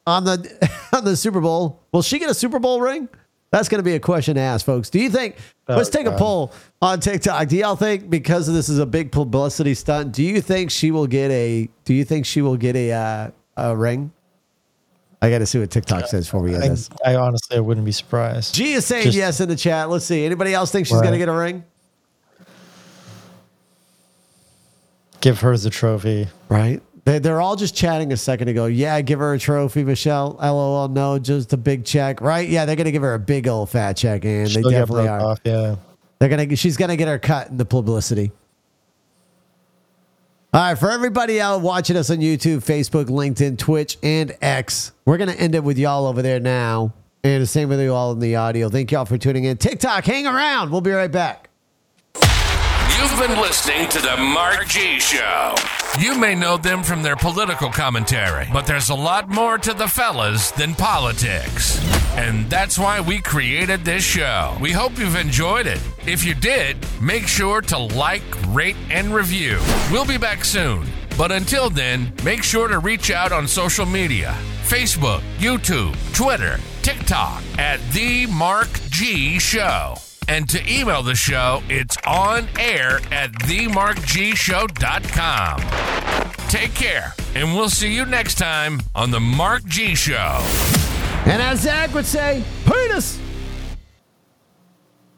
on 0.05 0.25
the 0.25 0.69
on 0.93 1.05
the 1.05 1.15
Super 1.15 1.39
Bowl. 1.41 1.81
Will 1.91 2.01
she 2.01 2.19
get 2.19 2.29
a 2.29 2.33
Super 2.33 2.59
Bowl 2.59 2.81
ring? 2.81 3.07
That's 3.49 3.69
going 3.69 3.79
to 3.79 3.83
be 3.83 3.93
a 3.93 3.99
question 3.99 4.35
to 4.35 4.41
ask, 4.41 4.65
folks. 4.65 4.89
Do 4.89 4.99
you 4.99 5.09
think? 5.09 5.37
Oh, 5.69 5.77
let's 5.77 5.89
take 5.89 6.05
a 6.05 6.11
poll 6.17 6.51
on 6.81 6.99
TikTok. 6.99 7.47
Do 7.47 7.55
y'all 7.55 7.77
think 7.77 8.09
because 8.09 8.45
this 8.45 8.67
is 8.67 8.77
a 8.79 8.85
big 8.85 9.09
publicity 9.09 9.73
stunt? 9.73 10.11
Do 10.11 10.21
you 10.21 10.41
think 10.41 10.69
she 10.69 10.91
will 10.91 11.07
get 11.07 11.31
a? 11.31 11.69
Do 11.85 11.93
you 11.93 12.03
think 12.03 12.25
she 12.25 12.41
will 12.41 12.57
get 12.57 12.75
a 12.75 12.91
uh, 12.91 13.31
a 13.55 13.75
ring? 13.75 14.11
I 15.22 15.30
got 15.31 15.39
to 15.39 15.45
see 15.48 15.57
what 15.60 15.72
TikTok 15.72 16.06
says 16.07 16.26
before 16.27 16.41
we 16.41 16.56
on 16.56 16.61
I, 16.64 16.68
this. 16.69 16.89
I 17.06 17.15
honestly 17.15 17.57
I 17.57 17.60
wouldn't 17.60 17.85
be 17.85 17.91
surprised. 17.91 18.53
G 18.53 18.73
is 18.73 18.85
saying 18.85 19.06
Just- 19.06 19.18
yes 19.18 19.39
in 19.39 19.49
the 19.49 19.56
chat. 19.56 19.89
Let's 19.89 20.06
see. 20.06 20.26
Anybody 20.26 20.53
else 20.53 20.72
think 20.72 20.85
she's 20.88 20.95
Right. 20.95 21.02
going 21.02 21.14
to 21.14 21.18
get 21.18 21.27
a 21.30 21.34
ring? 21.34 21.64
Give 25.22 25.39
her 25.41 25.57
the 25.57 25.69
trophy. 25.69 26.27
Right. 26.49 26.81
They, 27.06 27.19
they're 27.19 27.41
all 27.41 27.56
just 27.56 27.76
chatting 27.76 28.11
a 28.14 28.18
second 28.18 28.49
ago. 28.49 28.65
Yeah, 28.65 29.02
give 29.02 29.19
her 29.19 29.34
a 29.34 29.39
trophy, 29.39 29.84
Michelle. 29.84 30.38
LOL. 30.41 30.88
No, 30.89 31.18
just 31.18 31.52
a 31.53 31.57
big 31.57 31.85
check. 31.85 32.22
Right. 32.22 32.48
Yeah, 32.48 32.65
they're 32.65 32.76
going 32.76 32.85
to 32.85 32.91
give 32.91 33.02
her 33.02 33.14
a 33.15 33.19
big 33.19 33.48
old 33.48 33.69
fat 33.69 33.94
check. 33.98 34.26
And 34.26 34.49
She'll 34.49 34.64
they 34.64 34.72
definitely 34.72 35.07
are. 35.07 35.19
off. 35.22 35.39
Yeah. 35.44 35.77
They're 36.19 36.30
gonna. 36.30 36.56
She's 36.56 36.77
gonna 36.77 36.95
get 36.98 37.07
her 37.07 37.19
cut 37.19 37.49
in 37.49 37.57
the 37.57 37.65
publicity. 37.65 38.31
All 40.53 40.61
right, 40.61 40.79
for 40.79 40.89
everybody 40.89 41.41
out 41.41 41.59
watching 41.59 41.97
us 41.97 42.09
on 42.09 42.17
YouTube, 42.19 42.63
Facebook, 42.63 43.07
LinkedIn, 43.07 43.57
Twitch, 43.57 43.97
and 44.01 44.33
X, 44.41 44.93
we're 45.03 45.17
gonna 45.17 45.33
end 45.33 45.55
it 45.55 45.63
with 45.63 45.77
y'all 45.77 46.07
over 46.07 46.21
there 46.21 46.39
now, 46.39 46.93
and 47.21 47.43
the 47.43 47.45
same 47.45 47.67
with 47.67 47.81
you 47.81 47.93
all 47.93 48.13
in 48.13 48.19
the 48.19 48.37
audio. 48.37 48.69
Thank 48.69 48.93
y'all 48.93 49.03
for 49.03 49.17
tuning 49.17 49.43
in. 49.43 49.57
TikTok, 49.57 50.05
hang 50.05 50.25
around. 50.25 50.71
We'll 50.71 50.79
be 50.79 50.91
right 50.91 51.11
back. 51.11 51.46
You've 52.97 53.19
been 53.19 53.39
listening 53.39 53.87
to 53.89 54.01
the 54.01 54.17
Mark 54.17 54.67
G 54.67 54.99
Show. 54.99 55.53
You 55.99 56.17
may 56.17 56.33
know 56.33 56.57
them 56.57 56.81
from 56.81 57.03
their 57.03 57.15
political 57.15 57.69
commentary, 57.69 58.47
but 58.51 58.65
there's 58.65 58.89
a 58.89 58.95
lot 58.95 59.29
more 59.29 59.59
to 59.59 59.73
the 59.75 59.87
fellas 59.87 60.49
than 60.49 60.73
politics. 60.73 61.79
And 62.15 62.49
that's 62.49 62.79
why 62.79 62.99
we 62.99 63.21
created 63.21 63.85
this 63.85 64.03
show. 64.03 64.57
We 64.59 64.71
hope 64.71 64.97
you've 64.97 65.15
enjoyed 65.15 65.67
it. 65.67 65.79
If 66.07 66.25
you 66.25 66.33
did, 66.33 66.77
make 66.99 67.27
sure 67.27 67.61
to 67.61 67.77
like, 67.77 68.23
rate, 68.47 68.77
and 68.89 69.13
review. 69.13 69.59
We'll 69.91 70.05
be 70.05 70.17
back 70.17 70.43
soon. 70.43 70.87
But 71.19 71.31
until 71.31 71.69
then, 71.69 72.11
make 72.23 72.41
sure 72.41 72.67
to 72.67 72.79
reach 72.79 73.11
out 73.11 73.31
on 73.31 73.47
social 73.47 73.85
media 73.85 74.35
Facebook, 74.63 75.21
YouTube, 75.37 75.95
Twitter, 76.15 76.57
TikTok 76.81 77.43
at 77.59 77.79
The 77.91 78.25
Mark 78.25 78.69
G 78.89 79.37
Show. 79.37 79.95
And 80.27 80.47
to 80.49 80.59
email 80.71 81.01
the 81.03 81.15
show, 81.15 81.63
it's 81.69 81.97
on 82.05 82.47
air 82.59 82.97
at 83.11 83.31
themarkgshow.com. 83.31 85.59
Take 86.49 86.73
care, 86.73 87.13
and 87.35 87.55
we'll 87.55 87.69
see 87.69 87.93
you 87.93 88.05
next 88.05 88.35
time 88.35 88.81
on 88.95 89.11
The 89.11 89.19
Mark 89.19 89.65
G 89.65 89.95
Show. 89.95 90.39
And 91.25 91.41
as 91.41 91.61
Zach 91.61 91.93
would 91.93 92.05
say, 92.05 92.41
penis. 92.65 93.19